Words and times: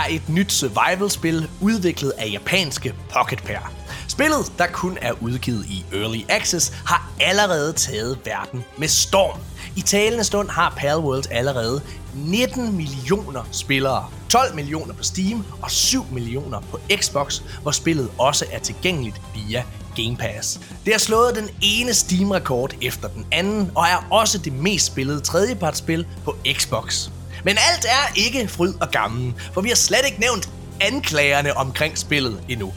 Er 0.00 0.04
et 0.10 0.28
nyt 0.28 0.52
survival-spil 0.52 1.48
udviklet 1.60 2.12
af 2.18 2.28
japanske 2.32 2.94
Pocket 3.14 3.42
Pair. 3.42 3.72
Spillet, 4.08 4.52
der 4.58 4.66
kun 4.66 4.98
er 5.02 5.12
udgivet 5.22 5.66
i 5.66 5.84
Early 5.92 6.20
Access, 6.28 6.72
har 6.86 7.10
allerede 7.20 7.72
taget 7.72 8.18
verden 8.24 8.64
med 8.78 8.88
storm. 8.88 9.38
I 9.76 9.80
talende 9.80 10.24
stund 10.24 10.48
har 10.48 10.74
Palworld 10.76 11.24
allerede 11.30 11.80
19 12.14 12.76
millioner 12.76 13.48
spillere, 13.52 14.06
12 14.28 14.54
millioner 14.54 14.94
på 14.94 15.02
Steam 15.02 15.44
og 15.62 15.70
7 15.70 16.04
millioner 16.12 16.60
på 16.60 16.80
Xbox, 16.96 17.40
hvor 17.62 17.70
spillet 17.70 18.10
også 18.18 18.44
er 18.52 18.58
tilgængeligt 18.58 19.20
via 19.34 19.64
Game 19.96 20.16
Pass. 20.16 20.60
Det 20.84 20.94
har 20.94 20.98
slået 20.98 21.36
den 21.36 21.48
ene 21.62 21.94
Steam-rekord 21.94 22.74
efter 22.82 23.08
den 23.08 23.26
anden, 23.32 23.70
og 23.74 23.84
er 23.84 24.06
også 24.10 24.38
det 24.38 24.52
mest 24.52 24.86
spillede 24.86 25.20
tredjepartsspil 25.20 26.06
på 26.24 26.36
Xbox. 26.52 27.08
Men 27.44 27.56
alt 27.72 27.84
er 27.84 28.12
ikke 28.14 28.48
fryd 28.48 28.74
og 28.80 28.90
gammel, 28.90 29.34
for 29.52 29.60
vi 29.60 29.68
har 29.68 29.76
slet 29.76 30.06
ikke 30.06 30.20
nævnt 30.20 30.48
anklagerne 30.80 31.56
omkring 31.56 31.98
spillet 31.98 32.40
endnu. 32.48 32.72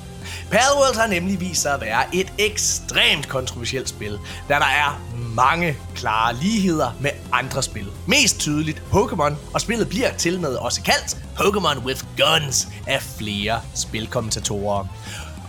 Palworld 0.51 0.95
har 0.97 1.07
nemlig 1.07 1.39
vist 1.39 1.61
sig 1.61 1.73
at 1.73 1.81
være 1.81 2.15
et 2.15 2.33
ekstremt 2.37 3.27
kontroversielt 3.27 3.89
spil, 3.89 4.19
da 4.49 4.53
der 4.53 4.65
er 4.65 5.01
mange 5.35 5.77
klare 5.95 6.35
ligheder 6.35 6.91
med 6.99 7.11
andre 7.31 7.63
spil. 7.63 7.87
Mest 8.07 8.39
tydeligt 8.39 8.83
Pokémon, 8.91 9.33
og 9.53 9.61
spillet 9.61 9.89
bliver 9.89 10.13
til 10.17 10.39
med 10.39 10.55
også 10.55 10.81
kaldt 10.81 11.17
Pokémon 11.39 11.85
with 11.85 12.03
Guns 12.17 12.67
af 12.87 13.01
flere 13.01 13.61
spilkommentatorer. 13.75 14.87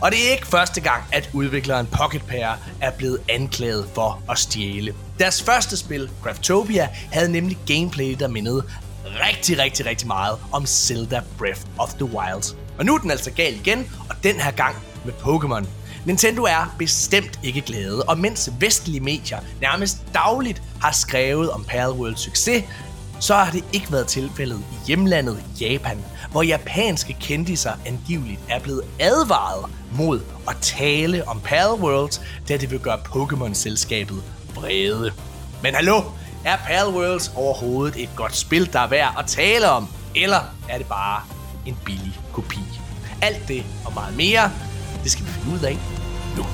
Og 0.00 0.10
det 0.10 0.28
er 0.28 0.32
ikke 0.32 0.46
første 0.46 0.80
gang, 0.80 1.04
at 1.12 1.30
udvikleren 1.32 1.86
Pocket 1.86 2.22
Pair 2.22 2.58
er 2.80 2.90
blevet 2.90 3.18
anklaget 3.28 3.86
for 3.94 4.22
at 4.30 4.38
stjæle. 4.38 4.94
Deres 5.18 5.42
første 5.42 5.76
spil, 5.76 6.10
Craftopia, 6.22 6.88
havde 7.12 7.32
nemlig 7.32 7.58
gameplay, 7.66 8.16
der 8.18 8.28
mindede 8.28 8.64
rigtig, 9.04 9.58
rigtig, 9.58 9.86
rigtig 9.86 10.06
meget 10.06 10.38
om 10.52 10.66
Zelda 10.66 11.20
Breath 11.38 11.60
of 11.78 11.94
the 11.94 12.04
Wild. 12.04 12.56
Og 12.78 12.84
nu 12.84 12.94
er 12.94 12.98
den 12.98 13.10
altså 13.10 13.30
gal 13.30 13.54
igen, 13.54 13.90
og 14.10 14.16
den 14.22 14.40
her 14.40 14.50
gang 14.50 14.76
med 15.04 15.12
Pokémon. 15.12 15.66
Nintendo 16.06 16.42
er 16.42 16.74
bestemt 16.78 17.40
ikke 17.42 17.60
glade, 17.60 18.02
og 18.02 18.18
mens 18.18 18.50
vestlige 18.60 19.00
medier 19.00 19.40
nærmest 19.60 19.96
dagligt 20.14 20.62
har 20.80 20.92
skrevet 20.92 21.50
om 21.50 21.64
Palworlds 21.64 22.20
succes, 22.20 22.64
så 23.20 23.34
har 23.34 23.50
det 23.50 23.64
ikke 23.72 23.92
været 23.92 24.06
tilfældet 24.06 24.58
i 24.58 24.86
hjemlandet 24.86 25.44
Japan, 25.60 26.04
hvor 26.30 26.42
japanske 26.42 27.16
kendiser 27.20 27.72
angiveligt 27.86 28.40
er 28.48 28.60
blevet 28.60 28.82
advaret 29.00 29.70
mod 29.92 30.20
at 30.48 30.56
tale 30.60 31.28
om 31.28 31.40
Palworld, 31.40 32.20
da 32.48 32.56
det 32.56 32.70
vil 32.70 32.78
gøre 32.78 32.98
Pokémon-selskabet 32.98 34.22
vrede. 34.54 35.12
Men 35.62 35.74
hallo, 35.74 36.02
er 36.44 36.56
Palworlds 36.56 37.32
overhovedet 37.36 38.02
et 38.02 38.08
godt 38.16 38.36
spil, 38.36 38.72
der 38.72 38.80
er 38.80 38.86
værd 38.86 39.14
at 39.18 39.26
tale 39.26 39.70
om? 39.70 39.88
Eller 40.14 40.40
er 40.68 40.78
det 40.78 40.88
bare 40.88 41.22
en 41.66 41.78
billig 41.84 42.18
kopi? 42.32 42.58
Alt 43.22 43.48
det 43.48 43.64
og 43.86 43.94
meget 43.94 44.16
mere, 44.16 44.52
det 45.04 45.12
skal 45.12 45.24
vi 45.24 45.30
finde 45.30 45.56
ud 45.56 45.64
af 45.64 45.78
nu. 46.36 46.44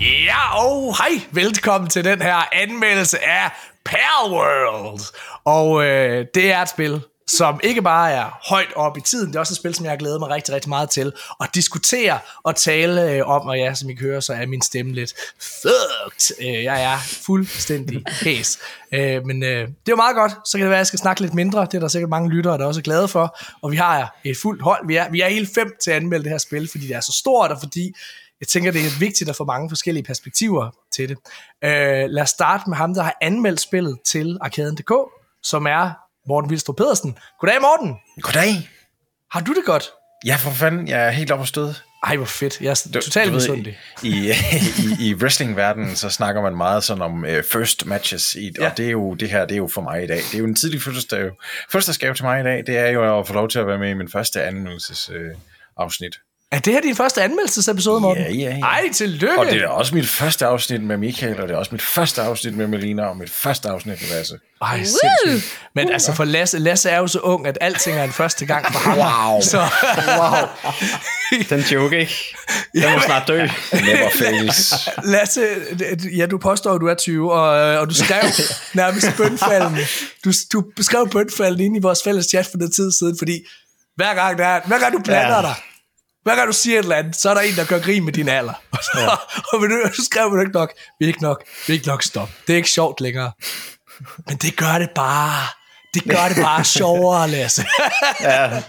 Ja, 0.00 0.64
og 0.64 0.96
hej! 0.98 1.22
Velkommen 1.30 1.90
til 1.90 2.04
den 2.04 2.22
her 2.22 2.48
anmeldelse 2.52 3.24
af 3.24 3.50
Palworld. 3.84 5.00
Og 5.44 5.84
øh, 5.84 6.26
det 6.34 6.52
er 6.52 6.62
et 6.62 6.68
spil, 6.68 7.00
som 7.30 7.60
ikke 7.62 7.82
bare 7.82 8.12
er 8.12 8.38
højt 8.48 8.72
op 8.76 8.96
i 8.96 9.00
tiden, 9.00 9.28
det 9.28 9.36
er 9.36 9.40
også 9.40 9.52
et 9.52 9.56
spil, 9.56 9.74
som 9.74 9.84
jeg 9.84 9.92
har 9.92 9.96
glædet 9.96 10.20
mig 10.20 10.30
rigtig, 10.30 10.54
rigtig 10.54 10.68
meget 10.68 10.90
til 10.90 11.12
at 11.40 11.48
diskutere 11.54 12.18
og 12.42 12.56
tale 12.56 13.10
øh, 13.10 13.28
om, 13.28 13.46
og 13.46 13.58
ja, 13.58 13.74
som 13.74 13.90
I 13.90 13.94
kan 13.94 14.06
høre, 14.06 14.22
så 14.22 14.32
er 14.32 14.46
min 14.46 14.62
stemme 14.62 14.92
lidt 14.92 15.14
fucked. 15.40 16.46
Øh, 16.46 16.62
jeg 16.62 16.82
er 16.82 16.98
fuldstændig 16.98 18.02
hæs. 18.22 18.58
Øh, 18.92 19.26
men 19.26 19.42
øh, 19.42 19.48
det 19.48 19.66
er 19.66 19.90
jo 19.90 19.96
meget 19.96 20.16
godt, 20.16 20.32
så 20.48 20.58
kan 20.58 20.60
det 20.60 20.70
være, 20.70 20.78
at 20.78 20.78
jeg 20.78 20.86
skal 20.86 20.98
snakke 20.98 21.20
lidt 21.20 21.34
mindre, 21.34 21.60
det 21.60 21.74
er 21.74 21.80
der 21.80 21.88
sikkert 21.88 22.10
mange 22.10 22.30
lyttere, 22.30 22.58
der 22.58 22.66
også 22.66 22.80
er 22.80 22.82
glade 22.82 23.08
for, 23.08 23.38
og 23.62 23.70
vi 23.70 23.76
har 23.76 24.20
et 24.24 24.36
fuldt 24.36 24.62
hold, 24.62 24.86
vi 24.86 24.96
er, 24.96 25.10
vi 25.10 25.20
er 25.20 25.28
hele 25.28 25.48
fem 25.54 25.72
til 25.82 25.90
at 25.90 25.96
anmelde 25.96 26.24
det 26.24 26.30
her 26.30 26.38
spil, 26.38 26.68
fordi 26.70 26.86
det 26.86 26.96
er 26.96 27.00
så 27.00 27.12
stort, 27.12 27.50
og 27.50 27.58
fordi 27.60 27.94
jeg 28.40 28.48
tænker, 28.48 28.72
det 28.72 28.80
er 28.80 28.98
vigtigt 28.98 29.30
at 29.30 29.36
få 29.36 29.44
mange 29.44 29.70
forskellige 29.70 30.04
perspektiver 30.04 30.70
til 30.92 31.08
det. 31.08 31.18
Øh, 31.64 32.10
lad 32.10 32.22
os 32.22 32.30
starte 32.30 32.64
med 32.70 32.76
ham, 32.76 32.94
der 32.94 33.02
har 33.02 33.16
anmeldt 33.20 33.60
spillet 33.60 33.98
til 34.06 34.38
Arkaden.dk, 34.40 34.92
som 35.42 35.66
er 35.66 36.03
Morten 36.28 36.50
Vilstrup 36.50 36.76
Pedersen. 36.76 37.18
Goddag, 37.40 37.60
Morten. 37.60 37.96
Goddag. 38.22 38.70
Har 39.30 39.40
du 39.40 39.54
det 39.54 39.64
godt? 39.66 39.92
Ja, 40.26 40.36
for 40.36 40.50
fanden. 40.50 40.88
Jeg 40.88 41.06
er 41.06 41.10
helt 41.10 41.30
oppe 41.30 41.46
stød. 41.46 41.74
Ej, 42.04 42.16
hvor 42.16 42.26
fedt. 42.26 42.60
Jeg 42.60 42.70
er 42.70 43.00
totalt 43.00 43.32
misundelig. 43.32 43.78
I, 44.02 44.08
i, 45.00 45.08
i 45.08 45.14
wrestlingverdenen, 45.14 45.96
så 45.96 46.10
snakker 46.10 46.42
man 46.42 46.56
meget 46.56 46.84
sådan 46.84 47.02
om 47.02 47.24
uh, 47.24 47.42
first 47.52 47.86
matches, 47.86 48.34
i, 48.34 48.52
ja. 48.58 48.70
og 48.70 48.76
det 48.76 48.86
er 48.86 48.90
jo 48.90 49.14
det 49.14 49.30
her, 49.30 49.46
det 49.46 49.52
er 49.52 49.58
jo 49.58 49.68
for 49.68 49.82
mig 49.82 50.04
i 50.04 50.06
dag. 50.06 50.16
Det 50.16 50.34
er 50.34 50.38
jo 50.38 50.44
en 50.44 50.54
tidlig 50.54 50.82
fødselsdag. 50.82 51.30
Fødselsdagsgave 51.72 52.14
til 52.14 52.24
mig 52.24 52.40
i 52.40 52.44
dag, 52.44 52.66
det 52.66 52.78
er 52.78 52.88
jo 52.88 53.18
at 53.18 53.26
få 53.26 53.34
lov 53.34 53.48
til 53.48 53.58
at 53.58 53.66
være 53.66 53.78
med 53.78 53.90
i 53.90 53.94
min 53.94 54.08
første 54.08 54.42
anmeldelses 54.42 55.10
uh, 55.10 55.16
afsnit. 55.76 56.16
Er 56.54 56.58
det 56.58 56.72
her 56.72 56.80
din 56.80 56.96
første 56.96 57.22
anmeldelsesepisode, 57.22 58.00
Morten? 58.00 58.22
Ja, 58.22 58.30
ja, 58.30 58.56
ja. 58.56 58.60
Ej, 58.60 58.92
tillykke! 58.92 59.38
Og 59.38 59.46
det 59.46 59.62
er 59.62 59.68
også 59.68 59.94
mit 59.94 60.08
første 60.08 60.46
afsnit 60.46 60.82
med 60.82 60.96
Michael, 60.96 61.40
og 61.40 61.48
det 61.48 61.54
er 61.54 61.58
også 61.58 61.72
mit 61.72 61.82
første 61.82 62.22
afsnit 62.22 62.56
med 62.56 62.66
Melina, 62.66 63.04
og 63.06 63.16
mit 63.16 63.30
første 63.30 63.68
afsnit 63.68 64.00
med 64.02 64.16
Lasse. 64.16 64.38
Ej, 64.62 64.84
sindssygt. 64.84 65.58
Men 65.74 65.92
altså 65.92 66.12
for 66.12 66.24
Lasse, 66.24 66.58
Lasse 66.58 66.90
er 66.90 66.98
jo 66.98 67.06
så 67.06 67.18
ung, 67.18 67.46
at 67.46 67.58
alting 67.60 67.98
er 67.98 68.04
en 68.04 68.12
første 68.12 68.46
gang 68.46 68.72
for 68.72 68.78
ham. 68.78 68.98
Wow. 68.98 69.40
Så, 69.40 69.58
Wow. 70.18 70.48
Den 71.50 71.60
joke, 71.60 71.98
ikke? 72.00 72.36
Den 72.74 72.92
må 72.92 73.00
snart 73.04 73.28
dø. 73.28 73.38
Never 73.72 74.10
fails. 74.18 74.74
Lasse, 75.14 75.46
ja, 76.16 76.26
du 76.26 76.38
påstår, 76.38 76.74
at 76.74 76.80
du 76.80 76.86
er 76.86 76.94
20, 76.94 77.32
og, 77.32 77.78
og 77.78 77.88
du 77.90 77.94
skrev 77.94 78.22
nærmest 78.74 79.06
bønfaldende. 79.16 79.80
Du, 80.24 80.32
du 80.76 80.82
skrev 80.82 81.08
bønfaldende 81.08 81.64
ind 81.64 81.76
i 81.76 81.80
vores 81.80 82.02
fælles 82.04 82.26
chat 82.26 82.46
for 82.46 82.58
noget 82.58 82.74
tid 82.74 82.92
siden, 82.92 83.18
fordi 83.18 83.46
hver 83.96 84.14
gang, 84.14 84.38
der 84.38 84.46
er, 84.46 84.60
hver 84.66 84.78
gang 84.78 84.92
du 84.92 84.98
blander 84.98 85.28
ja. 85.28 85.36
Ja. 85.36 85.42
dig, 85.42 85.54
hver 86.24 86.34
gang 86.36 86.48
du 86.48 86.52
siger 86.52 86.78
et 86.78 86.82
eller 86.82 86.96
andet, 86.96 87.16
så 87.16 87.30
er 87.30 87.34
der 87.34 87.40
en, 87.40 87.54
der 87.56 87.64
gør 87.64 87.78
grin 87.78 88.04
med 88.04 88.12
din 88.12 88.28
alder. 88.28 88.52
Og 88.72 88.78
så, 88.82 88.90
ja. 89.00 89.08
og 89.56 89.60
du, 89.70 89.94
så 89.94 90.04
skrev 90.04 90.30
du 90.30 90.40
ikke 90.40 90.52
nok, 90.52 90.72
vi 90.98 91.04
er 91.04 91.08
ikke 91.08 91.22
nok, 91.22 91.44
vi 91.66 91.72
er 91.72 91.74
ikke 91.74 91.88
nok 91.88 92.02
stop. 92.02 92.30
Det 92.46 92.52
er 92.52 92.56
ikke 92.56 92.70
sjovt 92.70 93.00
længere. 93.00 93.32
Men 94.28 94.36
det 94.36 94.56
gør 94.56 94.78
det 94.78 94.90
bare. 94.94 95.46
Det 95.94 96.04
gør 96.04 96.28
det 96.28 96.36
bare 96.36 96.64
sjovere, 96.78 97.28
Lasse. 97.30 97.66
Ja. 98.20 98.62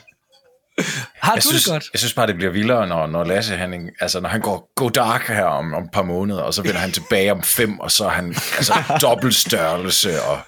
Har 1.22 1.34
Jeg 1.34 1.44
du 1.44 1.48
synes, 1.48 1.64
det 1.64 1.72
godt? 1.72 1.84
jeg 1.94 2.00
synes 2.00 2.14
bare, 2.14 2.28
det 2.28 2.36
bliver 2.36 2.52
vildere, 2.52 2.88
når, 2.88 3.08
når 3.08 3.24
Lasse, 3.24 3.56
han, 3.58 3.90
altså, 4.00 4.20
når 4.20 4.30
han 4.30 4.42
går 4.42 4.72
go 4.76 4.90
dark 4.90 5.28
her 5.28 5.44
om, 5.44 5.74
om 5.74 5.84
et 5.84 5.90
par 5.94 6.04
måneder, 6.04 6.42
og 6.42 6.54
så 6.54 6.62
vender 6.62 6.80
han 6.80 6.92
tilbage 6.92 7.32
om 7.32 7.44
fem, 7.44 7.80
og 7.80 7.92
så 7.92 8.06
er 8.06 8.10
han 8.10 8.36
altså, 8.58 8.74
dobbelt 9.02 9.36
størrelse, 9.36 10.22
og 10.24 10.40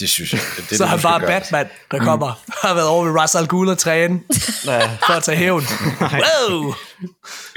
det 0.00 0.10
synes 0.10 0.32
jeg, 0.32 0.40
det, 0.56 0.70
det 0.70 0.78
Så 0.78 0.84
er 0.84 0.88
han 0.88 1.00
bare. 1.00 1.20
Batman, 1.20 1.68
der 1.90 1.98
kommer. 1.98 2.40
Har 2.62 2.74
været 2.74 2.86
over 2.88 3.04
ved 3.04 3.20
Ras 3.20 3.34
Al 3.34 3.46
Ghul 3.48 3.68
og 3.68 3.78
træne 3.78 4.20
ja. 4.66 4.86
for 5.06 5.12
at 5.12 5.22
tage 5.22 5.36
hævn. 5.36 5.62
Wow! 6.00 6.74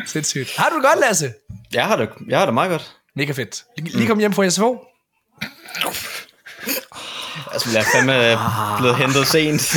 Sindssygt. 0.06 0.58
Har 0.58 0.70
du 0.70 0.76
det 0.76 0.84
godt, 0.84 1.00
Lasse? 1.00 1.34
Jeg 1.74 1.86
har 1.86 1.96
det, 1.96 2.10
jeg 2.28 2.40
har 2.40 2.46
det 2.46 2.54
meget 2.54 2.70
godt. 2.72 2.92
Mega 3.16 3.32
fedt. 3.32 3.64
Lige, 3.78 3.98
lige 3.98 4.08
kom 4.08 4.20
hjem 4.20 4.34
fra 4.34 4.50
SFO. 4.50 4.78
Altså, 7.52 7.70
jeg 7.74 7.80
er 7.80 7.86
fandme 7.94 8.38
blevet 8.78 8.98
hentet 8.98 9.28
sent. 9.28 9.72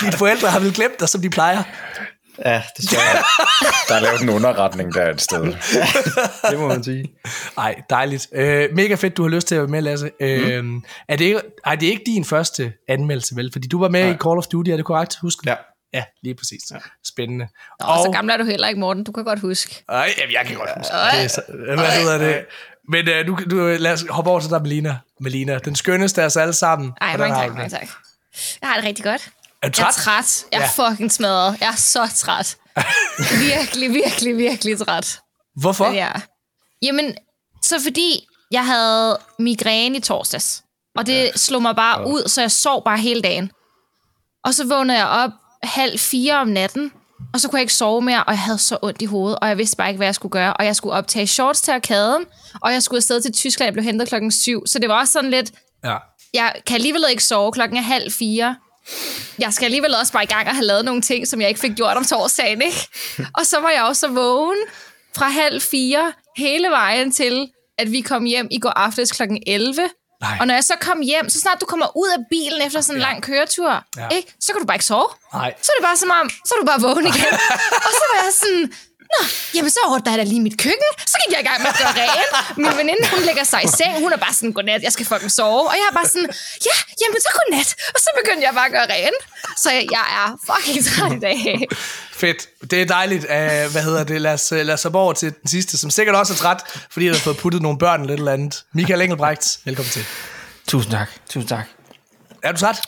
Dine 0.00 0.12
forældre 0.12 0.50
har 0.50 0.58
vel 0.60 0.74
glemt 0.74 1.00
dig, 1.00 1.08
som 1.08 1.22
de 1.22 1.30
plejer. 1.30 1.62
Ja, 2.44 2.62
det 2.76 2.88
tror 2.88 3.00
jeg. 3.00 3.22
Der 3.88 3.94
er 3.94 4.00
lavet 4.00 4.20
en 4.20 4.28
underretning 4.28 4.94
der 4.94 5.10
et 5.10 5.20
sted. 5.20 5.44
Det 6.50 6.58
må 6.58 6.68
man 6.68 6.84
sige. 6.84 7.12
Ej, 7.58 7.82
dejligt. 7.90 8.26
Øh, 8.32 8.68
mega 8.74 8.94
fedt, 8.94 9.16
du 9.16 9.22
har 9.22 9.30
lyst 9.30 9.48
til 9.48 9.54
at 9.54 9.60
være 9.60 9.68
med, 9.68 9.82
Lasse. 9.82 10.10
Øh, 10.20 10.64
er, 11.08 11.16
det 11.16 11.24
ikke, 11.24 11.40
ej, 11.64 11.74
det 11.74 11.86
er 11.86 11.90
ikke 11.90 12.04
din 12.06 12.24
første 12.24 12.72
anmeldelse, 12.88 13.36
vel? 13.36 13.52
Fordi 13.52 13.68
du 13.68 13.80
var 13.80 13.88
med 13.88 14.00
i 14.00 14.16
Call 14.16 14.38
of 14.38 14.46
Duty, 14.46 14.70
er 14.70 14.76
det 14.76 14.84
korrekt? 14.84 15.16
Husk 15.22 15.38
Ja. 15.46 15.54
Ja, 15.92 16.04
lige 16.22 16.34
præcis. 16.34 16.60
Ja. 16.70 16.76
Spændende. 17.04 17.48
Og 17.80 17.98
så 18.04 18.10
gammel 18.12 18.32
er 18.32 18.36
du 18.36 18.44
heller 18.44 18.68
ikke, 18.68 18.80
Morten. 18.80 19.04
Du 19.04 19.12
kan 19.12 19.24
godt 19.24 19.40
huske. 19.40 19.84
Ej, 19.88 20.10
jamen, 20.18 20.32
jeg 20.32 20.46
kan 20.46 20.56
godt 20.56 20.70
huske. 20.76 20.92
Det 20.92 21.24
er 21.24 21.28
så, 21.28 21.42
hvad 21.76 22.00
hedder 22.00 22.18
det? 22.18 22.44
Men 22.88 23.08
uh, 23.08 23.26
du, 23.26 23.38
du, 23.50 23.76
lad 23.78 23.92
os 23.92 24.04
hoppe 24.10 24.30
over 24.30 24.40
til 24.40 24.50
dig, 24.50 24.62
Melina. 24.62 24.96
Melina, 25.20 25.58
den 25.58 25.74
skønneste 25.74 26.22
af 26.22 26.26
os 26.26 26.36
alle 26.36 26.52
sammen. 26.52 26.92
Ej, 27.00 27.16
mange 27.16 27.34
tak, 27.34 27.48
mange 27.48 27.64
det? 27.64 27.72
tak. 27.72 27.88
Jeg 28.60 28.68
har 28.68 28.76
det 28.76 28.84
rigtig 28.84 29.04
godt. 29.04 29.28
Er 29.62 29.68
du 29.68 29.74
Jeg 29.78 29.86
er 29.88 29.92
træt? 29.92 30.02
træt. 30.24 30.44
Jeg 30.52 30.58
er 30.58 30.68
Ja. 30.78 30.88
fucking 30.90 31.12
smadret. 31.12 31.56
Jeg 31.60 31.68
er 31.68 31.76
så 31.76 32.08
træt. 32.16 32.56
virkelig, 33.48 33.90
virkelig, 33.94 34.36
virkelig 34.36 34.78
træt. 34.78 35.20
Hvorfor? 35.60 35.86
Ja. 35.90 36.12
Jamen, 36.82 37.14
så 37.62 37.80
fordi 37.82 38.26
jeg 38.50 38.66
havde 38.66 39.18
migræne 39.38 39.96
i 39.96 40.00
torsdags. 40.00 40.62
Og 40.96 41.06
det 41.06 41.30
slog 41.36 41.62
mig 41.62 41.76
bare 41.76 42.06
ud, 42.06 42.28
så 42.28 42.40
jeg 42.40 42.50
sov 42.50 42.84
bare 42.84 42.98
hele 42.98 43.22
dagen. 43.22 43.50
Og 44.44 44.54
så 44.54 44.66
vågnede 44.66 44.98
jeg 44.98 45.06
op 45.06 45.30
halv 45.62 45.98
fire 45.98 46.34
om 46.34 46.48
natten, 46.48 46.92
og 47.34 47.40
så 47.40 47.48
kunne 47.48 47.56
jeg 47.58 47.62
ikke 47.62 47.74
sove 47.74 48.02
mere, 48.02 48.24
og 48.24 48.32
jeg 48.32 48.38
havde 48.40 48.58
så 48.58 48.78
ondt 48.82 49.02
i 49.02 49.04
hovedet, 49.04 49.38
og 49.38 49.48
jeg 49.48 49.58
vidste 49.58 49.76
bare 49.76 49.88
ikke, 49.88 49.96
hvad 49.96 50.06
jeg 50.06 50.14
skulle 50.14 50.32
gøre. 50.32 50.54
Og 50.54 50.64
jeg 50.64 50.76
skulle 50.76 50.92
optage 50.94 51.26
shorts 51.26 51.60
til 51.60 51.70
arkaden, 51.72 52.24
og 52.62 52.72
jeg 52.72 52.82
skulle 52.82 52.98
afsted 52.98 53.20
til 53.22 53.32
Tyskland, 53.32 53.66
jeg 53.66 53.72
blev 53.72 53.84
hentet 53.84 54.08
klokken 54.08 54.30
syv. 54.32 54.66
Så 54.66 54.78
det 54.78 54.88
var 54.88 54.98
også 55.00 55.12
sådan 55.12 55.30
lidt, 55.30 55.52
Ja. 55.84 55.96
jeg 56.34 56.54
kan 56.66 56.74
alligevel 56.74 57.04
ikke 57.10 57.24
sove 57.24 57.52
klokken 57.52 57.78
er 57.78 57.82
halv 57.82 58.12
fire. 58.12 58.56
Jeg 59.38 59.52
skal 59.52 59.64
alligevel 59.64 59.94
også 59.94 60.12
bare 60.12 60.22
i 60.24 60.26
gang 60.26 60.48
og 60.48 60.54
have 60.54 60.64
lavet 60.64 60.84
nogle 60.84 61.02
ting, 61.02 61.28
som 61.28 61.40
jeg 61.40 61.48
ikke 61.48 61.60
fik 61.60 61.74
gjort 61.76 61.96
om 61.96 62.04
torsdagen, 62.04 62.62
ikke? 62.62 62.88
Og 63.34 63.46
så 63.46 63.60
var 63.60 63.70
jeg 63.70 63.82
også 63.82 64.08
vågen 64.08 64.58
fra 65.16 65.28
halv 65.28 65.60
fire 65.60 66.12
hele 66.36 66.68
vejen 66.70 67.12
til, 67.12 67.48
at 67.78 67.92
vi 67.92 68.00
kom 68.00 68.24
hjem 68.24 68.48
i 68.50 68.58
går 68.58 68.70
aftes 68.70 69.12
klokken 69.12 69.42
11. 69.46 69.74
Nej. 70.20 70.36
Og 70.40 70.46
når 70.46 70.54
jeg 70.54 70.64
så 70.64 70.74
kom 70.80 71.00
hjem, 71.00 71.28
så 71.28 71.40
snart 71.40 71.60
du 71.60 71.66
kommer 71.66 71.96
ud 71.96 72.08
af 72.08 72.18
bilen 72.30 72.62
efter 72.66 72.80
sådan 72.80 72.96
en 72.96 73.00
lang 73.02 73.22
køretur, 73.22 73.70
Ja. 73.70 74.02
ja. 74.02 74.08
ikke, 74.16 74.34
så 74.40 74.52
kan 74.52 74.60
du 74.60 74.66
bare 74.66 74.74
ikke 74.74 74.84
sove. 74.84 75.08
Nej. 75.34 75.54
Så 75.62 75.72
er 75.72 75.80
det 75.80 75.84
bare 75.86 75.96
som 75.96 76.10
om, 76.22 76.30
så 76.30 76.54
er 76.56 76.60
du 76.60 76.66
bare 76.66 76.80
vågen 76.80 77.06
igen. 77.06 77.32
og 77.86 77.90
så 77.98 78.04
var 78.12 78.18
jeg 78.24 78.32
sådan, 78.42 78.72
Nå, 79.12 79.20
jamen 79.54 79.70
så 79.70 79.80
ordner 79.92 80.12
jeg 80.12 80.18
da 80.18 80.24
lige 80.24 80.40
mit 80.48 80.58
køkken. 80.64 80.90
Så 81.12 81.16
gik 81.22 81.30
jeg 81.34 81.40
i 81.44 81.48
gang 81.48 81.58
med 81.62 81.70
at 81.74 81.78
gøre 81.82 81.94
rent. 82.02 82.58
Min 82.62 82.72
veninde, 82.80 83.04
hun 83.14 83.22
lægger 83.28 83.44
sig 83.44 83.60
i 83.64 83.70
seng. 83.78 83.92
Hun 84.04 84.12
er 84.12 84.16
bare 84.16 84.34
sådan, 84.34 84.52
godnat, 84.52 84.82
jeg 84.82 84.92
skal 84.92 85.06
fucking 85.06 85.32
sove. 85.38 85.68
Og 85.72 85.74
jeg 85.80 85.86
er 85.90 85.94
bare 85.94 86.08
sådan, 86.08 86.28
ja, 86.68 86.76
jamen 87.00 87.20
så 87.26 87.30
godnat. 87.38 87.68
Og 87.94 88.00
så 88.04 88.08
begyndte 88.20 88.42
jeg 88.46 88.54
bare 88.54 88.66
at 88.66 88.72
gøre 88.72 88.86
rent. 88.94 89.22
Så 89.62 89.68
jeg, 89.70 89.84
jeg 89.96 90.06
er 90.22 90.28
fucking 90.48 90.84
træt 90.86 91.12
i 91.18 91.20
dag. 91.28 91.68
Fedt. 92.12 92.40
Det 92.70 92.82
er 92.82 92.86
dejligt. 92.86 93.24
Uh, 93.24 93.72
hvad 93.72 93.82
hedder 93.88 94.04
det? 94.04 94.20
Lad 94.20 94.32
os, 94.32 94.52
uh, 94.52 94.58
lad 94.58 94.74
os 94.74 94.84
over 94.84 95.12
til 95.12 95.28
den 95.40 95.48
sidste, 95.48 95.78
som 95.78 95.90
sikkert 95.90 96.16
også 96.16 96.32
er 96.32 96.36
træt, 96.36 96.60
fordi 96.90 97.06
han 97.06 97.14
har 97.14 97.20
fået 97.20 97.36
puttet 97.36 97.62
nogle 97.62 97.78
børn 97.78 98.04
et 98.04 98.10
eller 98.10 98.32
andet. 98.32 98.64
Michael 98.74 99.00
Engelbrecht, 99.00 99.58
velkommen 99.64 99.90
til. 99.90 100.04
Tusind 100.68 100.92
tak. 100.92 101.08
Tusind 101.30 101.48
tak. 101.48 101.64
Er 102.42 102.52
du 102.52 102.58
træt? 102.58 102.80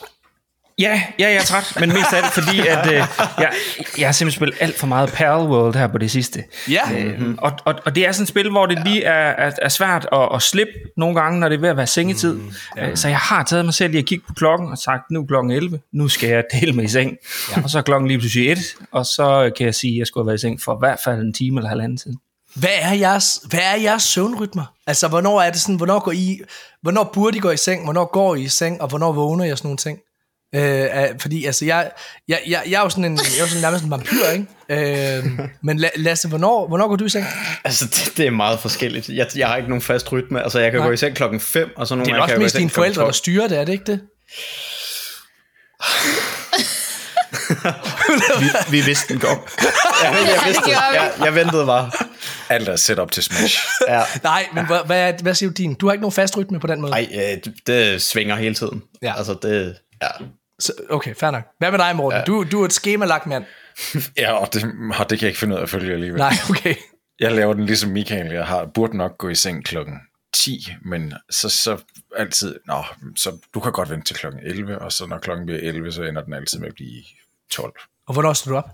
Ja, 0.81 1.01
ja, 1.19 1.29
jeg 1.29 1.35
er 1.35 1.41
træt, 1.41 1.73
men 1.79 1.89
mest 1.89 2.13
af 2.13 2.23
det, 2.23 2.31
fordi 2.31 2.59
at, 2.59 2.87
øh, 2.87 2.93
jeg, 2.93 3.51
jeg 3.97 4.07
har 4.07 4.11
simpelthen 4.11 4.31
spillet 4.31 4.57
alt 4.59 4.79
for 4.79 4.87
meget 4.87 5.11
Pearl 5.13 5.49
World 5.49 5.75
her 5.75 5.87
på 5.87 5.97
det 5.97 6.11
sidste. 6.11 6.43
Ja. 6.69 6.81
Øhm, 6.97 7.37
og, 7.41 7.51
og, 7.65 7.75
og 7.85 7.95
det 7.95 8.07
er 8.07 8.11
sådan 8.11 8.23
et 8.23 8.27
spil, 8.27 8.49
hvor 8.49 8.65
det 8.65 8.83
lige 8.85 9.03
er, 9.03 9.47
er, 9.47 9.51
er 9.61 9.69
svært 9.69 10.07
at, 10.11 10.29
at 10.33 10.41
slippe 10.41 10.73
nogle 10.97 11.21
gange, 11.21 11.39
når 11.39 11.49
det 11.49 11.55
er 11.55 11.61
ved 11.61 11.69
at 11.69 11.77
være 11.77 11.87
sengetid. 11.87 12.33
Mm, 12.33 12.51
ja. 12.77 12.95
Så 12.95 13.07
jeg 13.07 13.17
har 13.17 13.43
taget 13.43 13.65
mig 13.65 13.73
selv 13.73 13.95
i 13.95 13.97
at 13.97 14.05
kigge 14.05 14.23
på 14.27 14.33
klokken 14.33 14.71
og 14.71 14.77
sagt, 14.77 15.11
nu 15.11 15.21
er 15.21 15.25
klokken 15.25 15.51
11, 15.51 15.79
nu 15.93 16.07
skal 16.07 16.29
jeg 16.29 16.43
dele 16.53 16.73
mig 16.73 16.85
i 16.85 16.87
seng. 16.87 17.17
Ja. 17.51 17.63
Og 17.63 17.69
så 17.69 17.77
er 17.77 17.81
klokken 17.81 18.07
lige 18.07 18.19
pludselig 18.19 18.51
1, 18.51 18.59
og 18.91 19.05
så 19.05 19.51
kan 19.57 19.65
jeg 19.65 19.75
sige, 19.75 19.93
at 19.93 19.99
jeg 19.99 20.07
skulle 20.07 20.23
have 20.23 20.27
været 20.27 20.37
i 20.37 20.41
seng 20.41 20.61
for 20.61 20.73
i 20.73 20.79
hvert 20.79 20.99
fald 21.03 21.21
en 21.21 21.33
time 21.33 21.59
eller 21.59 21.69
halvanden 21.69 21.97
tid. 21.97 22.13
Hvad 22.55 22.69
er 22.81 22.93
jeres, 22.93 23.39
hvad 23.49 23.59
er 23.59 23.81
jeres 23.81 24.03
søvnrytmer? 24.03 24.73
Altså, 24.87 25.07
hvornår 25.07 25.41
er 25.41 25.51
det 25.51 25.61
sådan, 25.61 25.75
hvornår 25.75 25.99
går 25.99 26.11
I, 26.11 26.41
hvornår 26.81 27.11
burde 27.13 27.37
I 27.37 27.39
gå 27.39 27.51
i 27.51 27.57
seng, 27.57 27.83
hvornår 27.83 28.11
går 28.11 28.35
I 28.35 28.41
i 28.41 28.47
seng, 28.47 28.81
og 28.81 28.87
hvornår 28.87 29.11
vågner 29.11 29.51
og 29.51 29.57
sådan 29.57 29.67
nogle 29.67 29.77
ting? 29.77 29.99
Øh, 30.55 30.89
fordi, 31.19 31.45
altså, 31.45 31.65
jeg, 31.65 31.91
jeg, 32.27 32.39
jeg, 32.47 32.61
jeg 32.69 32.77
er 32.79 32.81
jo 32.81 32.89
sådan 32.89 33.05
en, 33.05 33.17
jeg 33.17 33.35
er 33.37 33.41
jo 33.41 33.47
sådan 33.47 33.61
nærmest 33.61 33.83
en 33.83 33.91
vampyr, 33.91 34.27
ikke? 34.33 35.17
Øh, 35.17 35.25
men 35.63 35.83
La- 35.85 35.91
Lasse, 35.95 36.27
hvornår, 36.27 36.67
hvornår 36.67 36.87
går 36.87 36.95
du 36.95 37.05
i 37.05 37.09
seng? 37.09 37.25
Altså, 37.63 37.85
det, 37.85 38.13
det 38.17 38.27
er 38.27 38.31
meget 38.31 38.59
forskelligt. 38.59 39.09
Jeg, 39.09 39.27
jeg 39.35 39.47
har 39.47 39.55
ikke 39.57 39.69
nogen 39.69 39.81
fast 39.81 40.11
rytme. 40.11 40.43
Altså, 40.43 40.59
jeg 40.59 40.71
kan 40.71 40.79
Nej. 40.79 40.87
gå 40.87 40.93
i 40.93 40.97
seng 40.97 41.15
klokken 41.15 41.39
5, 41.39 41.69
og 41.77 41.87
så 41.87 41.95
nogle 41.95 42.13
Det 42.13 42.17
er 42.17 42.21
også 42.21 42.35
mest 42.37 42.57
dine 42.57 42.69
forældre, 42.69 43.01
der 43.01 43.05
12. 43.07 43.13
styrer 43.13 43.47
det, 43.47 43.59
er 43.59 43.65
det 43.65 43.73
ikke 43.73 43.85
det? 43.91 43.99
Vi, 48.39 48.47
vi 48.77 48.81
vidste 48.85 49.13
den 49.13 49.19
godt. 49.21 49.39
Ja, 50.03 50.09
jeg, 50.11 50.41
vidste. 50.45 50.69
Jeg, 50.69 51.11
jeg 51.19 51.35
ventede 51.35 51.65
bare. 51.65 51.91
Alt 52.49 52.69
er 52.69 52.75
set 52.75 52.99
op 52.99 53.11
til 53.11 53.23
Smash. 53.23 53.57
Ja. 53.87 54.01
Nej, 54.23 54.47
men 54.53 54.65
hvad, 54.65 54.79
hvad, 54.85 55.13
hvad 55.21 55.35
siger 55.35 55.49
du 55.49 55.53
din? 55.53 55.73
Du 55.73 55.85
har 55.87 55.93
ikke 55.93 56.01
nogen 56.01 56.11
fast 56.13 56.37
rytme 56.37 56.59
på 56.59 56.67
den 56.67 56.81
måde? 56.81 56.93
Ej, 56.93 57.07
øh, 57.13 57.19
det, 57.45 57.53
det 57.67 58.01
svinger 58.01 58.35
hele 58.35 58.55
tiden. 58.55 58.81
Ja. 59.01 59.13
Altså, 59.17 59.35
det... 59.41 59.75
Ja. 60.01 60.07
Så, 60.61 60.73
okay, 60.89 61.15
fair 61.15 61.31
nok. 61.31 61.43
Hvad 61.57 61.71
med 61.71 61.79
dig, 61.79 61.95
Morten? 61.95 62.19
Ja. 62.19 62.23
Du, 62.23 62.43
du 62.51 62.61
er 62.61 62.65
et 62.65 62.73
skemalagt 62.73 63.25
mand. 63.25 63.45
Ja, 64.17 64.31
og 64.33 64.53
det, 64.53 64.63
og 64.99 65.09
det 65.09 65.19
kan 65.19 65.25
jeg 65.25 65.29
ikke 65.29 65.39
finde 65.39 65.53
ud 65.55 65.59
af 65.59 65.63
at 65.63 65.69
følge 65.69 65.93
alligevel. 65.93 66.19
Nej, 66.19 66.33
okay. 66.49 66.75
Jeg 67.19 67.31
laver 67.31 67.53
den 67.53 67.65
ligesom 67.65 67.89
Michael. 67.89 68.31
Jeg 68.31 68.45
har, 68.45 68.65
burde 68.65 68.97
nok 68.97 69.17
gå 69.17 69.29
i 69.29 69.35
seng 69.35 69.65
klokken 69.65 69.99
10, 70.33 70.67
men 70.85 71.13
så, 71.29 71.49
så 71.49 71.77
altid, 72.17 72.59
nå, 72.67 72.83
så 73.15 73.37
du 73.53 73.59
kan 73.59 73.71
godt 73.71 73.89
vente 73.89 74.05
til 74.05 74.15
klokken 74.15 74.41
11, 74.43 74.79
og 74.79 74.91
så 74.91 75.05
når 75.05 75.17
klokken 75.17 75.45
bliver 75.45 75.61
11, 75.61 75.91
så 75.91 76.03
ender 76.03 76.21
den 76.21 76.33
altid 76.33 76.59
med 76.59 76.67
at 76.67 76.73
blive 76.75 77.03
12. 77.51 77.73
Og 78.07 78.13
hvornår 78.13 78.33
står 78.33 78.51
du 78.51 78.57
op? 78.57 78.69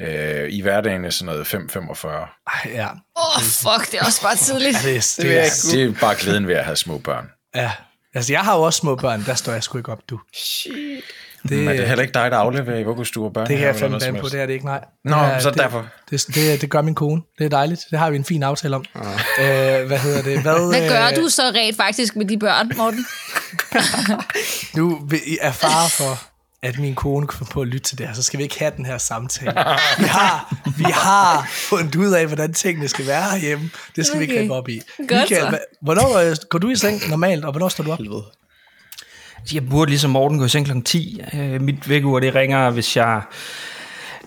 Øh, 0.00 0.52
I 0.52 0.60
hverdagen 0.60 1.04
er 1.04 1.10
sådan 1.10 1.34
noget 1.34 1.46
5.45. 1.54 2.08
Ej, 2.08 2.70
ja. 2.74 2.88
Åh, 2.88 3.36
oh, 3.36 3.42
fuck, 3.42 3.92
det 3.92 4.00
er 4.00 4.04
også 4.04 4.22
bare 4.22 4.36
tidligt. 4.36 4.76
Det, 4.76 5.16
det, 5.16 5.16
det 5.22 5.34
jeg 5.34 5.46
er. 5.46 5.68
Det 5.72 5.82
er 5.84 6.00
bare 6.00 6.14
glæden 6.20 6.46
ved 6.48 6.54
at 6.54 6.64
have 6.64 6.76
små 6.76 6.98
børn. 6.98 7.30
ja. 7.54 7.72
Altså, 8.16 8.32
jeg 8.32 8.40
har 8.40 8.56
jo 8.56 8.62
også 8.62 8.78
små 8.78 8.96
børn. 8.96 9.24
Der 9.26 9.34
står 9.34 9.52
jeg 9.52 9.62
sgu 9.62 9.78
ikke 9.78 9.92
op, 9.92 10.00
du. 10.10 10.20
Shit. 10.34 10.72
Det, 11.48 11.58
Men 11.58 11.68
er 11.68 11.72
det 11.72 11.88
heller 11.88 12.02
ikke 12.02 12.14
dig, 12.14 12.30
der 12.30 12.36
afleverer 12.36 12.78
i 12.78 12.82
vuggestue 12.82 13.26
og 13.26 13.32
børn? 13.32 13.46
det 13.46 13.58
kan 13.58 13.66
jeg 13.66 13.76
fandme 13.76 13.98
bande 13.98 14.20
på, 14.20 14.28
det 14.28 14.40
er 14.40 14.46
det 14.46 14.52
ikke, 14.52 14.64
nej. 14.64 14.84
Nå, 15.04 15.16
det 15.16 15.22
er, 15.24 15.38
så 15.38 15.50
det, 15.50 15.58
derfor. 15.58 15.86
Det, 16.10 16.26
det, 16.34 16.60
det 16.60 16.70
gør 16.70 16.82
min 16.82 16.94
kone. 16.94 17.22
Det 17.38 17.44
er 17.44 17.48
dejligt. 17.48 17.80
Det 17.90 17.98
har 17.98 18.10
vi 18.10 18.16
en 18.16 18.24
fin 18.24 18.42
aftale 18.42 18.76
om. 18.76 18.84
Øh, 18.96 19.04
hvad 19.86 19.98
hedder 19.98 20.22
det? 20.22 20.42
Hvad, 20.42 20.68
Hvad 20.68 20.88
gør 20.88 21.06
øh, 21.06 21.16
du 21.16 21.28
så 21.28 21.42
rent 21.42 21.76
faktisk 21.76 22.16
med 22.16 22.26
de 22.26 22.38
børn, 22.38 22.72
Morten? 22.76 23.06
Nu 24.76 25.08
er 25.40 25.52
far 25.52 25.88
for, 25.88 26.35
at 26.62 26.78
min 26.78 26.94
kone 26.94 27.26
kan 27.26 27.38
få 27.38 27.44
på 27.44 27.60
at 27.60 27.66
lytte 27.68 27.88
til 27.88 27.98
det 27.98 28.06
her, 28.06 28.14
så 28.14 28.22
skal 28.22 28.38
vi 28.38 28.42
ikke 28.42 28.58
have 28.58 28.72
den 28.76 28.86
her 28.86 28.98
samtale. 28.98 29.52
Vi 29.98 30.04
har, 30.04 30.56
vi 30.76 30.84
har 30.84 31.48
fundet 31.50 31.94
ud 31.96 32.12
af, 32.12 32.26
hvordan 32.26 32.52
tingene 32.52 32.88
skal 32.88 33.06
være 33.06 33.30
herhjemme. 33.30 33.70
Det 33.96 34.06
skal 34.06 34.18
okay. 34.18 34.34
vi 34.34 34.40
ikke 34.40 34.54
op 34.54 34.68
i. 34.68 34.80
Godt 34.96 35.10
Michael, 35.10 35.42
så. 35.42 35.48
hva- 35.48 35.78
hvornår 35.82 36.18
øh, 36.18 36.36
går 36.50 36.58
du 36.58 36.68
i 36.70 36.76
seng 36.76 37.08
normalt, 37.08 37.44
og 37.44 37.50
hvornår 37.50 37.68
står 37.68 37.84
du 37.84 37.92
op? 37.92 37.98
Helvede. 37.98 38.24
Jeg 39.52 39.68
burde 39.68 39.90
ligesom 39.90 40.10
Morten 40.10 40.38
gå 40.38 40.44
i 40.44 40.48
seng 40.48 40.66
kl. 40.66 40.80
10. 40.84 41.20
Øh, 41.34 41.60
mit 41.60 41.88
vækkeur, 41.88 42.20
det 42.20 42.34
ringer, 42.34 42.70
hvis 42.70 42.96
jeg 42.96 43.22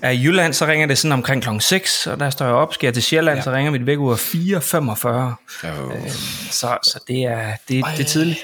er 0.02 0.10
i 0.10 0.24
Jylland, 0.24 0.54
så 0.54 0.66
ringer 0.68 0.88
det 0.88 0.98
sådan 0.98 1.12
omkring 1.12 1.44
kl. 1.44 1.50
6, 1.60 2.08
og 2.08 2.20
der 2.20 2.30
står 2.30 2.46
jeg 2.46 2.56
op. 2.56 2.74
Skal 2.74 2.88
jeg 2.88 2.94
til 2.94 3.04
Sjælland, 3.04 3.38
ja. 3.38 3.44
så 3.44 3.52
ringer 3.52 3.72
mit 3.72 3.86
vækkeur 3.86 4.16
4.45. 4.16 5.68
Oh. 5.68 6.10
Så, 6.52 6.78
så 6.84 7.00
det, 7.08 7.24
er, 7.24 7.52
det, 7.70 7.86
det 7.98 8.00
er 8.00 8.10
tidligt. 8.10 8.40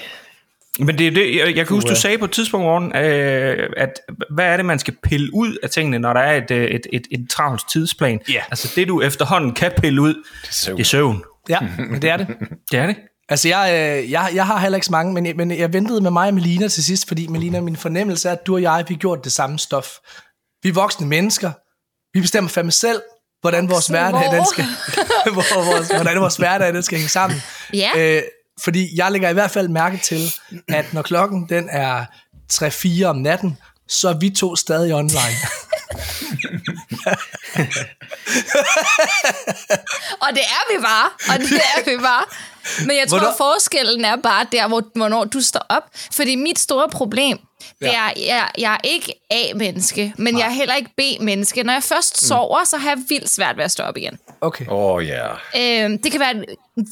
Men 0.78 0.98
det 0.98 1.06
er 1.06 1.10
det, 1.10 1.36
jeg, 1.36 1.46
jeg 1.56 1.66
kan 1.66 1.74
huske, 1.76 1.88
du 1.90 1.96
sagde 1.96 2.18
på 2.18 2.24
et 2.24 2.30
tidspunkt, 2.30 2.64
Morten, 2.64 2.96
øh, 2.96 3.70
at 3.76 4.00
hvad 4.30 4.44
er 4.44 4.56
det, 4.56 4.66
man 4.66 4.78
skal 4.78 4.94
pille 5.02 5.34
ud 5.34 5.56
af 5.62 5.70
tingene, 5.70 5.98
når 5.98 6.12
der 6.12 6.20
er 6.20 6.36
et, 6.36 6.50
øh, 6.50 6.64
et, 6.64 6.86
et, 6.92 7.06
et 7.10 7.26
travlt 7.30 7.68
tidsplan? 7.70 8.20
Ja. 8.32 8.40
Altså 8.50 8.72
det, 8.76 8.88
du 8.88 9.00
efterhånden 9.00 9.52
kan 9.54 9.72
pille 9.80 10.00
ud, 10.02 10.14
det 10.14 10.54
søvn. 10.54 10.80
er 10.80 10.84
søvn. 10.84 11.22
Ja, 11.48 11.58
men 11.90 12.02
det 12.02 12.10
er 12.10 12.16
det. 12.16 12.26
Det 12.72 12.78
er 12.78 12.86
det. 12.86 12.96
Altså, 13.28 13.48
jeg, 13.48 13.70
øh, 14.04 14.10
jeg, 14.10 14.30
jeg 14.34 14.46
har 14.46 14.58
heller 14.58 14.76
ikke 14.76 14.86
så 14.86 14.92
mange, 14.92 15.12
men, 15.14 15.26
jeg- 15.26 15.36
men 15.36 15.50
jeg 15.58 15.72
ventede 15.72 16.00
med 16.00 16.10
mig 16.10 16.28
og 16.28 16.34
Melina 16.34 16.68
til 16.68 16.84
sidst, 16.84 17.08
fordi 17.08 17.26
Melina, 17.26 17.60
min 17.60 17.76
fornemmelse 17.76 18.28
er, 18.28 18.32
at 18.32 18.46
du 18.46 18.54
og 18.54 18.62
jeg, 18.62 18.84
vi 18.88 18.94
har 18.94 18.98
gjort 18.98 19.24
det 19.24 19.32
samme 19.32 19.58
stof. 19.58 19.86
Vi 20.62 20.68
er 20.68 20.72
voksne 20.72 21.06
mennesker. 21.06 21.50
Vi 22.16 22.20
bestemmer 22.20 22.48
fandme 22.50 22.72
selv, 22.72 23.00
hvordan 23.40 23.70
vores 23.70 23.86
hverdag, 23.86 24.20
den 24.22 24.30
hvor? 24.30 24.46
skal, 24.52 24.64
hvor, 25.34 25.64
vores, 25.72 25.88
hvordan 25.88 26.20
vores 26.20 26.36
hverdag, 26.36 26.74
den 26.74 26.82
skal 26.82 26.98
hænge 26.98 27.08
sammen. 27.08 27.42
Ja. 27.74 27.90
Øh, 27.96 28.22
fordi 28.60 28.96
jeg 28.98 29.12
lægger 29.12 29.28
i 29.28 29.32
hvert 29.32 29.50
fald 29.50 29.68
mærke 29.68 29.98
til, 30.04 30.34
at 30.68 30.92
når 30.92 31.02
klokken 31.02 31.46
den 31.48 31.68
er 31.70 32.04
3-4 32.52 33.04
om 33.04 33.16
natten, 33.16 33.58
så 33.88 34.08
er 34.08 34.14
vi 34.14 34.30
to 34.30 34.56
stadig 34.56 34.94
online. 34.94 35.20
Og 40.22 40.28
det 40.34 40.42
er 40.58 40.72
vi 40.76 40.82
bare. 40.82 41.08
Og 41.34 41.38
det 41.40 41.60
er 41.76 41.84
vi 41.90 41.96
bare. 42.02 42.24
Men 42.86 42.96
jeg 42.96 43.08
tror, 43.08 43.18
Hvornår- 43.18 43.36
forskellen 43.36 44.04
er 44.04 44.16
bare 44.16 44.46
der, 44.52 44.68
hvor, 44.68 44.82
hvornår 44.94 45.24
du 45.24 45.40
står 45.40 45.66
op. 45.68 45.82
Fordi 46.12 46.34
mit 46.36 46.58
store 46.58 46.88
problem, 46.88 47.38
det 47.58 47.66
Ja. 47.80 47.92
er, 48.08 48.12
jeg, 48.26 48.48
jeg 48.58 48.72
er 48.74 48.78
ikke 48.84 49.12
A-menneske, 49.30 50.12
men 50.18 50.38
jeg 50.38 50.46
er 50.46 50.50
heller 50.50 50.74
ikke 50.74 50.90
B-menneske. 50.96 51.62
Når 51.62 51.72
jeg 51.72 51.82
først 51.82 52.26
sover, 52.26 52.64
så 52.64 52.76
har 52.76 52.88
jeg 52.90 52.98
vildt 53.08 53.30
svært 53.30 53.56
ved 53.56 53.64
at 53.64 53.70
stå 53.70 53.82
op 53.82 53.96
igen. 53.96 54.18
Okay. 54.40 54.66
Åh, 54.68 54.94
oh, 54.94 55.06
ja. 55.06 55.26
Øhm, 55.84 55.98
det 56.02 56.10
kan 56.12 56.20
være 56.20 56.36
et 56.36 56.44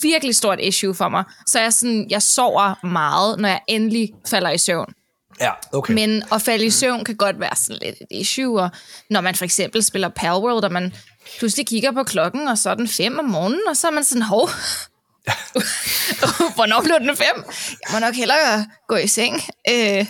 virkelig 0.03 0.37
stort 0.37 0.61
issue 0.61 0.95
for 0.95 1.09
mig. 1.09 1.25
Så 1.47 1.61
jeg, 1.61 1.73
sådan, 1.73 2.07
jeg 2.11 2.23
sover 2.23 2.87
meget, 2.87 3.39
når 3.39 3.49
jeg 3.49 3.61
endelig 3.67 4.13
falder 4.31 4.51
i 4.51 4.59
søvn. 4.59 4.95
Ja, 5.41 5.51
okay. 5.73 5.95
Men 5.95 6.23
at 6.33 6.43
falde 6.43 6.65
i 6.65 6.71
søvn 6.71 7.05
kan 7.05 7.17
godt 7.17 7.41
være 7.41 7.57
sådan 7.57 7.79
lidt 7.83 7.97
et 8.01 8.07
issue, 8.11 8.61
og 8.63 8.71
når 9.11 9.21
man 9.21 9.35
for 9.35 9.45
eksempel 9.45 9.83
spiller 9.83 10.09
Palworld, 10.09 10.65
og 10.65 10.73
man 10.73 10.95
pludselig 11.39 11.67
kigger 11.67 11.93
på 11.93 12.03
klokken, 12.05 12.49
og 12.49 12.59
så 12.59 12.71
er 12.71 12.75
den 12.75 12.89
fem 12.89 13.19
om 13.19 13.25
morgenen, 13.25 13.61
og 13.69 13.77
så 13.77 13.87
er 13.87 13.91
man 13.91 14.05
sådan, 14.05 14.23
hov, 14.23 14.49
hvornår 16.57 16.83
blev 16.83 16.99
den 17.09 17.17
fem? 17.17 17.45
Jeg 17.83 17.89
må 17.93 17.99
nok 17.99 18.15
hellere 18.15 18.67
gå 18.89 18.97
i 18.97 19.07
seng. 19.07 19.35
Øh, 19.71 20.07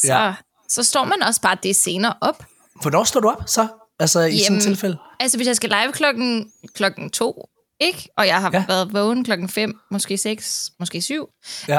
så, 0.00 0.06
Ja. 0.14 0.34
så 0.68 0.82
står 0.84 1.04
man 1.04 1.22
også 1.22 1.40
bare 1.40 1.56
det 1.62 1.76
senere 1.76 2.14
op. 2.20 2.44
Hvornår 2.80 3.04
står 3.04 3.20
du 3.20 3.28
op 3.28 3.42
så? 3.46 3.68
Altså 4.00 4.20
i 4.20 4.38
sådan 4.38 4.56
et 4.56 4.62
tilfælde? 4.62 4.98
Altså, 5.20 5.38
hvis 5.38 5.46
jeg 5.46 5.56
skal 5.56 5.68
live 5.70 5.92
klokken, 5.92 6.52
klokken 6.74 7.10
to, 7.10 7.48
ikke? 7.80 8.08
Og 8.16 8.26
jeg 8.26 8.40
har 8.40 8.50
Ja. 8.52 8.64
været 8.68 8.92
vågen 8.92 9.24
klokken 9.24 9.48
5, 9.48 9.78
måske 9.90 10.18
6, 10.18 10.70
måske 10.80 11.02
7. 11.02 11.28
Ja. 11.68 11.78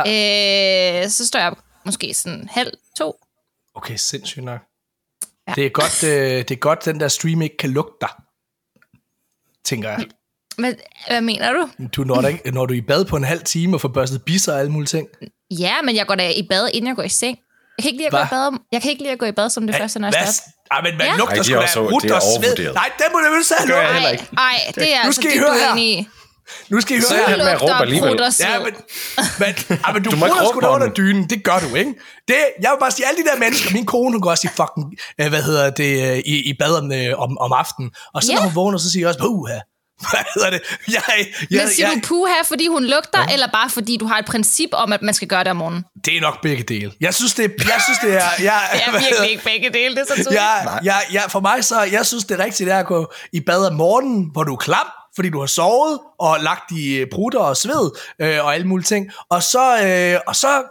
Øh, 1.03 1.09
så 1.09 1.27
står 1.27 1.39
jeg 1.39 1.51
op 1.51 1.57
måske 1.85 2.13
sådan 2.13 2.49
halv 2.51 2.73
to. 2.97 3.15
Okay, 3.75 3.95
sindssygt 3.95 4.45
nok. 4.45 4.59
Ja. 5.47 5.53
Det, 5.53 5.65
er 5.65 5.69
godt, 5.69 6.03
øh, 6.03 6.37
det 6.37 6.51
er 6.51 6.55
godt, 6.55 6.85
den 6.85 6.99
der 6.99 7.07
stream 7.07 7.41
ikke 7.41 7.57
kan 7.57 7.69
lugte 7.69 7.97
dig, 8.01 8.09
tænker 9.65 9.89
jeg. 9.89 10.05
Hvad, 10.57 10.73
hvad 11.07 11.21
mener 11.21 11.53
du? 11.53 11.69
Du 11.95 12.03
når, 12.03 12.21
ikke, 12.27 12.51
når 12.51 12.65
du 12.65 12.73
er 12.73 12.77
i 12.77 12.81
bad 12.81 13.05
på 13.05 13.15
en 13.17 13.23
halv 13.23 13.43
time 13.43 13.75
og 13.75 13.81
får 13.81 13.87
børstet 13.89 14.23
bisser 14.25 14.53
og 14.53 14.59
alle 14.59 14.71
mulige 14.71 14.87
ting. 14.87 15.07
Ja, 15.51 15.81
men 15.81 15.95
jeg 15.95 16.07
går 16.07 16.15
da 16.15 16.29
i 16.31 16.47
bad, 16.49 16.69
inden 16.73 16.87
jeg 16.87 16.95
går 16.95 17.03
i 17.03 17.09
seng. 17.09 17.37
Jeg 17.79 17.83
kan 17.83 17.89
ikke 17.91 18.01
lide 18.03 18.07
at, 18.07 18.11
gå 18.11 18.17
Hva? 18.17 18.25
i 18.25 18.51
bad, 18.51 18.59
jeg 18.71 18.81
kan 18.81 18.89
ikke 18.91 19.03
lide 19.03 19.13
at 19.17 19.19
gå 19.23 19.25
i 19.25 19.35
bad 19.39 19.49
som 19.49 19.67
det 19.67 19.75
første, 19.81 19.99
når 19.99 20.07
jeg 20.07 20.13
står 20.13 20.45
op. 20.45 20.75
Ej, 20.75 20.79
men 20.85 20.97
man 20.97 21.07
Ja. 21.07 21.15
lugter 21.17 21.35
Ej, 21.35 21.43
det 21.43 21.53
er 21.55 21.67
sgu 21.67 21.79
da 21.83 21.89
rut 21.93 22.03
det 22.03 22.11
og 22.11 22.21
sved. 22.21 22.73
Nej, 22.73 22.89
det 22.99 23.05
må 23.13 23.17
du 23.19 23.25
jo 23.35 23.43
sige. 23.43 23.67
gør 23.67 23.81
jeg 23.81 23.87
nu. 23.87 23.93
heller 23.93 24.09
Ej, 24.09 24.11
ikke. 24.11 24.27
ej, 24.37 24.57
det 24.75 24.95
er 24.95 24.99
Nu 25.03 25.05
altså 25.05 25.21
skal 25.21 25.31
I 25.31 25.37
dybt 25.37 25.49
uenig 25.49 25.87
i. 25.99 26.07
Nu 26.69 26.81
skal 26.81 26.93
I 26.97 26.99
høre 26.99 27.07
Så 27.09 27.13
er 27.15 27.17
her. 27.19 27.27
han 27.29 27.37
med 27.37 27.47
at 27.47 27.61
råbe 27.61 27.73
alligevel. 27.81 28.19
Ja, 28.39 28.59
men, 28.59 28.73
men, 29.41 29.79
ej, 29.85 29.93
men 29.93 30.03
du, 30.03 30.09
Du 30.11 30.15
råbe 30.15 30.47
sgu 30.51 30.59
da 30.59 30.67
under 30.67 30.89
dynen. 30.99 31.29
Det 31.29 31.43
gør 31.43 31.59
du, 31.59 31.75
ikke? 31.75 31.93
Det, 32.27 32.35
jeg 32.63 32.69
vil 32.71 32.79
bare 32.79 32.91
sige, 32.91 33.05
alle 33.07 33.17
de 33.23 33.29
der 33.29 33.37
mennesker, 33.39 33.73
min 33.73 33.85
kone, 33.85 34.11
hun 34.11 34.21
går 34.21 34.29
også 34.29 34.47
i 34.47 34.51
fucking, 34.59 34.87
øh, 35.21 35.27
hvad 35.29 35.41
hedder 35.43 35.69
det, 35.69 35.91
øh, 36.11 36.17
i, 36.17 36.49
i 36.49 36.53
bad 36.59 36.73
om, 36.81 36.91
øh, 36.91 37.19
om, 37.19 37.37
om 37.37 37.51
aftenen. 37.53 37.91
Og 38.13 38.23
så 38.23 38.31
Ja. 38.31 38.35
når 38.35 38.43
hun 38.43 38.55
vågner, 38.55 38.77
så 38.77 38.91
siger 38.91 39.01
jeg 39.01 39.07
også, 39.07 39.19
puha, 39.19 39.57
Hvad 40.09 40.23
hedder 40.33 40.49
det? 40.49 40.61
Jeg, 40.87 41.01
jeg, 41.07 41.27
Men 41.51 41.67
siger 41.67 41.87
jeg, 41.87 42.01
du 42.03 42.07
puha, 42.07 42.41
fordi 42.45 42.67
hun 42.67 42.85
lugter, 42.85 43.19
ja. 43.19 43.33
eller 43.33 43.47
bare 43.47 43.69
fordi 43.69 43.97
du 43.97 44.05
har 44.05 44.17
et 44.17 44.25
princip 44.25 44.69
om, 44.73 44.93
at 44.93 45.01
man 45.01 45.13
skal 45.13 45.27
gøre 45.27 45.43
det 45.43 45.51
om 45.51 45.57
morgenen? 45.57 45.85
det 46.05 46.17
er 46.17 46.21
nok 46.21 46.41
begge 46.41 46.63
dele. 46.63 46.91
Jeg 47.01 47.13
synes, 47.13 47.33
det, 47.33 47.43
jeg 47.43 47.81
synes, 47.85 47.99
det 48.03 48.13
er... 48.15 48.29
Jeg, 48.49 48.61
Det 48.73 48.81
er 48.87 48.91
virkelig 48.91 49.29
ikke 49.31 49.43
begge 49.43 49.69
dele, 49.69 49.95
det 49.95 50.01
er 50.01 50.05
så 50.05 50.13
tydeligt. 50.13 50.33
jeg, 50.41 50.79
jeg, 50.83 51.01
jeg, 51.11 51.23
for 51.29 51.39
mig 51.39 51.63
så, 51.65 51.81
jeg 51.81 52.05
synes, 52.05 52.23
det 52.23 52.39
er 52.39 52.43
rigtigt, 52.43 52.67
det 52.67 52.73
er 52.75 52.79
at 52.79 52.85
gå 52.85 53.13
i 53.33 53.39
bad 53.39 53.67
om 53.67 53.73
morgenen, 53.75 54.29
hvor 54.33 54.43
du 54.43 54.53
er 54.53 54.57
klam, 54.57 54.87
fordi 55.19 55.29
du 55.29 55.39
har 55.39 55.47
sovet 55.47 55.99
og 56.19 56.37
lagt 56.41 56.71
i 56.71 56.95
øh, 56.95 57.07
prutter 57.13 57.39
og 57.39 57.57
sved 57.57 57.91
øh, 58.21 58.45
og 58.45 58.53
alle 58.55 58.67
mulige 58.67 58.85
ting. 58.85 59.09
Og 59.29 59.43
så, 59.43 59.81
øh, 59.85 60.19
og 60.27 60.35
så 60.35 60.63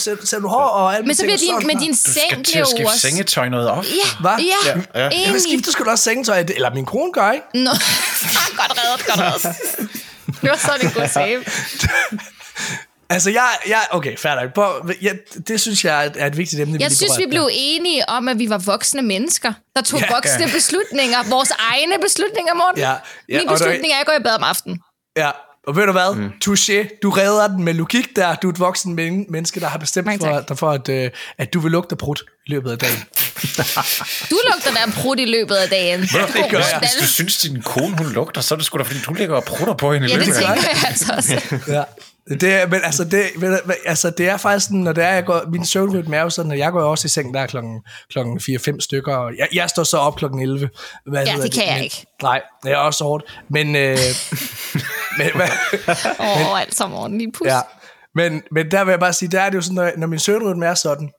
sætter 0.00 0.40
du 0.40 0.48
hår 0.48 0.58
og 0.58 0.94
alle 0.94 1.06
Men 1.06 1.14
så 1.16 1.22
bliver 1.22 1.36
din, 1.36 1.66
men 1.66 1.78
din 1.78 1.90
Du 1.92 1.98
skal 1.98 2.12
seng 2.12 2.44
til 2.44 2.52
bliver 2.52 2.64
at 2.64 2.70
jo 2.70 2.76
skifte 2.76 2.98
sengetøj 3.00 3.48
noget 3.48 3.68
op. 3.68 3.84
Ja, 3.84 4.20
Hva? 4.20 4.30
ja, 4.30 4.36
Ja, 4.66 4.80
ja. 4.94 5.04
Jamen, 5.04 5.28
enig. 5.28 5.42
skifter 5.42 5.72
sgu 5.72 5.84
da 5.84 5.90
også 5.90 6.04
sengetøj, 6.04 6.38
eller 6.38 6.74
min 6.74 6.86
kone 6.86 7.12
gør, 7.12 7.30
ikke? 7.32 7.46
Nå, 7.54 7.70
godt 8.60 8.72
reddet, 8.78 9.06
godt 9.06 9.20
reddet. 9.20 9.56
Det 10.42 10.50
var 10.50 10.56
sådan 10.56 10.86
en 10.86 10.92
god 10.92 11.08
save. 11.08 11.44
Altså, 13.10 13.30
jeg, 13.30 13.48
jeg 13.68 13.80
okay, 13.90 14.16
færdig. 14.16 14.50
Jeg, 15.02 15.14
det 15.48 15.60
synes 15.60 15.84
jeg 15.84 16.04
er 16.04 16.06
et, 16.10 16.12
er 16.16 16.26
et 16.26 16.36
vigtigt 16.36 16.62
emne. 16.62 16.76
Jeg 16.80 16.88
lige 16.88 16.96
synes, 16.96 17.18
vi 17.18 17.26
blev 17.30 17.48
enige 17.52 18.08
om, 18.08 18.28
at 18.28 18.38
vi 18.38 18.50
var 18.50 18.58
voksne 18.58 19.02
mennesker, 19.02 19.52
der 19.76 19.82
tog 19.82 20.00
Ja. 20.00 20.06
ja, 20.10 20.14
voksne 20.14 20.48
beslutninger. 20.54 21.18
Vores 21.28 21.50
egne 21.58 21.94
beslutninger, 22.02 22.54
Morten. 22.54 22.78
Ja, 22.80 22.92
ja, 23.28 23.38
Min 23.38 23.48
beslutning 23.48 23.84
er, 23.92 23.96
at 23.96 23.98
jeg 23.98 24.06
går 24.06 24.12
i 24.20 24.22
bad 24.22 24.34
om 24.34 24.42
aftenen. 24.42 24.78
Ja, 25.16 25.30
og 25.66 25.76
ved 25.76 25.86
du 25.86 25.92
hvad? 25.92 26.14
Mm. 26.14 26.30
Touché, 26.44 26.98
du 27.02 27.10
redder 27.10 27.48
den 27.48 27.62
med 27.64 27.74
logik 27.74 28.16
der. 28.16 28.34
Du 28.34 28.48
er 28.48 28.52
et 28.52 28.58
voksen 28.60 28.94
men- 28.94 29.26
menneske, 29.28 29.60
der 29.60 29.66
har 29.66 29.78
bestemt 29.78 30.06
Mange 30.06 30.26
for, 30.26 30.44
dig 30.48 30.58
for 30.58 30.70
at, 30.70 30.88
øh, 30.88 31.10
at 31.38 31.54
du 31.54 31.60
vil 31.60 31.70
lugte 31.72 31.96
prut 31.96 32.22
i 32.46 32.50
løbet 32.50 32.70
af 32.72 32.78
dagen. 32.78 32.98
Du 34.30 34.38
lugter 34.50 34.70
da 34.74 34.90
prut 35.02 35.20
i 35.20 35.24
løbet 35.24 35.54
af 35.54 35.68
dagen. 35.68 36.00
Det 36.00 36.10
det 36.10 36.50
gør 36.50 36.58
jeg. 36.58 36.78
Hvis 36.78 36.90
du 37.00 37.06
synes, 37.06 37.36
din 37.38 37.62
kone 37.62 37.96
hun 37.98 38.12
lugter, 38.12 38.40
så 38.40 38.54
er 38.54 38.56
det 38.56 38.66
sgu 38.66 38.78
da, 38.78 38.82
fordi 38.82 38.98
du 39.06 39.14
ligger 39.14 39.36
og 39.36 39.44
prutter 39.44 39.74
på 39.74 39.92
hende 39.92 40.08
i 40.08 40.10
Ja, 40.10 40.18
det 40.18 40.26
løbet 40.26 40.38
af 40.38 40.46
tænker 40.56 40.70
jeg 40.70 40.84
altså 40.86 41.12
også. 41.16 41.40
Ja. 41.68 41.82
Det 42.28 42.42
er, 42.54 42.66
men 42.66 42.80
altså 42.84 43.04
det, 43.04 43.22
men, 43.36 43.56
altså, 43.86 44.10
det 44.10 44.28
er 44.28 44.36
faktisk 44.36 44.66
sådan, 44.66 44.80
når 44.80 44.92
det 44.92 45.04
er, 45.04 45.08
jeg 45.10 45.24
går, 45.24 45.42
min 45.50 45.66
søvnrytme 45.66 46.16
er 46.16 46.22
jo 46.22 46.30
sådan, 46.30 46.52
at 46.52 46.58
jeg 46.58 46.72
går 46.72 46.82
også 46.82 47.06
i 47.06 47.08
seng 47.08 47.34
der 47.34 47.46
klokken, 47.46 47.82
klokken 48.12 48.40
4-5 48.42 48.76
stykker, 48.80 49.16
og 49.16 49.32
jeg, 49.38 49.48
jeg 49.52 49.70
står 49.70 49.84
så 49.84 49.98
op 49.98 50.16
klokken 50.16 50.40
11. 50.40 50.70
Hvad 51.06 51.24
Ja, 51.24 51.32
hedder 51.32 51.46
det 51.46 51.54
kan 51.54 51.66
jeg 51.66 51.74
men, 51.74 51.84
ikke. 51.84 52.06
Nej, 52.22 52.42
det 52.62 52.72
er 52.72 52.76
også 52.76 53.04
hårdt. 53.04 53.24
Men, 53.50 53.76
øh, 53.76 53.98
men, 55.18 55.30
men, 55.34 55.48
Åh, 56.20 56.52
oh, 56.52 56.60
alt 56.60 56.74
sammen 56.74 56.96
Morten. 56.98 57.18
Lige 57.18 57.32
pus. 57.32 57.46
ja. 57.46 57.60
men, 58.14 58.42
men 58.50 58.70
der 58.70 58.84
vil 58.84 58.92
jeg 58.92 59.00
bare 59.00 59.12
sige, 59.12 59.28
der 59.28 59.40
er 59.40 59.50
det 59.50 59.56
jo 59.56 59.62
sådan, 59.62 59.74
når, 59.74 59.90
når 59.96 60.06
min 60.06 60.18
søvnrytme 60.18 60.66
er 60.66 60.74
sådan, 60.74 61.10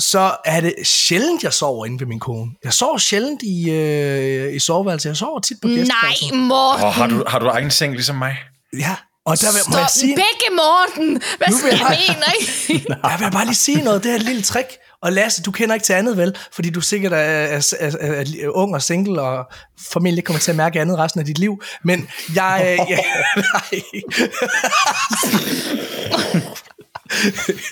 så 0.00 0.36
er 0.44 0.60
det 0.60 0.74
sjældent, 0.84 1.42
jeg 1.42 1.52
sover 1.52 1.86
inde 1.86 2.00
ved 2.00 2.06
min 2.06 2.20
kone. 2.20 2.50
Jeg 2.64 2.72
sover 2.72 2.98
sjældent 2.98 3.42
i, 3.42 3.70
øh, 3.70 4.54
i 4.54 4.58
soveværelset. 4.58 5.08
Jeg 5.08 5.16
sover 5.16 5.40
tit 5.40 5.56
på 5.62 5.68
gæstepladsen. 5.68 6.38
Nej, 6.38 6.46
Morten. 6.48 6.84
Og 6.84 6.94
har 6.94 7.06
du, 7.06 7.24
har 7.26 7.38
du 7.38 7.46
egen 7.46 7.70
seng 7.70 7.92
ligesom 7.92 8.16
mig? 8.16 8.36
Ja, 8.78 8.96
og 9.26 9.40
der 9.40 9.52
vil, 9.52 9.60
må 9.70 9.76
jeg 9.78 9.86
Stop. 9.88 10.00
sige, 10.00 10.16
Begge 10.16 10.56
Morten. 10.56 11.22
Hvad 11.38 11.48
Nu 11.48 11.56
vil 11.56 11.58
skal 11.58 11.70
jeg 11.70 11.80
jeg- 12.08 12.08
mener 12.08 12.26
I? 12.70 12.84
Jeg 13.10 13.16
vil 13.20 13.30
bare 13.30 13.44
lige 13.44 13.54
sige 13.54 13.82
noget. 13.82 14.04
Det 14.04 14.10
er 14.12 14.16
et 14.16 14.22
lille 14.22 14.42
trick. 14.42 14.68
Og 15.02 15.12
Lasse, 15.12 15.42
du 15.42 15.50
kender 15.50 15.74
ikke 15.74 15.84
til 15.86 15.92
andet 15.92 16.16
vel, 16.16 16.36
fordi 16.52 16.70
du 16.70 16.80
sikkert 16.80 17.12
er, 17.12 17.16
er, 17.16 17.74
er, 17.80 17.90
er, 18.00 18.24
er 18.44 18.48
ung 18.48 18.74
og 18.74 18.82
single, 18.82 19.22
og 19.22 19.44
formentlig 19.92 20.18
ikke 20.18 20.26
kommer 20.26 20.40
til 20.40 20.50
at 20.50 20.56
mærke 20.56 20.80
andet 20.80 20.98
resten 20.98 21.20
af 21.20 21.26
dit 21.26 21.38
liv. 21.38 21.62
Men 21.84 22.10
jeg... 22.34 22.76
jeg 22.88 23.04
nej. 23.36 23.80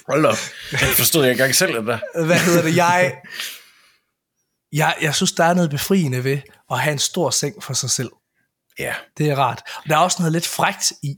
Hold 0.09 0.27
op. 0.27 0.37
Det 0.71 0.79
forstod 0.81 1.23
jeg 1.23 1.31
ikke 1.31 1.43
engang 1.43 1.55
selv, 1.55 1.75
det 1.77 1.87
der. 1.87 2.25
Hvad 2.27 2.39
hedder 2.39 2.63
det? 2.63 2.77
Jeg, 2.77 3.15
jeg, 4.73 4.95
jeg 5.01 5.15
synes, 5.15 5.33
der 5.33 5.45
er 5.45 5.55
noget 5.55 5.71
befriende 5.71 6.25
ved 6.25 6.39
at 6.71 6.81
have 6.81 6.93
en 6.93 6.99
stor 6.99 7.31
seng 7.31 7.63
for 7.63 7.75
sig 7.75 7.91
selv. 7.91 8.11
Ja. 8.79 8.95
Det 9.19 9.31
er 9.31 9.37
rart. 9.37 9.63
Og 9.77 9.83
der 9.89 9.95
er 9.95 9.99
også 10.01 10.17
noget 10.19 10.33
lidt 10.33 10.47
frækt 10.47 10.93
i 11.03 11.15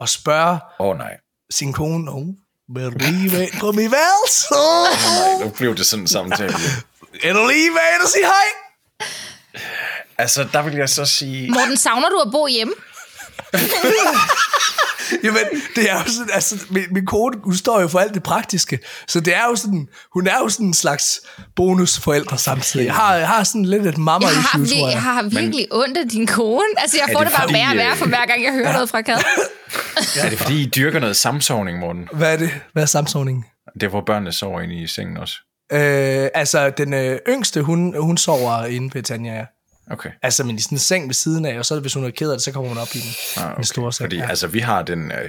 at 0.00 0.08
spørge 0.08 0.58
Åh 0.80 0.86
oh, 0.86 0.98
nej. 0.98 1.16
sin 1.50 1.72
kone, 1.72 2.10
oh, 2.10 2.26
vil 2.74 2.84
du 2.84 2.90
lige 2.98 3.42
ind 3.42 3.60
på 3.60 3.72
mit 3.72 3.90
værelse? 3.90 4.54
Nej, 4.54 5.44
nu 5.44 5.50
blev 5.50 5.76
det 5.76 5.86
sådan 5.86 6.02
en 6.02 6.08
samtale. 6.08 6.54
Er 7.22 7.32
du 7.32 7.46
lige 7.48 7.70
med 7.70 7.80
og 8.02 8.08
sige 8.08 8.24
hej? 8.24 8.46
Altså, 10.18 10.48
der 10.52 10.62
vil 10.62 10.74
jeg 10.74 10.88
så 10.88 11.04
sige... 11.04 11.50
Morten, 11.50 11.76
savner 11.76 12.08
du 12.08 12.18
at 12.18 12.32
bo 12.32 12.46
hjemme? 12.46 12.74
Jamen, 15.24 15.40
det 15.76 15.90
er 15.90 15.94
jo 15.94 16.04
sådan, 16.12 16.30
altså, 16.32 16.64
min, 16.70 16.82
min 16.90 17.06
kone, 17.06 17.36
hun 17.44 17.54
står 17.56 17.80
jo 17.80 17.88
for 17.88 17.98
alt 17.98 18.14
det 18.14 18.22
praktiske, 18.22 18.78
så 19.08 19.20
det 19.20 19.36
er 19.36 19.44
jo 19.50 19.56
sådan, 19.56 19.88
hun 20.14 20.26
er 20.26 20.38
jo 20.38 20.48
sådan 20.48 20.66
en 20.66 20.74
slags 20.74 21.20
bonusforælder 21.56 22.36
samtidig. 22.36 22.86
Jeg 22.86 22.94
har, 22.94 23.14
jeg 23.14 23.28
har 23.28 23.44
sådan 23.44 23.64
lidt 23.64 23.86
et 23.86 23.98
mamma 23.98 24.26
Jeg 24.26 24.36
har, 24.36 24.58
issue, 24.62 24.78
tror 24.78 24.86
jeg. 24.88 24.94
jeg 24.94 25.02
har 25.02 25.22
virkelig 25.22 25.66
ondt 25.70 25.96
af 25.98 26.08
din 26.08 26.26
kone. 26.26 26.64
Altså, 26.78 26.96
jeg 27.00 27.08
Er 27.08 27.16
får 27.16 27.20
det 27.20 27.28
det, 27.28 27.36
bare 27.36 27.42
fordi, 27.48 27.54
værre 27.54 27.70
og 27.70 27.76
værre 27.76 27.90
øh, 27.90 27.96
for 27.96 28.06
hver 28.06 28.26
gang, 28.26 28.44
jeg 28.44 28.52
hører 28.52 28.72
noget 28.72 28.88
fra 28.88 29.02
Kad. 29.02 29.14
Er 30.24 30.28
det 30.30 30.38
fordi, 30.38 30.62
I 30.62 30.66
dyrker 30.66 31.00
noget 31.00 31.16
samsovning, 31.16 31.78
Morten? 31.78 32.08
Hvad 32.12 32.32
er 32.32 32.36
det? 32.36 32.50
Hvad 32.72 32.82
er 32.82 32.86
samsovningen? 32.86 33.44
Det 33.74 33.82
er, 33.82 33.88
hvor 33.90 34.02
børnene 34.06 34.32
sover 34.32 34.60
inde 34.60 34.74
i 34.82 34.86
sengen 34.86 35.16
også. 35.16 35.34
Øh, 35.72 36.28
altså, 36.34 36.70
den 36.70 36.94
øh, 36.94 37.18
yngste, 37.28 37.62
hun, 37.62 37.94
hun 38.00 38.16
sover 38.16 38.64
inde 38.64 38.94
ved 38.94 39.02
Tanja, 39.02 39.34
ja. 39.34 39.44
Okay. 39.90 40.10
Altså, 40.22 40.44
men 40.44 40.56
i 40.56 40.60
sådan 40.60 40.76
en 40.76 40.80
seng 40.80 41.06
ved 41.06 41.14
siden 41.14 41.44
af, 41.46 41.58
og 41.58 41.64
så 41.64 41.80
hvis 41.80 41.94
hun 41.94 42.04
er 42.04 42.10
ked 42.10 42.30
af 42.30 42.36
det, 42.36 42.44
så 42.44 42.52
kommer 42.52 42.68
hun 42.68 42.78
op 42.78 42.88
i 42.94 42.98
den, 42.98 43.42
Ah, 43.44 43.56
den 43.56 43.64
store 43.64 43.92
seng. 43.92 44.04
Fordi, 44.06 44.16
ja. 44.16 44.28
altså, 44.28 44.46
vi 44.46 44.58
har 44.58 44.82
den, 44.82 45.12
øh, 45.12 45.28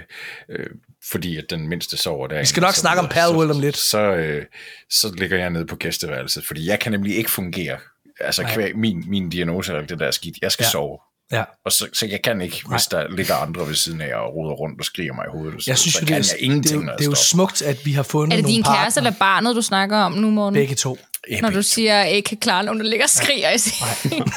øh, 0.50 0.66
fordi 1.12 1.38
at 1.38 1.46
den 1.50 1.68
mindste 1.70 1.98
sover 1.98 2.28
der. 2.28 2.40
Vi 2.40 2.46
skal 2.46 2.62
nok 2.62 2.74
snakke 2.74 3.02
om 3.02 3.08
Palworld 3.08 3.52
om 3.52 3.60
lidt. 3.60 3.78
Så, 3.78 4.00
øh, 4.00 4.46
så 4.90 5.14
ligger 5.18 5.38
jeg 5.38 5.50
nede 5.50 5.66
på 5.66 5.76
gæsteværelset, 5.76 6.46
fordi 6.48 6.68
jeg 6.70 6.80
kan 6.80 6.92
nemlig 6.92 7.16
ikke 7.18 7.32
fungere. 7.32 7.78
Altså, 8.20 8.44
kvæg, 8.44 8.78
min, 8.78 9.04
min 9.08 9.30
diagnose 9.30 9.74
alt 9.74 9.90
det 9.90 10.00
der 10.00 10.08
er 10.08 10.12
skidt. 10.12 10.36
Jeg 10.42 10.52
skal 10.52 10.64
Ja. 10.64 10.70
sove. 10.70 10.98
ja. 11.32 11.44
Og 11.66 11.72
så, 11.72 11.88
så 11.94 12.06
jeg 12.08 12.22
kan 12.22 12.42
ikke, 12.42 12.62
hvis 12.70 12.84
der 12.86 13.08
ligger 13.16 13.36
andre 13.36 13.68
ved 13.68 13.76
siden 13.76 14.02
af 14.02 14.16
og 14.16 14.36
roder 14.36 14.54
rundt 14.54 14.80
og 14.80 14.86
skriger 14.86 15.14
mig 15.14 15.26
i 15.26 15.38
hovedet. 15.38 15.64
Så, 15.64 15.72
Jeg 15.72 15.78
synes 15.78 15.94
så 15.94 16.00
jo, 16.02 16.06
kan 16.06 16.22
det 16.22 16.30
er, 16.32 16.36
jeg 16.40 16.44
ingenting, 16.44 16.82
det, 16.84 16.90
er, 16.92 16.96
det 16.96 17.06
er 17.06 17.10
jo 17.10 17.16
smukt, 17.16 17.62
at 17.62 17.86
vi 17.86 17.92
har 17.92 18.04
fundet 18.04 18.34
Er 18.34 18.36
det 18.38 18.44
nogle 18.44 18.56
din 18.56 18.64
partner. 18.64 18.82
kæreste 18.82 19.00
eller 19.00 19.12
barnet, 19.20 19.56
du 19.56 19.62
snakker 19.62 19.98
om 19.98 20.12
nu, 20.12 20.30
Morten? 20.32 20.54
Begge 20.54 20.76
to. 20.76 20.98
Ja, 21.32 21.42
Når 21.42 21.50
du 21.50 21.62
siger, 21.62 22.00
at 22.00 22.08
jeg 22.08 22.16
ikke 22.16 22.28
kan 22.28 22.38
klare, 22.38 22.64
når 22.64 22.74
du 22.74 22.80
ligger 22.84 23.06
og 23.06 23.10
skriger 23.10 23.52
i 23.52 23.58
sengen. 23.58 24.34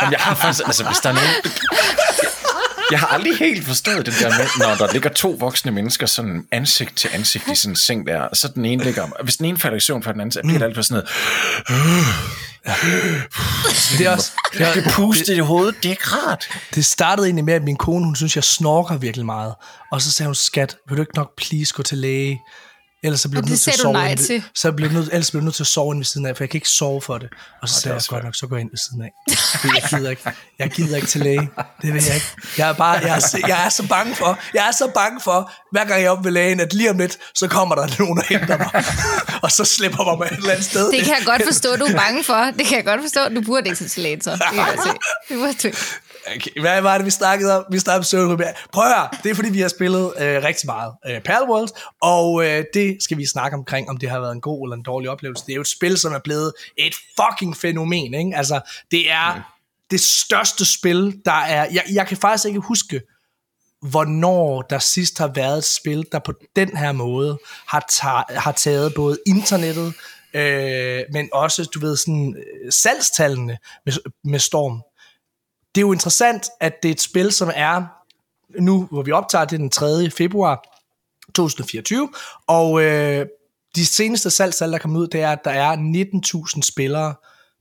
Jamen, 0.00 0.12
jeg 0.12 0.20
har 0.20 0.34
faktisk, 0.34 0.66
altså 0.66 0.84
hvis 0.84 0.98
der 0.98 1.08
er 1.08 1.12
nogen... 1.12 1.28
Jeg 2.90 2.98
har 3.00 3.06
aldrig 3.06 3.36
helt 3.36 3.64
forstået 3.66 4.06
det 4.06 4.14
der 4.20 4.28
med, 4.28 4.46
når 4.58 4.86
der 4.86 4.92
ligger 4.92 5.10
to 5.10 5.30
voksne 5.30 5.70
mennesker 5.72 6.06
sådan 6.06 6.46
ansigt 6.52 6.96
til 6.96 7.10
ansigt 7.12 7.44
i 7.52 7.54
sådan 7.54 7.72
en 7.72 7.76
seng 7.76 8.06
der, 8.06 8.20
og 8.20 8.36
så 8.36 8.48
den 8.54 8.64
ene 8.64 8.84
ligger... 8.84 9.22
Hvis 9.22 9.36
den 9.36 9.46
ene 9.46 9.58
falder 9.58 9.76
i 9.76 9.80
søvn 9.80 10.02
for 10.02 10.12
den 10.12 10.20
anden, 10.20 10.32
så 10.32 10.40
bliver 10.42 10.58
det 10.58 10.64
altid 10.64 10.82
sådan 10.82 10.94
noget... 10.94 11.08
Det 13.98 14.06
er 14.06 14.10
også, 14.10 14.30
det, 14.52 14.60
er, 14.60 14.72
Det 14.74 14.84
puste 14.92 15.34
i 15.34 15.38
hovedet, 15.38 15.74
det 15.76 15.84
er 15.84 15.90
ikke 15.90 16.04
rart. 16.06 16.48
Det 16.74 16.84
startede 16.84 17.26
egentlig 17.26 17.44
med, 17.44 17.54
at 17.54 17.62
min 17.62 17.76
kone, 17.76 18.04
hun 18.04 18.16
synes, 18.16 18.36
jeg 18.36 18.44
snorker 18.44 18.96
virkelig 18.96 19.26
meget. 19.26 19.54
Og 19.92 20.02
så 20.02 20.12
sagde 20.12 20.28
hun, 20.28 20.34
skat, 20.34 20.76
vil 20.88 20.96
du 20.96 21.02
ikke 21.02 21.16
nok 21.16 21.30
please 21.36 21.74
gå 21.74 21.82
til 21.82 21.98
læge? 21.98 22.40
Ellers 23.04 23.20
så 23.20 23.28
bliver 23.28 23.42
Og 23.42 23.42
du 23.42 23.46
det 23.46 23.50
nødt 23.52 23.60
til 23.60 23.70
at 23.70 23.76
sove 23.78 23.92
nej 23.92 24.14
ved-. 24.18 24.42
Så 24.54 24.72
bliver 24.72 24.92
nødt, 24.92 25.08
ellers 25.12 25.30
bliver 25.30 25.40
du 25.40 25.44
nødt 25.44 25.54
til 25.54 25.62
at 25.62 25.66
sove 25.66 25.92
inde 25.92 25.98
ved 25.98 26.04
siden 26.04 26.26
af, 26.26 26.36
for 26.36 26.44
jeg 26.44 26.50
kan 26.50 26.58
ikke 26.58 26.68
sove 26.68 27.00
for 27.02 27.18
det. 27.18 27.28
Og 27.62 27.68
så 27.68 27.80
sagde 27.80 27.94
jeg, 27.94 28.02
godt 28.08 28.24
nok, 28.24 28.34
så 28.36 28.46
går 28.46 28.56
jeg 28.56 28.60
ind 28.60 28.70
ved 28.70 28.78
siden 28.78 29.02
af. 29.02 29.10
Jeg 29.74 29.82
gider 29.90 30.10
ikke, 30.10 30.22
jeg 30.58 30.70
gider 30.70 30.96
ikke 30.96 31.08
til 31.08 31.20
læge. 31.20 31.50
Det 31.82 31.94
vil 31.94 32.04
jeg 32.04 32.14
ikke. 32.14 32.26
Jeg 32.58 32.68
er, 32.68 32.72
bare, 32.72 32.90
jeg, 32.92 33.16
er, 33.16 33.18
så- 33.20 33.40
jeg 33.48 33.64
er 33.64 33.68
så 33.68 33.88
bange 33.88 34.14
for, 34.14 34.38
jeg 34.54 34.68
er 34.68 34.72
så 34.72 34.90
bange 34.94 35.20
for, 35.20 35.52
hver 35.72 35.84
gang 35.84 36.00
jeg 36.00 36.06
er 36.06 36.10
oppe 36.10 36.24
ved 36.24 36.32
lægen, 36.32 36.60
at 36.60 36.72
lige 36.72 36.90
om 36.90 36.98
lidt, 36.98 37.18
så 37.34 37.48
kommer 37.48 37.74
der 37.74 37.88
nogen 37.98 38.18
og 38.18 38.24
henter 38.28 38.58
mig. 38.58 38.84
og 39.42 39.50
så 39.50 39.64
slipper 39.64 40.16
mig 40.18 40.26
et 40.26 40.36
eller 40.36 40.50
andet 40.50 40.64
sted. 40.64 40.90
Det 40.92 41.04
kan 41.04 41.14
jeg 41.18 41.22
godt 41.26 41.42
forstå, 41.46 41.76
du 41.76 41.84
er 41.84 41.96
bange 41.96 42.24
for. 42.24 42.44
Det 42.58 42.66
kan 42.66 42.76
jeg 42.76 42.84
godt 42.84 43.00
forstå. 43.00 43.28
Du 43.34 43.40
burde 43.40 43.68
ikke 43.68 43.88
til 43.88 44.02
læge, 44.02 44.18
så. 44.22 44.30
Det 44.30 44.40
kan 44.52 44.58
jeg 44.58 44.78
se. 44.84 44.90
Det 45.28 45.38
burde 45.38 45.54
du 45.62 45.66
ikke. 45.68 45.78
Okay, 46.26 46.60
hvad 46.60 46.80
var 46.80 46.98
det, 46.98 47.06
vi 47.06 47.10
snakkede 47.10 47.56
om? 47.56 47.64
Vi 47.70 47.78
snakkede 47.78 47.98
om 47.98 48.04
søvnrytme. 48.04 48.44
Prøv 48.72 48.84
at 48.84 48.94
høre, 48.94 49.08
det 49.22 49.30
er 49.30 49.34
fordi, 49.34 49.50
vi 49.50 49.60
har 49.60 49.68
spillet 49.68 50.12
øh, 50.18 50.42
rigtig 50.44 50.66
meget 50.66 50.92
øh, 51.08 51.20
Palworld, 51.20 51.68
og 52.02 52.44
øh, 52.46 52.64
det 52.74 52.96
skal 53.00 53.18
vi 53.18 53.26
snakke 53.26 53.56
omkring, 53.56 53.88
om 53.88 53.96
det 53.96 54.10
har 54.10 54.20
været 54.20 54.32
en 54.32 54.40
god 54.40 54.66
eller 54.66 54.76
en 54.76 54.82
dårlig 54.82 55.10
oplevelse. 55.10 55.46
Det 55.46 55.52
er 55.52 55.56
jo 55.56 55.60
et 55.60 55.68
spil, 55.68 55.98
som 55.98 56.12
er 56.12 56.18
blevet 56.24 56.52
et 56.76 56.94
fucking 57.20 57.56
fænomen, 57.56 58.14
ikke? 58.14 58.36
Altså, 58.36 58.60
det 58.90 59.10
er 59.10 59.34
mm. 59.34 59.40
det 59.90 60.00
største 60.00 60.64
spil, 60.64 61.20
der 61.24 61.32
er... 61.32 61.66
Jeg, 61.72 61.82
jeg 61.92 62.06
kan 62.06 62.16
faktisk 62.16 62.46
ikke 62.46 62.60
huske, 62.60 63.00
hvornår 63.90 64.62
der 64.62 64.78
sidst 64.78 65.18
har 65.18 65.30
været 65.34 65.58
et 65.58 65.64
spil, 65.64 66.06
der 66.12 66.18
på 66.18 66.32
den 66.56 66.76
her 66.76 66.92
måde 66.92 67.38
har, 67.66 67.86
ta- 68.00 68.38
har 68.38 68.52
taget 68.52 68.94
både 68.94 69.18
internettet, 69.26 69.94
øh, 70.34 71.02
men 71.12 71.28
også, 71.32 71.64
du 71.74 71.80
ved, 71.80 71.96
sådan 71.96 72.36
øh, 72.36 72.72
salgstallene 72.72 73.58
med, 73.86 73.92
med 74.24 74.38
storm 74.38 74.82
det 75.74 75.80
er 75.80 75.86
jo 75.86 75.92
interessant, 75.92 76.48
at 76.60 76.82
det 76.82 76.88
er 76.88 76.92
et 76.92 77.00
spil, 77.00 77.32
som 77.32 77.50
er 77.54 77.86
nu, 78.60 78.88
hvor 78.90 79.02
vi 79.02 79.12
optager, 79.12 79.44
det 79.44 79.56
er 79.56 79.58
den 79.58 79.70
3. 79.70 80.10
februar 80.10 80.64
2024, 81.34 82.08
og 82.46 82.82
øh, 82.82 83.26
de 83.76 83.86
seneste 83.86 84.30
salgstal, 84.30 84.72
der 84.72 84.78
kom 84.78 84.96
ud, 84.96 85.06
det 85.06 85.20
er, 85.20 85.32
at 85.32 85.44
der 85.44 85.50
er 85.50 85.76
19.000 86.56 86.62
spillere 86.62 87.14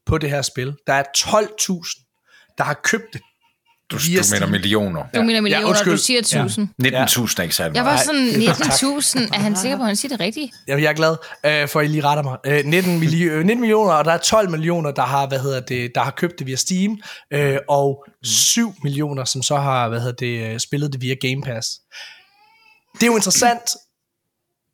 på 0.06 0.18
det 0.18 0.30
her 0.30 0.42
spil. 0.42 0.76
Der 0.88 0.94
er 0.94 1.04
12.000, 1.18 2.54
der 2.58 2.64
har 2.64 2.80
købt 2.84 3.14
det. 3.14 3.22
Du, 3.98 3.98
du 3.98 4.24
mener 4.34 4.48
millioner. 4.48 5.04
Du 5.16 5.22
mener 5.22 5.42
millioner, 5.42 5.68
undskyld. 5.68 5.94
du 5.94 5.98
siger 5.98 6.20
1000. 6.20 6.68
19.000 6.84 6.90
er 7.38 7.42
ikke 7.44 7.56
særlig 7.56 7.76
Jeg 7.76 7.86
var 7.86 7.98
sådan 7.98 8.28
19.000. 8.28 9.34
Er 9.36 9.40
han 9.40 9.56
sikker 9.56 9.78
på, 9.78 9.84
at 9.84 9.88
han 9.88 9.96
siger 9.96 10.10
det 10.10 10.20
rigtigt? 10.20 10.52
Jamen, 10.68 10.84
jeg 10.84 10.90
er 10.90 10.94
glad 10.94 11.16
øh, 11.46 11.68
for, 11.68 11.80
at 11.80 11.86
I 11.86 11.90
lige 11.90 12.04
retter 12.04 12.24
mig. 12.24 12.38
Øh, 12.46 12.66
19, 12.66 13.00
milli- 13.04 13.24
øh, 13.32 13.38
19 13.46 13.60
millioner, 13.60 13.94
og 13.94 14.06
der 14.06 14.12
er 14.12 14.18
12 14.18 14.50
millioner, 14.50 14.92
der 14.92 15.02
har, 15.02 15.28
hvad 15.28 15.40
hedder 15.40 15.60
det, 15.60 15.92
der 15.96 16.02
har 16.02 16.12
købt 16.12 16.40
det 16.40 16.48
via 16.48 16.56
Steam, 16.56 16.98
øh, 17.34 17.58
og 17.70 18.06
7 18.24 18.74
millioner, 18.84 19.26
som 19.26 19.42
så 19.44 19.56
har, 19.58 19.90
hvad 19.90 20.00
hedder 20.00 20.16
det, 20.16 20.54
øh, 20.54 20.60
spillet 20.60 20.94
det 20.94 21.02
via 21.02 21.16
Game 21.22 21.42
Pass. 21.42 21.70
Det 22.94 23.04
er 23.04 23.08
jo 23.08 23.16
interessant. 23.16 23.62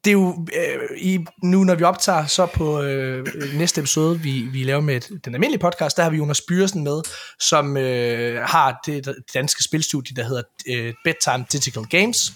Det 0.05 0.11
er 0.11 0.13
jo, 0.13 0.47
øh, 0.55 0.97
i, 0.97 1.25
nu 1.43 1.63
når 1.63 1.75
vi 1.75 1.83
optager 1.83 2.25
så 2.25 2.45
på 2.45 2.81
øh, 2.81 3.25
næste 3.53 3.81
episode, 3.81 4.19
vi, 4.19 4.41
vi 4.41 4.63
laver 4.63 4.81
med 4.81 4.95
et, 4.95 5.25
den 5.25 5.33
almindelige 5.33 5.61
podcast, 5.61 5.97
der 5.97 6.03
har 6.03 6.09
vi 6.09 6.17
Jonas 6.17 6.41
Byresen 6.41 6.83
med, 6.83 7.01
som 7.39 7.77
øh, 7.77 8.41
har 8.41 8.81
det, 8.85 9.05
det 9.05 9.15
danske 9.33 9.63
spilstudie, 9.63 10.15
der 10.15 10.23
hedder 10.23 10.43
øh, 10.67 10.93
Bedtime 11.03 11.45
Digital 11.51 11.83
Games. 11.83 12.33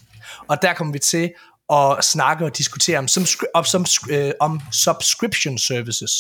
Og 0.48 0.62
der 0.62 0.74
kommer 0.74 0.93
vi 0.93 1.00
til 1.00 1.32
at 1.74 2.05
snakke 2.05 2.46
og 2.46 2.58
diskutere 2.58 2.98
om, 2.98 3.08
som, 3.08 3.25
om, 3.53 3.65
som, 3.65 3.86
øh, 4.10 4.32
om 4.39 4.62
subscription 4.72 5.58
services. 5.58 6.12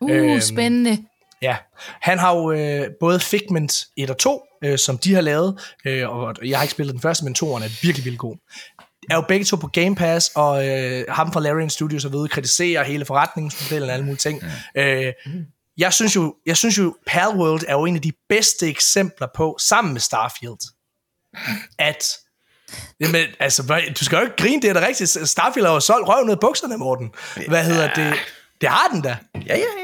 Uh, 0.00 0.10
Øhm, 0.10 0.40
spændende. 0.40 0.98
Ja, 1.42 1.56
han 2.00 2.18
har 2.18 2.36
jo 2.36 2.52
øh, 2.52 2.90
både 3.00 3.20
Figment 3.20 3.86
1 3.96 4.10
og 4.10 4.18
2, 4.18 4.42
øh, 4.64 4.78
som 4.78 4.98
de 4.98 5.14
har 5.14 5.20
lavet, 5.20 5.60
øh, 5.86 6.08
og 6.08 6.34
jeg 6.44 6.58
har 6.58 6.62
ikke 6.62 6.72
spillet 6.72 6.92
den 6.92 7.00
første, 7.02 7.24
men 7.24 7.34
toeren 7.34 7.62
er 7.62 7.68
virkelig, 7.68 8.04
virkelig 8.04 8.18
god. 8.18 8.36
Er 9.10 9.14
jo 9.14 9.24
begge 9.28 9.44
to 9.44 9.56
på 9.56 9.66
Game 9.66 9.96
Pass, 9.96 10.30
og 10.34 10.68
øh, 10.68 11.04
ham 11.08 11.32
fra 11.32 11.40
Larian 11.40 11.70
Studios 11.70 12.04
er 12.04 12.08
ved 12.08 12.24
at 12.24 12.30
kritisere 12.30 12.84
hele 12.84 13.04
forretningsmodellen 13.04 13.90
og 13.90 13.94
alle 13.94 14.04
mulige 14.04 14.18
ting. 14.18 14.42
Mm. 14.74 14.80
Øh, 14.80 15.12
jeg 15.78 15.92
synes 15.92 16.16
jo, 16.16 16.34
jeg 16.46 16.56
synes 16.56 16.78
jo, 16.78 16.96
Palworld 17.06 17.62
er 17.68 17.72
jo 17.72 17.84
en 17.84 17.96
af 17.96 18.02
de 18.02 18.12
bedste 18.28 18.68
eksempler 18.68 19.26
på, 19.36 19.56
sammen 19.60 19.92
med 19.92 20.00
Starfield, 20.00 20.70
at 21.78 22.04
Jamen, 23.00 23.26
altså, 23.40 23.62
du 23.98 24.04
skal 24.04 24.16
jo 24.16 24.22
ikke 24.22 24.36
grine, 24.36 24.62
det 24.62 24.70
er 24.70 24.74
da 24.74 24.86
rigtigt. 24.86 25.28
Starfield 25.28 25.66
har 25.66 25.74
jo 25.74 25.80
solgt 25.80 26.08
røven 26.08 26.26
ned 26.26 26.34
af 26.34 26.40
bukserne, 26.40 26.76
Morten. 26.76 27.12
Hvad 27.48 27.64
hedder 27.64 27.94
det? 27.94 28.14
Det 28.60 28.68
har 28.68 28.88
den 28.92 29.02
da. 29.02 29.16
Ja, 29.34 29.40
ja, 29.46 29.56
ja, 29.56 29.56
ja. 29.56 29.83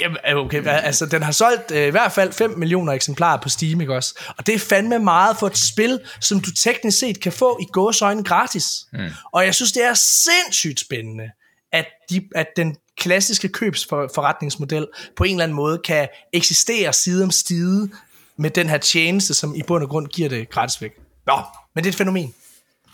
jamen, 0.00 0.16
Okay, 0.36 0.60
hvad- 0.60 0.80
altså 0.82 1.06
den 1.06 1.22
har 1.22 1.32
solgt 1.32 1.70
øh, 1.70 1.86
i 1.86 1.90
hvert 1.90 2.12
fald 2.12 2.32
5 2.32 2.58
millioner 2.58 2.92
eksemplarer 2.92 3.40
på 3.40 3.48
Steam, 3.48 3.80
ikke 3.80 3.94
også? 3.94 4.18
Og 4.38 4.46
det 4.46 4.54
er 4.54 4.58
fandme 4.58 4.98
meget 4.98 5.36
for 5.36 5.46
et 5.46 5.58
spil, 5.58 6.00
som 6.20 6.40
du 6.40 6.50
teknisk 6.52 6.98
set 6.98 7.20
kan 7.20 7.32
få 7.32 7.58
i 7.62 7.64
gåsøjne 7.72 8.24
gratis. 8.24 8.64
Mm. 8.92 8.98
Og 9.32 9.44
jeg 9.44 9.54
synes, 9.54 9.72
det 9.72 9.84
er 9.84 9.94
sindssygt 9.94 10.80
spændende, 10.80 11.30
at, 11.72 11.86
de, 12.10 12.28
at 12.34 12.46
den 12.56 12.76
klassiske 12.98 13.48
købsforretningsmodel 13.48 14.86
på 15.16 15.24
en 15.24 15.30
eller 15.30 15.44
anden 15.44 15.56
måde 15.56 15.78
kan 15.84 16.08
eksistere 16.32 16.92
side 16.92 17.24
om 17.24 17.30
side 17.30 17.90
med 18.38 18.50
den 18.50 18.68
her 18.68 18.78
tjeneste, 18.78 19.34
som 19.34 19.54
i 19.54 19.62
bund 19.66 19.82
og 19.84 19.88
grund 19.90 20.06
giver 20.06 20.28
det 20.28 20.50
gratis 20.50 20.82
væk. 20.82 20.90
Nå, 21.26 21.36
men 21.74 21.84
det 21.84 21.88
er 21.90 21.92
et 21.92 21.96
fænomen. 21.98 22.34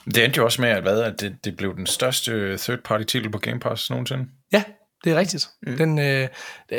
Det 0.04 0.24
endte 0.24 0.36
jo 0.38 0.44
også 0.44 0.60
med, 0.60 0.68
at, 0.70 0.82
hvad, 0.82 1.00
at 1.00 1.20
det, 1.20 1.36
det 1.44 1.56
blev 1.56 1.76
den 1.76 1.86
største 1.86 2.54
third-party 2.54 3.04
titel 3.04 3.30
på 3.30 3.38
Game 3.38 3.60
Pass 3.60 3.90
nogensinde. 3.90 4.26
Ja, 4.52 4.62
det 5.04 5.12
er 5.12 5.16
rigtigt. 5.16 5.48
Mm. 5.66 5.76
Den, 5.76 5.98
øh, 5.98 6.28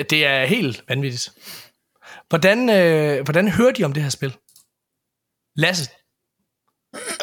det 0.10 0.26
er 0.26 0.46
helt 0.46 0.84
vanvittigt. 0.90 1.32
Hvordan, 2.30 2.70
øh, 2.70 3.24
hvordan 3.24 3.48
hørte 3.48 3.82
I 3.82 3.84
om 3.84 3.94
det 3.94 4.04
her 4.04 4.10
spil? 4.10 4.36
Lasse? 5.56 5.90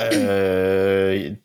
Øh, 0.02 1.36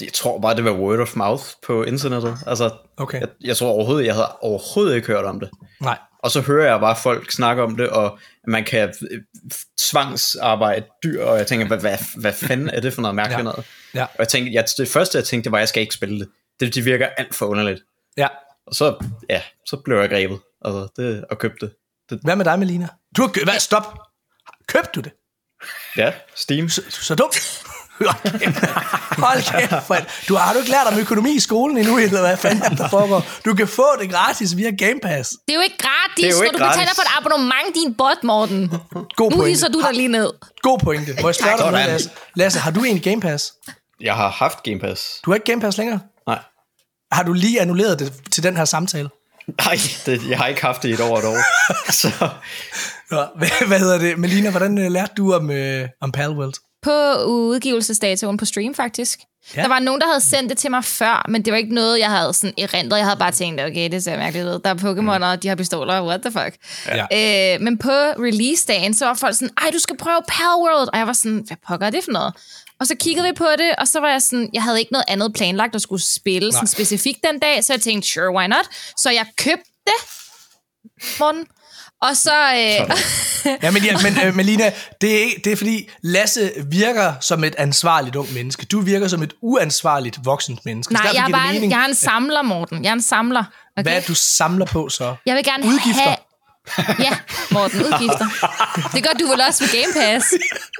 jeg 0.00 0.12
tror 0.14 0.40
bare, 0.40 0.56
det 0.56 0.64
var 0.64 0.72
word 0.72 0.98
of 1.00 1.16
mouth 1.16 1.44
på 1.66 1.84
internettet. 1.84 2.38
Altså, 2.46 2.70
Okay. 2.96 3.20
jeg, 3.20 3.28
jeg 3.40 3.56
tror 3.56 3.68
overhovedet, 3.70 4.06
jeg 4.06 4.14
havde 4.14 4.36
overhovedet 4.40 4.94
ikke 4.94 5.06
hørt 5.06 5.24
om 5.24 5.40
det. 5.40 5.50
Nej. 5.80 5.98
Og 6.22 6.30
så 6.30 6.40
hører 6.40 6.70
jeg 6.70 6.80
bare 6.80 6.96
folk 7.02 7.30
snakke 7.30 7.62
om 7.62 7.76
det, 7.76 7.88
og 7.88 8.18
man 8.48 8.64
kan 8.64 8.94
tvangsarbejde 9.90 10.86
dyr, 11.04 11.24
og 11.24 11.38
jeg 11.38 11.46
tænker, 11.46 11.66
hvad, 11.66 11.78
hvad, 11.78 11.98
hvad 12.20 12.32
fanden 12.32 12.70
er 12.70 12.80
det 12.80 12.92
for 12.94 13.02
noget 13.02 13.14
mærkeligt 13.14 13.38
Ja. 13.38 13.42
noget? 13.42 13.64
Ja. 13.94 14.02
Og 14.02 14.14
jeg 14.18 14.28
tænkte, 14.28 14.52
jeg, 14.52 14.64
det 14.78 14.88
første 14.88 15.18
jeg 15.18 15.24
tænkte, 15.24 15.50
var, 15.52 15.58
at 15.58 15.60
jeg 15.60 15.68
skal 15.68 15.80
ikke 15.82 15.94
spille 15.94 16.18
det. 16.20 16.28
Det, 16.60 16.74
det 16.74 16.84
virker 16.84 17.08
alt 17.16 17.34
for 17.34 17.46
underligt. 17.46 17.82
Ja. 18.16 18.28
Og 18.66 18.74
så, 18.74 18.96
ja, 19.30 19.42
så 19.66 19.76
blev 19.84 19.96
jeg 20.00 20.08
grebet 20.10 20.40
altså, 20.64 20.88
det, 20.96 21.24
og 21.30 21.38
købte 21.38 21.66
det. 21.66 21.74
det. 22.10 22.20
Hvad 22.24 22.36
med 22.36 22.44
dig, 22.44 22.58
Melina? 22.58 22.88
Du 23.16 23.22
har 23.22 23.28
købt... 23.28 23.46
Hvad? 23.46 23.58
Stop. 23.60 23.98
Købte 24.68 24.90
du 24.94 25.00
det? 25.00 25.12
Ja, 25.96 26.12
Steam. 26.34 26.68
Så, 26.68 26.82
så 26.90 27.14
dumt. 27.14 27.34
Hold 28.02 28.38
kæft. 28.38 28.58
Hold 29.18 29.60
kæft. 29.60 29.86
for- 29.86 29.96
Du 30.28 30.34
har 30.36 30.52
du 30.52 30.58
ikke 30.58 30.70
lært 30.70 30.86
om 30.86 30.98
økonomi 30.98 31.34
i 31.34 31.40
skolen 31.40 31.76
endnu, 31.78 31.98
eller 31.98 32.20
hvad 32.20 32.36
fanden 32.36 32.76
der 32.76 32.88
foregår? 32.88 33.24
Du 33.44 33.54
kan 33.54 33.68
få 33.68 33.86
det 34.00 34.10
gratis 34.10 34.56
via 34.56 34.70
Game 34.70 35.00
Pass. 35.02 35.30
Det 35.30 35.38
er 35.48 35.54
jo 35.54 35.60
ikke 35.60 35.78
gratis, 35.78 36.16
Det 36.16 36.24
er 36.24 36.28
jo 36.30 36.36
når 36.38 36.44
ikke 36.44 36.58
du 36.58 36.64
betaler 36.68 36.94
for 36.94 37.02
et 37.02 37.12
abonnement, 37.18 37.74
din 37.74 37.94
bot, 37.94 38.24
Morten. 38.24 38.68
God 39.16 39.30
Nu 39.30 39.36
pointe. 39.36 39.48
hisser 39.48 39.68
du 39.68 39.80
dig 39.80 39.92
lige 39.94 40.08
ned. 40.08 40.30
God 40.62 40.78
pointe. 40.78 41.16
Må 41.22 41.28
jeg 41.28 41.34
spørge 41.34 41.58
dig. 41.72 41.86
Lasse? 41.86 42.10
Lasse, 42.36 42.58
har 42.58 42.70
du 42.70 42.84
egentlig 42.84 43.02
Game 43.04 43.20
Pass? 43.20 43.52
Jeg 44.00 44.14
har 44.16 44.28
haft 44.28 44.62
Game 44.62 44.78
Pass. 44.80 45.20
Du 45.24 45.30
har 45.30 45.34
ikke 45.34 45.46
Game 45.46 45.60
Pass 45.60 45.78
længere? 45.78 46.00
Har 47.12 47.22
du 47.22 47.32
lige 47.32 47.60
annulleret 47.60 47.98
det 47.98 48.12
til 48.30 48.42
den 48.42 48.56
her 48.56 48.64
samtale? 48.64 49.08
Nej, 49.64 49.76
det, 50.06 50.28
jeg 50.28 50.38
har 50.38 50.46
ikke 50.46 50.60
haft 50.60 50.82
det 50.82 50.88
i 50.88 50.92
et 50.92 51.00
år 51.00 51.18
et 51.18 51.24
år. 51.24 51.38
så 52.00 52.28
Nå, 53.10 53.26
hvad, 53.36 53.66
hvad 53.66 53.78
hedder 53.78 53.98
det? 53.98 54.18
Melina, 54.18 54.50
hvordan 54.50 54.78
øh, 54.78 54.90
lærte 54.90 55.12
du 55.16 55.32
om, 55.32 55.50
øh, 55.50 55.88
om 56.00 56.12
Palworld? 56.12 56.54
På 56.82 57.22
udgivelsesdatoen 57.24 58.36
på 58.36 58.44
stream, 58.44 58.74
faktisk. 58.74 59.18
Ja. 59.56 59.62
Der 59.62 59.68
var 59.68 59.78
nogen, 59.78 60.00
der 60.00 60.06
havde 60.06 60.20
sendt 60.20 60.50
det 60.50 60.58
til 60.58 60.70
mig 60.70 60.84
før, 60.84 61.26
men 61.28 61.44
det 61.44 61.52
var 61.52 61.58
ikke 61.58 61.74
noget, 61.74 61.98
jeg 61.98 62.10
havde 62.10 62.32
sådan 62.34 62.54
erindret. 62.58 62.98
Jeg 62.98 63.06
havde 63.06 63.18
bare 63.18 63.32
tænkt, 63.32 63.60
okay, 63.60 63.90
det 63.90 64.04
ser 64.04 64.16
mærkeligt 64.16 64.46
ud. 64.46 64.58
Der 64.64 64.70
er 64.70 64.74
Pokémon, 64.74 65.24
og 65.24 65.42
de 65.42 65.48
har 65.48 65.54
pistoler, 65.54 66.02
what 66.02 66.20
the 66.22 66.30
fuck. 66.32 66.56
Ja. 66.86 67.54
Øh, 67.54 67.60
men 67.60 67.78
på 67.78 67.90
release-dagen, 67.90 68.94
så 68.94 69.06
var 69.06 69.14
folk 69.14 69.34
sådan, 69.34 69.50
ej, 69.62 69.70
du 69.72 69.78
skal 69.78 69.96
prøve 69.96 70.20
Palworld. 70.28 70.88
Og 70.92 70.98
jeg 70.98 71.06
var 71.06 71.12
sådan, 71.12 71.44
hvad 71.46 71.56
pokker 71.68 71.86
er 71.86 71.90
det 71.90 72.04
for 72.04 72.12
noget? 72.12 72.34
Og 72.80 72.86
så 72.86 72.94
kiggede 72.94 73.26
vi 73.28 73.32
på 73.32 73.46
det, 73.58 73.74
og 73.78 73.88
så 73.88 74.00
var 74.00 74.08
jeg 74.08 74.22
sådan, 74.22 74.50
jeg 74.52 74.62
havde 74.62 74.78
ikke 74.78 74.92
noget 74.92 75.04
andet 75.08 75.32
planlagt 75.34 75.74
at 75.74 75.82
skulle 75.82 76.02
spille 76.14 76.52
sådan 76.52 76.66
specifikt 76.66 77.18
den 77.24 77.38
dag, 77.38 77.64
så 77.64 77.72
jeg 77.72 77.80
tænkte, 77.80 78.08
sure, 78.08 78.30
why 78.34 78.46
not? 78.46 78.66
Så 78.96 79.10
jeg 79.10 79.26
købte 79.36 79.70
det, 79.86 79.98
Morten. 81.20 81.46
Og 82.02 82.16
så... 82.16 82.34
Øh, 82.52 82.90
Ja, 83.62 83.70
men, 83.70 83.82
ja, 83.84 83.96
men 84.02 84.26
øh, 84.26 84.34
Melina, 84.34 84.72
det 85.00 85.14
er, 85.14 85.18
ikke- 85.24 85.40
det 85.44 85.52
er 85.52 85.56
fordi, 85.56 85.90
Lasse 86.02 86.50
virker 86.70 87.14
som 87.20 87.44
et 87.44 87.54
ansvarligt 87.58 88.16
ung 88.16 88.32
menneske. 88.32 88.66
Du 88.66 88.80
virker 88.80 89.08
som 89.08 89.22
et 89.22 89.32
uansvarligt 89.42 90.18
voksent 90.24 90.60
menneske. 90.64 90.92
Nej, 90.94 91.10
jeg 91.14 91.24
er, 91.24 91.28
bare 91.28 91.46
en, 91.48 91.52
mening, 91.54 91.72
jeg 91.72 91.80
er 91.80 91.84
en 91.84 91.94
samler, 91.94 92.42
Morten. 92.42 92.84
Jeg 92.84 92.88
er 92.90 92.94
en 92.94 93.02
samler. 93.02 93.44
Okay? 93.76 93.82
Hvad 93.82 93.96
er 93.96 94.00
du 94.08 94.14
samler 94.14 94.66
på 94.66 94.88
så? 94.88 95.14
Jeg 95.26 95.36
vil 95.36 95.44
gerne 95.44 95.66
Udgifter. 95.66 96.02
have... 96.02 96.16
Ja, 96.98 97.16
Morten, 97.50 97.80
udgifter. 97.80 98.26
Det 98.94 99.02
gør 99.04 99.10
du 99.20 99.26
vel 99.26 99.40
også 99.48 99.64
med 99.64 99.82
Game 99.82 99.92
Pass. 99.94 100.26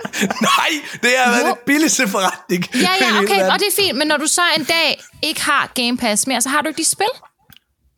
Nej, 0.58 0.70
det 1.02 1.10
er 1.18 1.38
Jo. 1.40 1.46
det 1.46 1.58
billigste 1.66 2.08
forretning. 2.08 2.66
Ja, 2.74 2.88
ja, 3.00 3.18
okay, 3.18 3.42
og 3.52 3.58
det 3.58 3.66
er 3.66 3.82
fint. 3.82 3.98
Men 3.98 4.08
når 4.08 4.16
du 4.16 4.26
så 4.26 4.42
en 4.58 4.64
dag 4.64 5.02
ikke 5.22 5.44
har 5.44 5.70
Game 5.74 5.96
Pass 5.96 6.26
mere, 6.26 6.40
så 6.40 6.48
har 6.48 6.60
du 6.62 6.68
ikke 6.68 6.78
de 6.78 6.84
spil. 6.88 7.06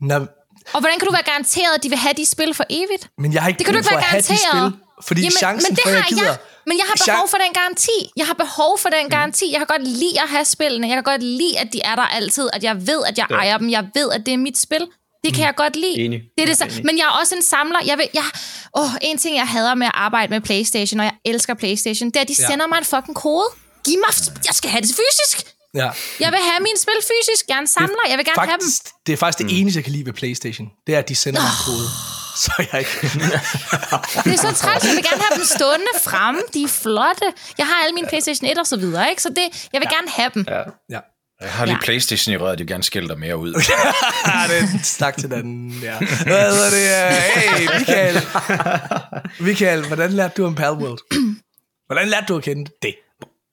Nå, 0.01 0.25
Og 0.73 0.79
hvordan 0.79 0.99
kan 0.99 1.05
du 1.07 1.11
være 1.11 1.23
garanteret, 1.31 1.73
at 1.77 1.83
de 1.83 1.89
vil 1.89 1.97
have 1.97 2.13
de 2.17 2.25
spil 2.25 2.53
for 2.53 2.65
evigt? 2.69 3.07
men 3.17 3.33
jeg 3.33 3.41
har 3.41 3.47
ikke 3.49 3.57
Det 3.57 3.65
kan 3.65 3.73
du 3.73 3.77
ikke 3.79 3.89
for 3.89 3.95
være 3.95 4.03
at 4.03 4.09
have 4.09 4.21
de 4.21 4.27
garanteret. 4.27 4.73
spil, 4.73 5.05
fordi 5.07 5.21
Jamen, 5.21 5.31
chancen 5.31 5.65
men 5.69 5.75
det 5.75 5.83
for, 5.83 5.89
at 5.89 5.95
har 5.95 6.01
jeg 6.03 6.09
gider... 6.09 6.23
jeg. 6.25 6.37
Men 6.67 6.77
jeg 6.77 6.85
har 6.91 6.97
behov 7.05 7.27
for 7.33 7.37
den 7.37 7.53
garanti. 7.53 7.97
Jeg 8.17 8.25
har 8.29 8.33
behov 8.33 8.79
for 8.83 8.89
den 8.89 9.09
garanti. 9.09 9.45
Jeg 9.51 9.59
kan 9.59 9.67
godt 9.67 9.83
lide 9.87 10.21
at 10.23 10.29
have 10.29 10.45
spillene. 10.45 10.87
Jeg 10.87 10.95
kan 10.95 11.03
godt 11.03 11.23
lide, 11.23 11.59
at 11.59 11.67
de 11.73 11.79
er 11.83 11.95
der 11.95 12.07
altid. 12.19 12.49
At 12.53 12.63
jeg 12.63 12.87
ved, 12.87 13.01
at 13.09 13.17
jeg 13.17 13.27
ja. 13.29 13.35
ejer 13.35 13.57
dem. 13.57 13.69
Jeg 13.69 13.83
ved, 13.95 14.11
at 14.11 14.25
det 14.25 14.33
er 14.33 14.37
mit 14.37 14.57
spil. 14.57 14.83
Det 15.23 15.33
kan 15.35 15.43
jeg 15.45 15.55
godt 15.55 15.75
lide. 15.75 15.97
Enig. 16.05 16.19
Det 16.37 16.41
er 16.43 16.47
det, 16.47 16.57
så. 16.57 16.63
Enig. 16.65 16.85
Men 16.85 16.97
jeg 16.97 17.03
er 17.03 17.15
også 17.21 17.35
en 17.35 17.41
samler. 17.41 17.79
Jeg 17.85 17.97
vil, 17.97 18.07
jeg, 18.13 18.23
åh, 18.77 18.89
en 19.01 19.17
ting, 19.17 19.35
jeg 19.35 19.47
hader 19.47 19.75
med 19.75 19.87
at 19.87 19.91
arbejde 19.95 20.29
med 20.29 20.41
Playstation, 20.41 20.99
og 20.99 21.05
jeg 21.05 21.13
elsker 21.25 21.53
Playstation, 21.53 22.09
det 22.09 22.15
er, 22.17 22.21
at 22.21 22.27
de 22.27 22.35
Ja. 22.39 22.47
sender 22.49 22.67
mig 22.67 22.77
en 22.77 22.85
fucking 22.85 23.15
kode. 23.15 23.47
Giv 23.85 23.97
mig, 24.05 24.13
jeg 24.47 24.55
skal 24.59 24.69
have 24.69 24.81
det 24.81 24.89
fysisk. 24.89 25.37
Ja. 25.75 25.89
Jeg 26.19 26.31
vil 26.31 26.39
have 26.49 26.59
min 26.67 26.77
spil 26.83 26.99
fysisk. 27.11 27.43
Jeg 27.49 27.55
er 27.55 27.59
en 27.59 27.67
samler. 27.67 28.05
Jeg 28.09 28.17
vil 28.17 28.25
gerne 28.25 28.39
have 28.39 28.51
dem. 28.51 28.61
Faktisk, 28.61 28.83
det 29.07 29.13
er 29.13 29.17
faktisk 29.17 29.39
det 29.49 29.59
eneste, 29.59 29.77
jeg 29.77 29.83
kan 29.83 29.93
lide 29.93 30.05
ved 30.05 30.13
Playstation. 30.13 30.67
Det 30.87 30.95
er, 30.95 30.99
at 30.99 31.09
de 31.09 31.15
sender 31.15 31.41
mig 31.41 31.49
en 31.55 31.63
kode. 31.65 31.87
Så 32.45 32.51
jeg 32.71 32.79
ikke... 32.79 33.01
Det 34.25 34.33
er 34.33 34.37
så 34.37 34.51
træls. 34.63 34.83
Jeg 34.83 34.95
vil 34.95 35.03
gerne 35.09 35.21
have 35.29 35.35
dem 35.35 35.45
stående 35.57 35.91
fremme. 36.03 36.41
De 36.53 36.63
er 36.63 36.67
flotte. 36.67 37.27
Jeg 37.57 37.65
har 37.65 37.83
alle 37.83 37.93
mine 37.93 38.07
Playstation 38.07 38.49
1 38.51 38.57
og 38.59 38.67
så 38.67 38.77
videre, 38.77 39.09
ikke? 39.09 39.21
Så 39.21 39.29
det, 39.29 39.67
jeg 39.73 39.81
vil 39.81 39.89
gerne 39.95 40.09
have 40.09 40.31
dem. 40.33 40.45
Ja. 40.89 40.99
Jeg 41.41 41.51
har 41.51 41.65
lige 41.65 41.75
Ja. 41.75 41.85
Playstation 41.85 42.33
i 42.33 42.37
røret, 42.37 42.57
de 42.59 42.63
vil 42.63 42.71
gerne 42.71 42.83
skælde 42.83 43.07
dig 43.07 43.19
mere 43.19 43.37
ud. 43.37 43.53
Det 44.49 44.57
er 44.59 44.83
stak 44.83 45.17
til 45.17 45.29
den. 45.31 45.69
Ja. 45.83 45.97
Hvad 45.97 46.53
hedder 46.53 46.69
det? 46.69 47.15
Hey, 47.17 47.79
Michael. 47.79 48.21
Michael, 49.39 49.87
hvordan 49.87 50.11
lærte 50.11 50.33
du 50.37 50.45
om 50.45 50.55
Palworld? 50.55 50.99
Hvordan 51.87 52.07
lærte 52.07 52.25
du 52.27 52.37
at 52.37 52.43
kende 52.43 52.71
det? 52.81 52.95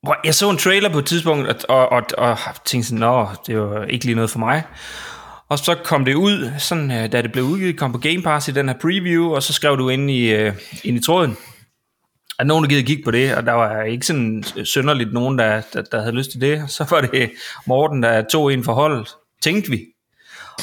Hvor 0.02 0.16
Jeg 0.24 0.34
så 0.34 0.50
en 0.50 0.56
trailer 0.56 0.88
på 0.92 0.98
et 0.98 1.06
tidspunkt, 1.06 1.48
og, 1.48 1.88
og, 1.88 1.88
og, 2.18 2.30
og 2.30 2.36
tænkte 2.64 2.88
sådan, 2.88 3.00
nå, 3.00 3.28
det 3.46 3.60
var 3.60 3.84
ikke 3.84 4.04
lige 4.04 4.14
noget 4.14 4.30
for 4.30 4.38
mig. 4.38 4.62
Og 5.48 5.58
så 5.58 5.74
kom 5.84 6.04
det 6.04 6.14
ud, 6.14 6.52
sådan, 6.58 6.90
øh, 6.90 7.12
da 7.12 7.22
det 7.22 7.32
blev 7.32 7.44
udgivet, 7.44 7.78
kom 7.78 7.92
på 7.92 7.98
Game 7.98 8.22
Pass 8.22 8.48
i 8.48 8.52
den 8.52 8.68
her 8.68 8.76
preview, 8.80 9.34
og 9.34 9.42
så 9.42 9.52
skrev 9.52 9.76
du 9.78 9.88
ind 9.88 10.10
i, 10.10 10.32
øh, 10.32 10.54
ind 10.84 10.96
i 10.98 11.02
tråden, 11.02 11.36
at 12.38 12.46
nogen, 12.46 12.64
der 12.64 12.68
gider 12.70 12.82
kigge 12.82 13.04
på 13.04 13.10
det, 13.10 13.34
og 13.34 13.46
der 13.46 13.52
var 13.52 13.82
ikke 13.82 14.06
sådan 14.06 14.44
sønderligt 14.64 15.12
nogen, 15.12 15.38
der, 15.38 15.62
der, 15.72 15.82
der 15.82 16.00
havde 16.00 16.14
lyst 16.16 16.30
til 16.30 16.40
det. 16.40 16.70
Så 16.70 16.84
var 16.90 17.00
det 17.00 17.30
Morten, 17.66 18.02
der 18.02 18.22
tog 18.32 18.52
en 18.52 18.64
forhold, 18.64 19.06
tænkte 19.42 19.70
vi. 19.70 19.80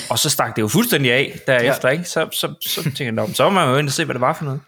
Og 0.09 0.19
så 0.19 0.29
stak 0.29 0.55
det 0.55 0.61
jo 0.61 0.67
fuldstændig 0.67 1.11
af 1.13 1.39
derefter, 1.47 1.87
ja. 1.89 1.91
ikke? 1.91 2.05
Så, 2.09 2.29
så, 2.31 2.53
så 2.61 2.83
tænkte 2.83 3.03
jeg, 3.03 3.11
"Nå, 3.11 3.27
så 3.33 3.43
må 3.43 3.49
man 3.49 3.69
jo 3.69 3.77
ind 3.77 3.87
og 3.87 3.93
se, 3.93 4.05
hvad 4.05 4.13
det 4.13 4.21
var 4.21 4.33
for 4.33 4.43
noget. 4.45 4.61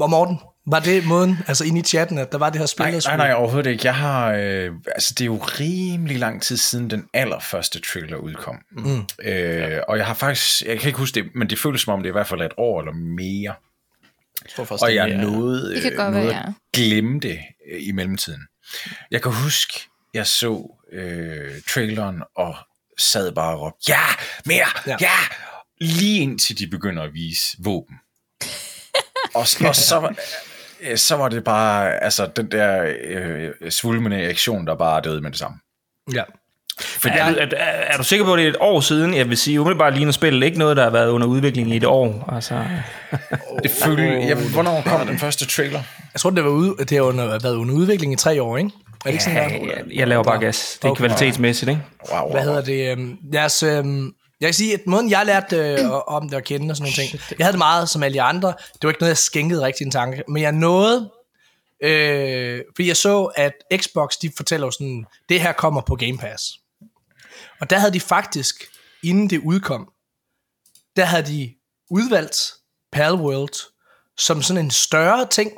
Og 0.00 0.10
Morten, 0.10 0.38
var 0.66 0.80
det 0.80 1.06
måden, 1.06 1.38
altså 1.48 1.64
inde 1.64 1.80
i 1.80 1.82
chatten, 1.82 2.18
at 2.18 2.32
der 2.32 2.38
var 2.38 2.50
det 2.50 2.58
her 2.58 2.66
spil? 2.66 2.82
Nej, 2.84 3.00
nej, 3.04 3.16
nej, 3.16 3.32
overhovedet 3.32 3.70
ikke. 3.70 3.86
Jeg 3.86 3.94
har, 3.94 4.32
øh, 4.32 4.70
altså 4.86 5.14
det 5.14 5.20
er 5.20 5.26
jo 5.26 5.36
rimelig 5.36 6.18
lang 6.18 6.42
tid 6.42 6.56
siden 6.56 6.90
den 6.90 7.04
allerførste 7.14 7.80
trailer 7.80 8.16
udkom. 8.16 8.58
Mm. 8.72 9.00
Øh, 9.22 9.80
og 9.88 9.98
jeg 9.98 10.06
har 10.06 10.14
faktisk, 10.14 10.62
jeg 10.62 10.78
kan 10.80 10.86
ikke 10.88 10.98
huske 10.98 11.14
det, 11.22 11.30
men 11.34 11.50
det 11.50 11.58
føles 11.58 11.80
som 11.80 11.92
om 11.94 12.00
det 12.02 12.06
er 12.08 12.12
i 12.12 12.18
hvert 12.18 12.26
fald 12.26 12.40
et 12.42 12.52
år 12.56 12.80
eller 12.80 12.92
mere. 12.92 13.54
Jeg 14.44 14.50
tror 14.56 14.64
faktisk, 14.64 14.82
Og 14.82 14.88
det 14.88 14.94
jeg 14.96 15.10
er- 15.10 15.16
nåede, 15.20 15.74
Det 15.74 15.82
kan 15.82 15.92
øh, 15.92 15.98
godt 15.98 16.12
nåede 16.14 16.26
være, 16.28 16.38
at 16.38 16.46
ja. 16.46 16.52
glemme 16.80 17.20
det 17.20 17.38
øh, 17.72 17.82
i 17.88 17.92
mellemtiden. 17.92 18.40
Jeg 19.10 19.22
kan 19.22 19.32
huske, 19.32 19.80
jeg 20.14 20.26
så 20.26 20.78
øh, 20.92 21.50
traileren 21.68 22.22
og 22.36 22.54
sad 22.98 23.32
bare 23.32 23.54
og 23.54 23.60
råbte, 23.60 23.84
ja, 23.88 24.00
mere, 24.46 24.66
Ja. 24.86 24.90
ja. 24.90 24.96
ja, 25.00 25.18
lige 25.80 26.20
indtil 26.20 26.58
de 26.58 26.66
begynder 26.66 27.02
at 27.02 27.14
vise 27.14 27.56
våben. 27.64 27.96
og, 29.34 29.46
og 29.68 29.76
så, 29.76 29.98
var- 30.00 30.14
så 30.96 31.16
var 31.16 31.28
det 31.28 31.44
bare, 31.44 32.04
altså 32.04 32.26
den 32.36 32.50
der 32.50 32.92
øh, 33.04 33.70
svulmende 33.70 34.16
reaktion, 34.16 34.66
der 34.66 34.74
bare 34.76 35.00
døde 35.00 35.20
med 35.20 35.30
det 35.30 35.38
samme. 35.38 35.56
Ja. 36.14 36.22
Er, 37.04 37.10
er, 37.10 37.46
er, 37.56 37.64
er 37.66 37.96
du 37.96 38.04
sikker 38.04 38.24
på, 38.24 38.32
at 38.32 38.38
det 38.38 38.44
er 38.44 38.50
et 38.50 38.56
år 38.60 38.80
siden? 38.80 39.14
Jeg 39.14 39.28
vil 39.28 39.36
sige, 39.36 39.60
umiddelbart 39.60 39.94
ligner 39.94 40.12
spillet 40.12 40.46
ikke 40.46 40.58
noget, 40.58 40.76
der 40.76 40.82
har 40.82 40.90
været 40.90 41.08
under 41.08 41.26
udvikling 41.26 41.70
i 41.70 41.76
et 41.76 41.84
år. 41.84 42.28
Altså, 42.34 42.54
Det 43.62 43.70
følte, 43.70 44.02
jeg, 44.02 44.36
hvornår 44.36 44.82
kom 44.86 45.06
den 45.06 45.18
første 45.18 45.46
trailer? 45.46 45.82
Jeg 46.14 46.20
tror, 46.20 46.30
det, 46.30 46.44
var 46.44 46.50
ude, 46.50 46.74
det 46.78 46.90
har 46.90 47.00
under, 47.02 47.38
været 47.38 47.54
under 47.56 47.74
udvikling 47.74 48.12
i 48.12 48.16
tre 48.16 48.42
år, 48.42 48.56
ikke? 48.56 48.70
Er 48.86 48.92
det 49.04 49.10
ikke 49.12 49.24
sådan, 49.24 49.50
der? 49.50 49.66
jeg, 49.66 49.82
jeg 49.94 50.08
laver 50.08 50.22
bare 50.22 50.38
gas. 50.40 50.78
Det 50.82 50.88
er 50.88 50.90
Okay. 50.90 50.98
kvalitetsmæssigt, 51.00 51.68
ikke? 51.68 51.82
Wow, 52.12 52.20
wow, 52.22 52.30
Hvad 52.32 52.42
hedder 52.42 52.60
det? 52.62 52.90
øhm, 52.92 53.16
Deres, 53.32 53.62
øhm, 53.62 54.12
jeg 54.42 54.48
kan 54.48 54.54
sige, 54.54 54.74
at 54.74 54.86
måden 54.86 55.10
jeg 55.10 55.26
lærte 55.26 55.56
øh, 55.56 55.90
om 55.90 56.28
det 56.28 56.36
at 56.36 56.44
kende 56.44 56.72
og 56.72 56.76
sådan 56.76 56.92
nogle 56.92 57.08
ting, 57.08 57.20
jeg 57.38 57.44
havde 57.44 57.52
det 57.52 57.58
meget 57.58 57.88
som 57.88 58.02
alle 58.02 58.14
de 58.14 58.22
andre. 58.22 58.48
Det 58.72 58.82
var 58.82 58.88
ikke 58.88 59.00
noget, 59.00 59.10
jeg 59.10 59.18
skænkede 59.18 59.62
rigtig 59.62 59.84
en 59.84 59.90
tanke. 59.90 60.24
Men 60.28 60.42
jeg 60.42 60.52
nåede, 60.52 61.10
øh, 61.82 62.62
fordi 62.76 62.88
jeg 62.88 62.96
så, 62.96 63.24
at 63.24 63.52
Xbox, 63.76 64.12
de 64.22 64.32
fortæller 64.36 64.66
jo 64.66 64.70
sådan, 64.70 65.04
det 65.28 65.40
her 65.40 65.52
kommer 65.52 65.80
på 65.80 65.96
Game 65.96 66.18
Pass. 66.18 66.44
Og 67.60 67.70
der 67.70 67.78
havde 67.78 67.92
de 67.92 68.00
faktisk, 68.00 68.54
inden 69.02 69.30
det 69.30 69.38
udkom, 69.38 69.88
der 70.96 71.04
havde 71.04 71.26
de 71.26 71.54
udvalgt 71.90 72.38
Palworld 72.92 73.72
som 74.18 74.42
sådan 74.42 74.64
en 74.64 74.70
større 74.70 75.26
ting, 75.26 75.52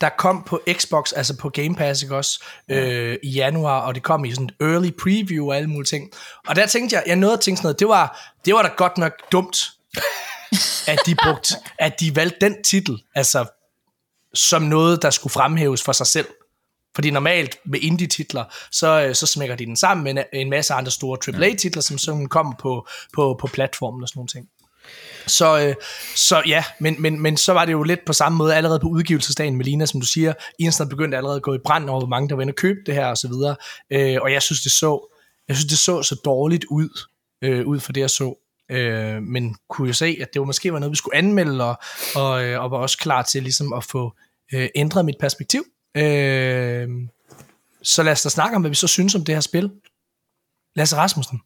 der 0.00 0.08
kom 0.18 0.42
på 0.46 0.60
Xbox, 0.72 1.12
altså 1.12 1.36
på 1.36 1.48
Game 1.48 1.74
Pass, 1.74 2.02
ikke 2.02 2.16
også, 2.16 2.44
øh, 2.70 3.16
i 3.22 3.30
januar, 3.30 3.80
og 3.80 3.94
det 3.94 4.02
kom 4.02 4.24
i 4.24 4.30
sådan 4.30 4.46
et 4.46 4.54
early 4.60 4.90
preview 5.02 5.46
og 5.46 5.56
alle 5.56 5.70
mulige 5.70 5.84
ting. 5.84 6.10
Og 6.46 6.56
der 6.56 6.66
tænkte 6.66 6.96
jeg, 6.96 7.04
jeg 7.06 7.16
nåede 7.16 7.34
at 7.34 7.40
tænke 7.40 7.56
sådan 7.56 7.66
noget, 7.66 7.80
det 7.80 7.88
var, 7.88 8.34
det 8.44 8.54
var 8.54 8.62
da 8.62 8.68
godt 8.76 8.98
nok 8.98 9.12
dumt, 9.32 9.56
at 10.92 10.98
de 11.06 11.16
brugte, 11.24 11.54
at 11.78 12.00
de 12.00 12.16
valgte 12.16 12.38
den 12.40 12.62
titel, 12.62 13.02
altså 13.14 13.46
som 14.34 14.62
noget, 14.62 15.02
der 15.02 15.10
skulle 15.10 15.32
fremhæves 15.32 15.82
for 15.82 15.92
sig 15.92 16.06
selv. 16.06 16.26
Fordi 16.94 17.10
normalt 17.10 17.58
med 17.66 17.80
indie-titler, 17.80 18.44
så, 18.72 19.02
øh, 19.02 19.14
så 19.14 19.26
smækker 19.26 19.56
de 19.56 19.66
den 19.66 19.76
sammen 19.76 20.04
med 20.04 20.10
en, 20.12 20.40
en 20.40 20.50
masse 20.50 20.74
andre 20.74 20.90
store 20.90 21.18
AAA-titler, 21.34 21.82
som 21.82 21.98
så 21.98 22.26
kommer 22.30 22.54
på, 22.58 22.88
på, 23.14 23.36
på 23.40 23.46
platformen 23.46 24.02
og 24.02 24.08
sådan 24.08 24.18
nogle 24.18 24.28
ting. 24.28 24.48
Så, 25.26 25.58
øh, 25.60 25.74
så 26.16 26.42
ja, 26.46 26.64
men, 26.80 27.02
men, 27.02 27.20
men 27.20 27.36
så 27.36 27.52
var 27.52 27.64
det 27.64 27.72
jo 27.72 27.82
lidt 27.82 28.04
på 28.06 28.12
samme 28.12 28.38
måde 28.38 28.54
allerede 28.54 28.80
på 28.80 28.88
udgivelsesdagen, 28.88 29.56
Melina, 29.56 29.86
som 29.86 30.00
du 30.00 30.06
siger, 30.06 30.32
Internet 30.58 30.90
begyndte 30.90 31.16
allerede 31.16 31.36
at 31.36 31.42
gå 31.42 31.54
i 31.54 31.58
brand 31.64 31.90
over, 31.90 32.00
hvor 32.00 32.08
mange 32.08 32.28
der 32.28 32.34
var 32.34 32.42
inde 32.42 32.50
og 32.50 32.56
købe 32.56 32.80
det 32.86 32.94
her 32.94 33.06
og 33.06 33.16
så 33.16 33.28
videre. 33.28 33.56
Øh, 33.90 34.16
og 34.22 34.32
jeg 34.32 34.42
synes, 34.42 34.60
det 34.60 34.72
så, 34.72 35.12
jeg 35.48 35.56
synes, 35.56 35.68
det 35.68 35.78
så 35.78 36.02
så 36.02 36.14
dårligt 36.24 36.64
ud, 36.70 36.88
øh, 37.44 37.66
ud 37.66 37.80
for 37.80 37.92
det, 37.92 38.00
jeg 38.00 38.10
så. 38.10 38.42
Øh, 38.70 39.22
men 39.22 39.56
kunne 39.70 39.88
jo 39.88 39.92
se, 39.92 40.18
at 40.20 40.28
det 40.32 40.40
var 40.40 40.46
måske 40.46 40.72
var 40.72 40.78
noget, 40.78 40.90
vi 40.90 40.96
skulle 40.96 41.16
anmelde, 41.16 41.64
og, 41.64 41.76
og, 42.14 42.44
øh, 42.44 42.62
og 42.62 42.70
var 42.70 42.78
også 42.78 42.98
klar 42.98 43.22
til 43.22 43.42
ligesom 43.42 43.72
at 43.72 43.84
få 43.84 44.12
øh, 44.54 44.68
ændret 44.74 45.04
mit 45.04 45.16
perspektiv. 45.20 45.64
Øh, 45.96 46.88
så 47.82 48.02
lad 48.02 48.12
os 48.12 48.22
da 48.22 48.28
snakke 48.28 48.56
om, 48.56 48.62
hvad 48.62 48.70
vi 48.70 48.74
så 48.74 48.86
synes 48.86 49.14
om 49.14 49.24
det 49.24 49.34
her 49.34 49.40
spil. 49.40 49.70
Lasse 50.76 50.96
Rasmussen, 50.96 51.40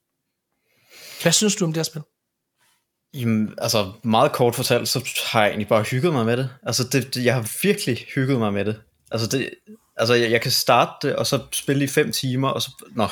hvad 1.22 1.32
synes 1.32 1.56
du 1.56 1.64
om 1.64 1.72
det 1.72 1.78
her 1.78 1.84
spil? 1.84 2.02
Jamen, 3.14 3.54
altså 3.58 3.92
meget 4.02 4.32
kort 4.32 4.54
fortalt, 4.54 4.88
så 4.88 5.08
har 5.32 5.40
jeg 5.40 5.48
egentlig 5.48 5.68
bare 5.68 5.82
hygget 5.82 6.12
mig 6.12 6.26
med 6.26 6.36
det. 6.36 6.50
Altså, 6.62 6.84
det, 6.92 7.14
det, 7.14 7.24
jeg 7.24 7.34
har 7.34 7.58
virkelig 7.62 7.98
hygget 8.14 8.38
mig 8.38 8.52
med 8.52 8.64
det. 8.64 8.80
Altså, 9.10 9.26
det, 9.26 9.50
altså 9.96 10.14
jeg, 10.14 10.30
jeg 10.30 10.40
kan 10.40 10.50
starte 10.50 11.08
det, 11.08 11.16
og 11.16 11.26
så 11.26 11.40
spille 11.52 11.84
i 11.84 11.88
fem 11.88 12.12
timer, 12.12 12.48
og 12.48 12.62
så, 12.62 12.70
nå, 12.96 13.06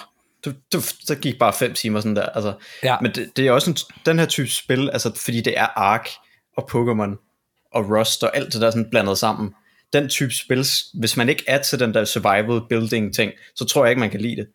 det, 0.44 0.56
det, 0.72 0.84
så 1.04 1.14
gik 1.14 1.38
bare 1.38 1.52
fem 1.52 1.74
timer 1.74 2.00
sådan 2.00 2.16
der. 2.16 2.26
Altså, 2.26 2.54
Ja. 2.82 2.96
Men 3.00 3.12
det, 3.14 3.36
det 3.36 3.46
er 3.46 3.52
også 3.52 3.70
en, 3.70 3.76
den 4.06 4.18
her 4.18 4.26
type 4.26 4.48
spil, 4.48 4.90
altså, 4.90 5.12
fordi 5.24 5.40
det 5.40 5.58
er 5.58 5.66
Ark 5.76 6.08
og 6.56 6.70
Pokémon 6.70 7.28
og 7.72 7.90
Rust 7.90 8.24
og 8.24 8.36
alt 8.36 8.52
det 8.52 8.60
der 8.60 8.70
sådan 8.70 8.90
blandet 8.90 9.18
sammen. 9.18 9.54
Den 9.92 10.08
type 10.08 10.34
spil, 10.34 10.66
hvis 10.94 11.16
man 11.16 11.28
ikke 11.28 11.44
er 11.46 11.62
til 11.62 11.80
den 11.80 11.94
der 11.94 12.04
survival 12.04 12.60
building 12.68 13.14
ting, 13.14 13.32
så 13.56 13.64
tror 13.64 13.84
jeg 13.84 13.90
ikke, 13.90 14.00
man 14.00 14.10
kan 14.10 14.20
lide 14.20 14.36
det. 14.36 14.48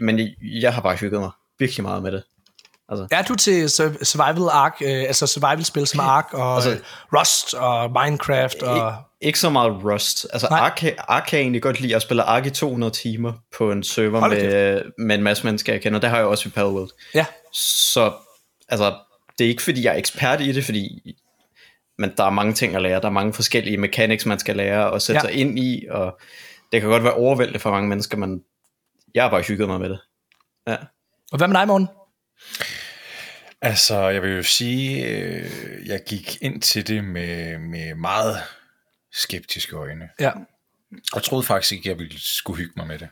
Men 0.00 0.18
jeg, 0.18 0.34
jeg 0.40 0.74
har 0.74 0.82
bare 0.82 0.96
hygget 0.96 1.20
mig 1.20 1.30
virkelig 1.58 1.82
meget 1.82 2.02
med 2.02 2.12
det. 2.12 2.22
Er 3.10 3.22
du 3.22 3.34
til 3.34 3.64
sur- 3.68 4.04
survival 4.04 4.48
ark, 4.52 4.76
øh, 4.80 4.88
altså 5.02 5.26
survival 5.26 5.64
spil 5.64 5.86
som 5.86 6.00
Ark 6.00 6.28
og 6.32 6.54
altså, 6.54 6.70
Altså- 6.70 6.84
Rust 7.18 7.54
og 7.54 7.90
Minecraft 8.04 8.62
og 8.62 8.94
Ikke 9.20 9.38
så 9.38 9.50
meget 9.50 9.84
Rust. 9.84 10.26
Altså 10.32 10.46
Nej. 10.50 10.58
Ark, 10.60 10.82
Ark 10.98 11.24
kan 11.28 11.36
jeg 11.38 11.42
egentlig 11.42 11.62
godt 11.62 11.80
lide 11.80 11.96
at 11.96 12.02
spille 12.02 12.22
Ark 12.22 12.46
i 12.46 12.50
200 12.50 12.92
timer 12.92 13.32
på 13.56 13.72
en 13.72 13.82
server 13.82 14.20
Hold 14.20 14.36
da 14.36 14.46
med, 14.46 14.82
med 14.98 15.16
en 15.16 15.22
masse 15.22 15.44
mennesker, 15.44 15.72
jeg 15.72 15.82
kender. 15.82 16.00
Det 16.00 16.10
har 16.10 16.16
jeg 16.16 16.26
også 16.26 16.48
i 16.48 16.52
Palworld. 16.52 16.90
ja, 17.14 17.26
Så 17.52 18.12
altså, 18.68 18.94
det 19.38 19.44
er 19.44 19.48
ikke 19.48 19.62
fordi, 19.62 19.84
jeg 19.84 19.92
er 19.94 19.98
ekspert 19.98 20.40
i 20.40 20.52
det, 20.52 20.64
fordi 20.64 21.16
men 21.98 22.12
der 22.16 22.24
er 22.24 22.30
mange 22.30 22.52
ting 22.52 22.76
at 22.76 22.82
lære. 22.82 23.00
Der 23.00 23.06
er 23.06 23.10
mange 23.12 23.32
forskellige 23.32 23.76
mechanics, 23.76 24.26
man 24.26 24.38
skal 24.38 24.56
lære 24.56 24.90
og 24.90 25.02
sætte 25.02 25.20
Ja. 25.24 25.28
sig 25.32 25.32
ind 25.40 25.58
i, 25.58 25.86
og 25.90 26.18
det 26.72 26.80
kan 26.80 26.90
godt 26.90 27.04
være 27.04 27.14
overvældende 27.14 27.58
for 27.60 27.70
mange 27.70 27.88
mennesker, 27.88 28.16
men 28.16 28.42
jeg 29.14 29.22
har 29.24 29.30
bare 29.30 29.42
hygget 29.42 29.68
mig 29.68 29.80
med 29.80 29.88
det. 29.90 29.98
Ja. 30.68 30.76
og 31.32 31.38
hvad 31.38 31.48
med 31.48 31.56
dig, 31.56 31.66
Morten? 31.68 31.88
Altså, 33.62 34.08
jeg 34.08 34.22
vil 34.22 34.30
jo 34.36 34.42
sige, 34.42 35.06
øh, 35.06 35.86
jeg 35.86 36.00
gik 36.06 36.42
ind 36.42 36.62
til 36.62 36.86
det 36.86 37.04
med, 37.04 37.58
med 37.58 37.94
meget 37.94 38.42
skeptiske 39.12 39.76
øjne. 39.76 40.08
Ja, 40.20 40.32
Og 41.12 41.22
troede 41.22 41.46
faktisk 41.46 41.72
ikke, 41.72 41.88
jeg 41.88 41.98
ville 41.98 42.20
skulle 42.20 42.58
hygge 42.58 42.72
mig 42.76 42.86
med 42.86 42.98
det. 42.98 43.08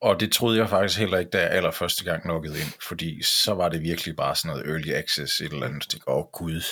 Og 0.00 0.20
det 0.20 0.32
troede 0.32 0.58
jeg 0.58 0.68
faktisk 0.68 0.98
heller 0.98 1.18
ikke, 1.18 1.30
da 1.30 1.40
jeg 1.40 1.50
allerførste 1.50 2.04
gang 2.04 2.26
lukkede 2.26 2.60
ind, 2.60 2.72
fordi 2.88 3.22
så 3.22 3.54
var 3.54 3.68
det 3.68 3.82
virkelig 3.82 4.16
bare 4.16 4.36
sådan 4.36 4.48
noget 4.48 4.70
early 4.70 4.92
access, 4.92 5.40
et 5.40 5.52
eller 5.52 5.66
andet. 5.66 5.94
Åh, 6.06 6.16
oh, 6.16 6.24
gud. 6.32 6.62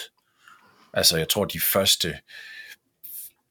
Altså, 0.92 1.16
jeg 1.16 1.28
tror, 1.28 1.44
de 1.44 1.60
første 1.60 2.18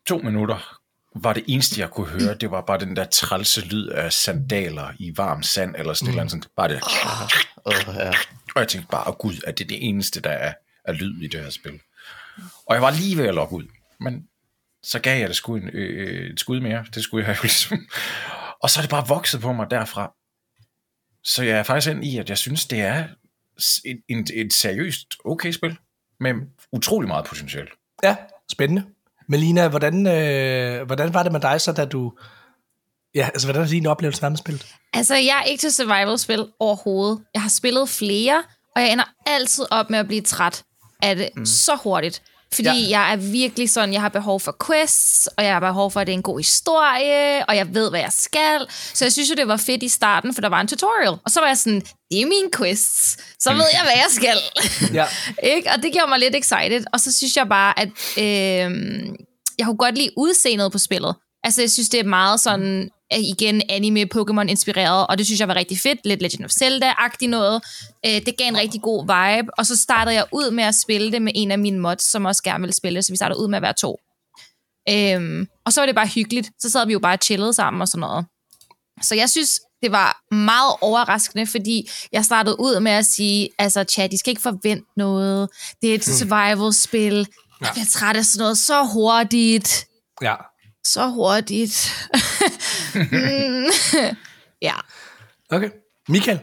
to 0.06 0.18
minutter 0.18 0.80
var 1.16 1.34
det 1.34 1.44
eneste, 1.48 1.82
jeg 1.82 1.90
kunne 1.90 2.08
høre, 2.08 2.34
det 2.36 2.52
var 2.52 2.62
bare 2.62 2.80
den 2.80 2.96
der 2.96 3.06
trælse 3.06 3.62
lyd 3.62 3.88
af 3.88 4.14
sandaler 4.14 4.94
i 5.00 5.18
varm 5.18 5.44
sand, 5.44 5.76
eller 5.78 5.94
sådan 5.94 6.06
mm. 6.06 6.10
et 6.10 6.14
eller 6.14 6.22
andet. 6.22 6.32
sådan. 6.32 6.44
Bare 6.56 6.68
det. 6.68 6.82
Uh, 7.66 7.96
ja. 7.96 8.12
Og 8.56 8.62
jeg 8.62 8.68
tænkte 8.68 8.92
bare, 8.92 9.08
oh, 9.08 9.16
gud, 9.16 9.34
at 9.48 9.58
det 9.58 9.64
er 9.64 9.68
det 9.68 9.90
eneste, 9.90 10.22
der 10.22 10.30
er, 10.30 10.54
er 10.86 10.94
lyd 10.94 11.22
i 11.22 11.28
det 11.28 11.40
her 11.40 11.50
spil. 11.50 11.82
Og 12.66 12.76
jeg 12.76 12.82
var 12.82 12.92
lige 12.92 13.18
ved 13.18 13.26
at 13.26 13.36
logge 13.36 13.56
ud, 13.56 13.64
men 14.00 14.28
så 14.84 15.00
gav 15.00 15.20
jeg 15.20 15.28
det 15.28 15.36
sgu 15.36 15.56
en, 15.56 15.70
øh, 15.74 16.10
øh 16.10 16.32
et 16.32 16.40
skud 16.40 16.60
mere. 16.60 16.86
Det 16.94 17.04
skulle 17.04 17.28
jeg 17.28 17.38
jo 17.38 17.42
ligesom. 17.48 17.88
Og 18.64 18.70
så 18.70 18.80
er 18.80 18.82
det 18.82 18.90
bare 18.90 19.08
vokset 19.08 19.42
på 19.42 19.54
mig 19.54 19.72
derfra. 19.72 20.14
Så 21.24 21.44
jeg 21.44 21.60
er 21.60 21.64
faktisk 21.64 21.92
ind 21.92 22.06
i, 22.06 22.18
at 22.18 22.30
jeg 22.30 22.38
synes, 22.38 22.66
det 22.66 22.82
er 22.82 23.08
et, 23.86 24.02
et, 24.10 24.32
et 24.34 24.54
seriøst 24.54 25.16
okay 25.26 25.52
spil, 25.52 25.78
med 26.20 26.34
utrolig 26.72 27.08
meget 27.08 27.26
potentiale. 27.26 27.68
ja, 28.04 28.16
spændende. 28.52 28.86
Melina, 29.28 29.68
hvordan, 29.68 30.08
øh, 30.08 30.86
hvordan 30.86 31.14
var 31.14 31.24
det 31.24 31.32
med 31.32 31.40
dig 31.40 31.62
så, 31.62 31.72
da 31.72 31.86
du... 31.86 32.18
Ja, 33.16 33.28
altså, 33.34 33.48
hvordan 33.48 33.62
var 33.62 33.68
din 33.68 33.86
oplevelse 33.86 34.30
med 34.30 34.38
spillet? 34.38 34.66
Altså, 34.94 35.16
jeg 35.16 35.40
er 35.40 35.44
ikke 35.44 35.62
til 35.62 35.72
survival-spil 35.74 36.46
overhovedet. 36.60 37.20
Jeg 37.34 37.42
har 37.42 37.50
spillet 37.50 37.90
flere, 37.90 38.44
og 38.76 38.82
jeg 38.82 38.92
ender 38.92 39.04
altid 39.26 39.66
op 39.72 39.90
med 39.90 40.00
at 40.00 40.08
blive 40.08 40.22
træt 40.22 40.64
af 41.04 41.16
det 41.16 41.30
mm. 41.36 41.46
så 41.46 41.76
hurtigt. 41.84 42.22
Fordi 42.54 42.88
Ja. 42.90 43.00
jeg 43.00 43.12
er 43.12 43.16
virkelig 43.16 43.70
sådan, 43.70 43.94
jeg 43.94 44.02
har 44.02 44.10
behov 44.10 44.40
for 44.40 44.56
quests, 44.68 45.28
og 45.38 45.44
jeg 45.44 45.54
har 45.54 45.60
behov 45.60 45.92
for, 45.92 46.00
at 46.00 46.08
det 46.08 46.14
er 46.14 46.18
en 46.18 46.24
god 46.24 46.40
historie, 46.40 47.46
og 47.48 47.56
jeg 47.56 47.74
ved, 47.74 47.90
hvad 47.90 48.00
jeg 48.00 48.12
skal. 48.14 48.66
Så 48.94 49.06
jeg 49.06 49.12
synes 49.12 49.30
jo, 49.30 49.36
det 49.36 49.48
var 49.48 49.58
fedt 49.58 49.84
i 49.84 49.90
starten, 49.90 50.34
for 50.34 50.42
der 50.42 50.50
var 50.50 50.62
en 50.62 50.68
tutorial. 50.68 51.10
Og 51.26 51.32
så 51.32 51.40
var 51.40 51.48
jeg 51.48 51.58
sådan, 51.58 51.80
det 52.12 52.22
er 52.22 52.26
mine 52.26 52.50
quests. 52.58 53.18
Så 53.40 53.54
ved 53.54 53.66
jeg, 53.74 53.82
hvad 53.84 53.94
jeg 53.96 54.08
skal. 54.10 54.38
Ja. 54.94 55.06
ikke? 55.56 55.72
Og 55.76 55.84
det 55.84 55.94
gjorde 55.94 56.10
mig 56.10 56.20
lidt 56.20 56.36
excited. 56.36 56.86
Og 56.94 57.00
så 57.00 57.12
synes 57.18 57.38
jeg 57.38 57.48
bare, 57.50 57.80
at 57.80 57.88
øh, 58.18 58.24
jeg 59.60 59.66
kunne 59.66 59.78
godt 59.78 59.96
lide 59.98 60.10
udseendet 60.18 60.72
på 60.72 60.78
spillet. 60.78 61.16
Altså, 61.44 61.62
jeg 61.62 61.72
synes, 61.72 61.90
det 61.90 62.00
er 62.00 62.04
meget 62.04 62.40
sådan, 62.40 62.90
igen, 63.12 63.62
anime, 63.70 64.08
Pokémon 64.16 64.50
inspireret, 64.50 65.08
og 65.08 65.18
det 65.18 65.26
synes 65.26 65.40
jeg 65.40 65.48
var 65.48 65.56
rigtig 65.56 65.80
fedt. 65.80 66.00
Lidt 66.06 66.22
Legend 66.22 66.46
of 66.46 66.52
Zelda-agtigt 66.52 67.30
noget. 67.30 67.62
Øh, 68.06 68.22
det 68.26 68.38
gav 68.38 68.48
en 68.48 68.58
rigtig 68.58 68.82
god 68.82 69.02
vibe, 69.04 69.60
og 69.60 69.66
så 69.66 69.78
startede 69.78 70.16
jeg 70.16 70.26
ud 70.32 70.52
med 70.52 70.64
at 70.64 70.76
spille 70.76 71.12
det 71.12 71.22
med 71.22 71.32
en 71.36 71.52
af 71.52 71.60
mine 71.60 71.80
mods, 71.80 72.04
som 72.04 72.26
også 72.26 72.44
gerne 72.44 72.62
ville 72.62 72.76
spille 72.76 72.98
det, 72.98 73.06
så 73.06 73.14
vi 73.14 73.18
startede 73.18 73.40
ud 73.40 73.48
med 73.48 73.58
at 73.58 73.62
være 73.62 73.74
to. 73.74 74.00
Øhm, 74.90 75.48
og 75.66 75.74
så 75.74 75.82
var 75.82 75.86
det 75.86 75.96
bare 75.96 76.08
hyggeligt. 76.08 76.50
Så 76.60 76.72
sad 76.72 76.86
vi 76.86 76.94
jo 76.94 77.00
bare 77.00 77.14
og 77.14 77.20
chillede 77.24 77.54
sammen 77.54 77.82
og 77.82 77.88
sådan 77.88 78.00
noget. 78.00 78.26
Så 79.02 79.16
jeg 79.16 79.30
synes, 79.30 79.60
det 79.84 79.92
var 79.92 80.22
meget 80.32 80.74
overraskende, 80.82 81.48
fordi 81.48 81.90
jeg 82.12 82.26
startede 82.26 82.60
ud 82.60 82.80
med 82.80 82.92
at 82.92 83.06
sige, 83.06 83.50
altså 83.60 83.84
chat, 83.84 84.14
I 84.14 84.18
skal 84.18 84.32
ikke 84.32 84.42
forvente 84.42 84.86
noget. 84.98 85.50
Det 85.82 85.90
er 85.92 85.96
et 85.96 86.04
survival-spil. 86.06 87.28
Jeg 87.62 87.70
bliver 87.74 87.86
træt 87.92 88.16
af 88.16 88.26
sådan 88.26 88.44
noget 88.44 88.58
så 88.58 88.84
hurtigt. 88.94 89.86
Ja. 90.22 90.36
Så 90.86 91.08
hurtigt. 91.10 92.10
Mm. 92.96 93.66
ja. 94.62 94.74
Okay. 95.50 95.70
Michael? 96.10 96.40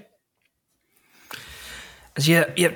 Altså, 2.17 2.33
jeg, 2.33 2.47
jeg, 2.59 2.71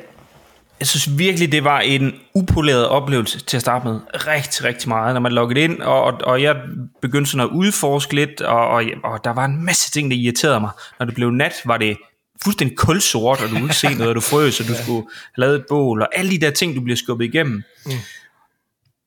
jeg 0.81 0.87
synes 0.87 1.19
virkelig, 1.19 1.53
det 1.53 1.65
var 1.65 1.81
en 1.81 2.15
upoleret 2.35 2.89
oplevelse 2.89 3.41
til 3.41 3.57
at 3.57 3.61
starte 3.61 3.87
med. 3.87 4.01
Rigtig, 4.15 4.65
rigtig 4.65 4.89
meget, 4.89 5.15
når 5.15 5.21
man 5.21 5.33
loggede 5.33 5.61
ind, 5.61 5.83
og, 5.83 6.03
og, 6.03 6.13
og 6.25 6.43
jeg 6.43 6.57
begyndte 7.03 7.31
sådan 7.31 7.47
at 7.47 7.51
udforske 7.55 8.15
lidt, 8.15 8.41
og, 8.41 8.69
og, 8.69 8.85
og 9.05 9.25
der 9.25 9.31
var 9.31 9.45
en 9.45 9.65
masse 9.65 9.91
ting, 9.91 10.11
der 10.11 10.17
irriterede 10.17 10.61
mig. 10.61 10.71
Når 10.99 11.07
det 11.07 11.15
blev 11.15 11.31
nat, 11.31 11.55
var 11.65 11.77
det 11.77 11.97
fuldstændig 12.45 12.77
kulsort, 12.77 13.43
og 13.43 13.49
du 13.49 13.55
kunne 13.55 13.65
ikke 13.65 13.75
se 13.75 13.95
noget, 13.95 14.09
og 14.09 14.15
du 14.15 14.21
frøs, 14.21 14.61
og 14.61 14.67
du 14.67 14.75
skulle 14.83 15.07
have 15.35 15.47
lavet 15.47 15.57
et 15.57 15.65
bål, 15.69 16.03
og 16.03 16.09
alle 16.19 16.31
de 16.31 16.41
der 16.41 16.51
ting, 16.51 16.77
du 16.77 16.81
bliver 16.81 16.97
skubbet 16.97 17.25
igennem. 17.25 17.63
Mm. 17.87 17.93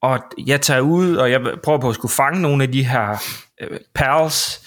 Og 0.02 0.20
jeg 0.46 0.62
tager 0.62 0.80
ud, 0.82 1.16
og 1.16 1.32
jeg 1.32 1.42
prøver 1.64 1.80
på 1.80 1.90
at 1.90 1.96
skulle 1.96 2.12
fange 2.14 2.42
nogle 2.42 2.64
af 2.64 2.72
de 2.72 2.84
her 2.84 3.24
øh, 3.62 3.78
pals, 3.96 4.62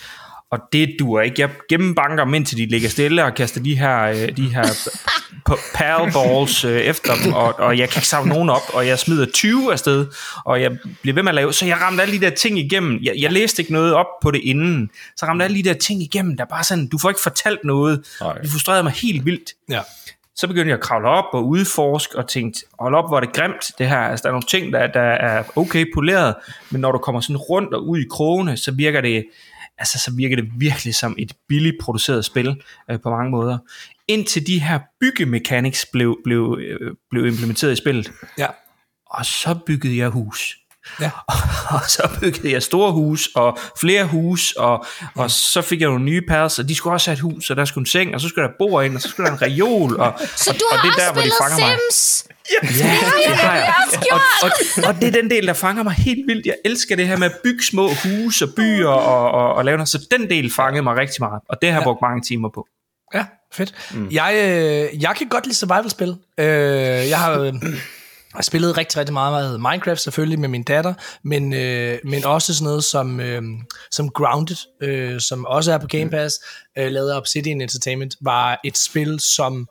og 0.50 0.58
det 0.72 0.96
duer 0.98 1.20
ikke. 1.22 1.40
Jeg 1.40 1.50
gennembanker 1.68 2.24
dem 2.24 2.34
indtil 2.34 2.58
de 2.58 2.66
ligger 2.66 2.88
stille 2.88 3.24
og 3.24 3.34
kaster 3.34 3.60
de 3.62 3.78
her, 3.78 4.02
øh, 4.02 4.36
de 4.36 4.54
her 4.54 4.64
p- 5.50 5.76
pal 5.76 6.12
balls 6.12 6.64
øh, 6.64 6.80
efter 6.80 7.14
dem, 7.24 7.32
og, 7.32 7.58
og 7.58 7.78
jeg 7.78 7.88
kan 7.88 7.98
ikke 7.98 8.08
samle 8.08 8.28
nogen 8.28 8.50
op, 8.50 8.62
og 8.74 8.86
jeg 8.86 8.98
smider 8.98 9.26
20 9.34 9.72
afsted, 9.72 10.06
og 10.44 10.62
jeg 10.62 10.70
bliver 11.02 11.14
ved 11.14 11.22
med 11.22 11.30
at 11.30 11.34
lave, 11.34 11.52
så 11.52 11.66
jeg 11.66 11.80
ramte 11.80 12.02
alle 12.02 12.14
de 12.20 12.24
der 12.24 12.30
ting 12.30 12.58
igennem. 12.58 12.98
Jeg, 13.02 13.14
jeg 13.18 13.32
læste 13.32 13.62
ikke 13.62 13.72
noget 13.72 13.94
op 13.94 14.06
på 14.22 14.30
det 14.30 14.40
inden, 14.44 14.90
så 15.16 15.26
ramte 15.26 15.44
alle 15.44 15.56
de 15.56 15.62
der 15.62 15.74
ting 15.74 16.02
igennem, 16.02 16.36
der 16.36 16.44
bare 16.44 16.64
sådan, 16.64 16.86
du 16.86 16.98
får 16.98 17.08
ikke 17.08 17.20
fortalt 17.22 17.64
noget. 17.64 18.04
Nej. 18.20 18.38
Det 18.38 18.50
frustrerede 18.50 18.82
mig 18.82 18.92
helt 18.92 19.24
vildt. 19.26 19.50
Ja. 19.70 19.80
Så 20.42 20.48
begyndte 20.48 20.68
jeg 20.68 20.76
at 20.76 20.82
kravle 20.82 21.08
op 21.08 21.24
og 21.32 21.48
udforske 21.48 22.18
og 22.18 22.28
tænkte, 22.28 22.60
hold 22.80 22.94
op, 22.94 23.10
hvor 23.10 23.16
er 23.16 23.20
det 23.20 23.32
grimt 23.32 23.72
det 23.78 23.88
her. 23.88 23.98
Altså, 23.98 24.22
der 24.22 24.28
er 24.28 24.32
nogle 24.32 24.46
ting, 24.48 24.72
der, 24.72 24.86
der 24.86 25.00
er 25.00 25.44
okay 25.56 25.86
poleret, 25.94 26.34
men 26.70 26.80
når 26.80 26.92
du 26.92 26.98
kommer 26.98 27.20
sådan 27.20 27.36
rundt 27.36 27.74
og 27.74 27.88
ud 27.88 27.98
i 27.98 28.04
krogene, 28.10 28.56
så 28.56 28.72
virker 28.72 29.00
det, 29.00 29.24
altså, 29.78 29.98
så 29.98 30.12
virker 30.16 30.36
det 30.36 30.50
virkelig 30.56 30.94
som 30.94 31.14
et 31.18 31.32
billigt 31.48 31.76
produceret 31.80 32.24
spil 32.24 32.62
øh, 32.90 33.00
på 33.00 33.10
mange 33.10 33.30
måder. 33.30 33.58
Indtil 34.08 34.46
de 34.46 34.58
her 34.58 34.80
byggemechanics 35.00 35.86
blev, 35.92 36.18
blev, 36.24 36.58
øh, 36.60 36.94
blev 37.10 37.26
implementeret 37.26 37.72
i 37.72 37.76
spillet. 37.76 38.12
Ja. 38.38 38.46
Og 39.06 39.24
så 39.24 39.58
byggede 39.66 39.96
jeg 39.96 40.08
hus. 40.08 40.58
Ja. 41.00 41.10
Og 41.76 41.80
så 41.88 42.10
byggede 42.20 42.52
jeg 42.52 42.62
store 42.62 42.92
hus 42.92 43.28
og 43.34 43.58
flere 43.80 44.04
hus, 44.04 44.52
og, 44.52 44.86
og 45.14 45.30
så 45.30 45.62
fik 45.62 45.80
jeg 45.80 45.88
nogle 45.88 46.04
nye 46.04 46.22
pads, 46.28 46.58
og 46.58 46.68
de 46.68 46.74
skulle 46.74 46.94
også 46.94 47.10
have 47.10 47.14
et 47.14 47.20
hus, 47.20 47.50
og 47.50 47.56
der 47.56 47.64
skulle 47.64 47.82
en 47.82 47.86
seng, 47.86 48.14
og 48.14 48.20
så 48.20 48.28
skulle 48.28 48.48
der 48.48 48.54
bord 48.58 48.84
ind, 48.84 48.94
og 48.94 49.02
så 49.02 49.08
skulle 49.08 49.26
der 49.26 49.32
en 49.32 49.42
reol. 49.42 49.96
Og, 49.96 50.14
Så 50.36 50.50
og, 50.50 50.60
du 50.60 50.64
og 50.72 50.78
har 50.78 50.90
det 50.90 51.00
er 51.00 51.04
der, 51.04 51.12
hvor 51.12 51.22
de 51.22 51.30
fanger 51.40 51.66
mig. 51.66 51.78
Sims? 51.90 52.26
Ja, 52.52 52.66
det 53.28 53.36
har 53.36 53.56
jeg. 53.56 53.74
Og, 54.12 54.20
og, 54.42 54.50
og 54.88 55.00
det 55.00 55.08
er 55.08 55.22
den 55.22 55.30
del, 55.30 55.46
der 55.46 55.52
fanger 55.52 55.82
mig 55.82 55.92
helt 55.92 56.26
vildt. 56.26 56.46
Jeg 56.46 56.54
elsker 56.64 56.96
det 56.96 57.08
her 57.08 57.16
med 57.16 57.26
at 57.26 57.36
bygge 57.44 57.64
små 57.64 57.88
huse 57.88 58.44
og 58.44 58.50
byer 58.56 58.88
og, 58.88 59.30
og, 59.30 59.54
og 59.54 59.64
lave 59.64 59.76
noget. 59.76 59.88
Så 59.88 60.06
den 60.10 60.30
del 60.30 60.52
fangede 60.52 60.82
mig 60.82 60.96
rigtig 60.96 61.16
meget, 61.20 61.42
og 61.48 61.56
det 61.62 61.70
har 61.70 61.78
jeg 61.78 61.84
brugt 61.84 62.02
mange 62.02 62.22
timer 62.22 62.48
på. 62.54 62.66
Ja, 63.14 63.24
fedt. 63.52 63.74
Mm. 63.94 64.08
Jeg, 64.10 64.34
øh, 64.34 65.02
jeg 65.02 65.14
kan 65.16 65.28
godt 65.28 65.46
lide 65.46 65.56
survival-spil. 65.56 66.16
Øh, 66.38 66.46
jeg 67.08 67.18
har... 67.18 67.38
Øh, 67.38 67.54
jeg 68.32 68.38
har 68.38 68.42
spillet 68.42 68.78
rigtig, 68.78 68.98
rigtig 68.98 69.12
meget 69.12 69.60
Minecraft 69.60 70.00
selvfølgelig 70.00 70.40
med 70.40 70.48
min 70.48 70.62
datter, 70.62 70.94
men, 71.22 71.52
øh, 71.52 71.98
men 72.04 72.24
også 72.24 72.54
sådan 72.54 72.64
noget 72.64 72.84
som, 72.84 73.20
øh, 73.20 73.42
som 73.90 74.08
Grounded, 74.08 74.56
øh, 74.82 75.20
som 75.20 75.46
også 75.46 75.72
er 75.72 75.78
på 75.78 75.86
Game 75.86 76.10
Pass, 76.10 76.34
øh, 76.78 76.90
lavet 76.90 77.10
af 77.10 77.16
Obsidian 77.16 77.60
Entertainment, 77.60 78.16
var 78.20 78.60
et 78.64 78.78
spil, 78.78 79.20
som 79.20 79.68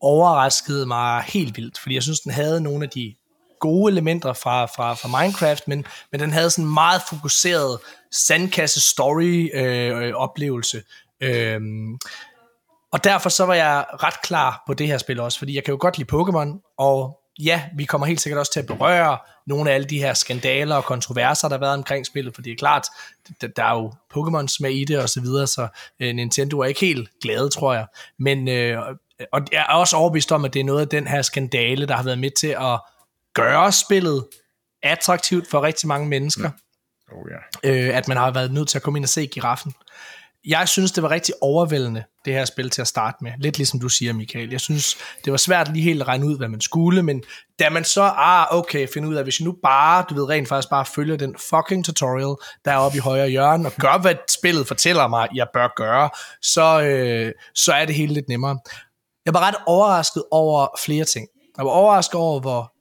overraskede 0.00 0.86
mig 0.86 1.22
helt 1.22 1.56
vildt, 1.56 1.78
fordi 1.78 1.94
jeg 1.94 2.02
synes, 2.02 2.20
den 2.20 2.32
havde 2.32 2.60
nogle 2.60 2.84
af 2.84 2.90
de 2.90 3.14
gode 3.60 3.92
elementer 3.92 4.32
fra, 4.32 4.64
fra, 4.64 4.94
fra 4.94 5.20
Minecraft, 5.20 5.68
men, 5.68 5.84
men 6.12 6.20
den 6.20 6.32
havde 6.32 6.50
sådan 6.50 6.64
en 6.64 6.74
meget 6.74 7.02
fokuseret 7.08 7.78
sandkasse 8.12 8.80
story 8.80 9.50
øh, 9.54 10.14
oplevelse. 10.14 10.82
Øh, 11.20 11.60
og 12.92 13.04
derfor 13.04 13.28
så 13.28 13.46
var 13.46 13.54
jeg 13.54 13.84
ret 14.02 14.22
klar 14.22 14.62
på 14.66 14.74
det 14.74 14.86
her 14.86 14.98
spil 14.98 15.20
også, 15.20 15.38
fordi 15.38 15.54
jeg 15.54 15.64
kan 15.64 15.72
jo 15.72 15.78
godt 15.80 15.98
lide 15.98 16.12
Pokémon, 16.12 16.74
og 16.78 17.18
ja, 17.38 17.62
vi 17.74 17.84
kommer 17.84 18.06
helt 18.06 18.20
sikkert 18.20 18.38
også 18.38 18.52
til 18.52 18.60
at 18.60 18.66
berøre 18.66 19.18
nogle 19.46 19.70
af 19.70 19.74
alle 19.74 19.86
de 19.86 19.98
her 19.98 20.14
skandaler 20.14 20.76
og 20.76 20.84
kontroverser, 20.84 21.48
der 21.48 21.56
har 21.56 21.60
været 21.60 21.74
omkring 21.74 22.06
spillet, 22.06 22.34
for 22.34 22.42
det 22.42 22.52
er 22.52 22.56
klart, 22.56 22.86
der, 23.40 23.64
er 23.64 23.72
jo 23.72 23.92
Pokémons 24.14 24.56
med 24.60 24.70
i 24.70 24.84
det 24.84 24.98
og 24.98 25.08
så 25.08 25.20
videre, 25.20 25.46
så 25.46 25.68
øh, 26.00 26.14
Nintendo 26.14 26.58
er 26.58 26.64
ikke 26.64 26.80
helt 26.80 27.08
glade, 27.22 27.50
tror 27.50 27.74
jeg. 27.74 27.86
Men, 28.18 28.48
øh, 28.48 28.82
og 29.32 29.42
jeg 29.52 29.66
er 29.68 29.74
også 29.74 29.96
overbevist 29.96 30.32
om, 30.32 30.44
at 30.44 30.54
det 30.54 30.60
er 30.60 30.64
noget 30.64 30.80
af 30.80 30.88
den 30.88 31.06
her 31.06 31.22
skandale, 31.22 31.86
der 31.86 31.96
har 31.96 32.02
været 32.02 32.18
med 32.18 32.30
til 32.30 32.56
at 32.60 32.80
gøre 33.34 33.72
spillet 33.72 34.26
attraktivt 34.82 35.50
for 35.50 35.62
rigtig 35.62 35.88
mange 35.88 36.08
mennesker, 36.08 36.50
Oh, 37.12 37.26
ja. 37.30 37.70
øh, 37.70 37.96
at 37.96 38.08
man 38.08 38.16
har 38.16 38.30
været 38.30 38.52
nødt 38.52 38.68
til 38.68 38.78
at 38.78 38.82
komme 38.82 38.98
ind 38.98 39.04
og 39.04 39.08
se 39.08 39.26
giraffen. 39.26 39.74
Jeg 40.46 40.68
synes, 40.68 40.92
det 40.92 41.02
var 41.02 41.10
rigtig 41.10 41.34
overvældende, 41.40 42.04
det 42.24 42.32
her 42.32 42.44
spil 42.44 42.70
til 42.70 42.80
at 42.80 42.88
starte 42.88 43.16
med. 43.20 43.32
Lidt 43.38 43.58
ligesom 43.58 43.80
du 43.80 43.88
siger, 43.88 44.12
Michael. 44.12 44.50
Jeg 44.50 44.60
synes, 44.60 44.96
det 45.24 45.30
var 45.30 45.36
svært 45.36 45.72
lige 45.72 45.82
helt 45.82 46.02
at 46.02 46.08
regne 46.08 46.26
ud, 46.26 46.36
hvad 46.36 46.48
man 46.48 46.60
skulle, 46.60 47.02
men 47.02 47.22
da 47.58 47.70
man 47.70 47.84
så, 47.84 48.02
ah, 48.02 48.46
okay, 48.50 48.88
finder 48.94 49.08
ud 49.08 49.14
af, 49.14 49.22
hvis 49.22 49.40
jeg 49.40 49.44
nu 49.44 49.56
bare, 49.62 50.04
du 50.10 50.14
ved, 50.14 50.28
rent 50.28 50.48
faktisk 50.48 50.70
bare 50.70 50.84
følger 50.84 51.16
den 51.16 51.36
fucking 51.50 51.84
tutorial, 51.84 52.36
der 52.64 52.72
er 52.72 52.76
oppe 52.76 52.96
i 52.96 53.00
højre 53.00 53.28
hjørne, 53.28 53.68
og 53.68 53.72
gør, 53.72 53.98
hvad 53.98 54.14
spillet 54.38 54.68
fortæller 54.68 55.08
mig, 55.08 55.28
jeg 55.34 55.46
bør 55.52 55.68
gøre, 55.76 56.10
så, 56.42 56.80
øh, 56.80 57.32
så 57.54 57.72
er 57.72 57.84
det 57.84 57.94
hele 57.94 58.14
lidt 58.14 58.28
nemmere. 58.28 58.58
Jeg 59.26 59.34
var 59.34 59.40
ret 59.40 59.56
overrasket 59.66 60.24
over 60.30 60.66
flere 60.84 61.04
ting. 61.04 61.28
Jeg 61.56 61.64
var 61.64 61.70
overrasket 61.70 62.14
over, 62.14 62.40
hvor 62.40 62.72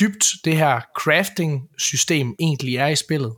dybt 0.00 0.26
det 0.44 0.56
her 0.56 0.80
crafting-system 0.98 2.34
egentlig 2.38 2.76
er 2.76 2.86
i 2.86 2.96
spillet, 2.96 3.32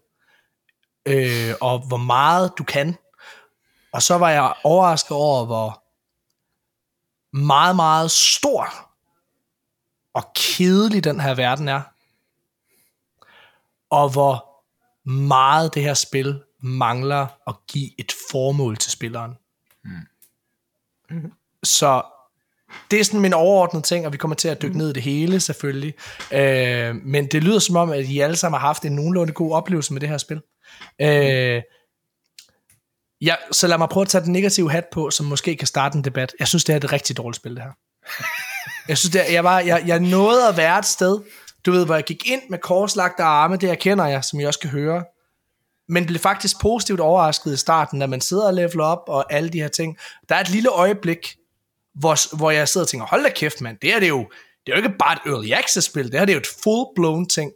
øh, 1.08 1.54
og 1.60 1.86
hvor 1.88 1.96
meget 1.96 2.52
du 2.58 2.64
kan. 2.64 2.96
Og 3.92 4.02
så 4.02 4.18
var 4.18 4.30
jeg 4.30 4.54
overrasket 4.64 5.16
over, 5.16 5.44
hvor 5.44 5.82
meget, 7.36 7.76
meget 7.76 8.10
stor 8.10 8.92
og 10.14 10.32
kedelig 10.34 11.04
den 11.04 11.20
her 11.20 11.34
verden 11.34 11.68
er. 11.68 11.82
Og 13.90 14.12
hvor 14.12 14.48
meget 15.10 15.74
det 15.74 15.82
her 15.82 15.94
spil 15.94 16.42
mangler 16.60 17.26
at 17.46 17.54
give 17.68 18.00
et 18.00 18.12
formål 18.30 18.76
til 18.76 18.92
spilleren. 18.92 19.36
Mm. 19.84 21.32
Så 21.62 22.02
det 22.90 23.00
er 23.00 23.04
sådan 23.04 23.20
min 23.20 23.32
overordnede 23.32 23.86
ting, 23.86 24.06
og 24.06 24.12
vi 24.12 24.18
kommer 24.18 24.34
til 24.34 24.48
at 24.48 24.62
dykke 24.62 24.78
ned 24.78 24.90
i 24.90 24.92
det 24.92 25.02
hele 25.02 25.40
selvfølgelig. 25.40 25.94
Øh, 26.32 26.94
men 26.94 27.26
det 27.26 27.44
lyder 27.44 27.58
som 27.58 27.76
om, 27.76 27.90
at 27.90 28.04
I 28.04 28.20
alle 28.20 28.36
sammen 28.36 28.60
har 28.60 28.66
haft 28.66 28.84
en 28.84 28.92
nogenlunde 28.92 29.32
god 29.32 29.52
oplevelse 29.52 29.92
med 29.92 30.00
det 30.00 30.08
her 30.08 30.18
spil. 30.18 30.42
Øh, 31.00 31.62
ja, 33.22 33.34
så 33.52 33.66
lad 33.66 33.78
mig 33.78 33.88
prøve 33.88 34.02
at 34.02 34.08
tage 34.08 34.24
den 34.24 34.32
negative 34.32 34.70
hat 34.70 34.84
på, 34.92 35.10
som 35.10 35.26
måske 35.26 35.56
kan 35.56 35.66
starte 35.66 35.96
en 35.96 36.04
debat. 36.04 36.34
Jeg 36.38 36.48
synes, 36.48 36.64
det 36.64 36.72
er 36.72 36.76
et 36.76 36.92
rigtig 36.92 37.16
dårligt 37.16 37.36
spil, 37.36 37.54
det 37.54 37.62
her. 37.62 37.70
Jeg 38.88 38.98
synes, 38.98 39.12
det 39.12 39.28
er, 39.28 39.32
jeg, 39.32 39.44
var, 39.44 39.60
jeg, 39.60 39.82
jeg 39.86 40.00
nåede 40.00 40.48
at 40.48 40.56
være 40.56 40.78
et 40.78 40.86
sted, 40.86 41.18
du 41.66 41.72
ved, 41.72 41.84
hvor 41.84 41.94
jeg 41.94 42.04
gik 42.04 42.30
ind 42.30 42.42
med 42.50 42.58
korslagte 42.58 43.22
arme, 43.22 43.56
det 43.56 43.70
erkender 43.70 44.06
jeg, 44.06 44.24
som 44.24 44.40
jeg 44.40 44.48
også 44.48 44.60
kan 44.60 44.70
høre, 44.70 45.04
men 45.88 46.06
blev 46.06 46.18
faktisk 46.18 46.60
positivt 46.60 47.00
overrasket 47.00 47.52
i 47.52 47.56
starten, 47.56 47.98
når 47.98 48.06
man 48.06 48.20
sidder 48.20 48.46
og 48.46 48.54
leveler 48.54 48.84
op 48.84 49.02
og 49.08 49.32
alle 49.32 49.48
de 49.48 49.60
her 49.60 49.68
ting. 49.68 49.98
Der 50.28 50.34
er 50.34 50.40
et 50.40 50.50
lille 50.50 50.68
øjeblik, 50.68 51.36
hvor, 51.94 52.36
hvor 52.36 52.50
jeg 52.50 52.68
sidder 52.68 52.84
og 52.84 52.88
tænker, 52.88 53.06
hold 53.06 53.22
da 53.22 53.30
kæft, 53.30 53.60
mand, 53.60 53.78
det 53.82 53.94
er 53.94 54.00
det 54.00 54.08
jo, 54.08 54.18
det 54.66 54.72
er 54.72 54.76
jo 54.76 54.84
ikke 54.84 54.98
bare 54.98 55.12
et 55.12 55.32
early 55.32 55.52
access 55.52 55.86
spil, 55.86 56.04
det 56.12 56.18
her 56.18 56.24
det 56.24 56.32
er 56.32 56.36
jo 56.36 56.40
et 56.40 56.46
full-blown 56.46 57.26
ting. 57.26 57.52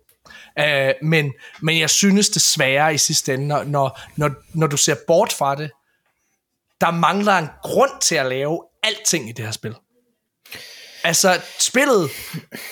Øh, 0.59 0.95
men, 1.03 1.33
men 1.63 1.79
jeg 1.79 1.91
synes 1.91 2.29
desværre 2.29 2.95
i 2.95 2.99
sidste 2.99 3.35
ende, 3.35 3.47
når, 3.47 3.65
når, 3.65 4.01
når, 4.17 4.31
når 4.53 4.67
du 4.67 4.77
ser 4.77 4.97
bort 5.07 5.33
fra 5.33 5.55
det, 5.55 5.71
der 6.81 6.91
mangler 6.91 7.33
en 7.33 7.49
grund 7.63 7.91
til 8.01 8.15
at 8.15 8.27
lave 8.27 8.63
alting 8.83 9.29
i 9.29 9.33
det 9.33 9.45
her 9.45 9.53
spil. 9.53 9.75
Altså, 11.05 11.41
spillet 11.59 12.11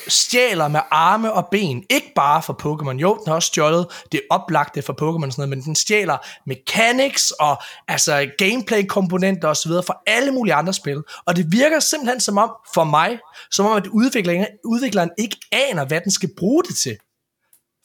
stjæler 0.08 0.68
med 0.68 0.80
arme 0.90 1.32
og 1.32 1.48
ben, 1.50 1.84
ikke 1.90 2.12
bare 2.14 2.42
for 2.42 2.52
Pokémon. 2.52 2.98
Jo, 2.98 3.14
den 3.16 3.22
har 3.26 3.34
også 3.34 3.46
stjålet 3.46 3.86
det 4.12 4.20
oplagte 4.30 4.82
for 4.82 4.92
Pokémon 4.92 5.26
og 5.26 5.32
sådan 5.32 5.34
noget, 5.36 5.48
men 5.48 5.60
den 5.60 5.74
stjæler 5.74 6.16
mechanics 6.46 7.30
og 7.30 7.62
altså 7.88 8.30
gameplay-komponenter 8.38 9.48
osv. 9.48 9.70
fra 9.70 9.98
alle 10.06 10.30
mulige 10.30 10.54
andre 10.54 10.72
spil. 10.72 11.02
Og 11.26 11.36
det 11.36 11.52
virker 11.52 11.80
simpelthen 11.80 12.20
som 12.20 12.38
om, 12.38 12.50
for 12.74 12.84
mig, 12.84 13.18
som 13.50 13.66
om 13.66 13.76
at 13.76 13.86
udvikleren, 13.86 14.46
udvikleren 14.64 15.10
ikke 15.18 15.36
aner, 15.52 15.84
hvad 15.84 16.00
den 16.00 16.12
skal 16.12 16.30
bruge 16.38 16.64
det 16.64 16.76
til. 16.76 16.96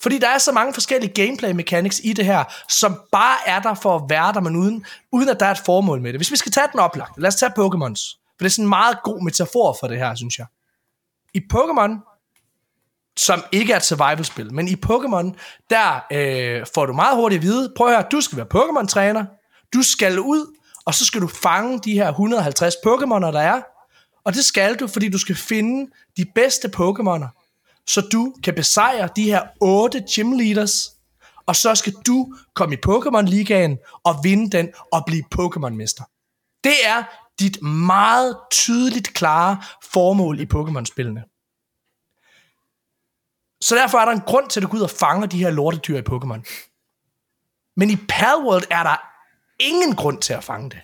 Fordi 0.02 0.18
der 0.18 0.28
er 0.28 0.38
så 0.38 0.52
mange 0.52 0.74
forskellige 0.74 1.14
gameplay 1.14 1.52
mechanics 1.52 2.02
i 2.04 2.14
det 2.14 2.26
her, 2.26 2.44
som 2.70 3.02
bare 3.12 3.38
er 3.46 3.60
der 3.60 3.74
for 3.74 3.96
at 3.96 4.04
være 4.10 4.34
der, 4.34 4.40
men 4.40 4.56
uden, 4.56 4.86
uden 5.12 5.30
at 5.30 5.40
der 5.40 5.46
er 5.46 5.52
et 5.52 5.62
formål 5.66 6.02
med 6.02 6.14
det. 6.14 6.20
Hvis 6.20 6.32
vi 6.32 6.36
skal 6.36 6.52
tage 6.52 6.68
den 6.72 6.80
oplagt, 6.80 7.22
lad 7.22 7.28
os 7.28 7.36
tage 7.36 7.52
Pokémons. 7.60 8.20
For 8.28 8.44
det 8.44 8.46
er 8.46 8.50
sådan 8.50 8.66
en 8.66 8.70
meget 8.70 8.98
god 9.04 9.24
metafor 9.24 9.78
for 9.80 9.88
det 9.88 9.98
her, 9.98 10.16
synes 10.16 10.38
jeg. 10.38 10.48
I 11.34 11.42
Pokémon, 11.54 11.92
som 13.18 13.44
ikke 13.52 13.74
er 13.74 13.78
et 13.78 13.86
survival-spil, 13.86 14.54
men 14.54 14.68
i 14.68 14.76
Pokémon, 14.86 15.36
der 15.70 16.06
øh, 16.12 16.66
får 16.74 16.86
du 16.86 16.94
meget 16.94 17.16
hurtigt 17.16 17.40
at 17.40 17.44
vide, 17.44 17.74
prøv 17.78 17.88
at 17.88 17.94
høre, 17.94 18.06
du 18.12 18.22
skal 18.22 18.38
være 18.38 18.48
Pokémon-træner, 18.56 19.26
du 19.74 19.82
skal 19.82 20.20
ud, 20.20 20.56
og 20.86 20.94
så 20.94 21.06
skal 21.06 21.22
du 21.22 21.28
fange 21.28 21.80
de 21.80 21.94
her 21.94 22.10
150 22.10 22.74
Pokémoner, 22.76 23.32
der 23.32 23.40
er, 23.40 23.62
og 24.24 24.34
det 24.34 24.46
skal 24.46 24.76
du, 24.76 24.88
fordi 24.88 25.10
du 25.10 25.18
skal 25.18 25.36
finde 25.36 25.92
de 26.18 26.26
bedste 26.36 26.72
Pokémoner, 26.78 27.39
så 27.90 28.02
du 28.02 28.36
kan 28.44 28.56
besejre 28.56 29.10
de 29.16 29.24
her 29.24 29.48
otte 29.62 30.04
gym 30.16 30.32
leaders, 30.32 30.92
og 31.46 31.56
så 31.56 31.76
skal 31.76 31.94
du 32.08 32.36
komme 32.54 32.76
i 32.76 32.86
Pokémon-ligaen 32.88 33.78
og 34.04 34.16
vinde 34.24 34.58
den 34.58 34.70
og 34.92 35.04
blive 35.06 35.24
Pokémon-mester. 35.36 36.04
Det 36.64 36.86
er 36.86 37.04
dit 37.40 37.62
meget 37.62 38.38
tydeligt 38.52 39.14
klare 39.14 39.64
formål 39.94 40.40
i 40.40 40.48
Pokémon-spillene. 40.54 41.22
Så 43.62 43.76
derfor 43.76 43.98
er 43.98 44.06
der 44.06 44.12
en 44.12 44.22
grund 44.22 44.50
til, 44.50 44.60
at 44.60 44.64
du 44.64 44.68
går 44.68 44.78
ud 44.78 44.84
og 44.84 44.90
fanger 44.90 45.28
de 45.28 45.38
her 45.38 45.50
lortedyr 45.50 45.98
i 45.98 46.10
Pokémon. 46.10 46.42
Men 47.76 47.90
i 47.90 47.96
Palworld 48.10 48.64
er 48.72 48.84
der 48.84 48.98
ingen 49.60 49.96
grund 49.96 50.22
til 50.22 50.34
at 50.34 50.44
fange 50.44 50.70
det. 50.70 50.80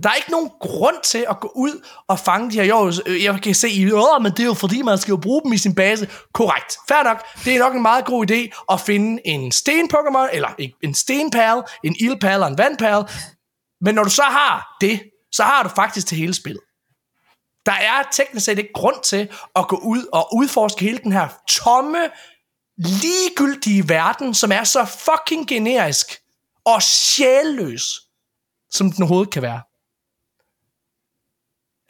Der 0.00 0.10
er 0.10 0.14
ikke 0.14 0.30
nogen 0.30 0.50
grund 0.60 0.96
til 1.04 1.26
at 1.30 1.40
gå 1.40 1.52
ud 1.54 1.86
og 2.08 2.18
fange 2.18 2.50
de 2.50 2.56
her 2.56 2.64
jo, 2.64 2.92
øh, 3.06 3.24
Jeg 3.24 3.40
kan 3.42 3.54
se, 3.54 3.70
i 3.70 3.92
Åh, 3.92 4.22
men 4.22 4.32
det 4.32 4.40
er 4.40 4.44
jo 4.44 4.54
fordi, 4.54 4.82
man 4.82 4.98
skal 4.98 5.12
jo 5.12 5.16
bruge 5.16 5.42
dem 5.44 5.52
i 5.52 5.58
sin 5.58 5.74
base. 5.74 6.08
Korrekt. 6.34 6.76
Fair 6.88 7.02
nok. 7.02 7.24
Det 7.44 7.54
er 7.54 7.58
nok 7.58 7.74
en 7.74 7.82
meget 7.82 8.04
god 8.04 8.30
idé 8.30 8.64
at 8.72 8.80
finde 8.80 9.22
en 9.26 9.52
sten-Pokémon, 9.52 10.28
eller 10.32 10.48
en 10.82 10.94
stenpal, 10.94 11.62
en 11.84 11.96
ildpal 12.00 12.42
og 12.42 12.48
en 12.48 12.58
vandpal. 12.58 13.04
Men 13.80 13.94
når 13.94 14.04
du 14.04 14.10
så 14.10 14.22
har 14.22 14.76
det, 14.80 15.00
så 15.32 15.42
har 15.42 15.62
du 15.62 15.68
faktisk 15.68 16.06
til 16.06 16.18
hele 16.18 16.34
spillet. 16.34 16.62
Der 17.66 17.72
er 17.72 18.02
teknisk 18.12 18.44
set 18.44 18.58
ikke 18.58 18.72
grund 18.74 18.96
til 19.04 19.28
at 19.56 19.68
gå 19.68 19.76
ud 19.76 20.06
og 20.12 20.36
udforske 20.36 20.80
hele 20.80 20.98
den 20.98 21.12
her 21.12 21.28
tomme, 21.48 21.98
ligegyldige 22.76 23.88
verden, 23.88 24.34
som 24.34 24.52
er 24.52 24.64
så 24.64 24.84
fucking 24.84 25.48
generisk 25.48 26.06
og 26.64 26.82
sjælløs, 26.82 28.00
som 28.70 28.92
den 28.92 29.02
overhovedet 29.02 29.32
kan 29.32 29.42
være. 29.42 29.60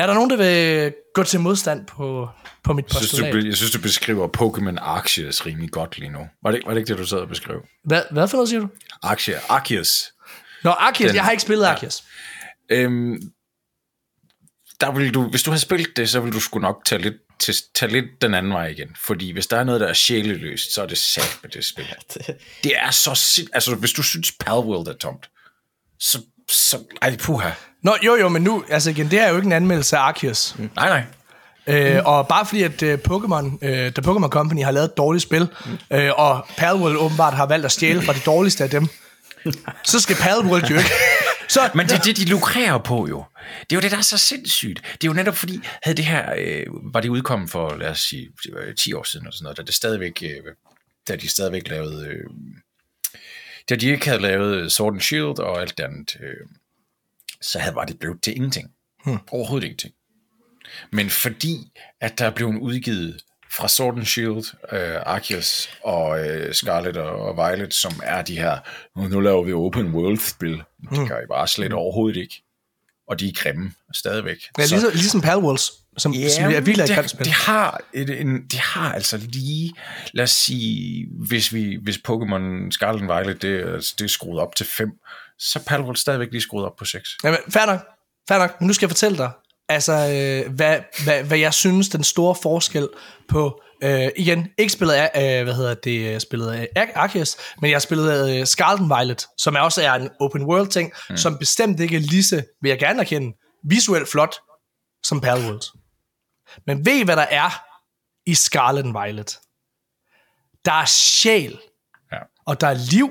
Er 0.03 0.07
der 0.07 0.15
nogen, 0.15 0.31
der 0.31 0.37
vil 0.37 0.95
gå 1.15 1.23
til 1.23 1.41
modstand 1.41 1.87
på, 1.87 2.29
på 2.65 2.73
mit 2.73 2.87
postulat? 2.87 3.03
Jeg 3.03 3.33
synes, 3.33 3.45
du, 3.45 3.49
jeg 3.49 3.57
synes, 3.57 3.73
du 3.73 3.81
beskriver 3.81 4.29
Pokémon 4.39 4.81
Arceus 4.81 5.47
rimelig 5.47 5.71
godt 5.71 5.99
lige 5.99 6.11
nu. 6.11 6.19
Var 6.43 6.51
det, 6.51 6.63
var 6.65 6.71
det 6.71 6.81
ikke 6.81 6.89
det, 6.89 6.99
du 6.99 7.07
sad 7.07 7.19
og 7.19 7.29
beskrev? 7.29 7.67
Hvad, 7.85 8.03
hvad 8.11 8.29
for 8.29 8.37
noget 8.37 8.49
siger 8.49 8.61
du? 8.61 8.69
Arceus. 9.03 9.41
Arceus. 9.49 10.13
Nå, 10.65 10.71
Arceus. 10.71 11.07
Den, 11.07 11.15
jeg 11.15 11.25
har 11.25 11.31
ikke 11.31 11.43
spillet 11.43 11.65
Arceus. 11.65 12.05
Ja. 12.71 12.77
Øhm, 12.77 13.23
der 14.81 14.93
vil 14.93 15.15
du, 15.15 15.31
hvis 15.31 15.43
du 15.43 15.51
har 15.51 15.59
spillet 15.59 15.97
det, 15.97 16.11
så 16.11 16.21
vil 16.21 16.33
du 16.33 16.41
sgu 16.41 16.59
nok 16.59 16.85
tage 16.85 17.03
lidt, 17.03 17.17
til, 17.39 17.55
tage 17.75 17.93
lidt 17.93 18.07
den 18.23 18.35
anden 18.35 18.53
vej 18.53 18.67
igen. 18.67 18.97
Fordi 19.01 19.33
hvis 19.33 19.47
der 19.47 19.57
er 19.57 19.65
noget, 19.65 19.81
der 19.81 19.87
er 19.87 19.93
sjæleløst, 19.93 20.75
så 20.75 20.83
er 20.83 20.87
det 20.87 20.99
sat 20.99 21.39
med 21.43 21.51
det 21.51 21.65
spil. 21.65 21.87
det 22.65 22.73
er 22.77 22.91
så 22.91 23.15
sind... 23.15 23.49
Altså, 23.53 23.75
hvis 23.75 23.93
du 23.93 24.03
synes 24.03 24.33
Palworld 24.33 24.89
er 24.89 24.97
tomt, 24.97 25.31
så... 26.01 26.23
så 26.51 26.79
ej, 27.03 27.17
puha. 27.17 27.51
Nå, 27.83 27.97
jo, 28.05 28.17
jo, 28.17 28.29
men 28.29 28.43
nu... 28.43 28.65
Altså 28.69 28.91
igen, 28.91 29.11
det 29.11 29.21
er 29.21 29.29
jo 29.29 29.37
ikke 29.37 29.47
en 29.47 29.53
anmeldelse 29.53 29.97
af 29.97 30.01
Arceus. 30.01 30.55
Mm. 30.59 30.71
Nej, 30.77 30.89
nej. 30.89 31.05
Øh, 31.67 31.95
mm. 31.95 32.07
Og 32.07 32.29
bare 32.29 32.47
fordi, 32.47 32.63
at 32.63 32.83
uh, 32.83 32.93
Pokémon, 32.93 33.45
uh, 33.45 33.93
The 33.93 34.03
Pokémon 34.07 34.29
Company 34.29 34.65
har 34.65 34.71
lavet 34.71 34.85
et 34.85 34.97
dårligt 34.97 35.23
spil, 35.23 35.49
mm. 35.67 35.99
uh, 35.99 36.11
og 36.17 36.47
Palworld 36.57 36.97
åbenbart 36.97 37.35
har 37.35 37.47
valgt 37.47 37.65
at 37.65 37.73
stjæle 37.73 38.03
fra 38.03 38.13
de 38.13 38.21
dårligste 38.27 38.65
af 38.65 38.71
dem, 38.71 38.87
så 39.85 40.01
skal 40.01 40.17
Palworld 40.17 40.65
jo 40.65 40.77
ikke 40.77 40.91
så, 41.49 41.71
Men 41.75 41.87
det 41.87 41.95
er 41.95 41.99
det, 41.99 42.17
de 42.17 42.25
lukrerer 42.25 42.79
på 42.79 43.07
jo. 43.09 43.25
Det 43.61 43.73
er 43.73 43.77
jo 43.77 43.81
det, 43.81 43.91
der 43.91 43.97
er 43.97 44.03
så 44.03 44.19
sindssygt. 44.19 44.83
Det 44.93 45.05
er 45.05 45.09
jo 45.09 45.13
netop 45.13 45.37
fordi, 45.37 45.61
havde 45.83 45.97
det 45.97 46.05
her, 46.05 46.35
øh, 46.39 46.67
var 46.95 47.01
det 47.01 47.09
udkommet 47.09 47.51
for, 47.51 47.77
lad 47.77 47.89
os 47.89 48.01
sige, 48.01 48.29
10 48.79 48.93
år 48.93 49.03
siden, 49.03 49.27
eller 49.27 49.33
sådan 49.33 49.45
noget, 49.45 49.57
da, 49.57 49.63
det 49.63 49.75
stadigvæk, 49.75 50.23
øh, 50.23 50.55
da 51.09 51.17
de 51.17 51.29
stadigvæk 51.29 51.69
lavede, 51.69 52.07
øh, 52.07 52.25
da 53.69 53.75
de 53.75 53.87
ikke 53.87 54.09
havde 54.09 54.23
lavet 54.23 54.73
Sword 54.73 54.93
and 54.93 55.01
Shield 55.01 55.39
og 55.39 55.61
alt 55.61 55.79
det 55.79 55.85
andet, 55.85 56.17
øh, 56.21 56.47
så 57.43 57.59
havde, 57.59 57.75
var 57.75 57.85
det 57.85 57.99
blevet 57.99 58.23
til 58.23 58.37
ingenting. 58.37 58.71
Hmm. 59.05 59.19
Overhovedet 59.31 59.67
ingenting. 59.67 59.95
Men 60.91 61.11
fordi, 61.11 61.73
at 62.01 62.19
der 62.19 62.31
blev 62.31 62.49
udgivet 62.49 63.25
fra 63.57 63.69
Sword 63.69 63.97
and 63.97 64.05
Shield, 64.05 64.55
øh, 64.73 65.01
Arceus 65.07 65.71
og 65.85 66.21
uh, 66.21 66.53
Scarlet 66.53 66.97
og, 66.97 67.17
og 67.17 67.37
Violet, 67.37 67.75
som 67.75 67.93
er 68.03 68.23
de 68.23 68.37
her, 68.37 68.59
nu, 68.97 69.09
nu 69.09 69.21
laver 69.21 69.43
vi 69.43 69.53
open 69.53 69.95
world-spil. 69.95 70.51
Det 70.91 70.99
mm. 70.99 71.07
kan 71.07 71.17
I 71.25 71.27
bare 71.29 71.49
slet 71.49 71.73
overhovedet 71.73 72.21
ikke. 72.21 72.43
Og 73.09 73.21
de 73.21 73.29
er 73.29 73.33
grimme 73.33 73.73
stadigvæk. 73.95 74.39
Ja, 74.59 74.63
ligesom, 74.63 74.81
så, 74.81 74.91
ligesom 74.91 75.21
Palworlds, 75.21 75.73
som, 75.99 76.13
ja, 76.13 76.29
som 76.29 76.45
er 76.45 76.61
virkelig 76.61 77.11
spil. 77.11 77.25
Det 77.25 77.33
har, 77.33 77.81
et, 77.95 78.21
en, 78.21 78.43
det 78.51 78.59
har 78.59 78.93
altså 78.93 79.17
lige, 79.17 79.73
lad 80.13 80.23
os 80.23 80.31
sige, 80.31 81.07
hvis, 81.29 81.55
vi, 81.55 81.79
hvis 81.83 81.97
Pokémon 82.09 82.71
Scarlet 82.71 83.03
Violet, 83.03 83.43
det, 83.43 83.65
det 83.99 84.05
er 84.05 84.09
skruet 84.09 84.41
op 84.41 84.57
til 84.57 84.67
5, 84.67 84.91
så 85.39 85.59
er 85.59 85.63
Palworld 85.69 85.97
stadigvæk 85.97 86.29
lige 86.31 86.41
skruet 86.41 86.67
op 86.67 86.77
på 86.79 86.85
6. 86.85 87.09
Jamen, 87.25 87.39
fair 87.51 87.67
nok. 87.67 87.81
Fair 88.29 88.39
nok. 88.39 88.61
Men 88.61 88.67
nu 88.67 88.73
skal 88.73 88.87
jeg 88.87 88.91
fortælle 88.91 89.19
dig, 89.19 89.31
Altså, 89.69 89.93
øh, 89.93 90.55
hvad, 90.55 90.79
hvad, 91.05 91.25
hvad 91.25 91.39
jeg 91.39 91.55
synes, 91.55 91.89
den 91.89 92.05
store 92.05 92.35
forskel 92.43 92.89
på... 93.29 93.61
Øh, 93.85 94.09
igen, 94.17 94.49
ikke 94.59 94.73
spillet 94.73 94.95
af, 94.95 95.39
øh, 95.41 95.45
hvad 95.45 95.55
hedder 95.55 95.75
det, 95.75 96.15
øh, 96.15 96.21
spillet 96.21 96.69
af 96.77 96.93
Arceus, 96.95 97.37
men 97.61 97.71
jeg 97.71 97.75
har 97.75 97.81
spillet 97.81 98.31
øh, 98.31 98.47
Scarlet 98.47 98.89
Violet, 98.89 99.27
som 99.39 99.57
også 99.57 99.83
er 99.83 99.93
en 99.93 100.09
open 100.21 100.43
world 100.43 100.69
ting, 100.69 100.93
mm. 101.11 101.17
som 101.17 101.39
bestemt 101.39 101.81
ikke 101.81 101.97
er 101.97 102.01
lige 102.01 102.25
så, 102.25 102.43
vil 102.63 102.69
jeg 102.69 102.79
gerne 102.79 103.01
erkende, 103.01 103.37
visuelt 103.69 104.09
flot 104.09 104.35
som 105.05 105.21
Palworld. 105.21 105.63
Men 106.67 106.87
ved 106.87 106.97
I, 106.97 107.05
hvad 107.05 107.17
der 107.17 107.23
er 107.23 107.65
i 108.27 108.35
Scarlet 108.35 108.85
Violet? 108.85 109.39
Der 110.65 110.73
er 110.73 110.85
sjæl, 110.85 111.61
ja. 112.13 112.19
og 112.47 112.61
der 112.61 112.67
er 112.67 112.75
liv, 112.91 113.11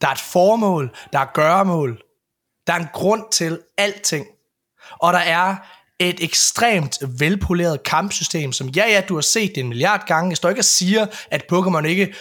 der 0.00 0.08
er 0.08 0.12
et 0.12 0.20
formål, 0.20 0.96
der 1.12 1.18
er 1.18 1.26
gøremål, 1.34 2.02
der 2.66 2.72
er 2.72 2.78
en 2.78 2.88
grund 2.92 3.24
til 3.32 3.60
alting. 3.78 4.26
Og 5.00 5.12
der 5.12 5.18
er 5.18 5.56
et 5.98 6.24
ekstremt 6.24 6.98
velpoleret 7.18 7.82
kampsystem, 7.82 8.52
som 8.52 8.68
ja, 8.68 8.84
ja, 8.88 9.00
du 9.08 9.14
har 9.14 9.20
set 9.20 9.52
det 9.54 9.60
en 9.60 9.68
milliard 9.68 10.06
gange. 10.06 10.30
Jeg 10.30 10.36
står 10.36 10.48
ikke 10.48 10.60
og 10.60 10.64
siger, 10.64 11.06
at 11.30 11.44
Pokémon 11.52 11.84
ikke 11.86 12.14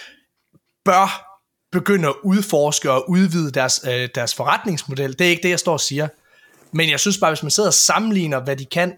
bør 0.85 1.31
begynde 1.71 2.07
at 2.07 2.15
udforske 2.23 2.91
og 2.91 3.09
udvide 3.09 3.51
deres, 3.51 3.81
øh, 3.87 4.09
deres 4.15 4.35
forretningsmodel. 4.35 5.19
Det 5.19 5.27
er 5.27 5.29
ikke 5.29 5.43
det, 5.43 5.49
jeg 5.49 5.59
står 5.59 5.73
og 5.73 5.79
siger. 5.79 6.07
Men 6.71 6.89
jeg 6.89 6.99
synes 6.99 7.17
bare, 7.17 7.31
hvis 7.31 7.43
man 7.43 7.51
sidder 7.51 7.69
og 7.69 7.73
sammenligner, 7.73 8.39
hvad 8.39 8.55
de 8.55 8.65
kan, 8.65 8.93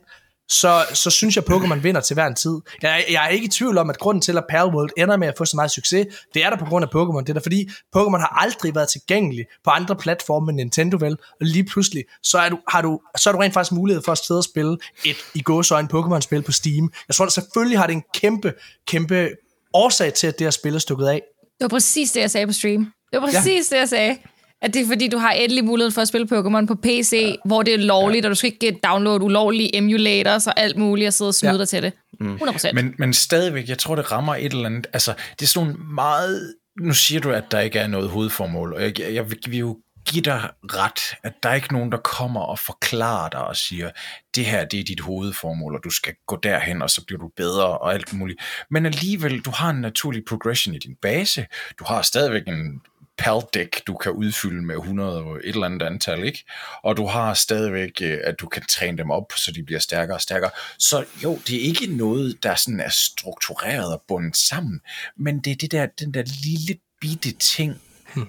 så, 0.54 0.86
så 0.94 1.10
synes 1.10 1.36
jeg, 1.36 1.44
Pokémon 1.50 1.80
vinder 1.80 2.02
til 2.02 2.13
hver 2.13 2.28
en 2.28 2.36
tid. 2.36 2.60
Jeg, 2.82 3.06
jeg 3.10 3.26
er 3.26 3.30
ikke 3.30 3.46
i 3.46 3.50
tvivl 3.50 3.78
om, 3.78 3.89
at 3.89 4.00
grunden 4.00 4.22
til, 4.22 4.38
at 4.38 4.44
Palworld 4.50 4.89
ender 4.98 5.18
med 5.18 5.28
at 5.28 5.34
få 5.38 5.46
så 5.46 5.56
meget 5.56 5.72
succes, 5.72 6.08
det 6.34 6.46
er 6.46 6.50
der 6.50 6.58
på 6.58 6.66
grund 6.66 6.86
af 6.86 6.89
Pokémon. 6.89 7.20
Det 7.20 7.30
er 7.30 7.34
der 7.34 7.42
fordi, 7.42 7.70
Pokémon 7.98 8.20
har 8.20 8.42
aldrig 8.42 8.76
været 8.76 8.89
tilgængelig 8.89 9.46
på 9.63 9.70
andre 9.70 9.96
platforme 9.96 10.50
end 10.50 10.58
Nintendo 10.58 10.98
vel, 11.00 11.12
og 11.12 11.46
lige 11.46 11.63
pludselig, 11.63 12.04
så 12.24 12.38
er 12.38 12.50
du, 12.50 12.60
har 12.68 12.82
du, 12.82 13.00
så 13.18 13.30
er 13.30 13.34
du 13.34 13.39
rent 13.39 13.54
faktisk 13.54 13.72
mulighed 13.72 14.04
for 14.06 14.12
at 14.12 14.18
sidde 14.18 14.38
og 14.38 14.44
spille 14.44 14.78
et 15.06 15.18
i 15.34 15.42
gåsøjne 15.42 15.88
Pokémon-spil 15.94 16.42
på 16.42 16.52
Steam. 16.52 16.92
Jeg 17.08 17.16
tror, 17.16 17.26
at 17.26 17.32
selvfølgelig 17.32 17.80
har 17.80 17.88
det 17.88 17.94
en 17.94 18.04
kæmpe, 18.13 18.54
kæmpe 18.88 19.30
årsag 19.74 20.13
til, 20.13 20.28
at 20.28 20.39
det 20.39 20.46
her 20.46 20.52
spil 20.52 20.76
er 20.76 20.80
stukket 20.80 21.08
af. 21.08 21.22
Det 21.42 21.62
var 21.62 21.68
præcis 21.68 22.12
det, 22.12 22.20
jeg 22.20 22.32
sagde 22.32 22.48
på 22.48 22.54
stream. 22.54 22.92
Det 23.12 23.22
var 23.22 23.28
præcis 23.28 23.72
ja. 23.72 23.76
det, 23.76 23.80
jeg 23.80 23.89
sagde. 23.89 24.18
At 24.63 24.73
det 24.73 24.82
er 24.82 24.88
fordi, 24.88 25.08
du 25.08 25.17
har 25.17 25.32
endelig 25.32 25.65
muligheden 25.65 25.93
for 25.93 26.02
at 26.02 26.08
spille 26.08 26.28
Pokémon 26.32 26.65
på 26.65 26.76
PC, 26.76 27.13
ja. 27.13 27.36
hvor 27.45 27.63
det 27.63 27.73
er 27.73 27.78
lovligt, 27.78 28.23
ja. 28.23 28.28
og 28.28 28.30
du 28.30 28.36
skal 28.36 28.54
ikke 28.54 28.80
downloade 28.84 29.21
ulovlige 29.21 29.76
emulators 29.76 30.47
og 30.47 30.60
alt 30.60 30.78
muligt, 30.78 31.08
og 31.08 31.13
sidde 31.13 31.30
og 31.30 31.36
snyde 31.36 31.54
ja. 31.54 31.58
dig 31.58 31.67
til 31.67 31.84
det. 31.84 31.93
100%. 32.21 32.71
Mm. 32.71 32.76
Men, 32.76 32.95
men 32.97 33.13
stadigvæk, 33.13 33.69
jeg 33.69 33.78
tror, 33.78 33.95
det 33.95 34.12
rammer 34.12 34.36
et 34.36 34.54
eller 34.54 34.65
andet. 34.65 34.88
Altså, 34.93 35.13
det 35.39 35.45
er 35.45 35.49
sådan 35.49 35.76
meget... 35.93 36.54
Nu 36.82 36.93
siger 36.93 37.21
du, 37.21 37.32
at 37.32 37.43
der 37.52 37.60
ikke 37.60 37.80
er 37.80 37.88
noget 37.88 38.10
hovedformål, 38.10 38.73
og 38.73 38.82
jeg, 38.82 38.99
jeg, 38.99 39.13
jeg 39.13 39.32
vil 39.32 39.58
jo 39.58 39.78
give 40.06 40.21
dig 40.21 40.49
ret, 40.63 41.15
at 41.23 41.34
der 41.43 41.49
er 41.49 41.54
ikke 41.54 41.73
nogen, 41.73 41.91
der 41.91 41.97
kommer 41.97 42.41
og 42.41 42.60
forklarer 42.60 43.30
dig 43.30 43.45
og 43.45 43.56
siger, 43.56 43.91
det 44.36 44.45
her 44.45 44.65
det 44.65 44.80
er 44.80 44.84
dit 44.84 44.99
hovedformål, 44.99 45.76
og 45.76 45.84
du 45.84 45.89
skal 45.89 46.13
gå 46.28 46.39
derhen, 46.43 46.82
og 46.82 46.89
så 46.89 47.06
bliver 47.06 47.19
du 47.19 47.32
bedre 47.38 47.78
og 47.78 47.93
alt 47.93 48.13
muligt. 48.13 48.39
Men 48.71 48.86
alligevel, 48.86 49.39
du 49.39 49.52
har 49.52 49.69
en 49.69 49.82
naturlig 49.82 50.23
progression 50.28 50.76
i 50.76 50.80
din 50.80 50.95
base. 51.02 51.45
Du 51.80 51.84
har 51.88 52.02
stadigvæk 52.02 52.47
en 52.47 52.82
PAL-dæk, 53.17 53.82
du 53.88 53.93
kan 53.93 54.12
udfylde 54.12 54.65
med 54.65 54.76
100 54.76 55.23
og 55.23 55.36
et 55.36 55.41
eller 55.45 55.65
andet 55.65 55.82
antal, 55.82 56.23
ikke? 56.23 56.45
Og 56.84 56.97
du 56.97 57.06
har 57.06 57.34
stadigvæk, 57.34 57.91
øh, 58.02 58.19
at 58.23 58.36
du 58.39 58.47
kan 58.47 58.63
træne 58.69 58.97
dem 58.97 59.12
op, 59.12 59.34
så 59.36 59.52
de 59.52 59.63
bliver 59.63 59.80
stærkere 59.80 60.17
og 60.17 60.21
stærkere. 60.21 60.52
Så 60.80 61.06
jo, 61.23 61.39
det 61.47 61.56
er 61.56 61.62
ikke 61.62 61.86
noget, 61.86 62.43
der 62.43 62.56
sådan 62.56 62.80
er 62.80 62.89
struktureret 62.89 63.93
og 63.93 64.04
bundet 64.08 64.38
sammen, 64.38 64.82
men 65.17 65.39
det 65.39 65.52
er 65.52 65.56
det 65.56 65.71
der, 65.71 65.86
den 65.86 66.13
der 66.13 66.23
lille 66.43 66.80
bitte 67.02 67.32
ting 67.32 67.82
hmm. 68.15 68.28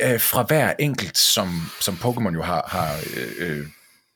øh, 0.00 0.20
fra 0.20 0.42
hver 0.42 0.74
enkelt, 0.78 1.18
som, 1.18 1.48
som 1.80 1.94
Pokémon 1.94 2.34
jo 2.34 2.42
har, 2.42 2.64
har 2.68 2.96
øh, 3.16 3.32
øh, 3.38 3.66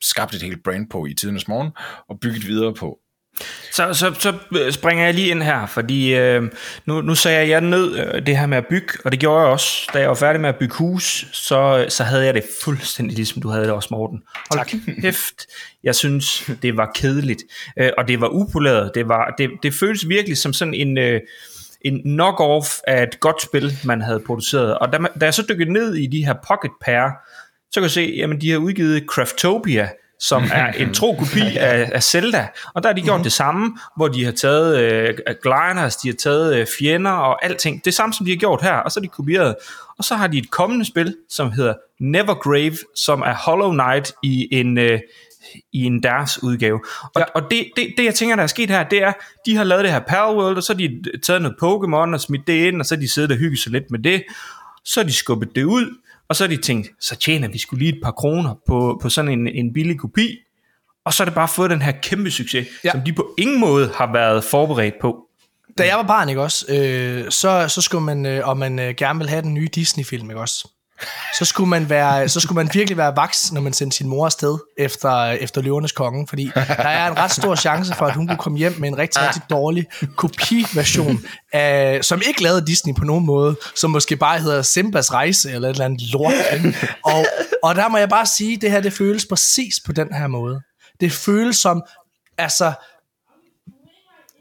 skabt 0.01 0.33
et 0.33 0.41
helt 0.41 0.63
brand 0.63 0.89
på 0.89 1.05
i 1.05 1.13
tidernes 1.13 1.47
morgen, 1.47 1.71
og 2.09 2.19
bygget 2.19 2.47
videre 2.47 2.73
på. 2.73 2.99
Så, 3.71 3.93
så, 3.93 4.13
så 4.19 4.33
øh, 4.59 4.71
springer 4.71 5.05
jeg 5.05 5.13
lige 5.13 5.27
ind 5.27 5.43
her, 5.43 5.65
fordi 5.65 6.15
øh, 6.15 6.43
nu, 6.85 7.01
nu 7.01 7.15
sagde 7.15 7.49
jeg 7.49 7.61
ned 7.61 7.97
øh, 7.97 8.25
det 8.25 8.37
her 8.37 8.45
med 8.45 8.57
at 8.57 8.65
bygge, 8.69 8.93
og 9.05 9.11
det 9.11 9.19
gjorde 9.19 9.41
jeg 9.41 9.49
også. 9.49 9.89
Da 9.93 9.99
jeg 9.99 10.09
var 10.09 10.15
færdig 10.15 10.41
med 10.41 10.49
at 10.49 10.55
bygge 10.55 10.75
hus, 10.75 11.27
så, 11.33 11.85
så 11.89 12.03
havde 12.03 12.25
jeg 12.25 12.33
det 12.33 12.43
fuldstændig 12.63 13.15
ligesom 13.15 13.41
du 13.41 13.49
havde 13.49 13.63
det 13.63 13.73
også, 13.73 13.89
Morten. 13.91 14.21
Hold 14.51 14.65
tak. 14.65 14.79
kæft, 15.01 15.45
jeg 15.83 15.95
synes, 15.95 16.49
det 16.61 16.77
var 16.77 16.91
kedeligt. 16.95 17.43
Øh, 17.79 17.91
og 17.97 18.07
det 18.07 18.21
var 18.21 18.29
upoleret. 18.29 18.91
Det, 18.95 19.07
var, 19.07 19.33
det, 19.37 19.49
det 19.63 19.73
føles 19.73 20.09
virkelig 20.09 20.37
som 20.37 20.53
sådan 20.53 20.73
en... 20.73 20.97
Øh, 20.97 21.21
en 21.81 22.01
knock-off 22.01 22.81
af 22.87 23.03
et 23.03 23.19
godt 23.19 23.41
spil, 23.41 23.77
man 23.83 24.01
havde 24.01 24.19
produceret. 24.19 24.77
Og 24.77 24.93
da, 24.93 24.97
da 25.19 25.25
jeg 25.25 25.33
så 25.33 25.45
dykkede 25.49 25.73
ned 25.73 25.95
i 25.95 26.07
de 26.07 26.25
her 26.25 26.33
pocket 26.47 26.71
pair, 26.81 27.09
så 27.71 27.79
kan 27.79 27.83
jeg 27.83 27.91
se, 27.91 28.13
jamen 28.17 28.41
de 28.41 28.51
har 28.51 28.57
udgivet 28.57 29.03
Craftopia, 29.07 29.89
som 30.19 30.43
er 30.53 30.71
en 30.83 30.93
tro 30.93 31.13
kopi 31.13 31.57
af, 31.57 31.89
af 31.93 32.03
Zelda. 32.03 32.47
Og 32.73 32.83
der 32.83 32.89
har 32.89 32.93
de 32.93 33.01
gjort 33.01 33.23
det 33.23 33.31
samme, 33.31 33.77
hvor 33.97 34.07
de 34.07 34.25
har 34.25 34.31
taget 34.31 34.79
øh, 34.79 35.13
gliders, 35.43 35.95
de 35.95 36.07
har 36.07 36.15
taget 36.15 36.55
øh, 36.55 36.67
fjender 36.79 37.11
og 37.11 37.45
alting. 37.45 37.85
Det 37.85 37.93
samme, 37.93 38.13
som 38.13 38.25
de 38.25 38.31
har 38.31 38.37
gjort 38.37 38.61
her, 38.61 38.73
og 38.73 38.91
så 38.91 38.99
har 38.99 39.01
de 39.01 39.07
kopieret. 39.07 39.55
Og 39.97 40.03
så 40.03 40.15
har 40.15 40.27
de 40.27 40.37
et 40.37 40.51
kommende 40.51 40.85
spil, 40.85 41.15
som 41.29 41.51
hedder 41.51 41.73
Nevergrave, 41.99 42.77
som 42.95 43.21
er 43.21 43.33
Hollow 43.33 43.71
Knight 43.71 44.13
i 44.23 44.47
en... 44.51 44.77
Øh, 44.77 44.99
i 45.73 45.83
en 45.83 46.03
deres 46.03 46.43
udgave. 46.43 46.79
Og, 47.03 47.21
ja. 47.21 47.23
og 47.35 47.41
det, 47.51 47.69
det, 47.75 47.93
det, 47.97 48.05
jeg 48.05 48.15
tænker, 48.15 48.35
der 48.35 48.43
er 48.43 48.47
sket 48.47 48.69
her, 48.69 48.83
det 48.83 49.03
er, 49.03 49.13
de 49.45 49.55
har 49.55 49.63
lavet 49.63 49.83
det 49.83 49.91
her 49.91 49.99
Palworld, 49.99 50.57
og 50.57 50.63
så 50.63 50.73
har 50.73 50.77
de 50.77 51.01
taget 51.23 51.41
noget 51.41 51.55
Pokémon 51.63 52.13
og 52.13 52.21
smidt 52.21 52.47
det 52.47 52.53
ind, 52.53 52.79
og 52.79 52.85
så 52.85 52.95
har 52.95 52.99
de 52.99 53.09
siddet 53.11 53.31
og 53.31 53.37
hygget 53.37 53.59
sig 53.59 53.71
lidt 53.71 53.91
med 53.91 53.99
det. 53.99 54.23
Så 54.85 54.99
har 54.99 55.07
de 55.07 55.13
skubbet 55.13 55.55
det 55.55 55.63
ud, 55.63 55.97
og 56.29 56.35
så 56.35 56.43
har 56.43 56.49
de 56.49 56.57
tænkt, 56.57 56.89
så 56.99 57.15
tjener 57.15 57.47
vi 57.47 57.57
skulle 57.57 57.79
lige 57.83 57.95
et 57.97 58.03
par 58.03 58.11
kroner 58.11 58.55
på, 58.67 58.99
på 59.01 59.09
sådan 59.09 59.31
en, 59.31 59.47
en 59.47 59.73
billig 59.73 59.99
kopi. 59.99 60.37
Og 61.05 61.13
så 61.13 61.23
har 61.23 61.25
det 61.25 61.35
bare 61.35 61.47
fået 61.47 61.69
den 61.69 61.81
her 61.81 61.91
kæmpe 61.91 62.31
succes, 62.31 62.67
ja. 62.83 62.91
som 62.91 63.01
de 63.01 63.13
på 63.13 63.35
ingen 63.37 63.59
måde 63.59 63.91
har 63.95 64.13
været 64.13 64.43
forberedt 64.43 64.95
på. 65.01 65.17
Da 65.77 65.85
jeg 65.85 65.97
var 65.97 66.03
barn, 66.03 66.29
ikke 66.29 66.41
også, 66.41 66.65
øh, 66.69 67.31
så, 67.31 67.67
så 67.67 67.81
skulle 67.81 68.03
man, 68.03 68.25
øh, 68.25 68.47
og 68.47 68.57
man 68.57 68.79
øh, 68.79 68.95
gerne 68.95 69.19
ville 69.19 69.29
have 69.29 69.41
den 69.41 69.53
nye 69.53 69.67
Disney-film, 69.75 70.29
ikke 70.29 70.41
også, 70.41 70.69
så 71.37 71.45
skulle 71.45 71.69
man 71.69 71.89
være, 71.89 72.29
så 72.29 72.39
skulle 72.39 72.55
man 72.55 72.69
virkelig 72.73 72.97
være 72.97 73.15
vaks, 73.15 73.51
når 73.51 73.61
man 73.61 73.73
sendte 73.73 73.97
sin 73.97 74.07
mor 74.07 74.25
afsted 74.25 74.57
efter, 74.77 75.25
efter 75.25 75.61
Løvernes 75.61 75.91
Konge, 75.91 76.27
fordi 76.27 76.51
der 76.55 76.61
er 76.89 77.11
en 77.11 77.17
ret 77.17 77.31
stor 77.31 77.55
chance 77.55 77.95
for, 77.95 78.05
at 78.05 78.15
hun 78.15 78.27
kunne 78.27 78.37
komme 78.37 78.57
hjem 78.57 78.75
med 78.77 78.89
en 78.89 78.97
rigtig, 78.97 79.21
rigtig 79.21 79.41
dårlig 79.49 79.85
kopiversion, 80.15 81.25
af, 81.53 82.05
som 82.05 82.21
ikke 82.27 82.43
lavede 82.43 82.67
Disney 82.67 82.95
på 82.95 83.05
nogen 83.05 83.25
måde, 83.25 83.57
som 83.75 83.91
måske 83.91 84.15
bare 84.15 84.39
hedder 84.39 84.61
Simbas 84.61 85.13
Rejse, 85.13 85.51
eller 85.51 85.69
et 85.69 85.73
eller 85.73 85.85
andet 85.85 86.01
lort. 86.11 86.33
Og, 87.03 87.25
og 87.63 87.75
der 87.75 87.87
må 87.87 87.97
jeg 87.97 88.09
bare 88.09 88.25
sige, 88.25 88.55
at 88.55 88.61
det 88.61 88.71
her, 88.71 88.81
det 88.81 88.93
føles 88.93 89.25
præcis 89.25 89.75
på 89.85 89.91
den 89.91 90.13
her 90.13 90.27
måde. 90.27 90.61
Det 90.99 91.11
føles 91.11 91.57
som, 91.57 91.83
altså, 92.37 92.73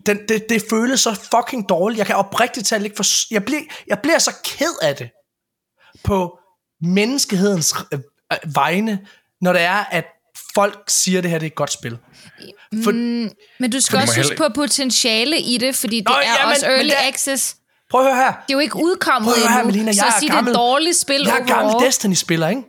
den, 0.06 0.18
det, 0.28 0.44
det 0.48 0.62
føles 0.70 1.00
så 1.00 1.14
fucking 1.14 1.68
dårligt. 1.68 1.98
Jeg 1.98 2.06
kan 2.06 2.16
oprigtigt 2.16 2.66
talt 2.66 2.84
ikke 2.84 2.96
for... 2.96 3.32
Jeg 3.32 3.44
bliver, 3.44 3.62
jeg 3.86 3.98
bliver 4.02 4.18
så 4.18 4.30
ked 4.44 4.74
af 4.82 4.96
det 4.96 5.10
på 6.04 6.38
menneskehedens 6.84 7.74
øh, 7.92 7.98
øh, 8.32 8.54
vegne, 8.54 8.98
når 9.40 9.52
det 9.52 9.62
er, 9.62 9.84
at 9.90 10.04
folk 10.54 10.84
siger, 10.88 11.18
at 11.18 11.22
det 11.22 11.30
her 11.30 11.38
det 11.38 11.46
er 11.46 11.50
et 11.50 11.54
godt 11.54 11.72
spil. 11.72 11.98
For, 12.84 12.90
mm, 12.90 13.30
men 13.60 13.70
du 13.70 13.80
skal 13.80 13.98
også 13.98 14.20
huske 14.20 14.36
på 14.36 14.44
potentiale 14.54 15.40
i 15.40 15.58
det, 15.58 15.76
fordi 15.76 15.96
det 15.96 16.08
Nå, 16.08 16.14
er 16.14 16.42
ja, 16.42 16.50
også 16.50 16.66
early 16.66 16.84
det, 16.84 16.94
access. 17.08 17.56
Prøv 17.90 18.00
at 18.00 18.06
høre 18.06 18.24
her. 18.24 18.32
Det 18.32 18.36
er 18.36 18.52
jo 18.52 18.58
ikke 18.58 18.76
udkommet 18.76 19.26
prøv 19.26 19.34
at 19.34 19.48
høre 19.48 19.58
her, 19.58 19.64
Melina, 19.64 19.86
jeg 19.86 19.94
så 19.94 20.06
at 20.06 20.12
sige, 20.18 20.30
gammel, 20.30 20.54
det 20.54 20.58
er 20.58 20.62
et 20.62 20.66
dårligt 20.66 20.96
spil 20.96 21.22
Jeg 21.24 21.38
er 21.38 21.46
gammel 21.46 21.86
Destiny-spiller, 21.86 22.48
ikke? 22.48 22.62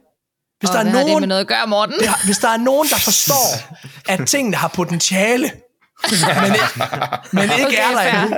Hvis 0.60 0.70
der 0.70 0.80
er 0.80 0.84
nogen, 0.84 1.08
det 1.08 1.20
med 1.20 1.28
noget 1.28 1.42
at 1.42 1.48
gøre, 1.48 1.68
Morten? 1.68 2.00
Det 2.00 2.08
har, 2.08 2.26
hvis 2.26 2.38
der 2.38 2.50
er 2.50 2.58
nogen, 2.58 2.88
der 2.90 2.98
forstår, 2.98 3.46
at 4.14 4.28
tingene 4.28 4.58
har 4.58 4.68
potentiale, 4.68 5.52
men, 6.04 6.12
men 7.32 7.44
ikke 7.44 7.66
okay, 7.66 7.78
er 7.78 7.92
der 7.92 8.24
endnu, 8.24 8.38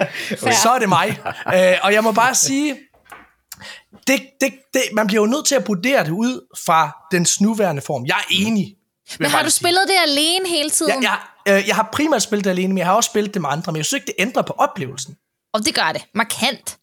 så 0.63 0.69
er 0.69 0.79
det 0.79 0.89
mig. 0.89 1.19
Uh, 1.45 1.85
og 1.85 1.93
jeg 1.93 2.03
må 2.03 2.11
bare 2.11 2.35
sige, 2.35 2.75
det, 4.07 4.21
det, 4.41 4.53
det, 4.73 4.81
man 4.93 5.07
bliver 5.07 5.21
jo 5.21 5.27
nødt 5.27 5.45
til 5.45 5.55
at 5.55 5.67
vurdere 5.67 6.03
det 6.03 6.11
ud 6.11 6.47
fra 6.65 7.07
dens 7.11 7.41
nuværende 7.41 7.81
form. 7.81 8.05
Jeg 8.05 8.15
er 8.17 8.27
enig. 8.31 8.75
Men 9.19 9.29
har 9.29 9.43
du 9.43 9.49
spillet 9.49 9.81
det 9.87 9.95
alene 10.07 10.49
hele 10.49 10.69
tiden? 10.69 11.03
Jeg, 11.03 11.19
jeg, 11.45 11.57
øh, 11.57 11.67
jeg 11.67 11.75
har 11.75 11.89
primært 11.93 12.21
spillet 12.21 12.43
det 12.45 12.49
alene, 12.49 12.67
men 12.67 12.77
jeg 12.77 12.85
har 12.85 12.93
også 12.93 13.09
spillet 13.09 13.33
det 13.33 13.41
med 13.41 13.49
andre, 13.49 13.71
men 13.71 13.77
jeg 13.77 13.85
synes 13.85 14.01
ikke, 14.01 14.07
det 14.07 14.15
ændrer 14.19 14.41
på 14.41 14.53
oplevelsen. 14.53 15.15
Og 15.53 15.65
det 15.65 15.75
gør 15.75 15.91
det. 15.93 16.05
Markant. 16.13 16.77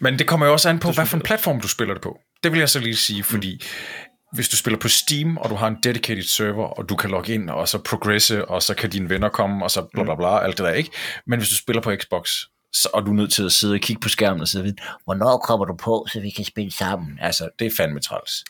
Men 0.00 0.18
det 0.18 0.26
kommer 0.26 0.46
jo 0.46 0.52
også 0.52 0.68
an 0.68 0.78
på, 0.78 0.90
hvad 0.90 1.06
for 1.06 1.16
en 1.16 1.22
platform 1.22 1.60
du 1.60 1.68
spiller 1.68 1.94
det 1.94 2.02
på. 2.02 2.18
Det 2.42 2.52
vil 2.52 2.58
jeg 2.58 2.68
så 2.68 2.78
lige 2.78 2.96
sige, 2.96 3.24
fordi 3.24 3.62
hvis 4.32 4.48
du 4.48 4.56
spiller 4.56 4.78
på 4.78 4.88
Steam, 4.88 5.36
og 5.36 5.50
du 5.50 5.54
har 5.54 5.68
en 5.68 5.76
dedicated 5.82 6.22
server, 6.22 6.66
og 6.66 6.88
du 6.88 6.96
kan 6.96 7.10
logge 7.10 7.34
ind, 7.34 7.50
og 7.50 7.68
så 7.68 7.78
progresse, 7.78 8.44
og 8.44 8.62
så 8.62 8.74
kan 8.74 8.90
dine 8.90 9.08
venner 9.08 9.28
komme, 9.28 9.64
og 9.64 9.70
så 9.70 9.86
bla 9.92 10.02
bla 10.02 10.14
bla, 10.14 10.44
alt 10.44 10.58
det 10.58 10.66
der, 10.66 10.72
ikke? 10.72 10.90
Men 11.26 11.38
hvis 11.38 11.48
du 11.48 11.56
spiller 11.56 11.82
på 11.82 11.92
Xbox, 12.00 12.30
så, 12.82 12.88
og 12.92 13.06
du 13.06 13.10
er 13.10 13.14
nødt 13.14 13.32
til 13.32 13.42
at 13.42 13.52
sidde 13.52 13.74
og 13.74 13.80
kigge 13.80 14.00
på 14.00 14.08
skærmen 14.08 14.40
og 14.40 14.48
sidde 14.48 14.74
hvornår 15.04 15.38
kommer 15.38 15.66
du 15.66 15.74
på, 15.74 16.06
så 16.12 16.20
vi 16.20 16.30
kan 16.30 16.44
spille 16.44 16.72
sammen? 16.72 17.18
Altså, 17.22 17.48
det 17.58 17.66
er 17.66 17.70
fandme 17.76 18.00
træls. 18.00 18.44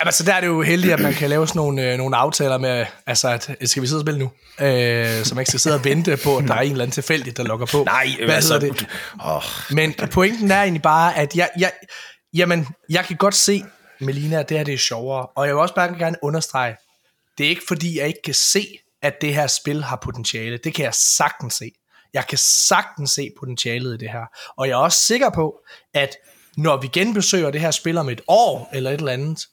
Jamen, 0.00 0.12
så 0.12 0.24
der 0.24 0.34
er 0.34 0.40
det 0.40 0.46
jo 0.46 0.62
heldigt, 0.62 0.92
at 0.92 1.00
man 1.00 1.14
kan 1.14 1.30
lave 1.30 1.48
sådan 1.48 1.58
nogle, 1.58 1.92
øh, 1.92 1.98
nogle 1.98 2.16
aftaler 2.16 2.58
med, 2.58 2.86
altså, 3.06 3.28
at 3.28 3.42
skal 3.64 3.82
vi 3.82 3.86
sidde 3.86 3.98
og 3.98 4.04
spille 4.04 4.18
nu? 4.18 4.30
Øh, 4.66 5.24
så 5.24 5.34
man 5.34 5.42
ikke 5.42 5.50
skal 5.50 5.60
sidde 5.60 5.76
og 5.76 5.84
vente 5.84 6.18
på, 6.24 6.36
at 6.36 6.44
der 6.48 6.54
er 6.54 6.60
en 6.60 6.70
eller 6.70 6.84
anden 6.84 6.92
tilfældig, 6.94 7.36
der 7.36 7.42
logger 7.42 7.66
på. 7.66 7.84
Nej, 7.84 8.06
Hvad 8.24 8.34
altså, 8.34 8.58
det? 8.58 8.86
Oh. 9.20 9.42
Men 9.70 9.94
pointen 10.10 10.50
er 10.50 10.62
egentlig 10.62 10.82
bare, 10.82 11.16
at 11.16 11.36
jeg, 11.36 11.50
jeg, 11.58 11.72
jamen, 12.34 12.66
jeg 12.88 13.04
kan 13.04 13.16
godt 13.16 13.34
se, 13.34 13.64
Melina, 14.00 14.40
at 14.40 14.48
det 14.48 14.56
her 14.56 14.64
det 14.64 14.74
er 14.74 14.78
sjovere. 14.78 15.26
Og 15.26 15.46
jeg 15.46 15.54
vil 15.54 15.60
også 15.60 15.74
bare 15.74 15.98
gerne 15.98 16.16
understrege, 16.22 16.76
det 17.38 17.46
er 17.46 17.50
ikke 17.50 17.62
fordi, 17.68 17.98
jeg 17.98 18.06
ikke 18.06 18.22
kan 18.24 18.34
se, 18.34 18.66
at 19.02 19.14
det 19.20 19.34
her 19.34 19.46
spil 19.46 19.82
har 19.82 19.96
potentiale. 19.96 20.58
Det 20.64 20.74
kan 20.74 20.84
jeg 20.84 20.94
sagtens 20.94 21.54
se. 21.54 21.70
Jeg 22.14 22.26
kan 22.26 22.38
sagtens 22.38 23.10
se 23.10 23.30
potentialet 23.38 23.94
i 23.94 23.96
det 23.96 24.10
her. 24.10 24.24
Og 24.56 24.68
jeg 24.68 24.72
er 24.72 24.76
også 24.76 24.98
sikker 24.98 25.30
på, 25.30 25.60
at 25.94 26.16
når 26.56 26.80
vi 26.80 26.86
genbesøger 26.86 27.50
det 27.50 27.60
her 27.60 27.70
spil 27.70 27.98
om 27.98 28.08
et 28.08 28.20
år 28.28 28.70
eller 28.72 28.90
et 28.90 28.98
eller 28.98 29.12
andet, 29.12 29.46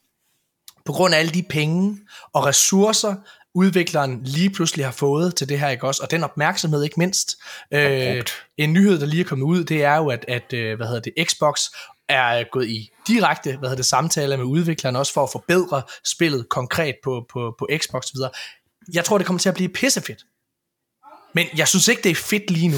på 0.85 0.93
grund 0.93 1.13
af 1.13 1.19
alle 1.19 1.31
de 1.31 1.43
penge 1.43 1.99
og 2.33 2.45
ressourcer, 2.45 3.15
udvikleren 3.53 4.23
lige 4.23 4.49
pludselig 4.49 4.85
har 4.85 4.91
fået 4.91 5.35
til 5.35 5.49
det 5.49 5.59
her, 5.59 5.69
ikke 5.69 5.87
også? 5.87 6.03
Og 6.03 6.11
den 6.11 6.23
opmærksomhed 6.23 6.83
ikke 6.83 6.99
mindst. 6.99 7.37
Øh, 7.71 8.23
en 8.57 8.73
nyhed, 8.73 8.99
der 8.99 9.05
lige 9.05 9.21
er 9.21 9.25
kommet 9.27 9.45
ud, 9.45 9.63
det 9.63 9.83
er 9.83 9.95
jo, 9.95 10.09
at, 10.09 10.25
at 10.27 10.53
øh, 10.53 10.77
hvad 10.77 10.87
hedder 10.87 11.01
det, 11.01 11.13
Xbox 11.27 11.61
er 12.09 12.43
gået 12.51 12.67
i 12.67 12.91
direkte 13.07 13.49
hvad 13.49 13.69
hedder 13.69 13.75
det, 13.75 13.85
samtaler 13.85 14.37
med 14.37 14.45
udvikleren, 14.45 14.95
også 14.95 15.13
for 15.13 15.23
at 15.23 15.29
forbedre 15.31 15.81
spillet 16.05 16.49
konkret 16.49 16.95
på, 17.03 17.25
på, 17.33 17.55
på 17.59 17.67
Xbox 17.77 18.05
videre. 18.13 18.31
Jeg 18.93 19.05
tror, 19.05 19.17
det 19.17 19.27
kommer 19.27 19.39
til 19.39 19.49
at 19.49 19.55
blive 19.55 19.69
pissefedt. 19.69 20.25
Men 21.33 21.47
jeg 21.57 21.67
synes 21.67 21.87
ikke, 21.87 22.01
det 22.01 22.09
er 22.11 22.15
fedt 22.15 22.51
lige 22.51 22.67
nu. 22.67 22.77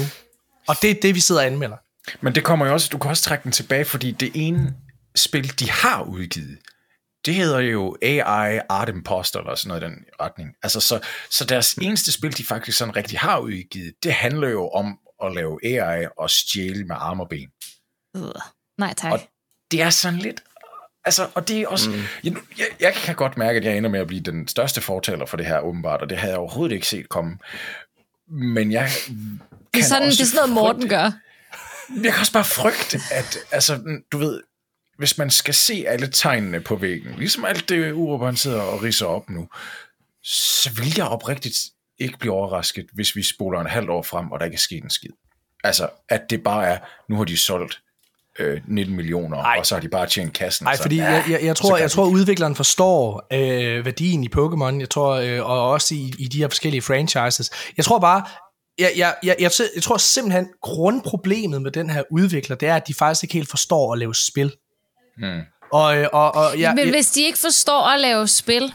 Og 0.68 0.76
det 0.82 0.90
er 0.90 0.94
det, 1.02 1.14
vi 1.14 1.20
sidder 1.20 1.40
og 1.40 1.46
anmelder. 1.46 1.76
Men 2.20 2.34
det 2.34 2.44
kommer 2.44 2.66
jo 2.66 2.72
også, 2.72 2.88
du 2.92 2.98
kan 2.98 3.10
også 3.10 3.22
trække 3.22 3.44
den 3.44 3.52
tilbage, 3.52 3.84
fordi 3.84 4.10
det 4.10 4.32
ene 4.34 4.74
spil, 5.16 5.60
de 5.60 5.70
har 5.70 6.02
udgivet, 6.02 6.58
det 7.26 7.34
hedder 7.34 7.58
jo 7.58 7.96
AI 8.02 8.60
Art 8.68 8.88
Imposter, 8.88 9.40
eller 9.40 9.54
sådan 9.54 9.68
noget 9.68 9.82
i 9.82 9.84
den 9.84 10.04
retning. 10.20 10.54
Altså, 10.62 10.80
så, 10.80 11.00
så 11.30 11.44
deres 11.44 11.74
eneste 11.74 12.12
spil, 12.12 12.38
de 12.38 12.44
faktisk 12.44 12.78
sådan 12.78 12.96
rigtig 12.96 13.18
har 13.18 13.38
udgivet, 13.38 13.94
det 14.02 14.12
handler 14.12 14.48
jo 14.48 14.68
om 14.68 14.98
at 15.24 15.34
lave 15.34 15.58
AI 15.64 16.06
og 16.18 16.30
stjæle 16.30 16.84
med 16.84 16.96
arme 16.98 17.22
og 17.22 17.28
ben. 17.28 17.48
Uh, 18.14 18.30
nej 18.78 18.94
tak. 18.94 19.12
Og 19.12 19.20
det 19.70 19.82
er 19.82 19.90
sådan 19.90 20.18
lidt... 20.18 20.42
Altså, 21.04 21.28
og 21.34 21.48
det 21.48 21.60
er 21.60 21.68
også... 21.68 21.90
Mm. 21.90 21.96
Jeg, 22.24 22.34
jeg, 22.58 22.66
jeg 22.80 22.94
kan 22.94 23.14
godt 23.14 23.36
mærke, 23.36 23.58
at 23.58 23.64
jeg 23.64 23.76
ender 23.76 23.90
med 23.90 24.00
at 24.00 24.06
blive 24.06 24.22
den 24.22 24.48
største 24.48 24.80
fortaler 24.80 25.26
for 25.26 25.36
det 25.36 25.46
her, 25.46 25.60
åbenbart, 25.60 26.02
og 26.02 26.10
det 26.10 26.18
havde 26.18 26.32
jeg 26.32 26.38
overhovedet 26.38 26.74
ikke 26.74 26.86
set 26.86 27.08
komme. 27.08 27.38
Men 28.32 28.72
jeg 28.72 28.90
det 29.74 29.80
er 29.80 29.84
sådan, 29.84 30.10
det 30.10 30.20
er 30.20 30.24
sådan 30.24 30.36
noget, 30.36 30.52
Morten 30.52 30.88
gør. 30.88 31.12
Jeg 32.02 32.12
kan 32.12 32.20
også 32.20 32.32
bare 32.32 32.44
frygte, 32.44 33.00
at 33.10 33.38
altså, 33.50 34.00
du 34.12 34.18
ved, 34.18 34.42
hvis 34.98 35.18
man 35.18 35.30
skal 35.30 35.54
se 35.54 35.84
alle 35.88 36.10
tegnene 36.10 36.60
på 36.60 36.76
væggen, 36.76 37.14
ligesom 37.18 37.44
alt 37.44 37.68
det 37.68 37.92
Urban 37.92 38.36
sidder 38.36 38.60
og 38.60 38.82
riser 38.82 39.06
op 39.06 39.30
nu, 39.30 39.48
så 40.22 40.70
vil 40.72 40.94
jeg 40.96 41.06
oprigtigt 41.06 41.56
ikke 41.98 42.18
blive 42.18 42.32
overrasket, 42.32 42.86
hvis 42.92 43.16
vi 43.16 43.22
spoler 43.22 43.60
en 43.60 43.66
halvt 43.66 43.90
år 43.90 44.02
frem, 44.02 44.30
og 44.32 44.40
der 44.40 44.44
ikke 44.44 44.54
er 44.54 44.58
sket 44.58 44.84
en 44.84 44.90
skid. 44.90 45.10
Altså, 45.64 45.88
at 46.08 46.22
det 46.30 46.42
bare 46.42 46.66
er, 46.66 46.78
nu 47.08 47.16
har 47.16 47.24
de 47.24 47.36
solgt 47.36 47.82
øh, 48.38 48.60
19 48.68 48.96
millioner, 48.96 49.38
Ej. 49.38 49.56
og 49.58 49.66
så 49.66 49.74
har 49.74 49.80
de 49.80 49.88
bare 49.88 50.06
tjent 50.06 50.32
kassen. 50.32 50.64
Nej, 50.64 50.76
fordi 50.82 50.98
jeg, 50.98 51.24
jeg, 51.30 51.42
jeg 51.42 51.56
tror, 51.56 51.76
jeg 51.76 51.90
tror 51.90 52.06
udvikleren 52.06 52.56
forstår 52.56 53.26
øh, 53.32 53.84
værdien 53.84 54.24
i 54.24 54.28
Pokémon, 54.36 54.80
jeg 54.80 54.90
tror, 54.90 55.10
øh, 55.10 55.50
og 55.50 55.70
også 55.70 55.94
i, 55.94 56.12
i 56.18 56.24
de 56.24 56.38
her 56.38 56.48
forskellige 56.48 56.82
franchises. 56.82 57.50
Jeg 57.76 57.84
tror 57.84 57.98
bare, 57.98 58.24
jeg, 58.78 58.92
jeg, 58.96 59.14
jeg, 59.22 59.36
jeg, 59.40 59.50
jeg 59.74 59.82
tror 59.82 59.96
simpelthen, 59.96 60.48
grundproblemet 60.62 61.62
med 61.62 61.70
den 61.70 61.90
her 61.90 62.02
udvikler, 62.10 62.56
det 62.56 62.68
er, 62.68 62.76
at 62.76 62.88
de 62.88 62.94
faktisk 62.94 63.24
ikke 63.24 63.34
helt 63.34 63.50
forstår 63.50 63.92
at 63.92 63.98
lave 63.98 64.14
spil. 64.14 64.52
Hmm. 65.16 65.40
Og, 65.72 65.96
øh, 65.96 66.08
og, 66.12 66.34
og, 66.34 66.58
ja, 66.58 66.74
Men 66.74 66.90
hvis 66.90 67.10
de 67.10 67.22
ikke 67.22 67.38
forstår 67.38 67.82
at 67.82 68.00
lave 68.00 68.28
spil, 68.28 68.74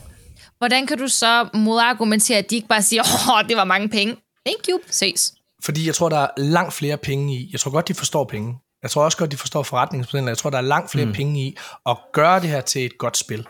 hvordan 0.57 0.87
kan 0.87 0.97
du 0.97 1.07
så 1.07 1.49
modargumentere, 1.53 2.37
at 2.37 2.49
de 2.49 2.55
ikke 2.55 2.67
bare 2.67 2.81
siger, 2.81 3.03
åh, 3.33 3.49
det 3.49 3.57
var 3.57 3.63
mange 3.63 3.89
penge. 3.89 4.15
Thank 4.45 4.69
you, 4.69 4.79
ses. 4.89 5.33
Fordi 5.63 5.87
jeg 5.87 5.95
tror, 5.95 6.09
der 6.09 6.17
er 6.17 6.27
langt 6.37 6.73
flere 6.73 6.97
penge 6.97 7.35
i. 7.35 7.49
Jeg 7.51 7.59
tror 7.59 7.71
godt, 7.71 7.87
de 7.87 7.93
forstår 7.93 8.23
penge. 8.23 8.55
Jeg 8.83 8.91
tror 8.91 9.03
også 9.03 9.17
godt, 9.17 9.31
de 9.31 9.37
forstår 9.37 9.63
forretningsmodellen. 9.63 10.29
Jeg 10.29 10.37
tror, 10.37 10.49
der 10.49 10.57
er 10.57 10.61
langt 10.61 10.91
flere 10.91 11.05
mm. 11.05 11.13
penge 11.13 11.41
i 11.41 11.57
at 11.85 11.97
gøre 12.13 12.39
det 12.39 12.49
her 12.49 12.61
til 12.61 12.85
et 12.85 12.97
godt 12.97 13.17
spil. 13.17 13.47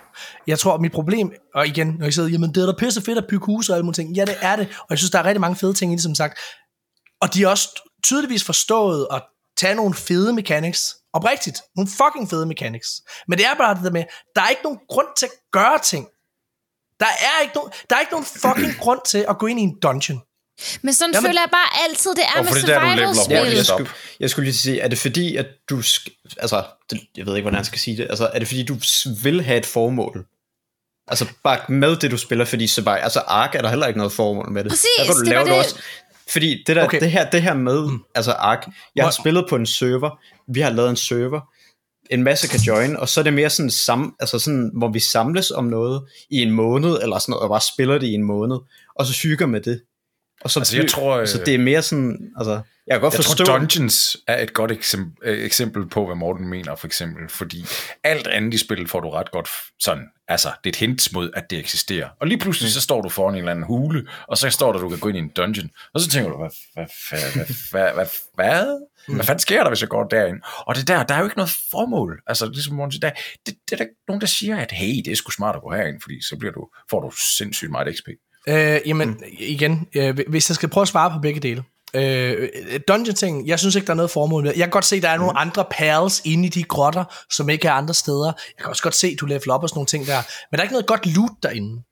Jeg 0.47 0.59
tror, 0.59 0.77
mit 0.77 0.91
problem, 0.91 1.31
og 1.55 1.67
igen, 1.67 1.87
når 1.87 2.05
jeg 2.05 2.13
siger, 2.13 2.27
jamen 2.27 2.55
det 2.55 2.61
er 2.61 2.65
da 2.65 2.73
pisse 2.79 3.01
fedt 3.01 3.17
at 3.17 3.25
bygge 3.29 3.45
huse 3.45 3.71
og 3.71 3.75
alle 3.75 3.85
mulige 3.85 3.95
ting. 3.95 4.15
Ja, 4.15 4.25
det 4.25 4.37
er 4.41 4.55
det. 4.55 4.67
Og 4.79 4.87
jeg 4.89 4.97
synes, 4.97 5.11
der 5.11 5.19
er 5.19 5.23
rigtig 5.23 5.41
mange 5.41 5.55
fede 5.55 5.73
ting 5.73 5.91
i 5.91 5.95
det, 5.95 6.03
som 6.03 6.15
sagt. 6.15 6.39
Og 7.21 7.33
de 7.33 7.41
har 7.41 7.49
også 7.49 7.81
tydeligvis 8.03 8.43
forstået 8.43 9.07
at 9.11 9.23
tage 9.57 9.75
nogle 9.75 9.93
fede 9.93 10.33
mechanics. 10.33 10.95
Oprigtigt. 11.13 11.61
Nogle 11.75 11.89
fucking 11.89 12.29
fede 12.29 12.45
mechanics. 12.45 12.89
Men 13.27 13.37
det 13.37 13.45
er 13.45 13.55
bare 13.57 13.75
det 13.75 13.83
der 13.83 13.91
med, 13.91 14.03
der 14.35 14.41
er 14.41 14.49
ikke 14.49 14.63
nogen 14.63 14.79
grund 14.89 15.07
til 15.17 15.25
at 15.25 15.31
gøre 15.51 15.79
ting. 15.83 16.07
Der 16.99 17.05
er 17.05 17.41
ikke 17.41 17.55
nogen, 17.55 17.71
der 17.89 17.95
er 17.95 17.99
ikke 17.99 18.11
nogen 18.11 18.25
fucking 18.25 18.73
grund 18.79 18.99
til 19.05 19.25
at 19.29 19.37
gå 19.37 19.45
ind 19.45 19.59
i 19.59 19.63
en 19.63 19.79
dungeon. 19.79 20.21
Men 20.81 20.93
sådan 20.93 21.13
Jamen, 21.13 21.29
føler 21.29 21.41
jeg 21.41 21.49
bare 21.51 21.89
altid, 21.89 22.11
det 22.11 22.23
er 22.35 22.43
med 22.43 22.51
survival-spil. 22.51 23.35
Ja, 23.35 23.55
jeg, 23.55 23.65
skulle, 23.65 23.89
jeg 24.19 24.29
skulle 24.29 24.45
lige 24.45 24.57
sige, 24.57 24.79
er 24.79 24.87
det 24.87 24.97
fordi, 24.97 25.35
at 25.35 25.45
du... 25.69 25.77
Altså, 26.37 26.63
det, 26.89 26.99
jeg 27.17 27.25
ved 27.25 27.35
ikke, 27.35 27.43
hvordan 27.43 27.57
jeg 27.57 27.65
skal 27.65 27.79
sige 27.79 27.97
det. 27.97 28.07
Altså, 28.09 28.29
er 28.33 28.39
det 28.39 28.47
fordi, 28.47 28.63
du 28.63 28.77
vil 29.23 29.41
have 29.41 29.57
et 29.57 29.65
formål? 29.65 30.25
Altså 31.07 31.25
bare 31.43 31.59
med 31.69 31.95
det, 31.95 32.11
du 32.11 32.17
spiller, 32.17 32.45
fordi 32.45 32.67
så 32.67 32.83
bare, 32.83 32.99
altså 32.99 33.19
Ark 33.19 33.55
er 33.55 33.61
der 33.61 33.69
heller 33.69 33.87
ikke 33.87 33.97
noget 33.97 34.13
formål 34.13 34.51
med 34.51 34.63
det. 34.63 34.71
Præcis, 34.71 34.87
der 34.97 35.05
kan 35.05 35.13
du 35.13 35.19
det 35.19 35.27
lave 35.27 35.39
var 35.39 35.43
det 35.43 35.53
det. 35.53 35.59
også. 35.59 35.75
Fordi 36.31 36.63
det, 36.67 36.75
der, 36.75 36.85
Okay. 36.85 36.99
det, 36.99 37.11
her, 37.11 37.29
det 37.29 37.41
her 37.41 37.53
med, 37.53 37.81
mm. 37.87 37.99
altså 38.15 38.31
Ark, 38.31 38.67
jeg 38.95 39.05
har 39.05 39.11
spillet 39.11 39.45
på 39.49 39.55
en 39.55 39.65
server, 39.65 40.19
vi 40.53 40.59
har 40.59 40.69
lavet 40.69 40.89
en 40.89 40.95
server, 40.95 41.41
en 42.09 42.23
masse 42.23 42.47
kan 42.47 42.59
join, 42.59 42.97
og 42.97 43.09
så 43.09 43.19
er 43.19 43.23
det 43.23 43.33
mere 43.33 43.49
sådan, 43.49 43.69
sam, 43.69 44.15
altså 44.19 44.39
sådan, 44.39 44.71
hvor 44.73 44.89
vi 44.91 44.99
samles 44.99 45.51
om 45.51 45.65
noget 45.65 46.01
i 46.29 46.41
en 46.41 46.51
måned, 46.51 46.97
eller 47.01 47.19
sådan 47.19 47.31
noget, 47.31 47.43
og 47.43 47.49
bare 47.49 47.61
spiller 47.61 47.97
det 47.97 48.07
i 48.07 48.13
en 48.13 48.23
måned, 48.23 48.57
og 48.95 49.05
så 49.05 49.19
hygger 49.23 49.45
med 49.45 49.61
det. 49.61 49.81
Og 50.41 50.51
så, 50.51 50.59
altså, 50.59 50.77
jeg 50.77 50.89
tror, 50.89 51.25
så 51.25 51.39
øh, 51.39 51.45
det 51.45 51.53
er 51.55 51.59
mere 51.59 51.81
sådan, 51.81 52.31
altså, 52.37 52.61
jeg 52.87 52.93
kan 52.93 53.01
godt 53.01 53.13
jeg 53.13 53.23
forstå. 53.23 53.45
Tror, 53.45 53.57
Dungeons 53.57 54.17
er 54.27 54.43
et 54.43 54.53
godt 54.53 54.71
eksempel, 54.71 55.29
øh, 55.29 55.45
eksempel 55.45 55.89
på, 55.89 56.05
hvad 56.05 56.15
Morten 56.15 56.47
mener, 56.47 56.75
for 56.75 56.87
eksempel, 56.87 57.29
fordi 57.29 57.65
alt 58.03 58.27
andet 58.27 58.53
i 58.53 58.57
spillet 58.57 58.89
får 58.89 58.99
du 58.99 59.09
ret 59.09 59.31
godt 59.31 59.49
sådan, 59.79 60.03
altså, 60.27 60.47
det 60.63 60.69
er 60.69 60.71
et 60.71 60.75
hint 60.75 61.13
mod, 61.13 61.29
at 61.33 61.49
det 61.49 61.59
eksisterer. 61.59 62.09
Og 62.19 62.27
lige 62.27 62.39
pludselig, 62.39 62.67
mm. 62.67 62.71
så 62.71 62.81
står 62.81 63.01
du 63.01 63.09
foran 63.09 63.33
en 63.33 63.39
eller 63.39 63.51
anden 63.51 63.65
hule, 63.65 64.07
og 64.27 64.37
så 64.37 64.49
står 64.49 64.73
der, 64.73 64.79
du 64.79 64.89
kan 64.89 64.99
gå 64.99 65.09
ind 65.09 65.17
i 65.17 65.21
en 65.21 65.29
dungeon, 65.29 65.69
og 65.93 66.01
så 66.01 66.09
tænker 66.09 66.29
du, 66.29 66.37
hvad, 66.37 66.49
hvad, 66.73 66.85
hvad, 67.09 67.31
hvad, 67.33 67.45
hvad, 67.71 67.93
hvad, 67.93 68.07
hvad? 68.35 68.87
Hvad 69.15 69.25
fanden 69.25 69.39
sker 69.39 69.63
der, 69.63 69.69
hvis 69.69 69.81
jeg 69.81 69.89
går 69.89 70.03
derind? 70.03 70.41
Og 70.57 70.75
det 70.75 70.87
der, 70.87 71.03
der 71.03 71.15
er 71.15 71.19
jo 71.19 71.25
ikke 71.25 71.37
noget 71.37 71.51
formål. 71.71 72.21
Altså, 72.27 72.45
ligesom 72.45 72.75
Morten 72.75 72.91
siger, 72.91 73.09
der, 73.09 73.11
det, 73.45 73.55
det 73.69 73.79
er 73.79 73.83
der 73.85 73.91
nogen, 74.07 74.21
der 74.21 74.27
siger, 74.27 74.57
at 74.57 74.71
hey, 74.71 74.95
det 75.05 75.11
er 75.11 75.15
sgu 75.15 75.31
smart 75.31 75.55
at 75.55 75.61
gå 75.61 75.71
herind, 75.71 76.01
fordi 76.01 76.21
så 76.21 76.35
bliver 76.37 76.51
du, 76.51 76.69
får 76.89 76.99
du 77.01 77.11
sindssygt 77.37 77.71
meget 77.71 77.95
XP. 77.97 78.07
Øh, 78.47 78.81
jamen, 78.85 79.09
mm. 79.09 79.23
igen, 79.39 79.87
øh, 79.95 80.17
hvis 80.27 80.49
jeg 80.49 80.55
skal 80.55 80.69
prøve 80.69 80.81
at 80.81 80.87
svare 80.87 81.11
på 81.11 81.19
begge 81.19 81.39
dele. 81.39 81.63
Øh, 81.93 82.49
dungeon-ting, 82.87 83.47
jeg 83.47 83.59
synes 83.59 83.75
ikke, 83.75 83.85
der 83.85 83.91
er 83.93 83.95
noget 83.95 84.11
formål 84.11 84.43
med. 84.43 84.51
Jeg 84.51 84.63
kan 84.63 84.69
godt 84.69 84.85
se, 84.85 85.01
der 85.01 85.09
er 85.09 85.17
nogle 85.17 85.37
andre 85.37 85.65
perls 85.71 86.21
inde 86.25 86.45
i 86.45 86.49
de 86.49 86.63
grotter, 86.63 87.25
som 87.31 87.49
ikke 87.49 87.67
er 87.67 87.71
andre 87.71 87.93
steder. 87.93 88.25
Jeg 88.25 88.63
kan 88.63 88.69
også 88.69 88.83
godt 88.83 88.95
se, 88.95 89.15
du 89.15 89.25
level 89.25 89.49
op 89.49 89.63
og 89.63 89.69
sådan 89.69 89.77
nogle 89.77 89.87
ting 89.87 90.07
der. 90.07 90.21
Men 90.51 90.57
der 90.57 90.57
er 90.57 90.63
ikke 90.63 90.73
noget 90.73 90.87
godt 90.87 91.15
loot 91.15 91.31
derinde. 91.43 91.83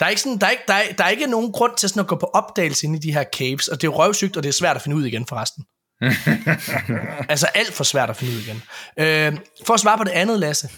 Der 0.00 0.06
er, 0.06 0.10
ikke 0.10 0.22
sådan, 0.22 0.38
der, 0.38 0.46
er 0.46 0.50
ikke, 0.50 0.62
der, 0.68 0.74
er, 0.74 0.92
der 0.98 1.04
er 1.04 1.08
ikke 1.08 1.26
nogen 1.26 1.52
grund 1.52 1.72
til 1.76 1.88
sådan 1.88 2.00
at 2.00 2.06
gå 2.06 2.16
på 2.16 2.26
opdagelse 2.26 2.86
inde 2.86 2.96
i 2.96 3.00
de 3.00 3.12
her 3.12 3.24
caves, 3.36 3.68
og 3.68 3.80
det 3.80 3.88
er 3.88 3.92
røvsygt, 3.92 4.36
og 4.36 4.42
det 4.42 4.48
er 4.48 4.52
svært 4.52 4.76
at 4.76 4.82
finde 4.82 4.96
ud 4.96 5.04
igen 5.04 5.26
forresten. 5.26 5.64
altså 7.32 7.46
alt 7.46 7.72
for 7.72 7.84
svært 7.84 8.10
at 8.10 8.16
finde 8.16 8.32
ud 8.34 8.40
igen. 8.40 8.62
Øh, 8.98 9.38
for 9.66 9.74
at 9.74 9.80
svare 9.80 9.98
på 9.98 10.04
det 10.04 10.10
andet, 10.10 10.40
Lasse. 10.40 10.70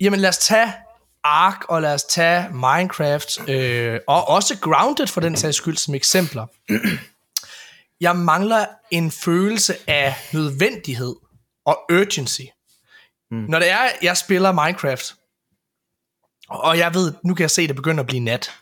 Jamen 0.00 0.20
lad 0.20 0.28
os 0.28 0.38
tage 0.38 0.72
Ark, 1.24 1.64
og 1.68 1.82
lad 1.82 1.94
os 1.94 2.04
tage 2.04 2.48
Minecraft, 2.52 3.48
øh, 3.48 4.00
og 4.08 4.28
også 4.28 4.58
Grounded 4.58 5.06
for 5.06 5.20
den 5.20 5.36
sags 5.36 5.56
skyld 5.56 5.76
som 5.76 5.94
eksempler. 5.94 6.46
Jeg 8.00 8.16
mangler 8.16 8.66
en 8.90 9.10
følelse 9.10 9.76
af 9.86 10.14
nødvendighed 10.32 11.14
og 11.66 11.80
urgency. 11.92 12.42
Mm. 13.30 13.36
Når 13.48 13.58
det 13.58 13.70
er, 13.70 13.88
jeg 14.02 14.16
spiller 14.16 14.52
Minecraft, 14.52 15.14
og 16.48 16.78
jeg 16.78 16.94
ved, 16.94 17.12
nu 17.24 17.34
kan 17.34 17.42
jeg 17.42 17.50
se, 17.50 17.62
at 17.62 17.68
det 17.68 17.76
begynder 17.76 18.00
at 18.00 18.06
blive 18.06 18.20
nat, 18.20 18.52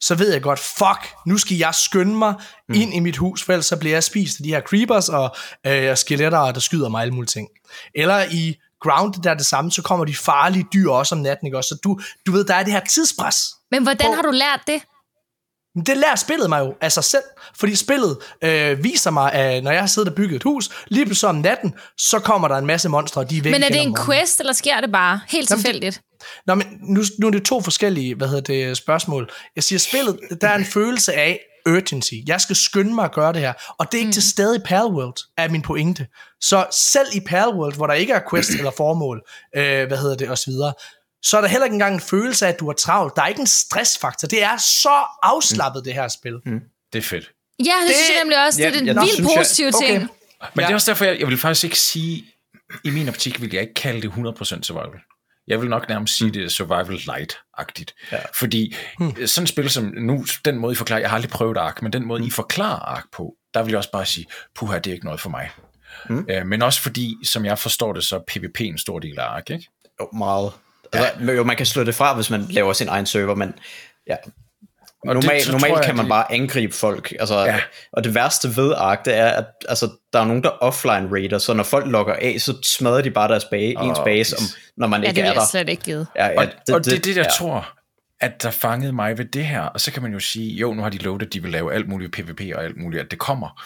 så 0.00 0.14
ved 0.14 0.32
jeg 0.32 0.42
godt, 0.42 0.58
fuck, 0.58 1.14
nu 1.26 1.38
skal 1.38 1.56
jeg 1.56 1.74
skynde 1.74 2.14
mig 2.14 2.34
mm. 2.68 2.74
ind 2.74 2.94
i 2.94 3.00
mit 3.00 3.16
hus, 3.16 3.42
for 3.42 3.52
ellers 3.52 3.66
så 3.66 3.76
bliver 3.76 3.94
jeg 3.94 4.04
spist 4.04 4.40
af 4.40 4.44
de 4.44 4.48
her 4.48 4.60
creepers 4.60 5.08
og 5.08 5.36
øh, 5.66 5.96
skeletter, 5.96 6.52
der 6.52 6.60
skyder 6.60 6.88
mig 6.88 7.02
alle 7.02 7.14
mulige 7.14 7.28
ting. 7.28 7.48
Eller 7.94 8.24
i 8.30 8.56
Grounded 8.82 9.22
der 9.22 9.30
er 9.30 9.34
det 9.34 9.46
samme, 9.46 9.70
så 9.72 9.82
kommer 9.82 10.04
de 10.04 10.14
farlige 10.16 10.66
dyr 10.72 10.90
også 10.90 11.14
om 11.14 11.20
natten, 11.20 11.46
ikke 11.46 11.56
også? 11.56 11.68
Så 11.68 11.78
du, 11.84 11.98
du 12.26 12.32
ved, 12.32 12.44
der 12.44 12.54
er 12.54 12.62
det 12.62 12.72
her 12.72 12.80
tidspres. 12.80 13.36
Men 13.70 13.82
hvordan 13.82 14.06
Hvor- 14.06 14.14
har 14.14 14.22
du 14.22 14.30
lært 14.30 14.60
det? 14.66 14.82
Det 15.86 15.96
lærer 15.96 16.16
spillet 16.16 16.48
mig 16.48 16.60
jo 16.60 16.74
af 16.80 16.92
sig 16.92 17.04
selv, 17.04 17.22
fordi 17.56 17.74
spillet 17.76 18.18
øh, 18.44 18.84
viser 18.84 19.10
mig, 19.10 19.32
at 19.32 19.64
når 19.64 19.70
jeg 19.70 19.80
har 19.80 19.86
siddet 19.86 20.08
og 20.08 20.14
bygget 20.14 20.36
et 20.36 20.42
hus, 20.42 20.70
lige 20.88 21.06
pludselig 21.06 21.28
om 21.28 21.34
natten, 21.36 21.74
så 21.98 22.18
kommer 22.18 22.48
der 22.48 22.56
en 22.56 22.66
masse 22.66 22.88
monstre, 22.88 23.20
og 23.20 23.30
de 23.30 23.38
er 23.38 23.42
væk 23.42 23.52
Men 23.52 23.62
er 23.62 23.68
det 23.68 23.82
en 23.82 23.96
quest, 24.06 24.40
eller 24.40 24.52
sker 24.52 24.80
det 24.80 24.92
bare 24.92 25.20
helt 25.28 25.50
Jamen, 25.50 25.62
tilfældigt? 25.62 26.00
Nå, 26.46 26.54
men 26.54 26.66
nu, 26.82 27.02
nu 27.18 27.26
er 27.26 27.30
det 27.30 27.44
to 27.44 27.60
forskellige 27.60 28.14
hvad 28.14 28.28
hedder 28.28 28.42
det, 28.42 28.76
spørgsmål. 28.76 29.30
Jeg 29.56 29.64
siger, 29.64 29.78
spillet, 29.78 30.18
der 30.40 30.48
er 30.48 30.56
en 30.56 30.64
følelse 30.64 31.12
af 31.12 31.40
urgency. 31.76 32.14
Jeg 32.26 32.40
skal 32.40 32.56
skynde 32.56 32.94
mig 32.94 33.04
at 33.04 33.12
gøre 33.12 33.32
det 33.32 33.40
her. 33.40 33.52
Og 33.78 33.86
det 33.92 33.94
er 33.94 33.98
ikke 33.98 34.08
mm. 34.08 34.12
til 34.12 34.30
stede 34.30 34.56
i 34.56 34.60
Palworld, 34.64 35.16
er 35.36 35.48
min 35.48 35.62
pointe. 35.62 36.06
Så 36.40 36.66
selv 36.72 37.06
i 37.14 37.20
Palworld, 37.20 37.74
hvor 37.74 37.86
der 37.86 37.94
ikke 37.94 38.12
er 38.12 38.20
quest 38.30 38.50
eller 38.58 38.70
formål, 38.76 39.22
øh, 39.56 39.86
hvad 39.86 39.98
hedder 39.98 40.16
det, 40.16 40.30
osv., 40.30 40.52
så 41.22 41.36
er 41.36 41.40
der 41.40 41.48
heller 41.48 41.64
ikke 41.64 41.74
engang 41.74 41.94
en 41.94 42.00
følelse 42.00 42.46
af, 42.46 42.52
at 42.52 42.60
du 42.60 42.66
har 42.66 42.72
travlt. 42.72 43.16
Der 43.16 43.22
er 43.22 43.26
ikke 43.26 43.40
en 43.40 43.46
stressfaktor. 43.46 44.28
Det 44.28 44.42
er 44.42 44.56
så 44.56 45.06
afslappet, 45.22 45.84
det 45.84 45.94
her 45.94 46.08
spil. 46.08 46.34
Mm. 46.46 46.60
Det 46.92 46.98
er 46.98 47.02
fedt. 47.02 47.30
Ja, 47.58 47.64
det, 47.64 47.88
det 47.88 47.96
synes 47.96 48.10
jeg 48.10 48.18
nemlig 48.22 48.46
også. 48.46 48.62
Ja, 48.62 48.70
det 48.70 48.80
er 48.80 48.84
ja, 48.84 48.90
en 48.90 48.96
vildt 48.96 49.14
synes 49.14 49.28
jeg- 49.28 49.38
positiv 49.38 49.64
ting. 49.64 49.96
Okay. 49.96 50.52
Men 50.54 50.60
ja. 50.60 50.66
det 50.66 50.70
er 50.70 50.74
også 50.74 50.90
derfor, 50.90 51.04
jeg, 51.04 51.20
jeg 51.20 51.28
vil 51.28 51.38
faktisk 51.38 51.64
ikke 51.64 51.78
sige, 51.78 52.24
i 52.84 52.90
min 52.90 53.08
optik 53.08 53.40
vil 53.40 53.52
jeg 53.52 53.62
ikke 53.62 53.74
kalde 53.74 54.02
det 54.02 54.08
100% 54.08 54.62
survival. 54.62 55.00
Jeg 55.48 55.60
vil 55.60 55.68
nok 55.68 55.88
nærmest 55.88 56.16
sige, 56.16 56.30
det 56.30 56.44
er 56.44 56.48
survival 56.48 56.96
light-agtigt. 56.96 58.10
Ja. 58.12 58.18
Fordi 58.38 58.76
hmm. 58.98 59.26
sådan 59.26 59.44
et 59.44 59.48
spil 59.48 59.70
som, 59.70 59.84
nu 59.84 60.24
den 60.44 60.58
måde 60.58 60.72
I 60.72 60.76
forklarer, 60.76 61.00
jeg 61.00 61.10
har 61.10 61.14
aldrig 61.14 61.30
prøvet 61.30 61.56
Ark, 61.56 61.82
men 61.82 61.92
den 61.92 62.06
måde 62.06 62.26
I 62.26 62.30
forklarer 62.30 62.78
Ark 62.78 63.04
på, 63.12 63.34
der 63.54 63.62
vil 63.62 63.70
jeg 63.70 63.78
også 63.78 63.90
bare 63.90 64.06
sige, 64.06 64.26
puha, 64.54 64.78
det 64.78 64.86
er 64.86 64.94
ikke 64.94 65.04
noget 65.04 65.20
for 65.20 65.30
mig. 65.30 65.50
Hmm. 66.08 66.26
Øh, 66.30 66.46
men 66.46 66.62
også 66.62 66.82
fordi, 66.82 67.16
som 67.24 67.44
jeg 67.44 67.58
forstår 67.58 67.92
det, 67.92 68.04
så 68.04 68.16
er 68.16 68.20
PvP 68.28 68.60
en 68.60 68.78
stor 68.78 68.98
del 68.98 69.18
af 69.18 69.24
Ark, 69.24 69.50
ikke? 69.50 69.68
Jo, 70.00 70.08
meget. 70.12 70.52
Altså, 70.92 71.24
ja. 71.24 71.32
Jo, 71.32 71.44
man 71.44 71.56
kan 71.56 71.66
slå 71.66 71.84
det 71.84 71.94
fra, 71.94 72.14
hvis 72.14 72.30
man 72.30 72.46
laver 72.50 72.72
sin 72.72 72.88
egen 72.88 73.06
server, 73.06 73.34
men 73.34 73.54
ja. 74.06 74.16
Og 75.02 75.14
det- 75.14 75.24
Normalt, 75.24 75.44
tror 75.44 75.52
normalt 75.52 75.74
jeg, 75.74 75.84
kan 75.84 75.96
man 75.96 76.04
det- 76.04 76.10
bare 76.10 76.32
angribe 76.32 76.72
folk. 76.72 77.12
Altså, 77.20 77.38
Ja. 77.38 77.60
Og 77.92 78.04
det 78.04 78.14
værste 78.14 78.56
ved 78.56 78.74
Ark, 78.76 79.04
det 79.04 79.14
er, 79.14 79.26
at 79.28 79.44
altså, 79.68 79.90
der 80.12 80.18
er 80.20 80.24
nogen, 80.24 80.42
der 80.42 80.48
offline 80.50 81.08
raider, 81.12 81.38
så 81.38 81.52
når 81.54 81.64
folk 81.64 81.86
logger 81.86 82.14
af, 82.14 82.36
så 82.40 82.54
smadrer 82.62 83.02
de 83.02 83.10
bare 83.10 83.28
deres 83.28 83.44
base, 83.44 83.78
Åh, 83.78 83.86
ens 83.88 83.98
base, 84.04 84.36
om, 84.36 84.42
når 84.76 84.86
man 84.86 85.02
Ja, 85.02 85.08
ikke 85.08 85.20
det 85.22 85.28
er 85.28 85.34
der. 85.34 85.46
slet 85.50 85.68
ikke 85.68 85.82
givet. 85.82 86.06
Ja, 86.16 86.26
ja, 86.26 86.38
Og 86.40 86.46
det, 86.66 86.74
og 86.74 86.84
det 86.84 86.92
er 86.92 86.98
det, 87.00 87.16
jeg 87.16 87.24
ja. 87.24 87.30
tror, 87.30 87.74
at 88.20 88.42
der 88.42 88.50
fangede 88.50 88.92
mig 88.92 89.18
ved 89.18 89.24
det 89.24 89.46
her. 89.46 89.60
Og 89.62 89.80
så 89.80 89.92
kan 89.92 90.02
man 90.02 90.12
jo 90.12 90.18
sige, 90.20 90.54
jo, 90.54 90.74
nu 90.74 90.82
har 90.82 90.90
de 90.90 90.98
lovet, 90.98 91.22
at 91.22 91.32
de 91.32 91.42
vil 91.42 91.52
lave 91.52 91.74
alt 91.74 91.88
muligt 91.88 92.12
PvP 92.12 92.40
og 92.54 92.64
alt 92.64 92.76
muligt, 92.76 93.02
at 93.02 93.10
det 93.10 93.18
kommer. 93.18 93.62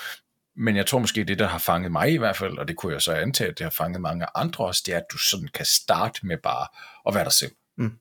Men 0.57 0.77
jeg 0.77 0.87
tror 0.87 0.99
måske, 0.99 1.25
det, 1.25 1.39
der 1.39 1.47
har 1.49 1.59
fanget 1.59 1.93
mig 1.93 2.13
i 2.13 2.17
hvert 2.17 2.37
fald, 2.37 2.59
og 2.59 2.69
det 2.69 2.77
kunne 2.77 2.93
jeg 2.93 3.03
så 3.03 3.13
antage, 3.13 3.51
at 3.51 3.59
det 3.59 3.65
har 3.65 3.71
fanget 3.71 4.01
mange 4.01 4.27
andre 4.35 4.65
også, 4.65 4.83
det 4.87 4.95
er, 4.95 4.99
at 4.99 5.05
du 5.13 5.19
sådan 5.19 5.49
kan 5.55 5.67
starte 5.67 6.27
med 6.27 6.37
bare 6.43 6.67
at 7.09 7.15
være 7.15 7.25
dig 7.25 7.33
selv. 7.33 7.53
Mm. 7.79 7.93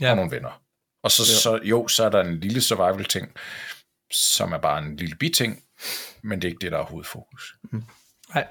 Ja. 0.00 0.10
Og 0.10 0.16
nogle 0.16 0.30
venner. 0.30 0.60
Og 1.06 1.10
så, 1.10 1.26
så 1.40 1.60
jo, 1.62 1.88
så 1.88 2.04
er 2.04 2.08
der 2.08 2.20
en 2.20 2.40
lille 2.40 2.60
survival-ting, 2.60 3.32
som 4.12 4.52
er 4.52 4.58
bare 4.58 4.78
en 4.78 4.96
lille 4.96 5.16
biting, 5.16 5.62
men 6.22 6.42
det 6.42 6.48
er 6.48 6.52
ikke 6.52 6.64
det, 6.64 6.72
der 6.72 6.78
er 6.78 6.84
hovedfokus. 6.84 7.54
Nej. 8.34 8.46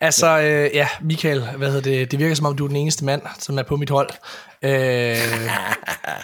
Altså, 0.00 0.26
øh, 0.38 0.70
ja, 0.74 0.88
Michael, 1.02 1.40
hvad 1.56 1.68
hedder 1.68 1.82
det, 1.82 2.10
det 2.10 2.18
virker 2.18 2.34
som 2.34 2.46
om, 2.46 2.56
du 2.56 2.64
er 2.64 2.68
den 2.68 2.76
eneste 2.76 3.04
mand, 3.04 3.22
som 3.38 3.58
er 3.58 3.62
på 3.62 3.76
mit 3.76 3.90
hold. 3.90 4.10
Øh, 4.62 5.16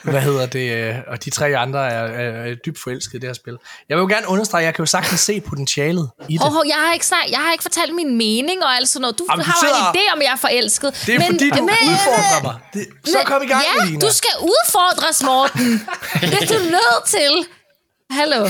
hvad 0.03 0.21
hedder 0.21 0.47
det, 0.47 0.73
øh, 0.77 0.95
og 1.07 1.25
de 1.25 1.31
tre 1.31 1.57
andre 1.57 1.91
er, 1.93 2.05
er, 2.05 2.51
er 2.51 2.55
dybt 2.55 2.79
forelskede 2.79 3.17
i 3.17 3.21
det 3.21 3.29
her 3.29 3.35
spil. 3.35 3.57
Jeg 3.89 3.97
vil 3.97 4.03
jo 4.03 4.09
gerne 4.09 4.29
understrege, 4.29 4.65
jeg 4.65 4.75
kan 4.75 4.83
jo 4.83 4.87
sagtens 4.87 5.21
se 5.21 5.41
potentialet 5.41 6.11
i 6.29 6.33
det. 6.33 6.43
Hov, 6.43 6.53
hov, 6.53 6.63
jeg 6.67 6.77
har 6.87 6.93
ikke 6.93 7.07
jeg 7.31 7.39
har 7.39 7.53
ikke 7.53 7.63
fortalt 7.63 7.95
min 7.95 8.17
mening 8.19 8.65
og 8.65 8.77
alt 8.77 8.89
sådan 8.89 9.01
noget. 9.03 9.19
Du 9.19 9.27
Jamen, 9.31 9.45
du 9.45 9.51
har 9.51 9.61
en 9.61 9.67
sidder- 9.67 9.93
idé 9.93 10.13
om, 10.15 10.23
jeg 10.23 10.33
er 10.33 10.37
forelsket. 10.37 11.03
Det 11.07 11.15
er 11.15 11.21
fordi, 11.27 11.51
du 11.51 11.63
udfordrer 11.65 12.43
mig. 12.43 12.55
Det, 12.75 12.87
så 13.05 13.19
kom 13.25 13.43
i 13.43 13.47
gang, 13.47 13.63
Ja, 13.79 13.85
Melina. 13.85 14.01
du 14.07 14.13
skal 14.13 14.35
udfordres, 14.41 15.23
Morten. 15.23 15.71
det 16.31 16.43
er 16.43 16.47
du 16.47 16.59
nødt 16.77 17.05
til. 17.07 17.33
Hallo. 18.11 18.49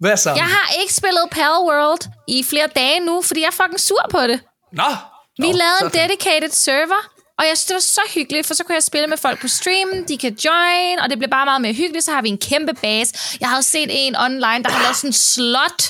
Hvad 0.00 0.16
så? 0.16 0.30
Jeg 0.30 0.44
har 0.44 0.80
ikke 0.80 0.94
spillet 0.94 1.22
Pal 1.30 1.58
World 1.60 2.10
i 2.28 2.42
flere 2.42 2.66
dage 2.66 3.00
nu, 3.00 3.22
fordi 3.22 3.40
jeg 3.40 3.46
er 3.46 3.50
fucking 3.50 3.80
sur 3.80 4.06
på 4.10 4.20
det. 4.20 4.40
Nå! 4.72 4.90
Vi 5.38 5.50
Nå, 5.50 5.58
lavede 5.58 5.78
en 5.84 5.90
dedicated 5.90 6.50
server, 6.50 7.10
og 7.38 7.44
jeg 7.48 7.58
synes, 7.58 7.64
det 7.64 7.74
var 7.74 7.80
så 7.80 8.00
hyggeligt, 8.14 8.46
for 8.46 8.54
så 8.54 8.64
kunne 8.64 8.74
jeg 8.74 8.82
spille 8.82 9.06
med 9.06 9.16
folk 9.16 9.40
på 9.40 9.48
stream, 9.48 10.04
de 10.08 10.18
kan 10.18 10.32
join, 10.44 10.98
og 10.98 11.10
det 11.10 11.18
blev 11.18 11.30
bare 11.30 11.44
meget 11.44 11.60
mere 11.60 11.72
hyggeligt. 11.72 12.04
Så 12.04 12.12
har 12.12 12.22
vi 12.22 12.28
en 12.28 12.38
kæmpe 12.38 12.74
base. 12.74 13.14
Jeg 13.40 13.48
havde 13.48 13.62
set 13.62 13.88
en 14.06 14.16
online, 14.16 14.64
der 14.64 14.70
har 14.70 14.82
lavet 14.82 14.96
sådan 14.96 15.08
en 15.08 15.12
slot. 15.12 15.82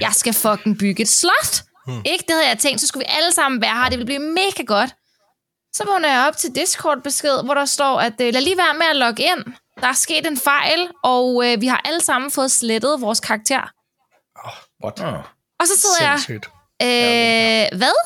Jeg 0.00 0.12
skal 0.14 0.34
fucking 0.34 0.78
bygge 0.78 1.02
et 1.02 1.08
slot. 1.08 1.62
Hmm. 1.86 2.02
Ikke? 2.04 2.24
Det 2.28 2.34
havde 2.34 2.48
jeg 2.48 2.58
tænkt, 2.58 2.80
så 2.80 2.86
skulle 2.86 3.04
vi 3.06 3.12
alle 3.18 3.32
sammen 3.32 3.60
være 3.60 3.74
her, 3.74 3.88
det 3.88 3.98
ville 3.98 4.06
blive 4.06 4.18
mega 4.18 4.62
godt. 4.66 4.90
Så 5.76 5.84
vågner 5.86 6.12
jeg 6.12 6.28
op 6.28 6.36
til 6.36 6.50
Discord-besked, 6.54 7.44
hvor 7.44 7.54
der 7.54 7.64
står, 7.64 8.00
at 8.00 8.20
øh, 8.20 8.32
lad 8.32 8.40
lige 8.40 8.56
være 8.56 8.74
med 8.74 8.86
at 8.86 8.96
logge 8.96 9.22
ind. 9.22 9.44
Der 9.84 9.90
er 9.90 9.94
sket 9.94 10.26
en 10.26 10.36
fejl, 10.36 10.88
og 11.02 11.46
øh, 11.46 11.60
vi 11.60 11.66
har 11.66 11.80
alle 11.84 12.00
sammen 12.00 12.30
fået 12.30 12.50
slettet 12.50 13.00
vores 13.00 13.20
karakter. 13.20 13.62
What? 14.84 15.00
Oh. 15.00 15.20
Og 15.60 15.66
så 15.66 15.76
sidder 15.76 16.10
jeg, 16.10 16.18
Sindssygt. 16.18 16.46
Øh, 16.82 17.78
hvad? 17.78 17.96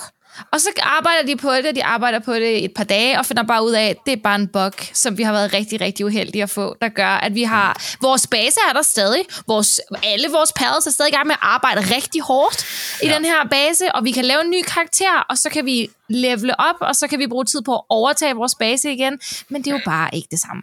Og 0.52 0.60
så 0.60 0.70
arbejder 0.82 1.26
de 1.26 1.36
på 1.36 1.52
det, 1.52 1.76
de 1.76 1.84
arbejder 1.84 2.18
på 2.18 2.34
det 2.34 2.64
et 2.64 2.72
par 2.76 2.84
dage, 2.84 3.18
og 3.18 3.26
finder 3.26 3.42
bare 3.42 3.64
ud 3.64 3.72
af, 3.72 3.86
at 3.86 3.96
det 4.06 4.12
er 4.12 4.16
bare 4.24 4.34
en 4.34 4.48
bug, 4.48 4.72
som 4.92 5.18
vi 5.18 5.22
har 5.22 5.32
været 5.32 5.52
rigtig, 5.52 5.80
rigtig 5.80 6.06
uheldige 6.06 6.42
at 6.42 6.50
få, 6.50 6.76
der 6.80 6.88
gør, 6.88 7.10
at 7.10 7.34
vi 7.34 7.42
har... 7.42 7.96
Vores 8.00 8.26
base 8.26 8.60
er 8.68 8.72
der 8.72 8.82
stadig. 8.82 9.24
Vores, 9.46 9.80
alle 10.02 10.28
vores 10.28 10.52
paddles 10.52 10.86
er 10.86 10.90
stadig 10.90 11.12
i 11.12 11.14
gang 11.14 11.26
med 11.26 11.34
at 11.34 11.42
arbejde 11.42 11.80
rigtig 11.80 12.22
hårdt 12.22 12.66
i 13.02 13.06
ja. 13.06 13.14
den 13.14 13.24
her 13.24 13.48
base, 13.50 13.94
og 13.94 14.04
vi 14.04 14.12
kan 14.12 14.24
lave 14.24 14.40
en 14.44 14.50
ny 14.50 14.62
karakter, 14.62 15.26
og 15.30 15.38
så 15.38 15.50
kan 15.50 15.66
vi 15.66 15.90
levele 16.08 16.60
op, 16.60 16.76
og 16.80 16.96
så 16.96 17.08
kan 17.08 17.18
vi 17.18 17.26
bruge 17.26 17.44
tid 17.44 17.62
på 17.62 17.74
at 17.74 17.82
overtage 17.88 18.34
vores 18.34 18.54
base 18.54 18.92
igen. 18.92 19.18
Men 19.48 19.62
det 19.62 19.70
er 19.70 19.74
jo 19.74 19.80
bare 19.84 20.10
ikke 20.12 20.28
det 20.30 20.40
samme. 20.40 20.62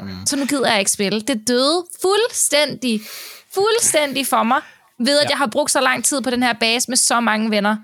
Nej. 0.00 0.14
Så 0.26 0.36
nu 0.36 0.46
gider 0.46 0.70
jeg 0.70 0.78
ikke 0.78 0.90
spille. 0.90 1.20
Det 1.20 1.48
døde 1.48 1.86
fuldstændig, 2.02 3.00
fuldstændig 3.54 4.26
for 4.26 4.42
mig, 4.42 4.60
ved 4.98 5.18
at 5.18 5.24
ja. 5.24 5.28
jeg 5.30 5.38
har 5.38 5.46
brugt 5.46 5.70
så 5.70 5.80
lang 5.80 6.04
tid 6.04 6.22
på 6.22 6.30
den 6.30 6.42
her 6.42 6.52
base 6.60 6.90
med 6.90 6.96
så 6.96 7.20
mange 7.20 7.50
venner. 7.50 7.76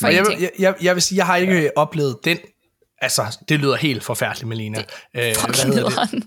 For 0.00 0.08
jeg, 0.08 0.26
jeg, 0.40 0.50
jeg, 0.58 0.74
jeg 0.82 0.94
vil 0.94 1.02
sige, 1.02 1.16
jeg 1.16 1.26
har 1.26 1.36
ikke 1.36 1.70
oplevet 1.76 2.16
den 2.24 2.38
Altså, 3.04 3.38
det 3.48 3.60
lyder 3.60 3.76
helt 3.76 4.04
forfærdeligt, 4.04 4.48
Melina. 4.48 4.78
Det, 4.78 4.86
øh, 5.14 5.22
hvad 5.22 5.74
hedder 5.74 6.06
det? 6.06 6.24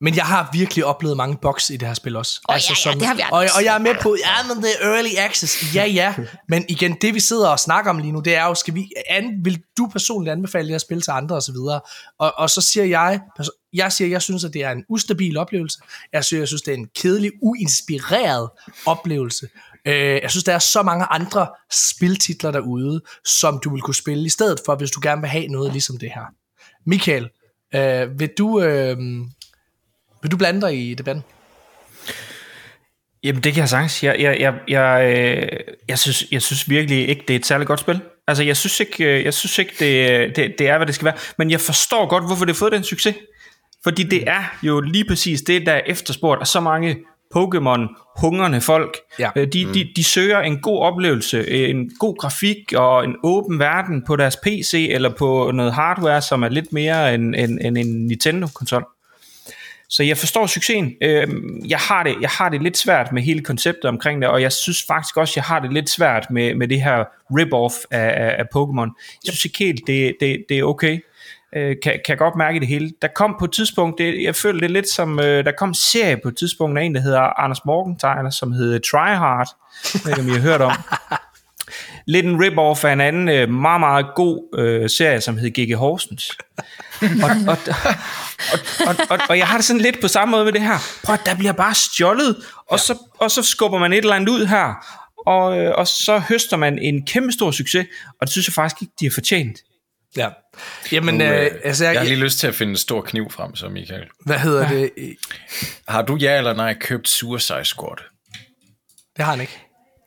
Men 0.00 0.16
jeg 0.16 0.24
har 0.24 0.50
virkelig 0.52 0.84
oplevet 0.84 1.16
mange 1.16 1.36
boks 1.42 1.70
i 1.70 1.76
det 1.76 1.88
her 1.88 1.94
spil 1.94 2.16
også. 2.16 2.40
Oh, 2.48 2.54
altså, 2.54 2.82
ja, 2.84 2.90
ja, 2.90 2.98
det 2.98 3.06
har 3.06 3.14
vi 3.14 3.22
og, 3.32 3.38
og 3.56 3.64
jeg 3.64 3.74
er 3.74 3.78
med 3.78 3.94
på, 4.02 4.16
ja, 4.24 4.54
men 4.54 4.62
det 4.62 4.70
er 4.80 4.94
early 4.94 5.08
access. 5.18 5.74
Ja, 5.74 5.84
ja. 5.84 6.14
Men 6.48 6.64
igen, 6.68 6.96
det 7.00 7.14
vi 7.14 7.20
sidder 7.20 7.48
og 7.48 7.58
snakker 7.58 7.90
om 7.90 7.98
lige 7.98 8.12
nu, 8.12 8.20
det 8.20 8.36
er 8.36 8.44
jo, 8.44 8.54
skal 8.54 8.74
vi, 8.74 8.86
an, 9.10 9.44
vil 9.44 9.62
du 9.78 9.86
personligt 9.86 10.32
anbefale 10.32 10.64
det 10.64 10.72
her 10.72 10.78
spil 10.78 11.02
til 11.02 11.10
andre 11.10 11.36
osv.? 11.36 11.56
Og, 12.18 12.32
og 12.36 12.50
så 12.50 12.60
siger 12.60 12.84
jeg, 12.84 13.20
jeg 13.74 13.92
siger, 13.92 14.08
jeg 14.08 14.22
synes, 14.22 14.44
at 14.44 14.52
det 14.52 14.64
er 14.64 14.70
en 14.70 14.84
ustabil 14.88 15.36
oplevelse. 15.36 15.78
Jeg 16.12 16.24
synes, 16.24 16.40
jeg 16.40 16.48
synes, 16.48 16.62
det 16.62 16.74
er 16.74 16.78
en 16.78 16.88
kedelig, 17.02 17.32
uinspireret 17.42 18.50
oplevelse. 18.86 19.48
Øh, 19.86 19.94
jeg 20.22 20.30
synes, 20.30 20.44
der 20.44 20.54
er 20.54 20.58
så 20.58 20.82
mange 20.82 21.06
andre 21.10 21.48
spiltitler 21.72 22.50
derude, 22.50 23.00
som 23.24 23.60
du 23.64 23.70
vil 23.70 23.82
kunne 23.82 23.94
spille 23.94 24.24
i 24.26 24.28
stedet 24.28 24.60
for, 24.64 24.76
hvis 24.76 24.90
du 24.90 25.00
gerne 25.02 25.20
vil 25.20 25.30
have 25.30 25.46
noget 25.46 25.72
ligesom 25.72 25.98
det 25.98 26.10
her. 26.14 26.24
Michael, 26.86 27.28
øh, 27.74 28.20
vil 28.20 28.30
du... 28.38 28.62
Øh, 28.62 28.98
vil 30.22 30.30
du 30.30 30.36
blande 30.36 30.60
dig 30.60 30.90
i 30.90 30.94
debatten? 30.94 31.24
Jamen, 33.24 33.42
det 33.42 33.52
kan 33.52 33.60
jeg 33.60 33.68
sagtens. 33.68 34.02
Jeg, 34.02 34.16
jeg, 34.20 34.40
jeg, 34.40 34.54
jeg, 34.68 35.16
øh, 35.16 35.60
jeg, 35.88 35.98
synes, 35.98 36.24
jeg 36.30 36.42
synes 36.42 36.70
virkelig 36.70 37.08
ikke, 37.08 37.24
det 37.28 37.34
er 37.34 37.38
et 37.38 37.46
særligt 37.46 37.68
godt 37.68 37.80
spil. 37.80 38.00
Altså, 38.26 38.42
jeg 38.42 38.56
synes 38.56 38.80
ikke, 38.80 39.04
øh, 39.04 39.24
jeg 39.24 39.34
synes 39.34 39.58
ikke 39.58 39.72
det, 39.78 40.36
det, 40.36 40.54
det 40.58 40.68
er, 40.68 40.76
hvad 40.76 40.86
det 40.86 40.94
skal 40.94 41.04
være. 41.04 41.16
Men 41.38 41.50
jeg 41.50 41.60
forstår 41.60 42.08
godt, 42.08 42.26
hvorfor 42.26 42.44
det 42.44 42.54
har 42.54 42.58
fået 42.58 42.72
den 42.72 42.84
succes. 42.84 43.14
Fordi 43.84 44.02
det 44.02 44.28
er 44.28 44.58
jo 44.62 44.80
lige 44.80 45.04
præcis 45.04 45.42
det, 45.42 45.66
der 45.66 45.72
er 45.72 45.80
efterspurgt 45.86 46.40
af 46.40 46.46
så 46.46 46.60
mange 46.60 46.96
Pokémon-hungrende 47.36 48.60
folk. 48.60 48.96
Ja. 49.18 49.30
Øh, 49.36 49.46
de, 49.52 49.74
de, 49.74 49.88
de 49.96 50.04
søger 50.04 50.40
en 50.40 50.60
god 50.60 50.80
oplevelse, 50.80 51.50
en 51.50 51.90
god 51.98 52.16
grafik 52.18 52.72
og 52.76 53.04
en 53.04 53.16
åben 53.22 53.58
verden 53.58 54.02
på 54.06 54.16
deres 54.16 54.36
PC 54.36 54.88
eller 54.90 55.10
på 55.18 55.50
noget 55.54 55.72
hardware, 55.72 56.22
som 56.22 56.42
er 56.42 56.48
lidt 56.48 56.72
mere 56.72 57.14
end, 57.14 57.34
end, 57.34 57.58
end 57.62 57.78
en 57.78 58.06
Nintendo-konsol. 58.06 58.84
Så 59.88 60.02
jeg 60.02 60.16
forstår 60.16 60.46
succesen. 60.46 60.92
Øhm, 61.02 61.60
jeg, 61.68 61.78
har 61.78 62.02
det, 62.02 62.16
jeg 62.20 62.30
har 62.30 62.48
det 62.48 62.62
lidt 62.62 62.76
svært 62.76 63.12
med 63.12 63.22
hele 63.22 63.40
konceptet 63.40 63.84
omkring 63.84 64.22
det, 64.22 64.30
og 64.30 64.42
jeg 64.42 64.52
synes 64.52 64.84
faktisk 64.88 65.16
også, 65.16 65.32
jeg 65.36 65.44
har 65.44 65.60
det 65.60 65.72
lidt 65.72 65.90
svært 65.90 66.26
med, 66.30 66.54
med 66.54 66.68
det 66.68 66.82
her 66.82 67.04
rip-off 67.30 67.84
af, 67.90 68.24
af, 68.24 68.34
af 68.38 68.44
Pokémon. 68.56 69.20
Jeg 69.26 69.34
synes 69.34 69.44
ikke 69.44 69.58
helt, 69.58 69.80
det, 69.86 70.16
det, 70.20 70.44
det 70.48 70.58
er 70.58 70.64
okay. 70.64 71.00
Øh, 71.56 71.76
kan, 71.82 72.00
kan 72.06 72.16
godt 72.16 72.36
mærke 72.36 72.60
det 72.60 72.68
hele. 72.68 72.92
Der 73.02 73.08
kom 73.14 73.36
på 73.38 73.44
et 73.44 73.52
tidspunkt, 73.52 73.98
det, 73.98 74.22
jeg 74.22 74.36
føler 74.36 74.60
det 74.60 74.70
lidt 74.70 74.88
som, 74.88 75.20
øh, 75.20 75.44
der 75.44 75.52
kom 75.58 75.68
en 75.68 75.74
serie 75.74 76.16
på 76.22 76.28
et 76.28 76.36
tidspunkt 76.36 76.78
af 76.78 76.82
en, 76.82 76.94
der 76.94 77.00
hedder 77.00 77.40
Anders 77.40 77.64
Morgenthaler, 77.64 78.30
som 78.30 78.52
hedder 78.52 78.78
Try 78.78 79.14
Hard. 79.16 79.48
Jeg 79.94 80.00
ved 80.04 80.10
ikke, 80.10 80.22
om 80.22 80.28
I 80.28 80.32
har 80.32 80.40
hørt 80.40 80.60
om. 80.60 80.72
lidt 82.06 82.26
en 82.26 82.44
rip-off 82.44 82.84
af 82.84 82.92
en 82.92 83.00
anden 83.00 83.28
øh, 83.28 83.48
meget, 83.50 83.80
meget 83.80 84.06
god 84.14 84.58
øh, 84.58 84.90
serie, 84.90 85.20
som 85.20 85.38
hed 85.38 85.50
G.G. 85.50 85.76
Horsens. 85.76 86.30
og, 87.00 87.30
og, 87.48 87.58
og, 87.66 88.58
og, 88.86 88.96
og, 89.10 89.18
og 89.28 89.38
jeg 89.38 89.46
har 89.46 89.58
det 89.58 89.64
sådan 89.64 89.82
lidt 89.82 90.00
på 90.00 90.08
samme 90.08 90.32
måde 90.32 90.44
med 90.44 90.52
det 90.52 90.60
her. 90.60 90.78
Prøv 91.04 91.16
der 91.26 91.34
bliver 91.34 91.52
bare 91.52 91.74
stjålet, 91.74 92.36
og, 92.56 92.72
ja. 92.72 92.76
så, 92.76 92.98
og 93.18 93.30
så 93.30 93.42
skubber 93.42 93.78
man 93.78 93.92
et 93.92 93.98
eller 93.98 94.14
andet 94.14 94.28
ud 94.28 94.46
her, 94.46 94.86
og, 95.26 95.58
øh, 95.58 95.72
og 95.74 95.86
så 95.86 96.18
høster 96.18 96.56
man 96.56 96.78
en 96.78 97.06
kæmpe 97.06 97.32
stor 97.32 97.50
succes, 97.50 97.86
og 98.20 98.26
det 98.26 98.30
synes 98.30 98.48
jeg 98.48 98.54
faktisk 98.54 98.82
ikke, 98.82 98.92
de 99.00 99.04
har 99.04 99.12
fortjent. 99.12 99.58
Ja. 100.16 100.28
Jamen, 100.92 101.14
nu, 101.14 101.24
øh, 101.24 101.50
altså, 101.64 101.84
jeg, 101.84 101.94
jeg 101.94 102.00
har 102.00 102.08
lige 102.08 102.20
lyst 102.20 102.38
til 102.38 102.46
at 102.46 102.54
finde 102.54 102.70
en 102.70 102.76
stor 102.76 103.02
kniv 103.02 103.30
frem, 103.30 103.56
så 103.56 103.68
Michael. 103.68 104.08
Hvad 104.26 104.38
hedder 104.38 104.70
ja. 104.70 104.78
det? 104.78 105.16
Har 105.88 106.02
du 106.02 106.16
ja 106.16 106.38
eller 106.38 106.54
nej 106.54 106.74
købt 106.74 107.08
Suicide 107.08 107.64
Squad? 107.64 107.96
Det 109.16 109.24
har 109.24 109.32
han 109.32 109.40
ikke. 109.40 109.58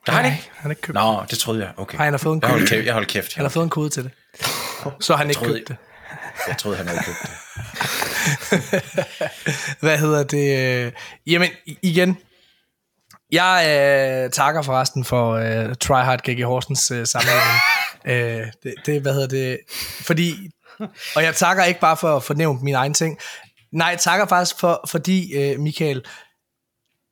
Det 0.06 0.14
har 0.14 0.22
han 0.22 0.32
ikke? 0.32 0.50
Han 0.54 0.62
har 0.64 0.70
ikke 0.70 0.82
købt 0.82 0.96
Nå, 0.96 1.24
det 1.30 1.40
troede 1.40 1.64
jeg. 1.64 1.72
Okay. 1.78 1.98
Nej, 1.98 2.06
han 2.06 2.14
har 2.14 2.18
fået 2.18 2.34
en 2.34 2.42
kode. 2.42 2.52
Jeg 2.52 2.58
holdt 2.58 2.70
kæft. 2.70 2.86
Jeg 2.86 2.94
holdt 2.94 3.08
kæft. 3.08 3.36
Han 3.36 3.46
har 3.46 3.50
fået 3.50 3.64
en 3.64 3.70
kode 3.70 3.90
til 3.90 4.04
det. 4.04 4.12
Så 5.00 5.14
har 5.14 5.18
han 5.18 5.30
ikke 5.30 5.42
købt 5.42 5.68
det. 5.68 5.76
Jeg 6.48 6.58
troede, 6.58 6.78
han 6.78 6.88
havde 6.88 7.04
købt 7.04 7.18
det. 7.22 7.30
Hvad 9.84 9.98
hedder 9.98 10.24
det? 10.24 10.94
Jamen, 11.28 11.50
igen. 11.82 12.18
Jeg 13.32 13.66
øh, 14.26 14.32
takker 14.32 14.62
forresten 14.62 15.06
for 15.06 15.34
øh, 15.34 15.76
Tryhard 15.76 16.20
GG 16.20 16.44
Horsens 16.44 16.92
øh, 16.92 17.08
sammenligning. 17.08 17.60
øh, 18.06 18.42
det, 18.64 18.74
det, 18.86 19.02
hvad 19.02 19.14
hedder 19.14 19.28
det? 19.28 19.60
Fordi, 20.02 20.50
og 21.16 21.24
jeg 21.24 21.36
takker 21.36 21.64
ikke 21.64 21.80
bare 21.80 21.98
for 21.98 22.16
at 22.16 22.24
fornævne 22.24 22.60
min 22.62 22.76
egen 22.76 22.94
ting. 22.94 23.18
Nej, 23.72 23.88
jeg 23.88 24.00
takker 24.00 24.26
faktisk 24.26 24.60
for, 24.60 24.86
fordi, 24.90 25.34
øh, 25.34 25.60
Michael, 25.60 26.04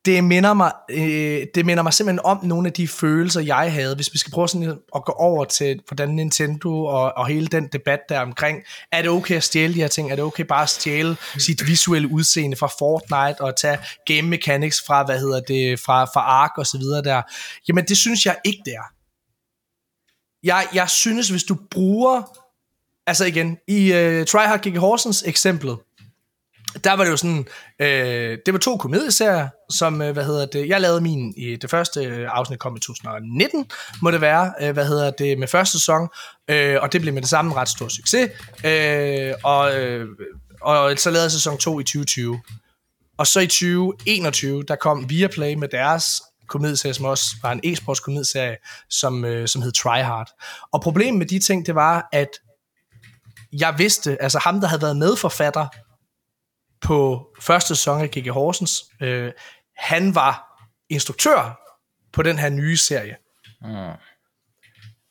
det 0.05 0.23
minder 0.23 0.53
mig, 0.53 0.71
øh, 0.89 1.47
det 1.55 1.65
minder 1.65 1.83
mig 1.83 1.93
simpelthen 1.93 2.25
om 2.25 2.45
nogle 2.45 2.67
af 2.67 2.73
de 2.73 2.87
følelser, 2.87 3.41
jeg 3.41 3.73
havde, 3.73 3.95
hvis 3.95 4.13
vi 4.13 4.17
skal 4.17 4.31
prøve 4.31 4.49
sådan 4.49 4.77
at 4.95 5.05
gå 5.05 5.11
over 5.11 5.45
til, 5.45 5.79
hvordan 5.87 6.09
Nintendo 6.09 6.85
og, 6.85 7.17
og 7.17 7.27
hele 7.27 7.47
den 7.47 7.69
debat 7.73 7.99
der 8.09 8.19
omkring, 8.19 8.63
er 8.91 9.01
det 9.01 9.11
okay 9.11 9.35
at 9.35 9.43
stjæle 9.43 9.73
de 9.73 9.79
her 9.79 9.87
ting? 9.87 10.11
Er 10.11 10.15
det 10.15 10.23
okay 10.23 10.43
bare 10.43 10.63
at 10.63 10.69
stjæle 10.69 11.17
sit 11.37 11.67
visuelle 11.67 12.07
udseende 12.11 12.57
fra 12.57 12.67
Fortnite 12.79 13.41
og 13.41 13.55
tage 13.57 13.77
game 14.05 14.21
mechanics 14.21 14.83
fra, 14.87 15.03
hvad 15.03 15.19
hedder 15.19 15.39
det, 15.39 15.79
fra, 15.79 16.05
fra 16.05 16.21
Ark 16.21 16.51
og 16.57 16.65
så 16.65 16.77
videre 16.77 17.03
der? 17.03 17.21
Jamen, 17.67 17.85
det 17.85 17.97
synes 17.97 18.25
jeg 18.25 18.35
ikke, 18.45 18.61
det 18.65 18.73
er. 18.73 18.94
Jeg, 20.45 20.67
jeg 20.73 20.89
synes, 20.89 21.29
hvis 21.29 21.43
du 21.43 21.57
bruger, 21.71 22.21
altså 23.07 23.25
igen, 23.25 23.57
i 23.67 23.93
øh, 23.93 24.21
uh, 24.21 24.25
Tryhard 24.25 24.59
Gigi 24.61 24.77
Horsens 24.77 25.23
eksemplet, 25.27 25.77
der 26.83 26.93
var 26.93 27.03
det 27.03 27.11
jo 27.11 27.17
sådan, 27.17 27.45
øh, 27.79 28.37
det 28.45 28.53
var 28.53 28.59
to 28.59 28.77
komedieserier, 28.77 29.49
som, 29.71 30.01
øh, 30.01 30.13
hvad 30.13 30.25
hedder 30.25 30.45
det, 30.45 30.67
jeg 30.67 30.81
lavede 30.81 31.01
min, 31.01 31.33
i 31.37 31.55
det 31.55 31.69
første 31.69 32.03
øh, 32.03 32.27
afsnit 32.31 32.59
kom 32.59 32.75
i 32.75 32.79
2019, 32.79 33.65
må 34.01 34.11
det 34.11 34.21
være, 34.21 34.53
øh, 34.61 34.73
hvad 34.73 34.87
hedder 34.87 35.11
det, 35.11 35.39
med 35.39 35.47
første 35.47 35.79
sæson, 35.79 36.07
øh, 36.49 36.77
og 36.81 36.93
det 36.93 37.01
blev 37.01 37.13
med 37.13 37.21
det 37.21 37.29
samme 37.29 37.55
ret 37.55 37.69
stor 37.69 37.87
succes, 37.87 38.31
øh, 38.65 39.33
og, 39.43 39.81
øh, 39.81 40.07
og 40.61 40.99
så 40.99 41.09
lavede 41.09 41.23
jeg 41.23 41.31
sæson 41.31 41.57
2 41.57 41.79
i 41.79 41.83
2020. 41.83 42.41
Og 43.17 43.27
så 43.27 43.39
i 43.39 43.47
2021, 43.47 44.63
der 44.63 44.75
kom 44.75 45.09
Viaplay 45.09 45.53
med 45.53 45.67
deres 45.67 46.21
komedieserie, 46.47 46.93
som 46.93 47.05
også 47.05 47.35
var 47.43 47.51
en 47.51 47.61
e-sports 47.65 48.01
komedieserie, 48.01 48.57
som, 48.89 49.25
øh, 49.25 49.47
som 49.47 49.61
hed 49.61 49.71
Try 49.71 49.97
Hard. 49.97 50.29
Og 50.71 50.81
problemet 50.81 51.19
med 51.19 51.25
de 51.25 51.39
ting, 51.39 51.65
det 51.65 51.75
var, 51.75 52.09
at 52.11 52.29
jeg 53.51 53.75
vidste, 53.77 54.21
altså 54.21 54.39
ham, 54.39 54.59
der 54.59 54.67
havde 54.67 54.81
været 54.81 54.97
medforfatter 54.97 55.67
på 56.81 57.27
første 57.41 57.75
sæson 57.75 58.01
af 58.01 58.09
G.G. 58.09 58.29
Horsens. 58.29 58.83
Øh, 59.01 59.31
han 59.77 60.15
var 60.15 60.61
instruktør 60.89 61.59
på 62.13 62.23
den 62.23 62.39
her 62.39 62.49
nye 62.49 62.77
serie. 62.77 63.15
Mm. 63.61 63.91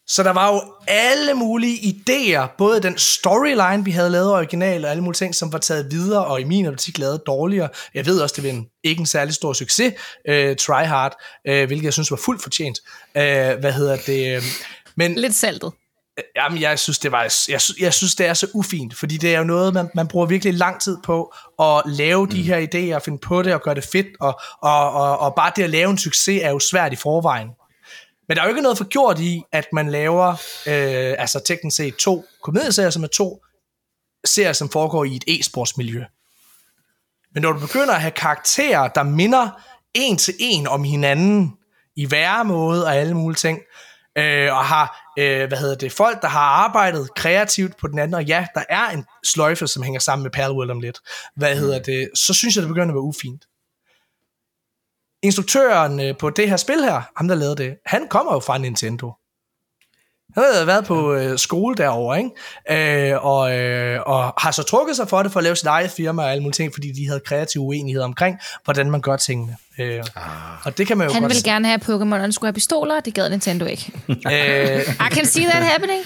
Så 0.07 0.22
der 0.22 0.30
var 0.30 0.52
jo 0.52 0.62
alle 0.88 1.34
mulige 1.34 1.76
idéer, 1.76 2.57
både 2.59 2.82
den 2.82 2.98
storyline, 2.98 3.84
vi 3.84 3.90
havde 3.90 4.11
lavet 4.11 4.32
original, 4.32 4.84
og 4.84 4.90
alle 4.90 5.02
mulige 5.02 5.18
ting, 5.18 5.34
som 5.34 5.52
var 5.52 5.59
taget 5.59 5.90
videre, 5.90 6.24
og 6.24 6.40
i 6.40 6.44
min 6.44 6.66
optik 6.66 6.98
lavet 6.98 7.22
dårligere. 7.26 7.68
Jeg 7.94 8.07
ved 8.07 8.20
også, 8.20 8.34
det 8.36 8.44
var 8.44 8.50
en, 8.50 8.66
ikke 8.84 9.00
en 9.00 9.07
særlig 9.07 9.34
stor 9.34 9.52
succes, 9.52 9.92
uh, 10.28 10.57
Try 10.57 10.84
Hard, 10.84 11.14
uh, 11.48 11.55
hvilket 11.55 11.84
jeg 11.84 11.92
synes 11.92 12.11
var 12.11 12.20
fuldt 12.24 12.42
fortjent. 12.42 12.78
Uh, 13.14 13.22
hvad 13.61 13.72
hedder 13.72 13.96
det? 14.07 14.42
Men, 14.96 15.14
Lidt 15.14 15.34
saltet. 15.34 15.72
Jamen, 16.36 16.61
jeg 16.61 16.78
synes, 16.78 16.98
det 16.98 17.12
var, 17.12 17.22
jeg, 17.48 17.61
jeg 17.80 17.94
synes, 17.94 18.14
det 18.14 18.26
er 18.26 18.34
så 18.34 18.46
ufint, 18.55 18.98
fordi 18.98 19.16
det 19.16 19.34
er 19.34 19.38
jo 19.38 19.44
noget, 19.44 19.74
man, 19.74 19.90
man 19.94 20.09
bruger 20.09 20.26
virkelig 20.26 20.55
lang 20.55 20.80
tid 20.80 20.96
på 21.05 21.34
at 21.59 21.82
lave 21.86 22.26
de 22.26 22.36
mm. 22.36 22.42
her 22.42 22.59
idéer, 22.59 22.98
finde 22.98 23.18
på 23.18 23.42
det 23.42 23.55
og 23.55 23.62
gøre 23.62 23.74
det 23.74 23.84
fedt, 23.84 24.07
og, 24.20 24.40
og, 24.62 24.92
og, 24.92 25.18
og 25.18 25.34
bare 25.34 25.52
det 25.57 25.62
at 25.62 25.70
lave 25.70 25.90
en 25.90 25.98
succes 25.98 26.42
er 26.42 26.50
jo 26.50 26.59
svært 26.59 26.92
i 26.92 26.96
forvejen. 26.96 27.48
Men 28.28 28.36
der 28.36 28.42
er 28.42 28.46
jo 28.46 28.50
ikke 28.50 28.62
noget 28.62 28.78
for 28.78 28.84
gjort 28.84 29.20
i, 29.20 29.42
at 29.52 29.66
man 29.72 29.90
laver, 29.90 30.30
øh, 30.66 31.14
altså 31.18 31.40
teknisk 31.46 31.76
set 31.76 31.96
to 31.96 32.24
komedieserier, 32.42 32.90
som 32.90 33.02
er 33.02 33.08
to 33.08 33.44
serier, 34.26 34.52
som 34.52 34.68
foregår 34.68 35.04
i 35.04 35.16
et 35.16 35.24
e-sportsmiljø. 35.28 36.04
Men 37.34 37.42
når 37.42 37.52
du 37.52 37.60
begynder 37.60 37.94
at 37.94 38.00
have 38.00 38.10
karakterer, 38.10 38.88
der 38.88 39.02
minder 39.02 39.50
en 39.94 40.16
til 40.16 40.34
en 40.40 40.66
om 40.66 40.84
hinanden, 40.84 41.56
i 41.96 42.10
væremåde 42.10 42.84
og 42.84 42.96
alle 42.96 43.14
mulige 43.14 43.36
ting, 43.36 43.60
øh, 44.18 44.52
og 44.52 44.64
har, 44.64 45.12
øh, 45.18 45.48
hvad 45.48 45.58
hedder 45.58 45.74
det, 45.74 45.92
folk, 45.92 46.22
der 46.22 46.28
har 46.28 46.40
arbejdet 46.40 47.14
kreativt 47.14 47.76
på 47.76 47.88
den 47.88 47.98
anden, 47.98 48.14
og 48.14 48.24
ja, 48.24 48.46
der 48.54 48.64
er 48.68 48.88
en 48.88 49.04
sløjfe, 49.24 49.66
som 49.66 49.82
hænger 49.82 50.00
sammen 50.00 50.22
med 50.22 50.30
Palworld 50.30 50.70
om 50.70 50.80
lidt, 50.80 50.98
hvad 51.36 51.54
mm. 51.54 51.60
hedder 51.60 51.78
det, 51.78 52.10
så 52.14 52.34
synes 52.34 52.56
jeg, 52.56 52.62
det 52.62 52.68
begynder 52.68 52.88
at 52.88 52.94
være 52.94 53.02
ufint. 53.02 53.44
Instruktøren 55.24 56.00
øh, 56.00 56.16
på 56.18 56.30
det 56.30 56.48
her 56.48 56.56
spil 56.56 56.84
her, 56.84 57.02
ham 57.16 57.28
der 57.28 57.34
lavede 57.34 57.56
det, 57.56 57.74
han 57.86 58.06
kommer 58.10 58.32
jo 58.32 58.40
fra 58.40 58.58
Nintendo. 58.58 59.12
Han 60.34 60.44
havde 60.52 60.66
været 60.66 60.84
på 60.84 61.14
øh, 61.14 61.38
skole 61.38 61.76
derovre, 61.76 62.18
ikke? 62.18 63.10
Øh, 63.12 63.24
og, 63.24 63.58
øh, 63.58 64.00
og 64.06 64.34
har 64.38 64.50
så 64.50 64.62
trukket 64.62 64.96
sig 64.96 65.08
for 65.08 65.22
det 65.22 65.32
for 65.32 65.40
at 65.40 65.44
lave 65.44 65.56
sit 65.56 65.66
eget 65.66 65.90
firma 65.90 66.22
og 66.22 66.30
alle 66.30 66.42
mulige 66.42 66.52
ting, 66.54 66.74
fordi 66.74 66.92
de 66.92 67.06
havde 67.06 67.20
kreative 67.20 67.62
uenigheder 67.62 68.04
omkring, 68.04 68.38
hvordan 68.64 68.90
man 68.90 69.00
gør 69.00 69.16
tingene. 69.16 69.56
Øh, 69.78 70.04
ah. 70.16 70.22
Og 70.64 70.78
det 70.78 70.86
kan 70.86 70.98
man 70.98 71.06
jo 71.06 71.12
Han 71.12 71.22
godt 71.22 71.30
ville 71.30 71.52
gerne 71.52 71.68
have 71.68 71.80
Pokémon, 71.82 72.14
og 72.14 72.20
han 72.20 72.32
skulle 72.32 72.48
have 72.48 72.54
pistoler, 72.54 73.00
det 73.00 73.14
gad 73.14 73.30
Nintendo 73.30 73.64
ikke. 73.64 73.92
øh, 74.08 74.14
I 75.06 75.14
can 75.14 75.26
see 75.26 75.44
that 75.44 75.62
happening. 75.62 76.02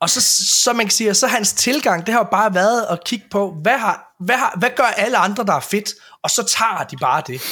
Og 0.00 0.10
så, 0.10 0.20
så 0.64 0.72
man 0.72 0.86
kan 0.86 0.90
sige, 0.90 1.14
så 1.14 1.26
hans 1.26 1.52
tilgang, 1.52 2.06
det 2.06 2.14
har 2.14 2.20
jo 2.20 2.28
bare 2.30 2.54
været 2.54 2.86
at 2.90 3.04
kigge 3.04 3.26
på, 3.30 3.56
hvad, 3.62 3.78
har, 3.78 4.24
hvad, 4.24 4.36
har, 4.36 4.56
hvad 4.58 4.70
gør 4.76 4.84
alle 4.84 5.16
andre, 5.16 5.44
der 5.44 5.52
er 5.54 5.60
fedt, 5.60 5.90
og 6.22 6.30
så 6.30 6.42
tager 6.58 6.84
de 6.84 6.96
bare 6.96 7.22
det. 7.26 7.42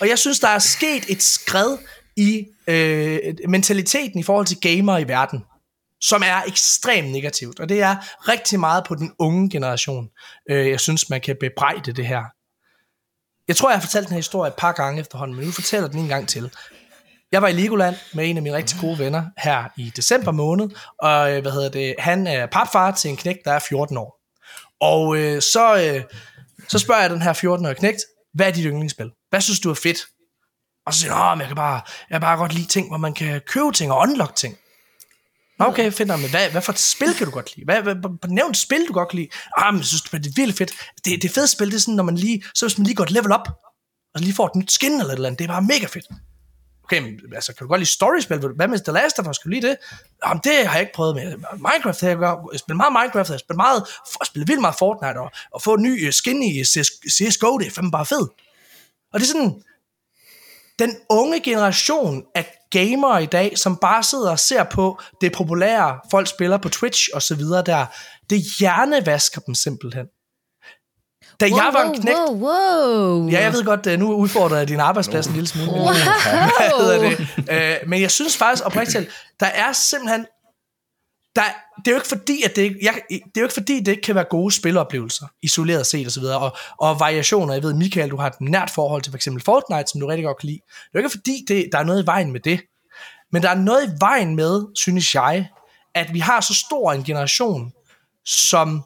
Og 0.00 0.08
jeg 0.08 0.18
synes, 0.18 0.40
der 0.40 0.48
er 0.48 0.58
sket 0.58 1.04
et 1.08 1.22
skred 1.22 1.78
i 2.16 2.46
øh, 2.66 3.18
mentaliteten 3.48 4.20
i 4.20 4.22
forhold 4.22 4.46
til 4.46 4.60
gamer 4.60 4.98
i 4.98 5.08
verden. 5.08 5.44
som 6.00 6.22
er 6.22 6.42
ekstremt 6.46 7.10
negativt, 7.10 7.60
og 7.60 7.68
det 7.68 7.82
er 7.82 7.96
rigtig 8.28 8.60
meget 8.60 8.84
på 8.84 8.94
den 8.94 9.12
unge 9.18 9.50
generation. 9.50 10.08
Øh, 10.50 10.68
jeg 10.68 10.80
synes, 10.80 11.10
man 11.10 11.20
kan 11.20 11.36
bebrejde 11.40 11.92
det 11.92 12.06
her. 12.06 12.22
Jeg 13.48 13.56
tror, 13.56 13.70
jeg 13.70 13.78
har 13.78 13.86
fortalt 13.86 14.06
den 14.06 14.12
her 14.12 14.18
historie 14.18 14.48
et 14.48 14.54
par 14.54 14.72
gange 14.72 15.00
efterhånden, 15.00 15.36
men 15.36 15.46
nu 15.46 15.52
fortæller 15.52 15.88
den 15.88 16.00
en 16.00 16.08
gang 16.08 16.28
til. 16.28 16.50
Jeg 17.32 17.42
var 17.42 17.48
i 17.48 17.52
Legoland 17.52 17.96
med 18.14 18.30
en 18.30 18.36
af 18.36 18.42
mine 18.42 18.56
rigtig 18.56 18.80
gode 18.80 18.98
venner 18.98 19.24
her 19.38 19.64
i 19.76 19.92
december 19.96 20.32
måned, 20.32 20.68
og 20.98 21.32
øh, 21.32 21.42
hvad 21.42 21.52
hedder 21.52 21.68
det, 21.68 21.94
han 21.98 22.26
er 22.26 22.46
papfar 22.46 22.90
til 22.90 23.10
en 23.10 23.16
knægt, 23.16 23.44
der 23.44 23.52
er 23.52 23.58
14 23.68 23.96
år. 23.96 24.20
Og 24.80 25.16
øh, 25.16 25.42
så, 25.42 25.76
øh, 25.76 26.02
så 26.68 26.78
spørger 26.78 27.00
jeg 27.00 27.10
den 27.10 27.22
her 27.22 27.32
14-årige 27.32 27.74
knægt, 27.74 28.00
hvad 28.34 28.46
er 28.46 28.50
dit 28.50 28.64
yndlingsspil? 28.64 29.10
Hvad 29.30 29.40
synes 29.40 29.60
du 29.60 29.70
er 29.70 29.74
fedt? 29.74 29.98
Og 30.86 30.94
så 30.94 31.00
siger 31.00 31.14
han, 31.14 31.38
jeg 31.40 31.46
kan 31.46 31.56
bare, 31.56 31.80
jeg 32.10 32.14
kan 32.14 32.20
bare 32.20 32.36
godt 32.36 32.52
lide 32.52 32.66
ting, 32.66 32.88
hvor 32.88 32.96
man 32.96 33.14
kan 33.14 33.40
købe 33.46 33.72
ting 33.72 33.92
og 33.92 33.98
unlock 33.98 34.36
ting. 34.36 34.56
Nå, 35.58 35.64
okay, 35.64 35.92
finder 35.92 36.16
Men 36.16 36.30
hvad, 36.30 36.50
hvad 36.50 36.62
for 36.62 36.72
et 36.72 36.78
spil 36.78 37.14
kan 37.14 37.26
du 37.26 37.32
godt 37.32 37.56
lide? 37.56 37.64
Hvad, 37.64 37.82
hvad, 37.82 37.94
hvad 37.94 38.30
nævn 38.30 38.50
et 38.50 38.56
spil, 38.56 38.88
du 38.88 38.92
godt 38.92 39.08
kan 39.08 39.18
lide? 39.18 39.28
Ah, 39.56 39.74
men 39.74 39.78
jeg 39.78 39.86
synes, 39.86 40.02
det 40.02 40.26
er 40.26 40.32
vildt 40.36 40.56
fedt. 40.56 40.72
Det, 41.04 41.22
det 41.22 41.30
fede 41.30 41.48
spil, 41.48 41.70
det 41.70 41.76
er 41.76 41.80
sådan, 41.80 41.94
når 41.94 42.02
man 42.02 42.16
lige, 42.16 42.42
så 42.54 42.66
hvis 42.66 42.78
man 42.78 42.86
lige 42.86 42.94
går 42.96 43.04
et 43.04 43.10
level 43.10 43.32
op, 43.32 43.48
og 44.14 44.20
lige 44.20 44.34
får 44.34 44.46
et 44.46 44.56
nyt 44.56 44.72
skin 44.72 44.92
eller 44.92 45.04
et 45.04 45.12
eller 45.12 45.28
andet, 45.28 45.38
det 45.38 45.44
er 45.44 45.48
bare 45.48 45.62
mega 45.62 45.86
fedt. 45.86 46.06
Okay, 46.86 47.02
men 47.02 47.20
altså, 47.34 47.54
kan 47.54 47.64
du 47.64 47.68
godt 47.68 47.80
lide 47.80 47.90
storiespil? 47.90 48.38
Hvad 48.38 48.68
med 48.68 48.78
The 48.78 48.92
Last 48.92 49.18
of 49.18 49.28
Us? 49.28 49.38
Kan 49.38 49.50
du 49.50 49.54
lide 49.54 49.68
det? 49.68 49.76
Jamen, 50.26 50.40
det 50.44 50.66
har 50.66 50.72
jeg 50.72 50.80
ikke 50.80 50.92
prøvet 50.94 51.14
med. 51.14 51.36
Minecraft 51.52 52.00
har 52.00 52.08
jeg 52.08 52.18
gjort. 52.18 52.38
Jeg 52.52 52.60
spiller 52.60 52.76
meget 52.76 52.92
Minecraft, 52.92 53.30
jeg 53.30 53.40
spiller, 53.40 53.56
meget, 53.56 53.84
jeg 54.20 54.26
spiller 54.26 54.46
vildt 54.46 54.60
meget 54.60 54.76
Fortnite, 54.78 55.20
og, 55.20 55.30
og 55.50 55.62
få 55.62 55.74
en 55.74 55.82
ny 55.82 56.06
øh, 56.06 56.12
skin 56.12 56.42
i 56.42 56.58
øh, 56.58 56.64
CS, 56.64 56.88
CSGO, 57.16 57.58
det 57.58 57.66
er 57.66 57.70
fandme 57.70 57.90
bare 57.90 58.06
fedt. 58.06 58.30
Og 59.12 59.20
det 59.20 59.22
er 59.22 59.32
sådan, 59.32 59.62
den 60.78 60.96
unge 61.10 61.40
generation 61.40 62.24
af 62.34 62.54
gamere 62.70 63.22
i 63.22 63.26
dag, 63.26 63.58
som 63.58 63.76
bare 63.76 64.02
sidder 64.02 64.30
og 64.30 64.38
ser 64.38 64.64
på 64.64 65.00
det 65.20 65.32
populære, 65.32 66.00
folk 66.10 66.28
spiller 66.28 66.56
på 66.56 66.68
Twitch 66.68 67.08
og 67.14 67.22
så 67.22 67.34
videre 67.34 67.62
der, 67.62 67.86
det 68.30 68.42
hjernevasker 68.58 69.40
dem 69.40 69.54
simpelthen. 69.54 70.06
Da 71.40 71.46
wow, 71.46 71.56
jeg 71.56 71.70
var 71.72 71.82
en 71.82 72.00
knægt... 72.00 72.18
Wow, 72.18 72.36
wow. 72.36 73.30
Ja, 73.30 73.42
jeg 73.42 73.52
ved 73.52 73.64
godt, 73.64 73.98
nu 73.98 74.12
udfordrer 74.14 74.56
jeg 74.56 74.68
din 74.68 74.80
arbejdsplads 74.80 75.26
en 75.26 75.32
lille 75.32 75.48
smule. 75.48 75.70
Wow. 75.70 75.78
Hvad 76.86 77.00
det? 77.00 77.82
Uh, 77.82 77.88
men 77.88 78.00
jeg 78.00 78.10
synes 78.10 78.36
faktisk 78.36 78.66
oprigtigt, 78.66 79.10
der 79.40 79.46
er 79.46 79.72
simpelthen 79.72 80.26
der, 81.36 81.42
det 81.76 81.88
er 81.88 81.90
jo 81.90 81.96
ikke 81.96 82.08
fordi, 82.08 82.42
at 82.42 82.56
det, 82.56 82.62
ikke, 82.62 82.78
jeg, 82.82 82.94
det 83.10 83.16
er 83.16 83.40
jo 83.40 83.42
ikke 83.42 83.54
fordi, 83.54 83.80
det 83.80 83.88
ikke 83.88 84.02
kan 84.02 84.14
være 84.14 84.24
gode 84.30 84.54
spiloplevelser, 84.54 85.26
isoleret 85.42 85.86
set 85.86 86.06
og 86.06 86.12
så 86.12 86.20
videre, 86.20 86.38
og, 86.38 86.56
og 86.78 87.00
variationer. 87.00 87.54
Jeg 87.54 87.62
ved, 87.62 87.74
Michael, 87.74 88.10
du 88.10 88.16
har 88.16 88.26
et 88.26 88.40
nært 88.40 88.70
forhold 88.70 89.02
til 89.02 89.12
for 89.12 89.16
eksempel 89.16 89.44
Fortnite, 89.44 89.90
som 89.90 90.00
du 90.00 90.06
rigtig 90.06 90.24
godt 90.24 90.38
kan 90.38 90.46
lide. 90.46 90.60
Det 90.66 90.84
er 90.84 90.90
jo 90.94 90.98
ikke 90.98 91.10
fordi, 91.10 91.44
det, 91.48 91.68
der 91.72 91.78
er 91.78 91.84
noget 91.84 92.02
i 92.02 92.06
vejen 92.06 92.32
med 92.32 92.40
det. 92.40 92.60
Men 93.32 93.42
der 93.42 93.50
er 93.50 93.54
noget 93.54 93.86
i 93.86 93.90
vejen 94.00 94.36
med, 94.36 94.64
synes 94.74 95.14
jeg, 95.14 95.48
at 95.94 96.14
vi 96.14 96.18
har 96.18 96.40
så 96.40 96.54
stor 96.54 96.92
en 96.92 97.04
generation, 97.04 97.72
som 98.24 98.84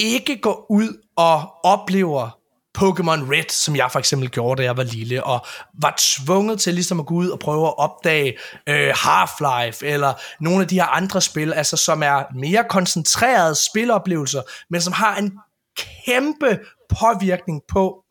ikke 0.00 0.36
går 0.36 0.66
ud 0.70 1.02
og 1.16 1.52
oplever 1.64 2.30
Pokémon 2.78 3.32
Red, 3.32 3.50
som 3.50 3.76
jeg 3.76 3.88
for 3.92 3.98
eksempel 3.98 4.30
gjorde, 4.30 4.62
da 4.62 4.64
jeg 4.64 4.76
var 4.76 4.82
lille, 4.82 5.24
og 5.24 5.46
var 5.82 5.94
tvunget 5.98 6.60
til 6.60 6.74
ligesom 6.74 7.00
at 7.00 7.06
gå 7.06 7.14
ud 7.14 7.28
og 7.28 7.38
prøve 7.38 7.66
at 7.66 7.78
opdage 7.78 8.38
øh, 8.68 8.90
Half-Life, 8.90 9.78
eller 9.82 10.12
nogle 10.40 10.62
af 10.62 10.68
de 10.68 10.74
her 10.74 10.86
andre 10.86 11.20
spil, 11.20 11.52
altså 11.52 11.76
som 11.76 12.02
er 12.02 12.34
mere 12.34 12.64
koncentrerede 12.70 13.54
spiloplevelser, 13.70 14.42
men 14.70 14.80
som 14.80 14.92
har 14.92 15.16
en 15.16 15.32
kæmpe 15.76 16.58
påvirkning 16.88 17.62
på, 17.68 18.04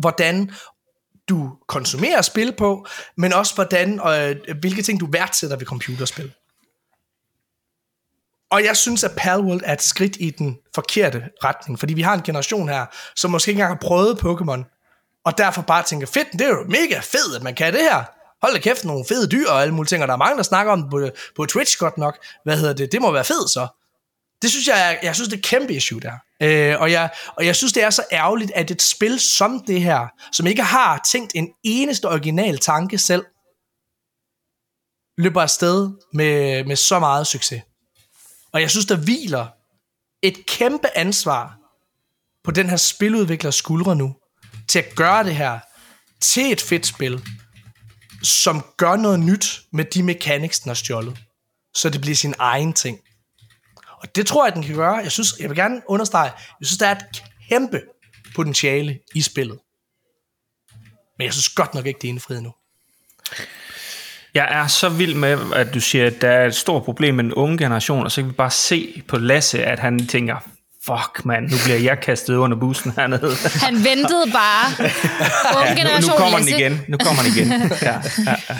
hvordan 0.00 0.50
du 1.28 1.50
konsumerer 1.68 2.22
spil 2.22 2.54
på, 2.58 2.86
men 3.16 3.32
også 3.32 3.54
hvordan, 3.54 4.00
øh, 4.08 4.36
hvilke 4.60 4.82
ting 4.82 5.00
du 5.00 5.08
værdsætter 5.12 5.56
ved 5.56 5.66
computerspil. 5.66 6.32
Og 8.50 8.64
jeg 8.64 8.76
synes, 8.76 9.04
at 9.04 9.10
Palworld 9.16 9.60
er 9.64 9.72
et 9.72 9.82
skridt 9.82 10.16
i 10.20 10.30
den 10.30 10.58
forkerte 10.74 11.22
retning, 11.44 11.78
fordi 11.78 11.94
vi 11.94 12.02
har 12.02 12.14
en 12.14 12.22
generation 12.22 12.68
her, 12.68 12.86
som 13.16 13.30
måske 13.30 13.50
ikke 13.50 13.58
engang 13.60 13.74
har 13.80 13.88
prøvet 13.88 14.18
Pokémon, 14.18 14.74
og 15.24 15.38
derfor 15.38 15.62
bare 15.62 15.82
tænker, 15.82 16.06
fedt, 16.06 16.32
det 16.32 16.40
er 16.40 16.48
jo 16.48 16.64
mega 16.68 17.00
fedt, 17.00 17.36
at 17.36 17.42
man 17.42 17.54
kan 17.54 17.72
det 17.72 17.80
her. 17.80 18.04
Hold 18.42 18.54
da 18.54 18.58
kæft, 18.58 18.84
nogle 18.84 19.04
fede 19.08 19.28
dyr 19.28 19.48
og 19.48 19.62
alle 19.62 19.74
mulige 19.74 19.88
ting, 19.88 20.02
og 20.02 20.08
der 20.08 20.14
er 20.14 20.18
mange, 20.18 20.36
der 20.36 20.42
snakker 20.42 20.72
om 20.72 20.82
det 20.82 20.90
på, 20.90 21.08
på 21.36 21.46
Twitch 21.46 21.78
godt 21.78 21.98
nok. 21.98 22.18
Hvad 22.44 22.58
hedder 22.58 22.72
det? 22.72 22.92
Det 22.92 23.02
må 23.02 23.12
være 23.12 23.24
fedt 23.24 23.50
så. 23.50 23.66
Det 24.42 24.50
synes 24.50 24.68
jeg, 24.68 24.98
jeg 25.02 25.14
synes, 25.14 25.28
det 25.28 25.34
er 25.34 25.38
et 25.38 25.44
kæmpe 25.44 25.74
issue 25.74 26.00
der. 26.00 26.12
Øh, 26.42 26.80
og, 26.80 26.92
jeg, 26.92 27.10
og 27.36 27.46
jeg 27.46 27.56
synes, 27.56 27.72
det 27.72 27.82
er 27.82 27.90
så 27.90 28.04
ærgerligt, 28.12 28.52
at 28.54 28.70
et 28.70 28.82
spil 28.82 29.20
som 29.20 29.64
det 29.66 29.82
her, 29.82 30.06
som 30.32 30.46
ikke 30.46 30.62
har 30.62 31.00
tænkt 31.12 31.32
en 31.34 31.48
eneste 31.62 32.08
original 32.08 32.58
tanke 32.58 32.98
selv, 32.98 33.24
løber 35.18 35.42
afsted 35.42 35.90
med, 36.12 36.64
med 36.64 36.76
så 36.76 36.98
meget 36.98 37.26
succes. 37.26 37.62
Og 38.54 38.60
jeg 38.60 38.70
synes, 38.70 38.86
der 38.86 38.96
hviler 38.96 39.46
et 40.22 40.46
kæmpe 40.46 40.96
ansvar 40.96 41.58
på 42.44 42.50
den 42.50 42.70
her 42.70 42.76
spiludviklers 42.76 43.54
skuldre 43.54 43.96
nu, 43.96 44.16
til 44.68 44.78
at 44.78 44.94
gøre 44.96 45.24
det 45.24 45.36
her 45.36 45.60
til 46.20 46.52
et 46.52 46.60
fedt 46.60 46.86
spil, 46.86 47.22
som 48.22 48.64
gør 48.76 48.96
noget 48.96 49.20
nyt 49.20 49.60
med 49.70 49.84
de 49.84 50.02
mechanics, 50.02 50.60
den 50.60 50.70
har 50.70 50.74
stjålet. 50.74 51.18
Så 51.74 51.90
det 51.90 52.00
bliver 52.00 52.16
sin 52.16 52.34
egen 52.38 52.72
ting. 52.72 53.00
Og 54.02 54.16
det 54.16 54.26
tror 54.26 54.46
jeg, 54.46 54.54
den 54.54 54.62
kan 54.62 54.74
gøre. 54.74 54.94
Jeg 54.94 55.12
synes, 55.12 55.34
jeg 55.40 55.48
vil 55.48 55.56
gerne 55.56 55.82
understrege, 55.88 56.32
jeg 56.60 56.66
synes, 56.66 56.78
der 56.78 56.86
er 56.86 56.94
et 56.94 57.24
kæmpe 57.48 57.82
potentiale 58.34 59.00
i 59.14 59.22
spillet. 59.22 59.58
Men 61.18 61.24
jeg 61.24 61.32
synes 61.32 61.48
godt 61.48 61.74
nok 61.74 61.86
ikke, 61.86 61.98
det 61.98 62.08
er 62.08 62.12
indfriet 62.12 62.42
nu. 62.42 62.54
Jeg 64.34 64.48
er 64.50 64.66
så 64.66 64.88
vild 64.88 65.14
med, 65.14 65.38
at 65.54 65.74
du 65.74 65.80
siger, 65.80 66.06
at 66.06 66.20
der 66.20 66.28
er 66.28 66.46
et 66.46 66.54
stort 66.54 66.84
problem 66.84 67.14
med 67.14 67.24
den 67.24 67.34
unge 67.34 67.58
generation, 67.58 68.04
og 68.04 68.12
så 68.12 68.20
kan 68.20 68.28
vi 68.28 68.34
bare 68.34 68.50
se 68.50 69.02
på 69.08 69.16
Lasse, 69.16 69.64
at 69.64 69.78
han 69.78 70.06
tænker, 70.06 70.36
fuck 70.86 71.24
mand, 71.24 71.50
nu 71.50 71.56
bliver 71.64 71.78
jeg 71.78 72.00
kastet 72.00 72.36
under 72.36 72.56
bussen 72.56 72.92
hernede. 72.96 73.34
Han 73.66 73.74
ventede 73.74 74.24
bare. 74.32 74.88
Unge 75.60 75.88
ja, 75.88 76.00
nu, 76.00 76.06
nu 76.06 76.12
kommer 76.16 76.38
den 76.38 76.48
igen. 76.48 76.80
Nu 76.88 76.96
kommer 76.96 77.22
den 77.22 77.32
igen. 77.36 77.70
Ja, 77.82 78.00
ja, 78.26 78.34
ja. 78.48 78.56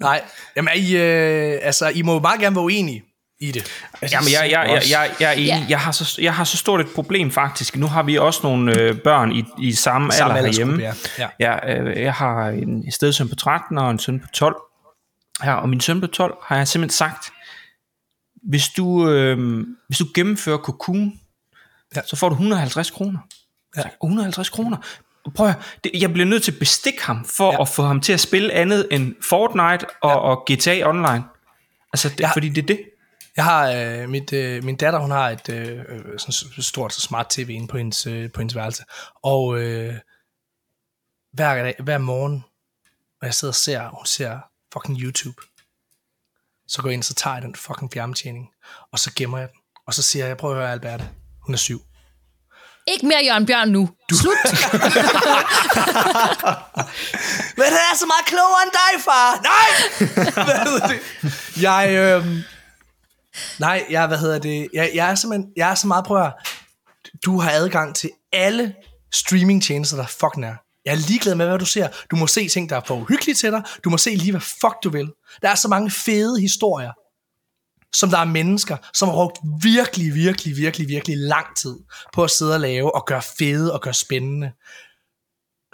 Nej, 0.00 0.20
jamen 0.56 0.72
I, 0.76 0.96
øh, 0.96 1.58
altså, 1.62 1.88
I 1.88 2.02
må 2.02 2.12
jo 2.12 2.18
bare 2.18 2.38
gerne 2.38 2.56
være 2.56 2.64
uenige 2.64 3.02
i 3.40 3.52
det. 3.52 3.64
Jamen, 4.12 4.28
jeg, 4.32 4.50
jeg, 4.50 4.66
jeg, 4.68 4.82
jeg, 4.90 5.10
jeg, 5.20 5.28
er 5.28 5.32
enig. 5.32 5.66
Jeg, 5.68 5.80
har 5.80 5.92
så, 5.92 6.18
jeg 6.22 6.34
har 6.34 6.44
så 6.44 6.56
stort 6.56 6.80
et 6.80 6.88
problem 6.94 7.30
faktisk. 7.30 7.76
Nu 7.76 7.86
har 7.86 8.02
vi 8.02 8.18
også 8.18 8.40
nogle 8.42 8.78
øh, 8.80 8.98
børn 8.98 9.32
i, 9.32 9.44
i 9.60 9.72
samme, 9.72 10.12
Samme 10.12 10.36
alder 10.36 10.50
herhjemme. 10.50 10.82
ja. 10.82 10.92
Ja. 11.18 11.28
Jeg, 11.38 11.60
øh, 11.68 12.02
jeg 12.02 12.12
har 12.12 12.48
en 12.48 12.92
stedsøn 12.92 13.28
på 13.28 13.34
13 13.34 13.78
og 13.78 13.90
en 13.90 13.98
søn 13.98 14.20
på 14.20 14.26
12. 14.32 14.56
Ja, 15.44 15.54
og 15.54 15.68
min 15.68 15.80
søn 15.80 16.00
på 16.00 16.06
12 16.06 16.34
har 16.42 16.56
jeg 16.56 16.68
simpelthen 16.68 16.96
sagt, 16.96 17.30
hvis 18.42 18.68
du, 18.68 19.08
øh, 19.10 19.66
hvis 19.88 19.98
du 19.98 20.06
gennemfører 20.14 20.58
Cocoon, 20.58 21.20
Ja. 21.96 22.00
så 22.06 22.16
får 22.16 22.28
du 22.28 22.34
150 22.34 22.90
kroner. 22.90 23.18
Ja. 23.76 23.80
Ja. 23.80 23.88
150 24.02 24.48
kroner. 24.50 24.76
Prøv 25.34 25.48
at, 25.48 25.56
det, 25.84 25.92
jeg 26.00 26.12
bliver 26.12 26.26
nødt 26.26 26.42
til 26.42 26.52
at 26.52 26.58
bestikke 26.58 27.04
ham, 27.04 27.24
for 27.24 27.52
Ja. 27.52 27.60
at 27.60 27.68
få 27.68 27.82
ham 27.82 28.00
til 28.00 28.12
at 28.12 28.20
spille 28.20 28.52
andet 28.52 28.88
end 28.90 29.14
Fortnite 29.28 29.86
og, 30.02 30.10
Ja. 30.10 30.16
og 30.16 30.46
GTA 30.52 30.88
Online. 30.88 31.24
Altså, 31.92 32.08
det, 32.08 32.20
ja. 32.20 32.30
fordi 32.32 32.48
det 32.48 32.62
er 32.62 32.66
det. 32.66 32.80
Jeg 33.36 33.44
har, 33.44 33.70
øh, 33.70 34.08
mit, 34.08 34.32
øh, 34.32 34.64
min 34.64 34.76
datter, 34.76 34.98
hun 34.98 35.10
har 35.10 35.30
et 35.30 35.48
øh, 35.48 35.78
sådan 36.18 36.62
stort 36.62 36.92
smart 36.92 37.26
tv 37.30 37.50
inde 37.50 37.68
på 37.68 37.78
hendes, 37.78 38.06
øh, 38.06 38.32
på 38.32 38.40
hendes 38.40 38.54
værelse. 38.56 38.84
Og 39.22 39.58
øh, 39.60 39.94
hver, 41.32 41.62
dag, 41.62 41.74
hver 41.78 41.98
morgen, 41.98 42.32
når 43.22 43.26
jeg 43.26 43.34
sidder 43.34 43.52
og 43.52 43.56
ser, 43.56 43.88
hun 43.88 44.06
ser 44.06 44.38
fucking 44.76 45.00
YouTube, 45.00 45.42
så 46.68 46.82
går 46.82 46.88
jeg 46.88 46.94
ind, 46.94 47.02
så 47.02 47.14
tager 47.14 47.34
jeg 47.34 47.42
den 47.42 47.54
fucking 47.54 47.92
fjernbetjening, 47.92 48.46
og 48.92 48.98
så 48.98 49.12
gemmer 49.16 49.38
jeg 49.38 49.48
den. 49.48 49.58
Og 49.86 49.94
så 49.94 50.02
siger 50.02 50.26
jeg, 50.26 50.36
prøv 50.36 50.50
at 50.50 50.56
høre 50.56 50.72
Alberte, 50.72 51.10
hun 51.42 51.54
er 51.54 51.58
syv. 51.58 51.80
Ikke 52.88 53.06
mere 53.06 53.20
Jørgen 53.24 53.46
Bjørn 53.46 53.68
nu. 53.68 53.90
Slut. 54.12 54.36
Men 57.58 57.64
han 57.64 57.82
er 57.90 57.96
så 57.96 58.06
meget 58.06 58.26
klogere 58.26 58.62
end 58.62 58.72
dig, 58.72 59.02
far! 59.04 59.40
Nej! 59.42 59.68
hvad 60.46 60.58
hedder 60.70 60.86
det? 60.88 61.00
Jeg, 61.62 61.88
øh, 61.90 62.26
nej, 63.58 63.86
jeg, 63.90 64.06
hvad 64.06 64.18
hedder 64.18 64.38
det? 64.38 64.68
Jeg, 64.72 64.90
jeg 64.94 65.10
er 65.10 65.14
simpelthen, 65.14 65.52
jeg 65.56 65.70
er 65.70 65.74
så 65.74 65.86
meget, 65.86 66.04
prøv 66.04 66.16
at 66.16 66.22
høre. 66.22 66.32
Du 67.24 67.40
har 67.40 67.50
adgang 67.50 67.94
til 67.94 68.10
alle 68.32 68.74
streamingtjenester, 69.12 69.96
der 69.96 70.06
fucking 70.06 70.44
er. 70.44 70.54
Jeg 70.86 70.92
er 70.92 70.96
ligeglad 71.08 71.34
med, 71.34 71.46
hvad 71.46 71.58
du 71.58 71.66
ser. 71.66 71.88
Du 72.10 72.16
må 72.16 72.26
se 72.26 72.48
ting, 72.48 72.70
der 72.70 72.76
er 72.76 72.80
for 72.86 72.96
uhyggelige 72.96 73.34
til 73.34 73.52
dig. 73.52 73.62
Du 73.84 73.90
må 73.90 73.98
se 73.98 74.10
lige, 74.10 74.30
hvad 74.30 74.40
fuck 74.40 74.74
du 74.84 74.90
vil. 74.90 75.12
Der 75.42 75.48
er 75.48 75.54
så 75.54 75.68
mange 75.68 75.90
fede 75.90 76.40
historier, 76.40 76.92
som 77.94 78.10
der 78.10 78.18
er 78.18 78.24
mennesker, 78.24 78.76
som 78.94 79.08
har 79.08 79.14
brugt 79.14 79.38
virkelig, 79.62 80.14
virkelig, 80.14 80.56
virkelig, 80.56 80.88
virkelig 80.88 81.16
lang 81.16 81.56
tid 81.56 81.76
på 82.14 82.24
at 82.24 82.30
sidde 82.30 82.54
og 82.54 82.60
lave 82.60 82.94
og 82.94 83.06
gøre 83.06 83.22
fede 83.38 83.72
og 83.72 83.80
gøre 83.80 83.94
spændende. 83.94 84.52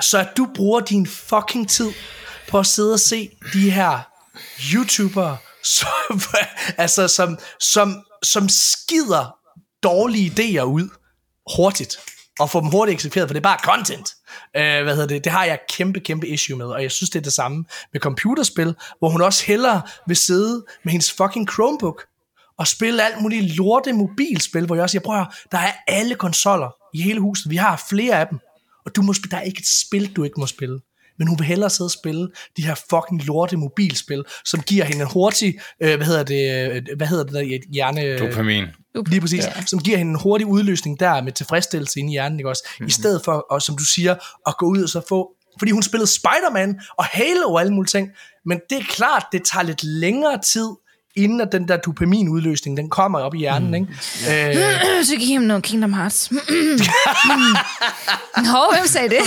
Så 0.01 0.19
at 0.19 0.29
du 0.37 0.49
bruger 0.55 0.81
din 0.81 1.07
fucking 1.07 1.71
tid 1.71 1.93
på 2.49 2.59
at 2.59 2.67
sidde 2.67 2.93
og 2.93 3.01
se 3.01 3.31
de 3.53 3.71
her 3.71 4.01
YouTubere, 4.75 5.37
som, 5.79 6.21
altså, 6.79 7.09
som, 7.09 7.39
som, 7.61 8.05
som 8.23 8.49
skider 8.49 9.37
dårlige 9.83 10.31
idéer 10.31 10.63
ud 10.63 10.89
hurtigt, 11.57 11.99
og 12.41 12.51
få 12.51 12.61
dem 12.61 12.69
hurtigt 12.69 12.95
eksekveret, 12.95 13.29
for 13.29 13.35
det 13.35 13.41
er 13.41 13.43
bare 13.43 13.59
content. 13.65 14.09
Øh, 14.57 14.83
hvad 14.83 14.95
hedder 14.95 15.07
det? 15.07 15.25
Det 15.25 15.33
har 15.33 15.45
jeg 15.45 15.59
kæmpe, 15.69 16.01
kæmpe 16.01 16.29
issue 16.29 16.59
med, 16.59 16.67
og 16.67 16.83
jeg 16.83 16.91
synes, 16.91 17.11
det 17.11 17.19
er 17.19 17.23
det 17.23 17.33
samme 17.33 17.65
med 17.93 18.01
computerspil, 18.01 18.75
hvor 18.99 19.09
hun 19.09 19.23
også 19.23 19.45
hellere 19.47 19.83
vil 20.07 20.17
sidde 20.17 20.65
med 20.85 20.93
hendes 20.93 21.13
fucking 21.13 21.51
Chromebook, 21.51 22.03
og 22.59 22.67
spille 22.67 23.03
alt 23.03 23.23
muligt 23.23 23.57
lorte 23.57 23.93
mobilspil, 23.93 24.67
hvor 24.67 24.75
jeg 24.75 24.83
også 24.83 24.93
siger, 24.93 25.03
prøv 25.03 25.15
at 25.15 25.21
høre, 25.21 25.33
der 25.53 25.59
er 25.59 25.73
alle 25.89 26.15
konsoller 26.15 26.75
i 26.95 27.03
hele 27.03 27.21
huset. 27.21 27.51
Vi 27.51 27.57
har 27.57 27.85
flere 27.91 28.21
af 28.21 28.27
dem. 28.29 28.39
Og 28.87 28.97
du 28.97 29.03
må 29.03 29.13
spille, 29.13 29.31
der 29.31 29.37
er 29.37 29.43
ikke 29.43 29.59
et 29.59 29.69
spil, 29.87 30.17
du 30.17 30.25
ikke 30.25 30.41
må 30.41 30.47
spille. 30.47 30.81
Men 31.19 31.29
hun 31.29 31.39
vil 31.39 31.47
hellere 31.47 31.71
sidde 31.71 31.87
og 31.87 31.91
spille 31.91 32.29
de 32.57 32.67
her 32.67 32.75
fucking 32.75 33.25
lorte 33.25 33.57
mobilspil, 33.57 34.25
som 34.45 34.61
giver 34.61 34.85
hende 34.85 35.01
en 35.01 35.09
hurtig, 35.11 35.59
øh, 35.81 35.97
hvad 35.97 36.07
hedder 36.07 36.23
det, 36.23 36.73
øh, 36.73 36.97
hvad 36.97 37.07
hedder 37.07 37.25
det 37.25 37.33
der, 37.33 37.59
hjerne... 37.73 38.19
Dopamin. 38.19 38.65
Lige 39.07 39.21
præcis, 39.21 39.45
ja. 39.45 39.53
som 39.67 39.79
giver 39.79 39.99
hende 39.99 40.11
en 40.11 40.19
hurtig 40.19 40.47
udløsning 40.47 41.01
der 41.01 41.23
med 41.23 41.33
tilfredsstillelse 41.33 41.99
inde 42.01 42.11
i 42.11 42.13
hjernen, 42.13 42.39
ikke 42.39 42.49
også? 42.51 42.63
Mm-hmm. 42.69 42.87
I 42.87 42.91
stedet 42.91 43.21
for, 43.25 43.47
og 43.51 43.63
som 43.63 43.77
du 43.77 43.85
siger, 43.85 44.15
at 44.47 44.57
gå 44.59 44.67
ud 44.67 44.83
og 44.83 44.89
så 44.89 45.01
få 45.09 45.31
fordi 45.59 45.73
hun 45.73 45.83
spillede 45.83 46.11
Spider-Man 46.11 46.81
og 46.99 47.05
Halo 47.05 47.53
og 47.53 47.61
alle 47.61 47.73
mulige 47.75 47.89
ting. 47.91 48.09
Men 48.47 48.61
det 48.71 48.79
er 48.79 48.83
klart, 48.89 49.27
det 49.33 49.43
tager 49.45 49.63
lidt 49.65 49.83
længere 49.85 50.39
tid, 50.53 50.69
inden 51.17 51.41
at 51.41 51.49
den 51.53 51.69
der 51.69 51.77
dopaminudløsning, 51.77 52.77
den 52.77 52.91
kommer 52.91 53.19
op 53.19 53.35
i 53.35 53.39
hjernen, 53.39 53.69
mm. 53.69 53.75
ikke? 53.75 53.87
Øh, 54.99 55.05
så 55.05 55.17
giv 55.17 55.35
ham 55.35 55.43
noget 55.43 55.63
Kingdom 55.63 55.93
Hearts. 55.93 56.31
Nå, 58.37 58.73
hvem 58.77 58.87
sagde 58.87 59.09
det? 59.09 59.19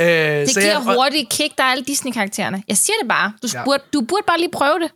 øh, 0.00 0.06
Det 0.40 0.50
så 0.50 0.60
giver 0.60 0.72
jeg- 0.72 0.94
hurtigt 0.96 1.28
kick, 1.30 1.58
der 1.58 1.64
er 1.64 1.68
alle 1.68 1.84
Disney-karaktererne. 1.84 2.62
Jeg 2.68 2.76
siger 2.76 2.94
det 3.02 3.08
bare. 3.08 3.32
Du 3.42 3.48
Ja. 3.54 3.64
burde, 3.64 3.82
du 3.92 4.00
burde 4.00 4.22
bare 4.26 4.38
lige 4.38 4.50
prøve 4.52 4.78
det. 4.78 4.90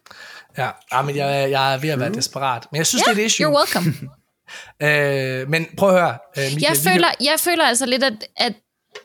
Ja, 0.58 0.70
ah, 0.90 1.06
men 1.06 1.16
jeg, 1.16 1.50
jeg 1.50 1.74
er 1.74 1.78
ved 1.78 1.88
at 1.88 2.00
være 2.00 2.12
desperat. 2.12 2.66
Men 2.72 2.78
jeg 2.78 2.86
synes, 2.86 3.02
det 3.02 3.18
er 3.18 3.22
et 3.22 3.26
issue. 3.26 3.46
you're 3.46 3.58
welcome. 3.58 3.94
Øh, 4.82 5.48
men 5.48 5.66
prøv 5.76 5.88
at 5.88 6.00
høre, 6.00 6.18
øh, 6.36 6.42
Michael, 6.42 6.62
jeg, 6.62 6.76
føler, 6.76 7.08
jeg 7.20 7.40
føler 7.40 7.64
altså 7.64 7.86
lidt, 7.86 8.04
at, 8.04 8.28
at 8.36 8.52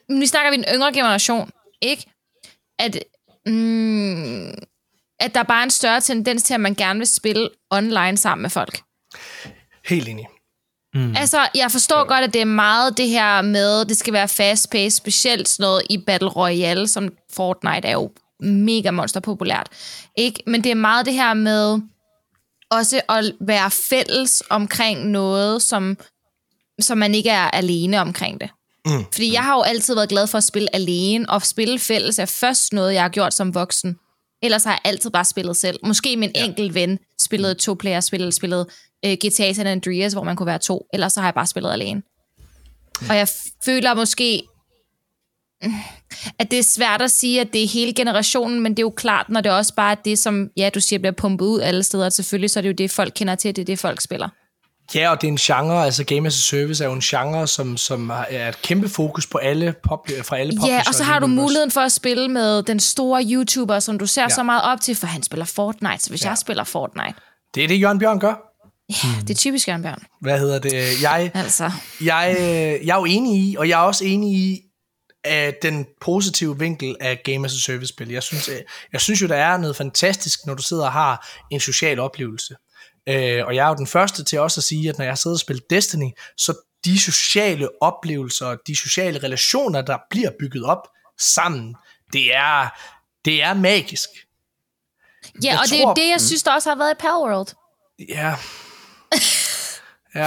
nu 0.09 0.25
snakker 0.25 0.51
vi 0.51 0.57
den 0.57 0.65
yngre 0.73 0.93
generation, 0.93 1.49
ikke? 1.81 2.05
At, 2.79 3.03
mm, 3.45 4.47
at 5.19 5.35
der 5.35 5.43
bare 5.43 5.59
er 5.59 5.63
en 5.63 5.69
større 5.69 6.01
tendens 6.01 6.43
til, 6.43 6.53
at 6.53 6.59
man 6.59 6.75
gerne 6.75 6.99
vil 6.99 7.07
spille 7.07 7.49
online 7.71 8.17
sammen 8.17 8.41
med 8.41 8.49
folk. 8.49 8.81
Helt 9.85 10.07
enig. 10.07 10.27
Mm. 10.93 11.15
Altså, 11.15 11.47
jeg 11.55 11.71
forstår 11.71 11.97
ja. 11.97 12.03
godt, 12.03 12.23
at 12.23 12.33
det 12.33 12.41
er 12.41 12.45
meget 12.45 12.97
det 12.97 13.09
her 13.09 13.41
med, 13.41 13.85
det 13.85 13.97
skal 13.97 14.13
være 14.13 14.27
fast-paced, 14.27 14.89
specielt 14.89 15.49
sådan 15.49 15.63
noget 15.63 15.83
i 15.89 15.97
Battle 15.97 16.29
Royale, 16.29 16.87
som 16.87 17.13
Fortnite 17.33 17.87
er 17.87 17.91
jo 17.91 18.11
mega 18.39 18.91
monster 18.91 19.19
populært. 19.19 19.69
Ikke? 20.17 20.43
Men 20.47 20.63
det 20.63 20.71
er 20.71 20.75
meget 20.75 21.05
det 21.05 21.13
her 21.13 21.33
med 21.33 21.79
også 22.71 23.01
at 23.09 23.33
være 23.39 23.71
fælles 23.71 24.43
omkring 24.49 25.09
noget, 25.09 25.61
som, 25.61 25.97
som 26.79 26.97
man 26.97 27.15
ikke 27.15 27.29
er 27.29 27.49
alene 27.51 28.01
omkring 28.01 28.41
det. 28.41 28.49
Mm. 28.85 29.05
Fordi 29.13 29.33
jeg 29.33 29.43
har 29.43 29.55
jo 29.55 29.61
altid 29.61 29.95
været 29.95 30.09
glad 30.09 30.27
for 30.27 30.37
at 30.37 30.43
spille 30.43 30.75
alene, 30.75 31.29
og 31.29 31.41
spille 31.41 31.79
fælles 31.79 32.19
er 32.19 32.25
først 32.25 32.73
noget, 32.73 32.93
jeg 32.93 33.01
har 33.01 33.09
gjort 33.09 33.33
som 33.33 33.55
voksen. 33.55 33.95
Ellers 34.43 34.63
har 34.63 34.71
jeg 34.71 34.79
altid 34.83 35.09
bare 35.09 35.25
spillet 35.25 35.57
selv. 35.57 35.79
Måske 35.83 36.13
en 36.13 36.23
ja. 36.23 36.45
enkelt 36.45 36.73
ven 36.73 36.99
spillet 37.19 37.57
to 37.57 37.73
player, 37.73 37.99
spillet, 37.99 38.33
spillet 38.33 38.67
uh, 39.05 39.11
GTA 39.11 39.53
San 39.53 39.67
Andreas, 39.67 40.13
hvor 40.13 40.23
man 40.23 40.35
kunne 40.35 40.47
være 40.47 40.59
to. 40.59 40.85
Ellers 40.93 41.13
så 41.13 41.19
har 41.19 41.27
jeg 41.27 41.33
bare 41.33 41.45
spillet 41.45 41.71
alene. 41.71 42.01
Og 43.09 43.15
jeg 43.15 43.27
føler 43.65 43.93
måske, 43.93 44.41
mm, 44.41 44.54
at 46.39 46.51
det 46.51 46.59
er 46.59 46.63
svært 46.63 47.01
at 47.01 47.11
sige, 47.11 47.41
at 47.41 47.53
det 47.53 47.63
er 47.63 47.67
hele 47.67 47.93
generationen, 47.93 48.59
men 48.61 48.71
det 48.71 48.79
er 48.79 48.85
jo 48.85 48.93
klart, 48.97 49.29
når 49.29 49.41
det 49.41 49.51
også 49.51 49.73
bare 49.75 49.91
er 49.91 49.95
det, 50.05 50.19
som 50.19 50.49
ja, 50.57 50.69
du 50.75 50.79
siger, 50.79 50.99
bliver 50.99 51.13
pumpet 51.13 51.45
ud 51.45 51.59
alle 51.59 51.83
steder. 51.83 52.09
Selvfølgelig 52.09 52.49
så 52.49 52.59
er 52.59 52.61
det 52.61 52.67
jo 52.69 52.73
det, 52.73 52.91
folk 52.91 53.13
kender 53.15 53.35
til, 53.35 53.55
det 53.55 53.61
er 53.61 53.65
det, 53.65 53.79
folk 53.79 54.01
spiller. 54.01 54.29
Ja, 54.95 55.11
og 55.11 55.21
det 55.21 55.27
er 55.27 55.31
en 55.31 55.37
genre, 55.37 55.85
altså 55.85 56.03
Game 56.03 56.27
as 56.27 56.35
a 56.35 56.41
Service 56.41 56.83
er 56.83 56.87
jo 56.87 56.93
en 56.93 57.01
genre, 57.01 57.47
som, 57.47 57.77
som 57.77 58.11
er 58.29 58.49
et 58.49 58.61
kæmpe 58.61 58.89
fokus 58.89 59.27
på 59.27 59.37
alle 59.37 59.73
pop, 59.83 60.07
fra 60.23 60.37
alle 60.37 60.53
Ja, 60.53 60.59
publisher 60.59 60.83
og 60.87 60.95
så 60.95 61.03
har 61.03 61.19
du 61.19 61.27
muligheden 61.27 61.71
for 61.71 61.81
at 61.81 61.91
spille 61.91 62.29
med 62.29 62.63
den 62.63 62.79
store 62.79 63.23
YouTuber, 63.25 63.79
som 63.79 63.99
du 63.99 64.05
ser 64.05 64.21
ja. 64.21 64.25
Ja. 64.29 64.35
så 64.35 64.43
meget 64.43 64.61
op 64.63 64.81
til, 64.81 64.95
for 64.95 65.07
han 65.07 65.23
spiller 65.23 65.45
Fortnite. 65.45 65.99
Så 65.99 66.09
hvis 66.09 66.23
ja. 66.23 66.29
jeg 66.29 66.37
spiller 66.37 66.63
Fortnite, 66.63 67.13
Det 67.55 67.63
er 67.63 67.67
det, 67.67 67.81
Jørgen 67.81 67.99
Bjørn 67.99 68.19
gør. 68.19 68.33
ja, 68.89 69.09
det 69.21 69.29
er 69.29 69.35
typisk 69.37 69.67
Jørgen 69.67 69.81
Bjørn. 69.81 70.03
Hvad 70.21 70.39
hedder 70.39 70.59
det? 70.59 71.01
Jeg, 71.01 71.31
Altså, 71.33 71.71
jeg, 72.01 72.35
øh, 72.39 72.87
jeg 72.87 72.93
er 72.95 72.99
jo 72.99 73.05
enig 73.05 73.39
i, 73.41 73.55
og 73.59 73.69
jeg 73.69 73.79
er 73.81 73.83
også 73.85 74.05
enig 74.05 74.33
i, 74.37 74.61
at 75.25 75.55
den 75.61 75.87
positive 76.01 76.59
vinkel 76.59 76.95
af 76.99 77.21
Game 77.23 77.45
as 77.45 77.53
a 77.53 77.59
Service 77.59 77.87
spil. 77.87 78.09
Jeg 78.09 78.23
synes, 78.23 78.49
øh, 78.49 78.61
jeg 78.93 79.01
synes 79.01 79.21
jo, 79.21 79.27
der 79.27 79.35
er 79.35 79.57
noget 79.57 79.75
fantastisk, 79.75 80.39
når 80.45 80.53
du 80.53 80.63
sidder 80.63 80.85
og 80.85 80.91
har 80.91 81.27
en 81.51 81.59
social 81.59 81.99
oplevelse. 81.99 82.55
Øh, 83.09 83.45
og 83.45 83.55
jeg 83.55 83.65
er 83.65 83.69
jo 83.69 83.75
den 83.75 83.87
første 83.87 84.23
til 84.23 84.39
også 84.39 84.59
at 84.59 84.63
sige, 84.63 84.89
at 84.89 84.97
når 84.97 85.05
jeg 85.05 85.17
sidder 85.17 85.35
og 85.35 85.39
spiller 85.39 85.63
Destiny, 85.69 86.09
så 86.37 86.53
de 86.85 86.99
sociale 86.99 87.69
oplevelser, 87.81 88.55
de 88.67 88.75
sociale 88.75 89.19
relationer, 89.23 89.81
der 89.81 89.97
bliver 90.09 90.31
bygget 90.39 90.63
op 90.65 90.87
sammen, 91.19 91.75
det 92.13 92.35
er, 92.35 92.67
det 93.25 93.43
er 93.43 93.53
magisk. 93.53 94.09
ja, 95.43 95.49
Jeg 95.51 95.59
og 95.59 95.65
det 95.65 95.73
er 95.73 95.77
jo 95.79 95.83
tror- 95.83 95.93
det, 95.93 96.09
jeg 96.09 96.21
synes, 96.21 96.43
der 96.43 96.51
også 96.53 96.69
har 96.69 96.75
været 96.77 96.91
i 96.91 96.97
Palworld. 96.99 97.47
Ja. 98.09 98.35
Ja. 100.15 100.21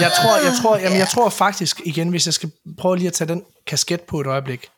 Jeg 0.00 0.12
tror, 0.22 0.36
jeg 0.44 0.52
tror, 0.62 0.76
jamen, 0.76 0.98
jeg 0.98 1.08
tror 1.08 1.28
faktisk 1.28 1.80
igen, 1.84 2.08
hvis 2.08 2.26
jeg 2.26 2.34
skal 2.34 2.52
prøve 2.78 2.96
lige 2.96 3.08
at 3.08 3.14
tage 3.14 3.28
den 3.28 3.44
kasket 3.66 4.00
på 4.00 4.20
et 4.20 4.26
øjeblik. 4.26 4.68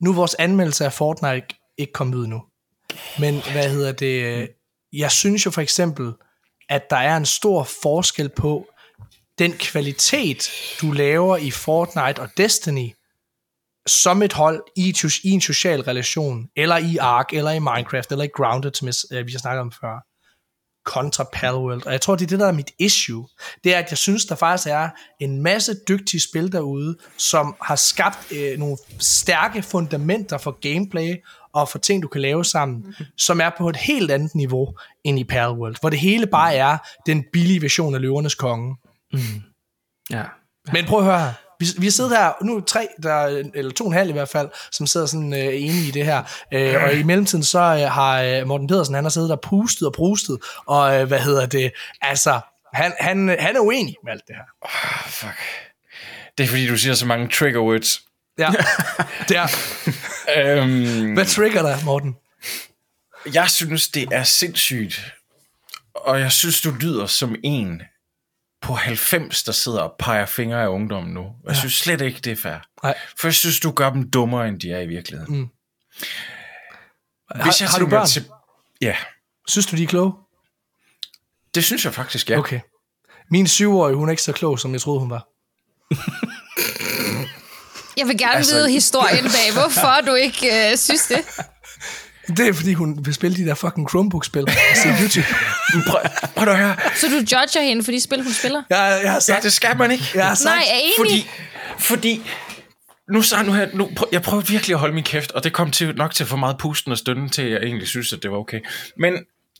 Nu 0.00 0.10
er 0.10 0.14
vores 0.14 0.34
anmeldelse 0.34 0.84
af 0.84 0.92
Fortnite 0.92 1.46
ikke 1.78 1.92
kommet 1.92 2.14
ud 2.14 2.26
nu. 2.26 2.42
Men 3.18 3.42
hvad 3.52 3.70
hedder 3.70 3.92
det? 3.92 4.48
Jeg 4.92 5.10
synes 5.10 5.46
jo 5.46 5.50
for 5.50 5.60
eksempel, 5.60 6.12
at 6.68 6.90
der 6.90 6.96
er 6.96 7.16
en 7.16 7.26
stor 7.26 7.68
forskel 7.82 8.28
på 8.28 8.66
den 9.38 9.52
kvalitet, 9.52 10.50
du 10.80 10.92
laver 10.92 11.36
i 11.36 11.50
Fortnite 11.50 12.20
og 12.20 12.28
Destiny, 12.36 12.90
som 13.86 14.22
et 14.22 14.32
hold 14.32 14.62
i, 14.76 14.94
i 15.24 15.30
en 15.30 15.40
social 15.40 15.80
relation, 15.80 16.48
eller 16.56 16.76
i 16.76 16.96
Ark, 16.96 17.32
eller 17.32 17.50
i 17.50 17.58
Minecraft, 17.58 18.12
eller 18.12 18.24
i 18.24 18.28
Grounded, 18.34 18.74
som 18.74 18.88
jeg, 18.88 19.18
øh, 19.18 19.26
vi 19.26 19.32
har 19.32 19.38
snakket 19.38 19.60
om 19.60 19.72
før 19.80 20.15
kontra 20.86 21.24
Palworld. 21.32 21.86
Og 21.86 21.92
jeg 21.92 22.00
tror, 22.00 22.16
det 22.16 22.24
er 22.24 22.28
det, 22.28 22.38
der 22.38 22.46
er 22.46 22.52
mit 22.52 22.70
issue. 22.78 23.28
Det 23.64 23.74
er, 23.74 23.78
at 23.78 23.90
jeg 23.90 23.98
synes, 23.98 24.24
der 24.24 24.34
faktisk 24.34 24.68
er 24.68 24.88
en 25.20 25.42
masse 25.42 25.74
dygtige 25.88 26.20
spil 26.20 26.52
derude, 26.52 26.96
som 27.16 27.56
har 27.62 27.76
skabt 27.76 28.32
øh, 28.32 28.58
nogle 28.58 28.76
stærke 28.98 29.62
fundamenter 29.62 30.38
for 30.38 30.50
gameplay 30.60 31.16
og 31.52 31.68
for 31.68 31.78
ting, 31.78 32.02
du 32.02 32.08
kan 32.08 32.20
lave 32.20 32.44
sammen, 32.44 32.78
mm-hmm. 32.78 33.06
som 33.16 33.40
er 33.40 33.50
på 33.58 33.68
et 33.68 33.76
helt 33.76 34.10
andet 34.10 34.34
niveau 34.34 34.74
end 35.04 35.18
i 35.18 35.24
Palworld, 35.24 35.76
hvor 35.80 35.90
det 35.90 35.98
hele 35.98 36.26
bare 36.26 36.54
er 36.54 36.78
den 37.06 37.24
billige 37.32 37.62
version 37.62 37.94
af 37.94 38.00
Løvernes 38.00 38.34
Konge. 38.34 38.76
Ja. 40.10 40.24
Men 40.72 40.84
prøv 40.84 40.98
at 40.98 41.04
høre 41.04 41.20
her. 41.20 41.32
Vi, 41.60 41.66
vi 41.78 41.90
sidder 41.90 42.10
her, 42.10 42.32
nu 42.44 42.56
er 42.56 42.60
tre, 42.60 42.88
der, 43.02 43.44
eller 43.54 43.72
to 43.72 43.84
og 43.84 43.90
en 43.90 43.96
halv 43.96 44.08
i 44.08 44.12
hvert 44.12 44.28
fald, 44.28 44.48
som 44.72 44.86
sidder 44.86 45.06
sådan 45.06 45.32
øh, 45.32 45.38
enige 45.38 45.88
i 45.88 45.90
det 45.90 46.04
her. 46.04 46.22
Øh, 46.54 46.82
og 46.82 46.94
i 46.94 47.02
mellemtiden 47.02 47.44
så 47.44 47.58
øh, 47.58 47.92
har 47.92 48.22
øh, 48.22 48.46
Morten 48.46 48.66
Pedersen, 48.66 48.94
han 48.94 49.04
har 49.04 49.08
siddet 49.10 49.30
der 49.30 49.36
pustet 49.36 49.88
og 49.88 49.92
prustet, 49.92 50.38
og 50.66 51.00
øh, 51.00 51.06
hvad 51.06 51.20
hedder 51.20 51.46
det, 51.46 51.72
altså, 52.02 52.40
han, 52.74 52.92
han, 53.00 53.36
han 53.40 53.56
er 53.56 53.60
uenig 53.60 53.96
med 54.04 54.12
alt 54.12 54.22
det 54.26 54.36
her. 54.36 54.70
Fuck. 55.06 55.38
Det 56.38 56.44
er 56.44 56.48
fordi, 56.48 56.66
du 56.66 56.76
siger 56.76 56.94
så 56.94 57.06
mange 57.06 57.28
trigger 57.28 57.60
words. 57.60 58.02
Ja, 58.38 58.52
der. 59.28 59.46
Øhm, 60.36 61.14
Hvad 61.14 61.24
trigger 61.24 61.62
dig, 61.62 61.78
Morten? 61.84 62.16
jeg 63.34 63.50
synes, 63.50 63.88
det 63.88 64.08
er 64.12 64.22
sindssygt. 64.22 65.00
Og 65.94 66.20
jeg 66.20 66.32
synes, 66.32 66.60
du 66.60 66.70
lyder 66.70 67.06
som 67.06 67.36
en 67.44 67.82
på 68.66 68.74
90, 68.74 69.42
der 69.42 69.52
sidder 69.52 69.80
og 69.80 69.94
peger 69.98 70.26
fingre 70.26 70.62
af 70.62 70.68
ungdommen 70.68 71.14
nu. 71.14 71.26
Jeg 71.48 71.56
synes 71.56 71.74
slet 71.74 72.00
ikke, 72.00 72.20
det 72.20 72.32
er 72.32 72.36
fair. 72.36 72.58
Nej. 72.82 72.94
For 73.18 73.28
jeg 73.28 73.34
synes, 73.34 73.60
du 73.60 73.70
gør 73.70 73.90
dem 73.90 74.10
dummere, 74.10 74.48
end 74.48 74.60
de 74.60 74.72
er 74.72 74.80
i 74.80 74.86
virkeligheden. 74.86 75.36
Mm. 75.36 75.48
Har, 77.30 77.70
har 77.70 77.78
du 77.78 77.86
børn? 77.86 78.06
Til, 78.06 78.24
ja, 78.80 78.96
Synes 79.48 79.66
du, 79.66 79.76
de 79.76 79.82
er 79.82 79.86
kloge? 79.86 80.12
det 81.54 81.64
synes 81.64 81.84
jeg 81.84 81.94
faktisk, 81.94 82.30
ja. 82.30 82.38
Okay. 82.38 82.60
Min 83.30 83.46
syvårige, 83.46 83.96
hun 83.96 84.08
er 84.08 84.10
ikke 84.10 84.22
så 84.22 84.32
klog, 84.32 84.58
som 84.58 84.72
jeg 84.72 84.80
troede, 84.80 85.00
hun 85.00 85.10
var. 85.10 85.28
Jeg 87.96 88.06
vil 88.06 88.18
gerne 88.18 88.34
altså... 88.34 88.54
vide 88.54 88.70
historien 88.70 89.24
bag, 89.24 89.52
hvorfor 89.52 90.00
du 90.06 90.14
ikke 90.14 90.70
øh, 90.70 90.76
synes 90.76 91.06
det. 91.06 91.24
Det 92.28 92.48
er, 92.48 92.52
fordi 92.52 92.72
hun 92.72 93.06
vil 93.06 93.14
spille 93.14 93.36
de 93.36 93.44
der 93.48 93.54
fucking 93.54 93.88
Chromebook-spil 93.90 94.42
og 94.42 94.48
se 94.82 94.88
YouTube. 95.02 95.26
Prøv, 95.86 96.00
prøv 96.36 96.48
at 96.48 96.58
høre. 96.58 96.76
Så 96.96 97.06
du 97.06 97.14
judger 97.14 97.62
hende 97.62 97.84
for 97.84 97.90
de 97.92 98.00
spil, 98.00 98.22
hun 98.22 98.32
spiller? 98.32 98.62
Jeg, 98.70 99.00
jeg 99.02 99.10
har 99.10 99.14
Ja, 99.14 99.20
sagt, 99.20 99.42
det 99.42 99.52
skal 99.52 99.76
man 99.76 99.90
ikke. 99.90 100.04
jeg 100.14 100.26
har 100.26 100.34
sagt, 100.34 100.54
Nej, 100.56 100.64
jeg 100.66 100.74
er 100.76 100.80
enig. 100.80 100.92
Fordi, 100.96 101.28
fordi 101.78 102.30
nu, 103.12 103.22
så, 103.22 103.42
nu, 103.42 103.52
her, 103.52 103.68
nu 103.74 103.90
prøv, 103.96 104.08
jeg 104.12 104.22
prøvede 104.22 104.48
virkelig 104.48 104.74
at 104.74 104.80
holde 104.80 104.94
min 104.94 105.04
kæft, 105.04 105.32
og 105.32 105.44
det 105.44 105.52
kom 105.52 105.70
til, 105.70 105.96
nok 105.96 106.14
til 106.14 106.26
for 106.26 106.36
meget 106.36 106.58
pusten 106.58 106.92
og 106.92 106.98
stønnen 106.98 107.28
til, 107.28 107.42
at 107.42 107.50
jeg 107.50 107.60
egentlig 107.62 107.88
synes, 107.88 108.12
at 108.12 108.22
det 108.22 108.30
var 108.30 108.36
okay. 108.36 108.60
Men 108.98 109.14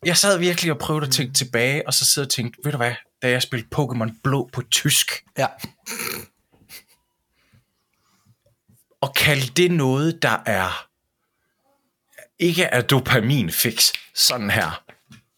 jeg 0.05 0.17
sad 0.17 0.39
virkelig 0.39 0.73
og 0.73 0.79
prøvede 0.79 1.07
at 1.07 1.13
tænke 1.13 1.35
tilbage, 1.35 1.87
og 1.87 1.95
så 1.95 2.05
sidder 2.05 2.27
og 2.27 2.33
tænkte, 2.33 2.59
ved 2.65 2.73
du 2.73 2.77
hvad, 2.79 2.93
da 3.23 3.31
jeg 3.31 3.43
spillede 3.43 3.69
Pokémon 3.77 4.21
Blå 4.25 4.51
på 4.53 4.63
tysk, 4.71 5.13
ja. 5.39 5.47
og 9.01 9.15
kalde 9.15 9.47
det 9.57 9.71
noget, 9.71 10.23
der 10.23 10.43
er 10.47 10.87
ikke 12.41 12.63
er 12.63 12.81
dopaminfix, 12.81 13.93
sådan 14.15 14.51
her. 14.51 14.81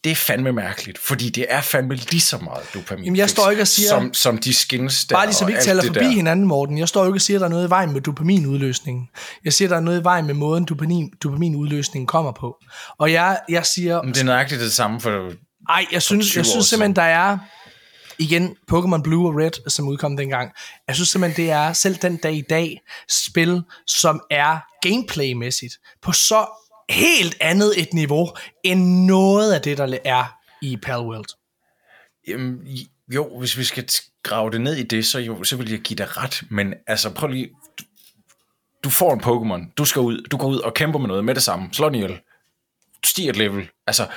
Det 0.05 0.12
er 0.12 0.16
fandme 0.16 0.53
mærkeligt, 0.53 0.99
fordi 0.99 1.28
det 1.30 1.46
er 1.49 1.61
fandme 1.61 1.94
lige 1.94 2.20
så 2.20 2.38
meget 2.38 2.64
dopamin. 2.74 3.05
Jamen, 3.05 3.16
jeg 3.16 3.30
står 3.30 3.51
ikke 3.51 3.62
og 3.62 3.68
siger- 3.68 3.88
Som, 3.88 4.14
som 4.14 4.38
de 4.38 4.55
skins 4.55 5.05
der 5.05 5.16
Bare 5.16 5.26
lige 5.26 5.34
så 5.34 5.44
vi 5.46 5.53
ikke 5.53 5.62
taler 5.64 5.82
forbi 5.82 5.99
der. 5.99 6.09
hinanden, 6.11 6.46
Morten. 6.46 6.78
Jeg 6.78 6.88
står 6.88 7.07
ikke 7.07 7.16
og 7.16 7.20
siger, 7.20 7.36
at 7.36 7.40
der 7.40 7.46
er 7.46 7.51
noget 7.51 7.66
i 7.66 7.70
vejen 7.70 7.92
med 7.92 8.01
dopaminudløsningen. 8.01 9.09
Jeg 9.44 9.53
siger, 9.53 9.68
at 9.68 9.70
der 9.70 9.76
er 9.76 9.80
noget 9.80 10.01
i 10.01 10.05
vejen 10.05 10.26
med 10.26 10.34
måden, 10.34 10.64
dopamin, 10.64 11.11
dopaminudløsningen 11.22 12.07
kommer 12.07 12.32
på. 12.32 12.57
Og 12.99 13.12
jeg, 13.12 13.40
jeg 13.49 13.66
siger, 13.66 14.03
Men 14.03 14.14
det 14.14 14.20
er 14.20 14.24
nøjagtigt 14.24 14.61
det 14.61 14.72
samme, 14.72 15.01
for 15.01 15.32
Ej, 15.68 15.86
jeg 15.92 16.03
synes, 16.03 16.26
20 16.30 16.38
jeg 16.38 16.46
synes 16.46 16.66
simpelthen, 16.66 16.96
der 16.96 17.03
er... 17.03 17.38
Igen, 18.18 18.57
Pokémon 18.72 19.03
Blue 19.03 19.28
og 19.28 19.34
Red, 19.36 19.70
som 19.70 19.88
udkom 19.88 20.16
dengang. 20.16 20.51
Jeg 20.88 20.94
synes 20.96 21.09
simpelthen, 21.09 21.44
det 21.44 21.53
er 21.53 21.72
selv 21.72 21.96
den 21.96 22.16
dag 22.16 22.34
i 22.34 22.42
dag 22.51 22.80
spil, 23.26 23.62
som 23.86 24.20
er 24.30 24.59
gameplaymæssigt 24.82 25.74
på 26.03 26.12
så 26.12 26.46
helt 26.91 27.36
andet 27.41 27.82
et 27.82 27.95
niveau, 27.95 28.30
end 28.64 29.05
noget 29.07 29.55
af 29.55 29.62
det, 29.62 29.78
der 29.78 29.99
er 30.05 30.24
i 30.62 30.76
Palworld. 30.76 31.28
Jamen, 32.28 32.68
jo, 33.14 33.39
hvis 33.39 33.59
vi 33.59 33.64
skal 33.64 33.89
grave 34.22 34.51
det 34.51 34.61
ned 34.61 34.76
i 34.76 34.82
det, 34.82 35.07
så, 35.07 35.18
jo, 35.18 35.45
så 35.45 35.57
vil 35.57 35.70
jeg 35.70 35.80
give 35.80 35.97
dig 35.97 36.16
ret. 36.16 36.43
Men 36.51 36.74
altså, 36.86 37.11
prøv 37.11 37.28
lige... 37.28 37.51
Du, 37.78 37.84
du 38.84 38.91
får 38.91 39.12
en 39.12 39.20
Pokémon. 39.20 39.72
Du 39.74 39.84
skal 39.84 40.01
ud. 40.01 40.22
Du 40.22 40.36
går 40.36 40.49
ud 40.49 40.59
og 40.59 40.74
kæmper 40.74 40.99
med 40.99 41.09
noget 41.09 41.24
med 41.24 41.34
det 41.34 41.43
samme. 41.43 41.68
Slå 41.72 41.86
den 41.86 41.95
ihjel. 41.95 42.20
Stiger 43.05 43.30
et 43.30 43.36
level. 43.36 43.68
Altså, 43.86 44.09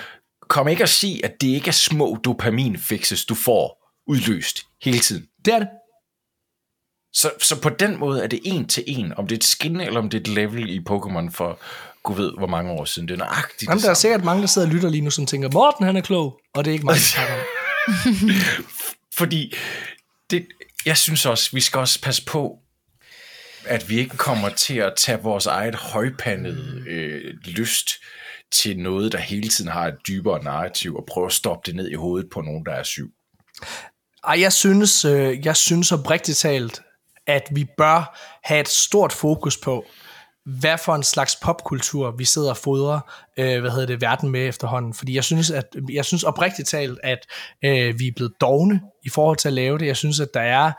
kom 0.47 0.67
ikke 0.67 0.83
og 0.83 0.89
sige, 0.89 1.25
at 1.25 1.41
det 1.41 1.47
ikke 1.47 1.67
er 1.67 1.71
små 1.71 2.17
dopaminfixes, 2.23 3.25
du 3.25 3.35
får 3.35 3.93
udløst 4.07 4.61
hele 4.81 4.99
tiden. 4.99 5.27
Det 5.45 5.53
er 5.53 5.59
det. 5.59 5.67
Så, 7.13 7.31
så 7.39 7.61
på 7.61 7.69
den 7.69 7.99
måde 7.99 8.23
er 8.23 8.27
det 8.27 8.39
en 8.43 8.67
til 8.67 8.83
en, 8.87 9.13
om 9.13 9.27
det 9.27 9.35
er 9.35 9.37
et 9.37 9.43
skin, 9.43 9.81
eller 9.81 9.99
om 9.99 10.09
det 10.09 10.17
er 10.17 10.21
et 10.21 10.27
level 10.27 10.69
i 10.69 10.79
Pokémon 10.89 11.31
for 11.31 11.59
gud 12.03 12.15
ved 12.15 12.31
hvor 12.37 12.47
mange 12.47 12.71
år 12.71 12.85
siden. 12.85 13.07
Det 13.07 13.13
er 13.13 13.17
nøjagtigt 13.17 13.63
Jamen, 13.63 13.77
det 13.77 13.83
der 13.83 13.89
er 13.89 13.93
sikkert 13.93 14.23
mange, 14.23 14.41
der 14.41 14.47
sidder 14.47 14.67
og 14.67 14.73
lytter 14.73 14.89
lige 14.89 15.01
nu, 15.01 15.09
som 15.09 15.25
tænker, 15.25 15.49
Morten 15.53 15.85
han 15.85 15.97
er 15.97 16.01
klog, 16.01 16.39
og 16.53 16.65
det 16.65 16.71
er 16.71 16.73
ikke 16.73 16.85
mig. 16.85 16.97
Fordi 19.19 19.53
det, 20.29 20.47
jeg 20.85 20.97
synes 20.97 21.25
også, 21.25 21.49
vi 21.53 21.61
skal 21.61 21.79
også 21.79 22.01
passe 22.01 22.25
på, 22.25 22.57
at 23.65 23.89
vi 23.89 23.99
ikke 23.99 24.17
kommer 24.17 24.49
til 24.49 24.77
at 24.77 24.93
tage 24.97 25.21
vores 25.21 25.45
eget 25.45 25.75
højpandede 25.75 26.83
øh, 26.87 27.33
lyst 27.43 27.89
til 28.51 28.79
noget, 28.79 29.11
der 29.11 29.17
hele 29.17 29.49
tiden 29.49 29.71
har 29.71 29.87
et 29.87 29.97
dybere 30.07 30.43
narrativ, 30.43 30.95
og 30.95 31.05
prøve 31.07 31.25
at 31.25 31.33
stoppe 31.33 31.61
det 31.65 31.75
ned 31.75 31.89
i 31.89 31.93
hovedet 31.93 32.29
på 32.33 32.41
nogen, 32.41 32.65
der 32.65 32.71
er 32.71 32.83
syv. 32.83 33.11
Ej, 34.27 34.41
jeg 34.41 34.53
synes, 34.53 35.05
øh, 35.05 35.45
jeg 35.45 35.55
synes 35.55 35.91
oprigtigt 35.91 36.37
talt, 36.37 36.81
at 37.27 37.47
vi 37.51 37.65
bør 37.77 38.19
have 38.43 38.59
et 38.59 38.67
stort 38.67 39.13
fokus 39.13 39.57
på, 39.57 39.85
hvad 40.59 40.77
for 40.77 40.95
en 40.95 41.03
slags 41.03 41.35
popkultur 41.35 42.11
vi 42.11 42.25
sidder 42.25 42.49
og 42.49 42.57
fodrer, 42.57 42.99
øh, 43.37 43.61
hvad 43.61 43.71
hedder 43.71 43.85
det, 43.85 44.01
verden 44.01 44.29
med 44.29 44.47
efterhånden. 44.47 44.93
Fordi 44.93 45.15
jeg 45.15 45.23
synes, 45.23 45.51
at, 45.51 45.65
jeg 45.91 46.05
synes 46.05 46.23
oprigtigt 46.23 46.67
talt, 46.67 46.99
at 47.03 47.19
øh, 47.65 47.99
vi 47.99 48.07
er 48.07 48.11
blevet 48.15 48.33
dogne 48.41 48.81
i 49.03 49.09
forhold 49.09 49.37
til 49.37 49.47
at 49.47 49.53
lave 49.53 49.77
det. 49.77 49.85
Jeg 49.85 49.97
synes, 49.97 50.19
at 50.19 50.29
der 50.33 50.41
er, 50.41 50.71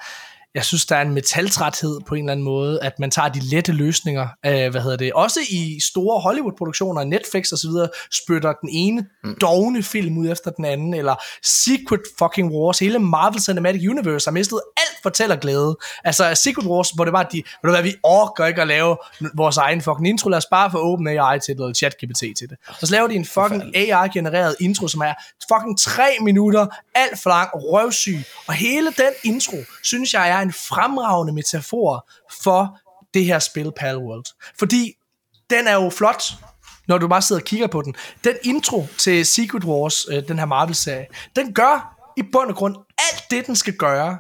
jeg 0.54 0.64
synes, 0.64 0.86
der 0.86 0.96
er 0.96 1.02
en 1.02 1.14
metaltræthed 1.14 2.00
på 2.06 2.14
en 2.14 2.24
eller 2.24 2.32
anden 2.32 2.44
måde, 2.44 2.82
at 2.82 2.98
man 2.98 3.10
tager 3.10 3.28
de 3.28 3.40
lette 3.40 3.72
løsninger, 3.72 4.28
øh, 4.46 4.70
hvad 4.70 4.80
hedder 4.80 4.96
det, 4.96 5.12
også 5.12 5.40
i 5.50 5.80
store 5.80 6.20
Hollywood-produktioner, 6.20 7.04
Netflix 7.04 7.52
og 7.52 7.58
så 7.58 7.68
videre, 7.68 7.88
spytter 8.10 8.52
den 8.52 8.68
ene 8.72 9.06
dogne 9.40 9.82
film 9.82 10.18
ud 10.18 10.28
efter 10.28 10.50
den 10.50 10.64
anden, 10.64 10.94
eller 10.94 11.14
Secret 11.42 12.00
fucking 12.18 12.52
Wars, 12.52 12.78
hele 12.78 12.98
Marvel 12.98 13.40
Cinematic 13.40 13.88
Universe 13.88 14.26
har 14.26 14.32
mistet 14.32 14.60
alt 14.76 15.02
fortællerglæde. 15.02 15.76
Altså 16.04 16.34
Secret 16.34 16.66
Wars, 16.66 16.90
hvor 16.90 17.04
det 17.04 17.12
var, 17.12 17.22
de, 17.22 17.36
ved 17.36 17.44
du 17.64 17.70
hvad, 17.70 17.82
vi 17.82 17.94
orker 18.02 18.46
ikke 18.46 18.62
at 18.62 18.68
lave 18.68 18.96
vores 19.34 19.56
egen 19.56 19.80
fucking 19.82 20.08
intro, 20.08 20.28
lad 20.28 20.38
os 20.38 20.46
bare 20.50 20.70
få 20.70 20.92
OpenAI 20.92 21.38
til 21.38 21.54
det, 21.56 21.62
eller 21.62 21.74
ChatGPT 21.74 22.20
til 22.20 22.48
det. 22.50 22.56
Og 22.68 22.86
så 22.86 22.92
laver 22.92 23.08
de 23.08 23.14
en 23.14 23.24
fucking 23.24 23.76
AI-genereret 23.76 24.56
intro, 24.60 24.88
som 24.88 25.00
er 25.00 25.14
fucking 25.52 25.78
tre 25.78 26.16
minutter, 26.20 26.66
alt 26.94 27.22
for 27.22 27.30
lang, 27.30 27.50
røvsyg, 27.54 28.18
og 28.46 28.54
hele 28.54 28.86
den 28.86 29.12
intro, 29.24 29.56
synes 29.82 30.14
jeg 30.14 30.30
er 30.30 30.41
en 30.42 30.52
fremragende 30.52 31.32
metafor 31.32 32.10
for 32.42 32.78
det 33.14 33.24
her 33.24 33.38
spil 33.38 33.72
Palworld. 33.76 34.24
Fordi 34.58 34.92
den 35.50 35.66
er 35.66 35.74
jo 35.74 35.90
flot, 35.90 36.22
når 36.88 36.98
du 36.98 37.08
bare 37.08 37.22
sidder 37.22 37.42
og 37.42 37.46
kigger 37.46 37.66
på 37.66 37.82
den. 37.82 37.94
Den 38.24 38.34
intro 38.42 38.86
til 38.98 39.26
Secret 39.26 39.64
Wars, 39.64 40.06
øh, 40.10 40.28
den 40.28 40.38
her 40.38 40.46
Marvel-serie, 40.46 41.06
den 41.36 41.54
gør 41.54 41.98
i 42.16 42.22
bund 42.32 42.50
og 42.50 42.56
grund 42.56 42.76
alt 42.98 43.30
det, 43.30 43.46
den 43.46 43.56
skal 43.56 43.74
gøre, 43.74 44.18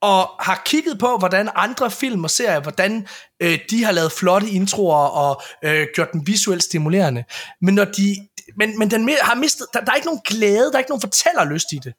og 0.00 0.30
har 0.40 0.62
kigget 0.64 0.98
på, 0.98 1.16
hvordan 1.18 1.50
andre 1.54 1.90
film 1.90 2.24
og 2.24 2.30
serier, 2.30 2.60
hvordan 2.60 3.06
øh, 3.40 3.58
de 3.70 3.84
har 3.84 3.92
lavet 3.92 4.12
flotte 4.12 4.48
introer 4.48 4.96
og 4.96 5.42
øh, 5.64 5.86
gjort 5.94 6.12
dem 6.12 6.26
visuelt 6.26 6.62
stimulerende. 6.62 7.24
Men 7.60 7.74
når 7.74 7.84
de, 7.84 8.16
men, 8.56 8.78
men 8.78 8.90
den 8.90 9.10
har 9.22 9.34
mistet, 9.34 9.66
der, 9.74 9.80
der 9.84 9.92
er 9.92 9.96
ikke 9.96 10.06
nogen 10.06 10.20
glæde, 10.24 10.64
der 10.64 10.74
er 10.74 10.78
ikke 10.78 10.90
nogen 10.90 11.00
fortællerlyst 11.00 11.72
i 11.72 11.78
det. 11.84 11.94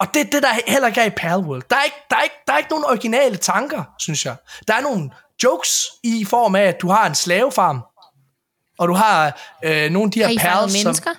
Og 0.00 0.06
det 0.14 0.20
er 0.20 0.30
det, 0.32 0.42
der 0.42 0.48
heller 0.66 0.88
ikke 0.88 1.00
er 1.00 1.04
i 1.04 1.10
Palworld. 1.10 1.62
Der 1.70 1.76
er 1.76 1.84
ikke, 1.84 1.96
der 2.10 2.16
er 2.16 2.22
ikke, 2.22 2.34
der 2.46 2.52
er 2.52 2.58
ikke 2.58 2.70
nogen 2.70 2.84
originale 2.84 3.36
tanker, 3.36 3.84
synes 3.98 4.26
jeg. 4.26 4.36
Der 4.68 4.74
er 4.74 4.80
nogle 4.80 5.10
jokes 5.42 5.86
i 6.02 6.24
form 6.24 6.54
af, 6.54 6.62
at 6.62 6.80
du 6.82 6.88
har 6.88 7.06
en 7.06 7.14
slavefarm, 7.14 7.82
og 8.78 8.88
du 8.88 8.94
har 8.94 9.40
øh, 9.64 9.90
nogle 9.90 10.06
af 10.06 10.10
de 10.10 10.18
her 10.18 10.38
pals, 10.40 10.72
som, 10.72 10.84
mennesker? 10.84 11.10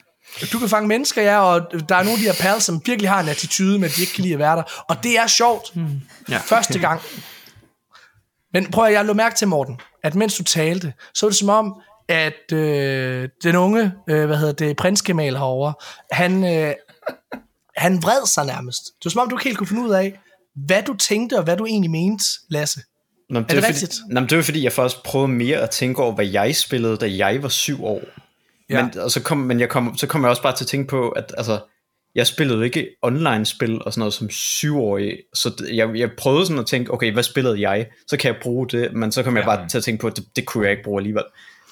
du 0.53 0.59
kan 0.59 0.69
fange 0.69 0.87
mennesker, 0.87 1.21
ja, 1.21 1.39
og 1.39 1.61
der 1.89 1.95
er 1.95 2.03
nogle 2.03 2.11
af 2.11 2.17
de 2.17 2.23
her 2.23 2.33
pals, 2.39 2.63
som 2.63 2.81
virkelig 2.85 3.09
har 3.09 3.19
en 3.19 3.29
attitude, 3.29 3.79
men 3.79 3.89
de 3.89 4.01
ikke 4.01 4.13
kan 4.13 4.21
lide 4.21 4.33
at 4.33 4.39
være 4.39 4.55
der. 4.55 4.83
Og 4.89 5.03
det 5.03 5.17
er 5.17 5.27
sjovt. 5.27 5.71
Hmm. 5.73 6.01
Ja. 6.29 6.37
Første 6.37 6.79
gang. 6.79 7.01
Men 8.53 8.71
prøv 8.71 8.85
at 8.85 8.93
jeg 8.93 9.05
lå 9.05 9.13
mærke 9.13 9.35
til, 9.35 9.47
Morten, 9.47 9.79
at 10.03 10.15
mens 10.15 10.37
du 10.37 10.43
talte, 10.43 10.93
så 11.13 11.25
var 11.25 11.29
det 11.29 11.37
som 11.37 11.49
om, 11.49 11.81
at 12.09 12.51
øh, 12.53 13.29
den 13.43 13.55
unge, 13.55 13.91
øh, 14.09 14.25
hvad 14.25 14.37
hedder 14.37 14.53
det, 14.53 14.77
prinskemal 14.77 15.37
herovre, 15.37 15.73
han, 16.11 16.43
øh, 16.43 16.73
han 17.77 18.03
vred 18.03 18.27
sig 18.27 18.45
nærmest. 18.45 18.79
Det 18.85 19.05
var 19.05 19.09
som 19.09 19.21
om, 19.21 19.29
du 19.29 19.37
ikke 19.37 19.43
helt 19.43 19.57
kunne 19.57 19.67
finde 19.67 19.81
ud 19.83 19.91
af, 19.93 20.19
hvad 20.65 20.83
du 20.83 20.93
tænkte, 20.97 21.37
og 21.37 21.43
hvad 21.43 21.57
du 21.57 21.65
egentlig 21.65 21.91
mente, 21.91 22.23
Lasse. 22.49 22.79
Nå, 23.29 23.39
men 23.39 23.43
Er 23.43 23.47
det 23.47 23.61
var 23.61 23.67
rigtigt? 23.67 23.93
Fordi, 23.93 24.13
nå, 24.13 24.19
men 24.19 24.29
det 24.29 24.37
var 24.37 24.43
fordi, 24.43 24.63
jeg 24.63 24.71
faktisk 24.73 25.03
prøvede 25.03 25.27
mere 25.31 25.57
at 25.57 25.69
tænke 25.69 26.01
over, 26.03 26.15
hvad 26.15 26.25
jeg 26.25 26.55
spillede, 26.55 26.97
da 26.97 27.15
jeg 27.17 27.43
var 27.43 27.49
syv 27.49 27.85
år. 27.85 28.01
Ja. 28.69 28.77
Ja. 28.77 28.83
Men, 28.85 28.99
og 28.99 29.11
så 29.11 29.21
kom, 29.21 29.37
men 29.37 29.59
jeg 29.59 29.69
kom, 29.69 29.97
så 29.97 30.07
kom 30.07 30.21
jeg 30.21 30.29
også 30.29 30.41
bare 30.41 30.55
til 30.55 30.63
at 30.63 30.67
tænke 30.67 30.87
på, 30.87 31.09
at 31.09 31.33
altså, 31.37 31.59
jeg 32.15 32.27
spillede 32.27 32.57
jo 32.57 32.63
ikke 32.63 32.87
online-spil 33.01 33.83
og 33.83 33.93
sådan 33.93 33.99
noget 33.99 34.13
som 34.13 34.29
syvårig, 34.29 35.17
så 35.33 35.49
det- 35.49 35.75
jeg, 35.75 35.95
jeg 35.95 36.09
prøvede 36.17 36.45
sådan 36.45 36.59
at 36.59 36.65
tænke, 36.67 36.93
okay, 36.93 37.13
hvad 37.13 37.23
spillede 37.23 37.69
jeg? 37.69 37.87
Så 38.07 38.17
kan 38.17 38.33
jeg 38.33 38.41
bruge 38.41 38.67
det, 38.67 38.93
men 38.93 39.11
så 39.11 39.23
kom 39.23 39.37
jeg 39.37 39.45
bare 39.45 39.67
til 39.69 39.77
at 39.77 39.83
tænke 39.83 40.01
på, 40.01 40.07
at 40.07 40.17
det, 40.17 40.25
det 40.35 40.45
kunne 40.45 40.63
jeg 40.63 40.71
ikke 40.71 40.83
bruge 40.83 40.99
alligevel. 40.99 41.23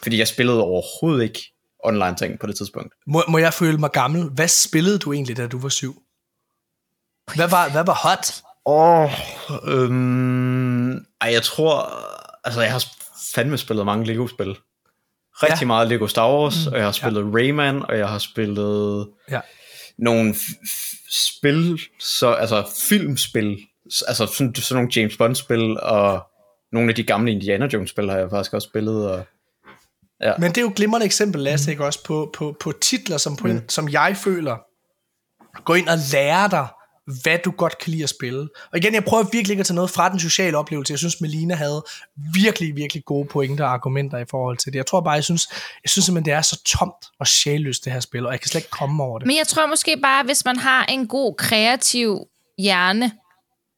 Fordi 0.03 0.17
jeg 0.19 0.27
spillede 0.27 0.61
overhovedet 0.63 1.23
ikke 1.23 1.54
online 1.85 2.15
ting 2.15 2.39
på 2.39 2.47
det 2.47 2.57
tidspunkt. 2.57 2.93
Må, 3.07 3.23
må 3.27 3.37
jeg 3.37 3.53
føle 3.53 3.77
mig 3.77 3.91
gammel? 3.91 4.29
Hvad 4.29 4.47
spillede 4.47 4.99
du 4.99 5.13
egentlig, 5.13 5.37
da 5.37 5.47
du 5.47 5.59
var 5.59 5.69
syv? 5.69 6.01
Hvad 7.35 7.47
var, 7.49 7.69
hvad 7.69 7.85
var 7.85 7.93
hot? 7.93 8.41
Åh, 8.65 9.03
oh, 9.03 9.09
øhm, 9.73 10.91
ej, 10.95 11.31
jeg 11.31 11.43
tror, 11.43 11.91
altså 12.43 12.61
jeg 12.61 12.71
har 12.71 12.83
fandme 13.35 13.57
spillet 13.57 13.85
mange 13.85 14.05
Lego-spil. 14.05 14.57
Rigtig 15.43 15.61
Ja. 15.61 15.67
meget 15.67 15.87
Lego 15.87 16.07
Star 16.07 16.33
Wars, 16.33 16.65
mm, 16.65 16.71
og 16.71 16.77
jeg 16.77 16.85
har 16.87 16.91
spillet 16.91 17.21
ja. 17.21 17.37
Rayman, 17.37 17.81
og 17.89 17.97
jeg 17.97 18.09
har 18.09 18.17
spillet 18.17 19.09
Ja. 19.31 19.39
nogle 19.97 20.35
spil, 21.37 21.79
så, 21.99 22.33
altså 22.33 22.63
filmspil, 22.89 23.57
altså 24.07 24.25
sådan, 24.25 24.55
sådan 24.55 24.75
nogle 24.83 24.91
James 24.95 25.17
Bond-spil, 25.17 25.79
og 25.79 26.23
nogle 26.71 26.89
af 26.89 26.95
de 26.95 27.03
gamle 27.03 27.31
Indiana 27.31 27.67
Jones-spil 27.73 28.09
har 28.09 28.17
jeg 28.17 28.29
faktisk 28.29 28.53
også 28.53 28.67
spillet, 28.67 29.11
og 29.11 29.25
Men 30.39 30.49
det 30.49 30.57
er 30.57 30.61
jo 30.61 30.67
et 30.69 30.75
glimrende 30.75 31.05
eksempel, 31.05 31.41
Lasse, 31.41 31.71
ikke 31.71 31.85
også, 31.85 32.03
på, 32.03 32.29
på, 32.33 32.55
på 32.59 32.71
titler, 32.81 33.17
som, 33.17 33.35
på 33.35 33.47
en, 33.47 33.69
som 33.69 33.89
jeg 33.89 34.17
føler, 34.17 34.57
går 35.65 35.75
ind 35.75 35.89
og 35.89 35.97
lærer 36.11 36.47
dig, 36.47 36.67
hvad 37.21 37.39
du 37.45 37.51
godt 37.51 37.77
kan 37.77 37.91
lide 37.91 38.03
at 38.03 38.09
spille. 38.09 38.49
Og 38.71 38.77
igen, 38.77 38.93
jeg 38.93 39.03
prøver 39.03 39.23
virkelig 39.23 39.49
ikke 39.49 39.59
at 39.59 39.65
tage 39.65 39.75
noget 39.75 39.89
fra 39.89 40.09
den 40.09 40.19
sociale 40.19 40.57
oplevelse. 40.57 40.91
Jeg 40.91 40.99
synes, 40.99 41.21
Melina 41.21 41.55
havde 41.55 41.83
virkelig, 42.33 42.75
virkelig 42.75 43.05
gode 43.05 43.27
pointer 43.27 43.65
og 43.65 43.73
argumenter 43.73 44.17
i 44.17 44.25
forhold 44.31 44.57
til 44.57 44.73
det. 44.73 44.77
Jeg 44.77 44.85
tror 44.85 45.01
bare, 45.01 45.13
jeg 45.13 45.23
synes, 45.23 45.47
jeg 45.83 45.89
synes 45.89 46.05
simpelthen, 46.05 46.25
det 46.25 46.37
er 46.37 46.41
så 46.41 46.63
tomt 46.65 47.05
og 47.19 47.27
sjælløst, 47.27 47.85
det 47.85 47.93
her 47.93 47.99
spil, 47.99 48.25
og 48.25 48.31
jeg 48.31 48.41
kan 48.41 48.49
slet 48.49 48.61
ikke 48.61 48.69
komme 48.69 49.03
over 49.03 49.19
det. 49.19 49.27
Men 49.27 49.37
jeg 49.37 49.47
tror 49.47 49.65
måske 49.65 49.97
bare, 50.01 50.23
hvis 50.23 50.45
man 50.45 50.57
har 50.57 50.85
en 50.85 51.07
god 51.07 51.35
kreativ 51.37 52.27
hjerne, 52.57 53.11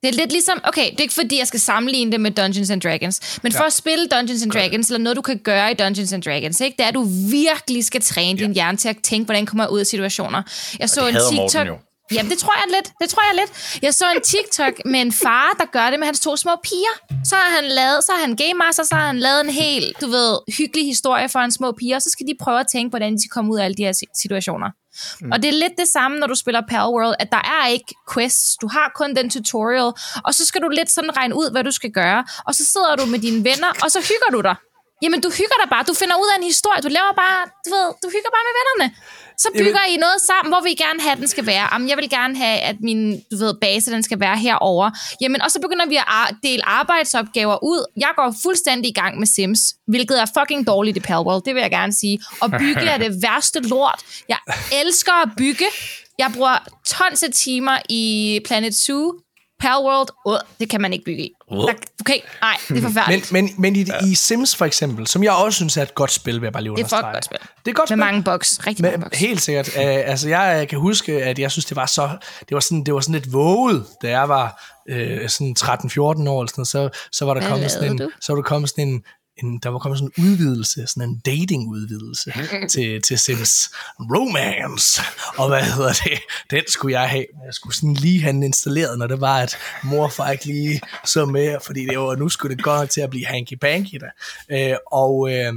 det 0.07 0.15
er 0.15 0.17
lidt 0.21 0.31
ligesom, 0.31 0.59
okay, 0.63 0.85
det 0.91 0.97
er 0.97 1.01
ikke 1.01 1.13
fordi, 1.13 1.39
jeg 1.39 1.47
skal 1.47 1.59
sammenligne 1.59 2.11
det 2.11 2.21
med 2.21 2.31
Dungeons 2.31 2.69
and 2.69 2.81
Dragons, 2.81 3.39
men 3.43 3.51
for 3.51 3.63
at 3.63 3.73
spille 3.73 4.07
Dungeons 4.07 4.43
and 4.43 4.51
Dragons, 4.51 4.89
eller 4.89 5.03
noget, 5.03 5.17
du 5.17 5.21
kan 5.21 5.37
gøre 5.37 5.71
i 5.71 5.73
Dungeons 5.73 6.13
and 6.13 6.23
Dragons, 6.23 6.61
ikke, 6.61 6.77
det 6.77 6.83
er, 6.83 6.87
at 6.87 6.93
du 6.93 7.03
virkelig 7.31 7.85
skal 7.85 8.01
træne 8.01 8.39
din 8.39 8.53
hjerne 8.53 8.77
til 8.77 8.89
at 8.89 8.97
tænke, 9.03 9.25
hvordan 9.25 9.45
kommer 9.45 9.63
jeg 9.63 9.71
ud 9.71 9.79
af 9.79 9.85
situationer. 9.85 10.41
Jeg 10.79 10.89
så 10.89 11.07
en 11.07 11.13
hader 11.13 11.31
Morten 11.31 11.49
TikTok... 11.49 11.67
jo. 11.67 11.77
Jamen, 12.11 12.31
det 12.31 12.39
tror 12.39 12.53
jeg 12.55 12.75
lidt. 12.75 12.93
Det 13.01 13.09
tror 13.09 13.23
jeg 13.29 13.35
lidt. 13.35 13.79
Jeg 13.81 13.93
så 13.93 14.05
en 14.15 14.21
TikTok 14.21 14.73
med 14.85 15.01
en 15.01 15.11
far, 15.11 15.55
der 15.59 15.65
gør 15.65 15.89
det 15.89 15.99
med 15.99 16.05
hans 16.07 16.19
to 16.19 16.35
små 16.35 16.51
piger. 16.63 16.95
Så 17.25 17.35
har 17.35 17.55
han 17.55 17.63
lavet, 17.63 18.03
så 18.03 18.11
har 18.11 18.19
han 18.19 18.35
Game 18.35 18.53
Master, 18.53 18.83
så 18.83 18.95
har 18.95 19.07
han 19.07 19.19
lavet 19.19 19.41
en 19.41 19.49
helt, 19.49 20.01
du 20.01 20.07
ved, 20.07 20.37
hyggelig 20.57 20.85
historie 20.85 21.29
for 21.29 21.39
hans 21.39 21.53
små 21.55 21.71
piger, 21.71 21.95
og 21.95 22.01
så 22.01 22.09
skal 22.09 22.25
de 22.27 22.33
prøve 22.41 22.59
at 22.59 22.67
tænke, 22.71 22.89
hvordan 22.89 23.13
de 23.13 23.21
skal 23.21 23.29
komme 23.29 23.51
ud 23.53 23.59
af 23.59 23.65
alle 23.65 23.75
de 23.75 23.83
her 23.83 23.91
si- 23.91 24.13
situationer. 24.21 24.67
Mm. 25.21 25.31
Og 25.31 25.41
det 25.41 25.47
er 25.49 25.53
lidt 25.53 25.73
det 25.77 25.87
samme, 25.87 26.17
når 26.19 26.27
du 26.27 26.35
spiller 26.35 26.61
Pal 26.69 26.79
World, 26.95 27.15
at 27.19 27.27
der 27.31 27.43
er 27.61 27.67
ikke 27.67 27.95
quests. 28.13 28.55
Du 28.61 28.67
har 28.67 28.91
kun 28.95 29.15
den 29.15 29.29
tutorial, 29.29 29.91
og 30.25 30.33
så 30.33 30.45
skal 30.45 30.61
du 30.61 30.69
lidt 30.69 30.91
sådan 30.91 31.17
regne 31.17 31.35
ud, 31.35 31.51
hvad 31.51 31.63
du 31.63 31.71
skal 31.71 31.91
gøre. 31.91 32.25
Og 32.45 32.55
så 32.55 32.65
sidder 32.65 32.95
du 32.95 33.05
med 33.05 33.19
dine 33.19 33.37
venner, 33.49 33.71
og 33.83 33.91
så 33.91 33.99
hygger 33.99 34.29
du 34.31 34.41
dig. 34.41 34.55
Jamen, 35.03 35.21
du 35.25 35.29
hygger 35.39 35.57
dig 35.61 35.69
bare. 35.73 35.83
Du 35.83 35.93
finder 35.93 36.15
ud 36.23 36.29
af 36.33 36.37
en 36.37 36.47
historie. 36.51 36.81
Du 36.81 36.91
laver 36.97 37.13
bare, 37.23 37.39
du 37.65 37.69
ved, 37.75 37.87
du 38.03 38.07
hygger 38.15 38.31
bare 38.35 38.45
med 38.49 38.55
vennerne. 38.59 38.87
Så 39.37 39.47
bygger 39.57 39.83
I 39.93 39.95
noget 39.97 40.21
sammen, 40.21 40.51
hvor 40.51 40.61
vi 40.61 40.73
gerne 40.73 41.01
have, 41.01 41.11
at 41.11 41.17
den 41.17 41.27
skal 41.27 41.45
være. 41.45 41.67
Jamen, 41.73 41.89
jeg 41.89 41.97
vil 41.97 42.09
gerne 42.09 42.37
have, 42.37 42.59
at 42.59 42.75
min 42.81 43.21
du 43.31 43.37
ved, 43.37 43.53
base 43.61 43.91
den 43.91 44.03
skal 44.03 44.19
være 44.19 44.37
herover. 44.37 44.91
Jamen, 45.21 45.41
og 45.41 45.51
så 45.51 45.59
begynder 45.61 45.85
vi 45.85 45.95
at 45.95 46.35
dele 46.43 46.65
arbejdsopgaver 46.65 47.63
ud. 47.63 47.85
Jeg 47.97 48.09
går 48.15 48.35
fuldstændig 48.43 48.89
i 48.89 48.93
gang 48.93 49.19
med 49.19 49.27
Sims, 49.27 49.59
hvilket 49.87 50.21
er 50.21 50.25
fucking 50.39 50.67
dårligt 50.67 50.97
i 50.97 50.99
Palworld, 50.99 51.41
det 51.45 51.55
vil 51.55 51.61
jeg 51.61 51.71
gerne 51.71 51.93
sige. 51.93 52.19
Og 52.41 52.51
bygge 52.51 52.81
er 52.81 52.97
det 52.97 53.21
værste 53.21 53.59
lort. 53.59 54.03
Jeg 54.29 54.37
elsker 54.81 55.13
at 55.13 55.29
bygge. 55.37 55.65
Jeg 56.19 56.31
bruger 56.35 56.57
tons 56.85 57.23
af 57.23 57.31
timer 57.31 57.77
i 57.89 58.39
Planet 58.45 58.75
Zoo. 58.75 59.13
Palworld, 59.59 60.09
uh, 60.25 60.35
det 60.59 60.69
kan 60.69 60.81
man 60.81 60.93
ikke 60.93 61.05
bygge 61.05 61.23
i. 61.23 61.31
Okay, 61.49 62.19
nej, 62.41 62.57
det 62.67 62.69
er 62.69 62.73
Men, 62.73 62.83
forfærdeligt. 62.83 63.31
men, 63.31 63.49
men 63.57 63.75
i, 63.75 63.85
i 64.05 64.15
Sims 64.15 64.55
for 64.55 64.65
eksempel, 64.65 65.07
som 65.07 65.23
jeg 65.23 65.31
også 65.31 65.55
synes 65.55 65.77
er 65.77 65.81
et 65.81 65.95
godt 65.95 66.11
spil, 66.11 66.35
vil 66.41 66.45
jeg 66.45 66.53
bare 66.53 66.63
lige 66.63 66.71
det 66.71 66.77
er 66.79 66.83
understrege. 66.83 67.01
fucking 67.01 67.13
godt 67.13 67.25
spil. 67.25 67.37
Det 67.39 67.67
er 67.67 67.69
et 67.69 67.75
godt 67.75 67.89
Med 67.89 67.97
spil. 67.97 67.97
mange 67.97 68.23
bugs. 68.23 68.67
Rigtig 68.67 68.83
mange 68.83 68.97
Men, 68.97 69.03
bugs. 69.03 69.19
helt 69.19 69.41
sikkert. 69.41 69.67
Uh, 69.67 69.73
altså, 69.83 70.29
jeg 70.29 70.67
kan 70.69 70.79
huske, 70.79 71.23
at 71.23 71.39
jeg 71.39 71.51
synes, 71.51 71.65
det 71.65 71.75
var 71.75 71.85
så... 71.85 72.09
Det 72.39 72.51
var 72.51 72.59
sådan, 72.59 72.83
det 72.83 72.93
var 72.93 72.99
sådan 72.99 73.13
lidt 73.13 73.33
våget, 73.33 73.85
da 74.01 74.09
jeg 74.09 74.29
var 74.29 74.63
uh, 74.91 75.27
sådan 75.27 75.55
13-14 75.59 75.99
år, 76.01 76.11
eller 76.41 76.47
sådan 76.49 76.65
så, 76.65 76.89
så 77.11 77.25
var 77.25 77.33
der 77.33 77.41
Hvad 77.41 77.49
kommet 77.51 77.71
sådan 77.71 77.91
en, 77.91 77.97
du? 77.97 78.09
så 78.21 78.31
var 78.33 78.35
der 78.41 78.43
kommet 78.49 78.69
sådan 78.69 78.87
en, 78.87 79.03
en, 79.43 79.59
der 79.59 79.69
var 79.69 79.79
kommet 79.79 79.99
sådan 79.99 80.11
en 80.17 80.23
udvidelse, 80.23 80.87
sådan 80.87 81.09
en 81.09 81.21
dating-udvidelse 81.25 82.33
til, 82.73 83.01
til 83.01 83.19
Sims 83.19 83.69
Romance. 83.99 85.01
Og 85.37 85.47
hvad 85.47 85.63
hedder 85.63 85.93
det? 85.93 86.19
Den 86.51 86.63
skulle 86.67 86.99
jeg 86.99 87.09
have. 87.09 87.25
Jeg 87.45 87.53
skulle 87.53 87.75
sådan 87.75 87.93
lige 87.93 88.21
have 88.21 88.33
den 88.33 88.43
installeret, 88.43 88.99
når 88.99 89.07
det 89.07 89.21
var, 89.21 89.37
at 89.37 89.57
mor 89.83 90.03
og 90.03 90.11
far 90.11 90.31
ikke 90.31 90.45
lige 90.45 90.81
så 91.05 91.25
med, 91.25 91.57
fordi 91.65 91.85
det 91.85 91.99
var, 91.99 92.15
nu 92.15 92.29
skulle 92.29 92.55
det 92.55 92.63
godt 92.63 92.89
til 92.89 93.01
at 93.01 93.09
blive 93.09 93.27
hanky-panky 93.27 93.97
der. 93.99 94.11
Øh, 94.51 94.77
og 94.91 95.33
øh, 95.33 95.53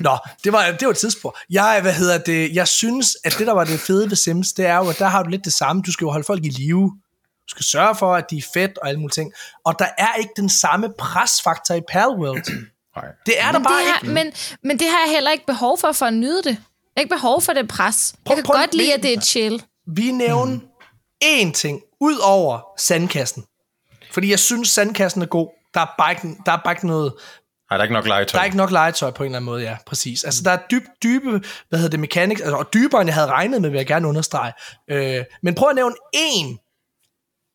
Nå, 0.00 0.18
det 0.44 0.52
var, 0.52 0.70
det 0.70 0.86
var 0.86 0.90
et 0.90 0.98
tidspunkt. 0.98 1.38
Jeg, 1.50 1.78
hvad 1.82 1.92
hedder 1.92 2.18
det, 2.18 2.54
jeg 2.54 2.68
synes, 2.68 3.16
at 3.24 3.34
det, 3.38 3.46
der 3.46 3.52
var 3.52 3.64
det 3.64 3.80
fede 3.80 4.10
ved 4.10 4.16
Sims, 4.16 4.52
det 4.52 4.66
er 4.66 4.76
jo, 4.76 4.88
at 4.88 4.98
der 4.98 5.06
har 5.06 5.22
du 5.22 5.30
lidt 5.30 5.44
det 5.44 5.52
samme. 5.52 5.82
Du 5.86 5.92
skal 5.92 6.04
jo 6.04 6.10
holde 6.10 6.24
folk 6.24 6.44
i 6.44 6.48
live. 6.48 6.90
Du 7.48 7.50
skal 7.50 7.64
sørge 7.64 7.94
for, 7.94 8.14
at 8.14 8.24
de 8.30 8.38
er 8.38 8.42
fedt 8.54 8.78
og 8.78 8.88
alle 8.88 9.00
mulige 9.00 9.14
ting. 9.14 9.32
Og 9.64 9.74
der 9.78 9.88
er 9.98 10.14
ikke 10.14 10.30
den 10.36 10.48
samme 10.48 10.88
presfaktor 10.98 11.74
i 11.74 11.80
Palworld. 11.88 12.68
Nej. 13.02 13.12
Det 13.26 13.40
er 13.40 13.52
der 13.52 13.58
bare 13.58 13.74
det 13.74 13.80
ikke. 13.80 14.06
har, 14.06 14.12
men, 14.24 14.32
men 14.64 14.78
det 14.78 14.86
har 14.88 14.98
jeg 15.06 15.10
heller 15.14 15.30
ikke 15.30 15.46
behov 15.46 15.78
for, 15.78 15.92
for 15.92 16.06
at 16.06 16.14
nyde 16.14 16.42
det. 16.42 16.50
Jeg 16.50 16.56
har 16.96 17.00
ikke 17.02 17.14
behov 17.14 17.42
for 17.42 17.52
det 17.52 17.68
pres. 17.68 18.14
Prøv- 18.24 18.36
jeg 18.36 18.36
kan 18.36 18.44
prøv- 18.44 18.56
godt 18.60 18.74
lide, 18.74 18.88
men- 18.88 18.94
at 18.96 19.02
det 19.02 19.14
er 19.14 19.20
chill. 19.20 19.62
Vi 19.96 20.10
nævner 20.10 20.58
én 21.24 21.52
ting, 21.52 21.80
ud 22.00 22.16
over 22.18 22.60
sandkassen. 22.78 23.44
Fordi 24.12 24.30
jeg 24.30 24.38
synes, 24.38 24.68
sandkassen 24.68 25.22
er 25.22 25.26
god. 25.26 25.48
Der 25.74 25.80
er 25.80 25.86
bare 25.98 26.10
ikke, 26.12 26.28
der 26.46 26.52
er 26.52 26.60
bare 26.64 26.72
ikke 26.72 26.86
noget... 26.86 27.12
Nej, 27.70 27.76
der 27.76 27.82
er 27.82 27.82
ikke 27.82 27.94
nok 27.94 28.06
legetøj. 28.06 28.36
Der 28.38 28.40
er 28.40 28.44
ikke 28.44 28.56
nok 28.56 28.70
legetøj 28.70 29.10
på 29.10 29.22
en 29.22 29.26
eller 29.26 29.36
anden 29.36 29.44
måde, 29.46 29.62
ja, 29.62 29.76
præcis. 29.86 30.24
Altså, 30.24 30.42
der 30.42 30.50
er 30.50 30.58
dyb, 30.70 30.82
dybe, 31.02 31.30
hvad 31.68 31.78
hedder 31.78 31.90
det, 31.90 32.00
mechanics, 32.00 32.40
altså, 32.40 32.56
og 32.56 32.72
dybere, 32.74 33.00
end 33.00 33.08
jeg 33.08 33.14
havde 33.14 33.26
regnet 33.26 33.62
med, 33.62 33.70
vil 33.70 33.76
jeg 33.76 33.86
gerne 33.86 34.08
understrege. 34.08 34.52
Øh, 34.90 35.24
men 35.42 35.54
prøv 35.54 35.68
at 35.68 35.74
nævne 35.74 35.94
én 36.16 36.64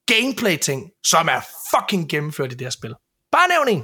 gameplay-ting, 0.07 0.89
som 1.03 1.27
er 1.27 1.41
fucking 1.75 2.09
gennemført 2.09 2.51
i 2.51 2.55
det 2.55 2.65
her 2.65 2.69
spil. 2.71 2.93
Bare 3.31 3.47
nævn 3.49 3.67
en. 3.67 3.83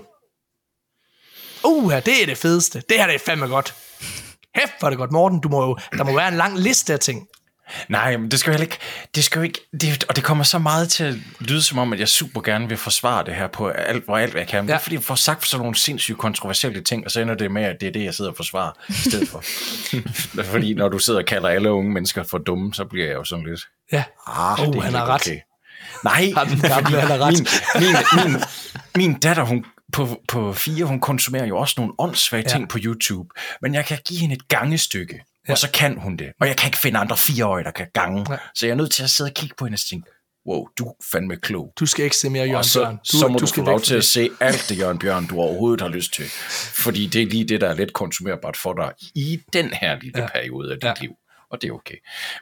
Uh, 1.64 1.92
det 1.94 2.22
er 2.22 2.26
det 2.26 2.38
fedeste. 2.38 2.84
Det 2.90 2.98
her 2.98 3.06
det 3.06 3.16
er 3.16 3.20
fandme 3.26 3.48
godt. 3.48 3.74
Hæft, 4.56 4.74
hvor 4.80 4.86
er 4.88 4.90
det 4.90 4.98
godt. 4.98 5.12
Morten, 5.12 5.40
du 5.40 5.50
må 5.50 5.64
jo, 5.66 5.78
der 5.98 6.04
må 6.04 6.16
være 6.16 6.28
en 6.28 6.38
lang 6.38 6.60
liste 6.60 6.94
af 6.94 7.00
ting. 7.00 7.28
Nej, 7.90 8.18
men 8.18 8.32
det 8.32 8.40
skal 8.40 8.50
jo 8.50 8.54
heller 8.54 8.66
ikke... 8.66 8.78
Det 9.16 9.24
skal 9.24 9.40
jo 9.40 9.44
ikke 9.44 9.60
det, 9.82 10.04
og 10.10 10.16
det 10.16 10.24
kommer 10.24 10.44
så 10.44 10.60
meget 10.60 10.90
til 10.90 11.04
at 11.04 11.16
lyde 11.40 11.62
som 11.64 11.78
om, 11.78 11.94
at 11.94 12.00
jeg 12.00 12.08
super 12.08 12.42
gerne 12.42 12.70
vil 12.70 12.78
forsvare 12.78 13.26
det 13.26 13.36
her 13.36 13.48
på 13.48 13.68
alt, 13.68 14.06
hvor 14.06 14.18
alt 14.18 14.32
hvad 14.32 14.42
jeg 14.42 14.48
kan. 14.48 14.64
Men 14.64 14.70
ja. 14.70 14.74
Det 14.74 14.80
er 14.80 14.84
fordi, 14.84 14.96
jeg 14.96 15.04
får 15.04 15.16
sagt 15.16 15.48
sådan 15.48 15.62
nogle 15.62 15.76
sindssygt 15.76 16.18
kontroversielle 16.18 16.82
ting, 16.82 17.06
og 17.06 17.12
så 17.12 17.20
ender 17.22 17.36
det 17.36 17.52
med, 17.52 17.64
at 17.64 17.76
det 17.82 17.88
er 17.88 17.92
det, 17.92 18.04
jeg 18.04 18.14
sidder 18.14 18.32
og 18.32 18.38
forsvarer 18.38 18.72
i 18.90 18.94
stedet 18.94 19.30
for. 19.30 19.44
fordi 20.52 20.74
når 20.74 20.90
du 20.90 21.00
sidder 21.00 21.20
og 21.20 21.26
kalder 21.26 21.50
alle 21.50 21.72
unge 21.72 21.92
mennesker 21.92 22.24
for 22.24 22.38
dumme, 22.38 22.74
så 22.74 22.86
bliver 22.86 23.06
jeg 23.08 23.16
jo 23.16 23.24
sådan 23.24 23.46
lidt... 23.46 23.62
Ja. 23.92 24.04
Ah, 24.28 24.60
Oh, 24.60 24.68
det 24.68 24.76
er 24.76 24.82
han 24.82 24.94
har 24.94 25.06
ret. 25.06 25.22
Okay. 25.22 25.40
Nej, 26.04 26.46
den 26.50 26.60
gamle, 26.62 27.00
han 27.02 27.08
har 27.08 27.18
ret. 27.28 27.34
min, 27.80 27.88
min, 28.24 28.32
min, 28.32 28.42
min 28.96 29.20
datter, 29.20 29.44
hun, 29.44 29.66
på, 29.94 30.22
på 30.28 30.54
fire, 30.54 30.86
hun 30.86 31.00
konsumerer 31.00 31.46
jo 31.46 31.58
også 31.58 31.74
nogle 31.78 31.94
åndssvage 32.00 32.44
Ja. 32.48 32.50
ting 32.50 32.70
på 32.70 32.78
YouTube. 32.82 33.30
Men 33.62 33.74
jeg 33.74 33.86
kan 33.86 33.98
give 34.08 34.20
hende 34.20 34.36
et 34.36 34.48
gangestykke, 34.48 35.24
ja. 35.48 35.52
og 35.52 35.58
så 35.58 35.72
kan 35.72 35.98
hun 35.98 36.18
det. 36.18 36.32
Og 36.42 36.48
jeg 36.48 36.58
kan 36.58 36.68
ikke 36.68 36.78
finde 36.78 37.00
andre 37.00 37.18
fireårige, 37.18 37.64
der 37.64 37.72
kan 37.72 37.88
gange. 37.94 38.24
Nej. 38.24 38.40
Så 38.56 38.66
jeg 38.66 38.72
er 38.74 38.78
nødt 38.78 38.92
til 38.92 39.04
at 39.04 39.10
sidde 39.10 39.30
og 39.30 39.34
kigge 39.34 39.56
på 39.58 39.66
hende 39.66 39.76
og 39.76 39.80
tænke, 39.80 40.10
wow, 40.48 40.68
du 40.80 40.88
er 40.88 40.94
fandme 41.12 41.36
klog. 41.36 41.74
Du 41.80 41.86
skal 41.86 42.04
ikke 42.04 42.18
se 42.18 42.30
mere 42.30 42.44
Jørgen 42.44 42.56
Og 42.56 42.66
så, 42.66 42.80
Bjørn. 42.84 42.96
Du, 42.98 43.18
så 43.18 43.28
må 43.28 43.38
du, 43.40 43.46
skal 43.48 43.64
få 43.64 43.70
lov 43.70 43.82
til 43.82 43.94
fra 43.94 43.98
at 43.98 44.04
se 44.06 44.30
alt 44.40 44.66
det, 44.70 44.78
Jørgen 44.80 45.00
Bjørn, 45.00 45.28
du 45.28 45.40
overhovedet 45.40 45.82
har 45.82 45.90
lyst 45.90 46.14
til. 46.14 46.26
Fordi 46.84 47.08
det 47.08 47.22
er 47.22 47.26
lige 47.26 47.46
det, 47.48 47.62
der 47.62 47.70
er 47.70 47.74
lidt 47.74 47.94
konsumerbart 47.94 48.58
for 48.58 48.74
dig 48.74 48.92
i 49.16 49.40
den 49.54 49.74
her 49.74 50.00
lille 50.02 50.20
ja. 50.20 50.22
Ja. 50.24 50.28
periode 50.34 50.72
af 50.72 50.78
dit 50.78 50.84
Ja. 50.88 50.94
liv. 51.02 51.12
Og 51.52 51.62
det 51.62 51.68
er 51.68 51.72
okay. 51.74 51.96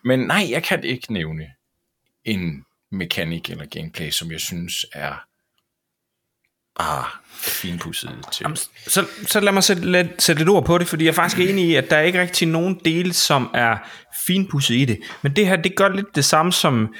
Men 0.04 0.20
nej, 0.20 0.48
jeg 0.50 0.64
kan 0.64 0.84
ikke 0.84 1.14
nævne 1.14 1.44
en 2.26 2.64
mekanik 2.92 3.50
eller 3.50 3.66
gameplay, 3.66 4.10
som 4.10 4.32
jeg 4.32 4.40
synes 4.40 4.86
er 4.94 5.27
bare 6.80 7.04
finpudset 7.42 8.10
til. 8.32 8.44
Jamen, 8.44 8.58
så, 8.88 9.06
så 9.28 9.40
lad 9.40 9.54
mig 9.54 9.64
sætte, 9.64 9.92
lidt, 9.92 10.08
sætte 10.24 10.40
lidt 10.40 10.50
ord 10.50 10.66
på 10.66 10.78
det, 10.78 10.88
fordi 10.88 11.04
jeg 11.04 11.10
er 11.10 11.16
faktisk 11.16 11.50
enig 11.50 11.66
i, 11.66 11.76
at 11.76 11.90
der 11.90 11.98
er 11.98 12.02
ikke 12.02 12.22
rigtig 12.22 12.48
nogen 12.48 12.80
dele, 12.86 13.14
som 13.14 13.50
er 13.54 13.78
finpudset 14.28 14.76
i 14.76 14.86
det. 14.86 15.00
Men 15.22 15.36
det 15.36 15.48
her, 15.48 15.56
det 15.56 15.76
gør 15.76 15.90
lidt 15.90 16.16
det 16.16 16.26
samme 16.26 16.54
som 16.54 16.94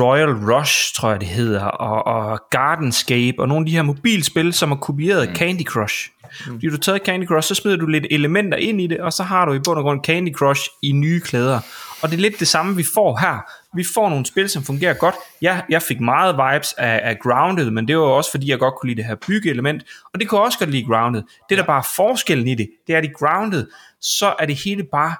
Royal 0.00 0.30
Rush, 0.30 0.94
tror 0.94 1.10
jeg 1.10 1.20
det 1.20 1.28
hedder, 1.28 1.64
og, 1.64 2.06
og 2.06 2.40
Gardenscape, 2.50 3.34
og 3.38 3.48
nogle 3.48 3.62
af 3.62 3.66
de 3.66 3.72
her 3.72 3.82
mobilspil, 3.82 4.52
som 4.52 4.68
har 4.68 4.76
kopieret 4.76 5.28
mm. 5.28 5.34
Candy 5.34 5.64
Crush. 5.64 6.10
Mm. 6.46 6.52
Fordi 6.52 6.66
du 6.66 6.76
tager 6.76 6.98
Candy 6.98 7.26
Crush, 7.26 7.48
så 7.48 7.54
smider 7.54 7.76
du 7.76 7.86
lidt 7.86 8.06
elementer 8.10 8.58
ind 8.58 8.80
i 8.80 8.86
det, 8.86 9.00
og 9.00 9.12
så 9.12 9.22
har 9.22 9.44
du 9.44 9.52
i 9.52 9.58
bund 9.58 9.78
og 9.78 9.84
grund 9.84 10.04
Candy 10.04 10.34
Crush 10.34 10.62
i 10.82 10.92
nye 10.92 11.20
klæder. 11.20 11.60
Og 12.02 12.10
det 12.10 12.16
er 12.16 12.20
lidt 12.20 12.40
det 12.40 12.48
samme, 12.48 12.76
vi 12.76 12.84
får 12.94 13.18
her. 13.20 13.44
Vi 13.76 13.84
får 13.94 14.08
nogle 14.08 14.26
spil, 14.26 14.48
som 14.48 14.62
fungerer 14.62 14.94
godt. 14.94 15.14
Jeg, 15.42 15.64
jeg 15.68 15.82
fik 15.82 16.00
meget 16.00 16.34
vibes 16.34 16.72
af, 16.72 17.00
af 17.04 17.18
Grounded, 17.18 17.70
men 17.70 17.88
det 17.88 17.98
var 17.98 18.04
også 18.04 18.30
fordi, 18.30 18.50
jeg 18.50 18.58
godt 18.58 18.74
kunne 18.74 18.88
lide 18.88 18.96
det 18.96 19.04
her 19.04 19.14
byggeelement. 19.26 19.82
Og 20.14 20.20
det 20.20 20.28
kunne 20.28 20.40
også 20.40 20.58
godt 20.58 20.70
lide 20.70 20.84
Grounded. 20.84 21.22
Det 21.48 21.58
der 21.58 21.64
bare 21.64 21.78
er 21.78 21.88
forskellen 21.96 22.48
i 22.48 22.54
det, 22.54 22.70
det 22.86 22.94
er, 22.94 22.98
at 22.98 23.04
i 23.04 23.08
Grounded, 23.18 23.66
så 24.00 24.34
er 24.38 24.46
det 24.46 24.56
hele 24.64 24.84
bare 24.92 25.14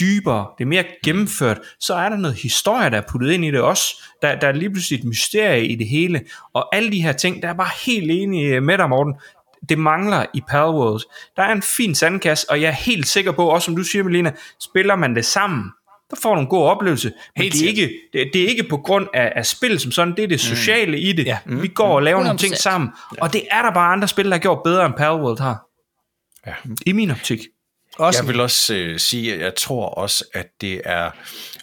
dybere, 0.00 0.46
det 0.58 0.64
er 0.64 0.68
mere 0.68 0.84
gennemført, 1.04 1.58
så 1.80 1.94
er 1.94 2.08
der 2.08 2.16
noget 2.16 2.36
historie, 2.36 2.90
der 2.90 2.96
er 2.96 3.02
puttet 3.08 3.30
ind 3.30 3.44
i 3.44 3.50
det 3.50 3.60
også. 3.60 4.02
Der, 4.22 4.38
der 4.38 4.48
er 4.48 4.52
lige 4.52 4.70
pludselig 4.70 4.98
et 4.98 5.04
mysterie 5.04 5.66
i 5.66 5.74
det 5.74 5.88
hele, 5.88 6.20
og 6.52 6.76
alle 6.76 6.92
de 6.92 7.02
her 7.02 7.12
ting, 7.12 7.42
der 7.42 7.48
er 7.48 7.54
bare 7.54 7.70
helt 7.86 8.10
enig 8.10 8.62
med 8.62 8.78
dig, 8.78 8.88
Morten. 8.88 9.14
Det 9.68 9.78
mangler 9.78 10.26
i 10.34 10.42
Palworld. 10.48 11.00
Der 11.36 11.42
er 11.42 11.52
en 11.52 11.62
fin 11.62 11.94
sandkasse, 11.94 12.50
og 12.50 12.60
jeg 12.60 12.68
er 12.68 12.72
helt 12.72 13.06
sikker 13.06 13.32
på, 13.32 13.48
også 13.48 13.64
som 13.64 13.76
du 13.76 13.82
siger, 13.82 14.04
Melina, 14.04 14.32
spiller 14.60 14.96
man 14.96 15.14
det 15.14 15.24
sammen, 15.24 15.72
der 16.10 16.16
får 16.22 16.34
du 16.34 16.40
en 16.40 16.46
god 16.46 16.64
oplevelse. 16.64 17.12
Men 17.36 17.42
Helt 17.42 17.54
det 17.54 17.64
er, 17.64 17.68
ikke, 17.68 17.90
det, 18.12 18.30
det 18.32 18.42
er 18.42 18.48
ikke 18.48 18.62
på 18.70 18.76
grund 18.76 19.08
af, 19.14 19.32
af 19.36 19.46
spil 19.46 19.80
som 19.80 19.92
sådan, 19.92 20.16
det 20.16 20.24
er 20.24 20.28
det 20.28 20.40
sociale 20.40 21.00
i 21.00 21.12
det. 21.12 21.26
Ja. 21.26 21.38
Vi 21.46 21.68
går 21.68 21.94
og 21.94 22.02
laver 22.02 22.22
nogle 22.24 22.38
ting 22.38 22.54
100%. 22.54 22.56
sammen, 22.56 22.90
og 23.20 23.32
det 23.32 23.42
er 23.50 23.62
der 23.62 23.70
bare 23.70 23.92
andre 23.92 24.08
spil, 24.08 24.24
der 24.24 24.30
har 24.32 24.38
gjort 24.38 24.58
bedre 24.64 24.86
end 24.86 24.94
Palworld 24.94 25.40
har. 25.40 25.64
Ja. 26.46 26.54
I 26.86 26.92
min 26.92 27.10
optik. 27.10 27.40
Også, 27.98 28.22
Jeg 28.22 28.28
vil 28.28 28.40
også 28.40 28.74
øh, 28.74 28.98
sige, 28.98 29.34
at 29.34 29.40
jeg 29.40 29.54
tror 29.54 29.88
også, 29.88 30.24
at 30.34 30.46
det 30.60 30.80
er 30.84 31.10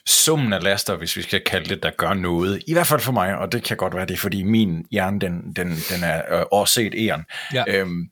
summen 0.06 0.54
af 0.54 0.64
laster, 0.64 0.96
hvis 0.96 1.18
vi 1.18 1.22
skal 1.22 1.42
kalde 1.46 1.70
det, 1.70 1.84
der 1.84 1.92
gør 1.98 2.14
noget. 2.14 2.64
I 2.68 2.74
hvert 2.74 2.88
fald 2.88 3.00
for 3.00 3.12
mig, 3.12 3.38
og 3.38 3.52
det 3.52 3.64
kan 3.64 3.78
godt 3.78 3.96
være 3.96 4.06
det, 4.06 4.14
er, 4.14 4.18
fordi 4.18 4.44
min 4.44 4.86
hjerne, 4.92 5.20
den, 5.20 5.54
den, 5.56 5.68
den 5.68 6.04
er 6.04 6.40
øh, 6.40 6.46
overset 6.52 6.94
æren. 6.98 7.24
Ja. 7.54 7.64
Øhm, 7.68 8.10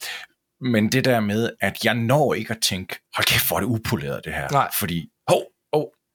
men 0.62 0.92
det 0.92 1.06
der 1.06 1.20
med, 1.20 1.50
at 1.62 1.86
jeg 1.86 1.94
når 1.94 2.34
ikke 2.34 2.52
at 2.52 2.60
tænke, 2.62 2.96
hold 3.16 3.26
kæft, 3.26 3.48
hvor 3.48 3.56
er 3.56 3.60
det 3.60 3.68
upoleret 3.68 4.22
det 4.26 4.34
her. 4.34 4.48
Nej. 4.52 4.70
Fordi, 4.80 5.06
hov, 5.28 5.44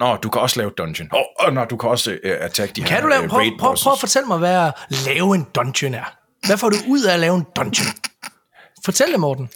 Nå, 0.01 0.17
du 0.17 0.29
kan 0.29 0.43
også 0.43 0.59
lave 0.61 0.71
dungeon. 0.79 1.09
Hov, 1.13 1.25
oh, 1.41 1.55
nå, 1.55 1.65
du 1.65 1.77
kan 1.77 1.91
også 1.91 2.11
uh, 2.25 2.31
attack 2.41 2.77
de 2.77 2.81
her 2.81 2.89
kan 2.89 3.03
du 3.03 3.09
lave, 3.09 3.23
øh, 3.23 3.29
prøv, 3.29 3.43
prøv, 3.59 3.77
prøv 3.83 3.93
at 3.93 4.01
fortælle 4.01 4.27
mig, 4.29 4.39
hvad 4.39 4.55
at 4.67 4.73
lave 5.07 5.35
en 5.35 5.47
dungeon 5.55 5.95
er. 5.95 6.15
Hvad 6.47 6.57
får 6.57 6.69
du 6.71 6.77
ud 6.89 7.03
af 7.03 7.15
at 7.15 7.21
lave 7.21 7.35
en 7.37 7.47
dungeon? 7.57 7.87
Fortæl 8.85 9.07
det, 9.13 9.21
Morten. 9.21 9.49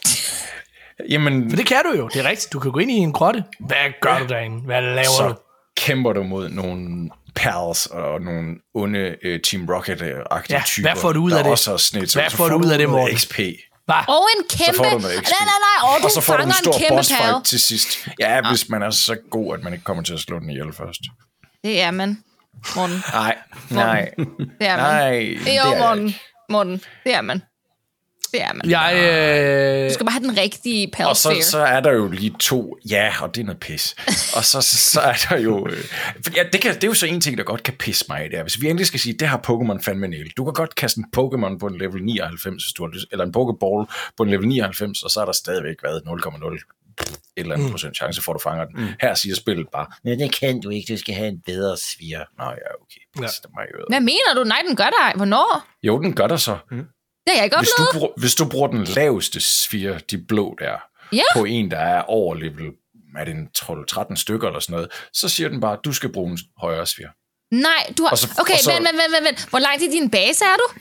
Jamen, 1.08 1.50
For 1.50 1.56
det 1.56 1.66
kan 1.66 1.82
du 1.92 1.98
jo. 1.98 2.08
Det 2.08 2.20
er 2.24 2.28
rigtigt. 2.28 2.52
Du 2.52 2.58
kan 2.58 2.72
gå 2.72 2.78
ind 2.78 2.90
i 2.90 2.94
en 2.94 3.12
grotte. 3.12 3.44
Hvad 3.60 3.76
gør 4.00 4.18
du 4.18 4.26
derinde? 4.26 4.60
Hvad 4.60 4.82
laver 4.82 5.04
så 5.04 5.28
du? 5.28 5.34
kæmper 5.76 6.12
du 6.12 6.22
mod 6.22 6.48
nogle 6.48 7.10
pals 7.34 7.86
og 7.86 8.20
nogle 8.20 8.54
onde 8.74 9.16
uh, 9.24 9.40
Team 9.44 9.68
Rocket-agtige 9.68 10.54
Ja, 10.56 10.62
typer, 10.66 10.88
hvad 10.88 11.00
får 11.00 11.12
du 11.12 11.20
ud 11.20 11.32
af 11.32 11.42
det? 11.44 11.52
også 11.52 11.70
har 11.70 11.76
snedt. 11.76 12.14
Hvad 12.14 12.30
Så 12.30 12.36
får 12.36 12.48
du 12.48 12.56
ud 12.56 12.70
af 12.70 12.78
det, 12.78 12.88
Morten? 12.88 13.16
XP. 13.16 13.38
Hvad? 13.84 13.96
Og 14.08 14.28
en 14.36 14.44
kæmpe... 14.50 14.76
Så 14.76 14.82
får 14.82 14.90
du 14.90 14.98
noget 14.98 15.16
XP. 15.24 15.30
Nej, 15.30 15.46
nej, 15.50 15.58
nej. 15.68 15.90
Og 15.94 16.00
du 16.00 16.04
og 16.04 16.10
så 16.10 16.20
får 16.20 16.36
du 16.36 16.42
en 16.42 16.52
stor 16.52 16.72
kæmpe 16.78 16.96
boss 16.96 17.08
fight 17.12 17.44
til 17.44 17.60
sidst. 17.60 17.88
Ja, 18.18 18.48
hvis 18.50 18.68
man 18.68 18.82
er 18.82 18.90
så 18.90 19.16
god, 19.30 19.54
at 19.54 19.62
man 19.62 19.72
ikke 19.72 19.84
kommer 19.84 20.02
til 20.02 20.14
at 20.14 20.20
slå 20.20 20.38
den 20.38 20.50
ihjel 20.50 20.72
først. 20.72 21.00
Det 21.64 21.80
er 21.80 21.90
man. 21.90 22.24
Morten. 22.76 23.02
Nej, 23.12 23.36
nej, 23.70 24.10
Det 24.58 24.66
er 24.66 24.76
man. 24.76 24.84
nej. 24.86 25.18
Jo, 25.18 25.38
det 25.44 25.48
er 25.56 25.68
jeg 25.70 25.78
Morten. 25.78 26.14
Morten. 26.48 26.82
Det 27.04 27.14
er 27.14 27.20
man. 27.20 27.42
Det 28.32 28.42
er 28.42 28.52
man. 28.52 28.70
Jeg, 28.70 28.94
øh, 28.96 29.88
Du 29.88 29.94
skal 29.94 30.06
bare 30.06 30.12
have 30.12 30.28
den 30.28 30.38
rigtige 30.38 30.86
Og 30.86 30.92
pals 30.92 31.18
så, 31.18 31.36
så 31.40 31.58
er 31.58 31.80
der 31.80 31.92
jo 31.92 32.08
lige 32.08 32.34
to, 32.40 32.76
ja, 32.90 33.12
og 33.20 33.34
det 33.34 33.40
er 33.40 33.44
noget 33.44 33.60
pis. 33.60 33.94
og 34.36 34.44
så, 34.44 34.60
så, 34.60 34.76
så 34.76 35.00
er 35.00 35.14
der 35.28 35.38
jo... 35.38 35.66
Øh, 35.70 35.84
for 36.24 36.32
ja, 36.36 36.42
det, 36.52 36.60
kan, 36.60 36.74
det 36.74 36.84
er 36.84 36.88
jo 36.88 36.94
så 36.94 37.06
en 37.06 37.20
ting, 37.20 37.38
der 37.38 37.44
godt 37.44 37.62
kan 37.62 37.74
pisse 37.74 38.04
mig 38.08 38.20
af, 38.20 38.30
det 38.30 38.42
hvis 38.42 38.60
vi 38.60 38.68
endelig 38.68 38.86
skal 38.86 39.00
sige, 39.00 39.12
det 39.12 39.28
har 39.28 39.40
Pokémon 39.48 39.82
fandme 39.82 40.08
nælt. 40.08 40.36
Du 40.36 40.44
kan 40.44 40.52
godt 40.52 40.74
kaste 40.74 40.98
en 40.98 41.04
Pokémon 41.16 41.58
på 41.58 41.66
en 41.66 41.78
level 41.78 42.02
99, 42.04 42.64
hvis 42.64 42.72
du 42.72 42.82
har 42.82 42.90
lyst, 42.90 43.06
eller 43.12 43.24
en 43.24 43.34
Pokéball 43.36 44.12
på 44.16 44.22
en 44.22 44.30
level 44.30 44.48
99, 44.48 45.02
og 45.02 45.10
så 45.10 45.20
er 45.20 45.24
der 45.24 45.32
stadigvæk 45.32 45.76
været 45.82 46.02
0,0 46.06 46.78
et 47.00 47.16
eller 47.36 47.54
andet 47.54 47.66
mm. 47.66 47.70
procent 47.70 47.96
chance 47.96 48.22
for, 48.22 48.32
at 48.32 48.34
du 48.34 48.42
fanger 48.42 48.64
den. 48.64 48.80
Mm. 48.80 48.88
Her 49.00 49.14
siger 49.14 49.34
spillet 49.34 49.66
bare, 49.72 49.86
nej, 50.04 50.14
det 50.14 50.34
kan 50.40 50.60
du 50.60 50.68
ikke, 50.68 50.92
du 50.92 50.98
skal 50.98 51.14
have 51.14 51.28
en 51.28 51.40
bedre 51.46 51.76
svir. 51.76 52.18
Nå 52.38 52.44
ja, 52.44 52.70
okay. 52.82 53.02
Ja. 53.20 53.28
Mig 53.54 53.64
i. 53.64 53.72
Hvad 53.88 54.00
mener 54.00 54.34
du? 54.36 54.44
Nej, 54.44 54.62
den 54.68 54.76
gør 54.76 54.90
dig. 55.00 55.12
Hvornår? 55.16 55.66
Jo, 55.82 56.02
den 56.02 56.14
gør 56.14 56.26
der 56.26 56.36
så. 56.36 56.58
Mm. 56.70 56.86
Det 57.26 57.30
har 57.32 57.36
jeg 57.36 57.44
ikke 57.44 57.56
Hvis 57.58 57.68
du, 57.78 57.82
oplevet. 57.82 57.92
bruger, 58.00 58.20
hvis 58.20 58.34
du 58.34 58.48
bruger 58.48 58.68
den 58.68 58.84
laveste 58.84 59.40
svir, 59.40 59.98
de 59.98 60.18
blå 60.28 60.56
der, 60.60 60.76
Ja. 61.12 61.22
på 61.34 61.44
en, 61.44 61.70
der 61.70 61.78
er 61.78 62.02
over 62.02 62.34
level, 62.34 62.70
er 63.18 63.24
det 63.24 63.34
en 63.34 63.48
12-13 63.58 64.16
stykker 64.16 64.46
eller 64.48 64.60
sådan 64.60 64.72
noget, 64.74 64.90
så 65.12 65.28
siger 65.28 65.48
den 65.48 65.60
bare, 65.60 65.78
du 65.84 65.92
skal 65.92 66.12
bruge 66.12 66.30
en 66.30 66.38
højere 66.58 66.86
svir. 66.86 67.08
Nej, 67.54 67.92
du 67.98 68.02
har... 68.02 68.10
Og 68.10 68.18
så- 68.18 68.28
okay, 68.40 68.56
så- 68.56 68.70
vent, 68.72 68.84
vent, 68.84 68.96
vent, 69.14 69.24
vent. 69.26 69.46
Hvor 69.50 69.58
langt 69.58 69.82
i 69.82 69.90
din 69.90 70.10
base 70.10 70.44
er 70.44 70.56
du? 70.56 70.80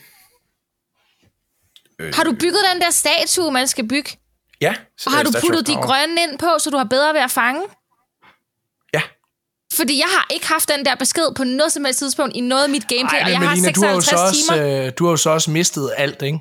Øh, 2.00 2.14
Har 2.16 2.24
du 2.24 2.32
bygget 2.32 2.62
den 2.74 2.82
der 2.82 2.90
statue, 2.90 3.52
man 3.52 3.68
skal 3.68 3.88
bygge? 3.88 4.10
Ja. 4.62 4.76
Og 5.06 5.12
har 5.12 5.24
du 5.24 5.32
puttet 5.42 5.68
de 5.68 5.74
grønne 5.74 6.22
ind 6.24 6.40
på, 6.40 6.50
så 6.60 6.70
du 6.70 6.78
har 6.78 6.84
bedre 6.84 7.14
ved 7.14 7.22
at 7.22 7.32
fange? 7.32 7.62
Fordi 9.82 9.98
jeg 9.98 10.08
har 10.10 10.28
ikke 10.30 10.48
haft 10.48 10.70
den 10.78 10.86
der 10.86 10.96
besked 10.96 11.28
på 11.36 11.44
noget 11.44 11.72
som 11.72 11.86
helst 11.86 12.00
tidspunkt 12.00 12.36
i 12.36 12.42
noget 12.42 12.64
af 12.64 12.70
mit 12.70 12.88
gameplay, 12.88 13.20
Ej, 13.20 13.24
og 13.26 13.32
jeg 13.32 13.40
men 13.40 13.48
har 13.48 13.56
Melina, 13.56 13.72
du 13.72 13.82
har, 13.86 13.92
jo 13.92 14.02
56 14.02 14.38
så 14.38 14.54
timer. 14.54 14.64
også, 14.64 14.86
øh, 14.88 14.92
du 14.98 15.06
har 15.06 15.12
jo 15.12 15.18
så 15.18 15.30
også 15.30 15.52
mistet 15.52 15.92
alt, 15.98 16.22
ikke? 16.22 16.40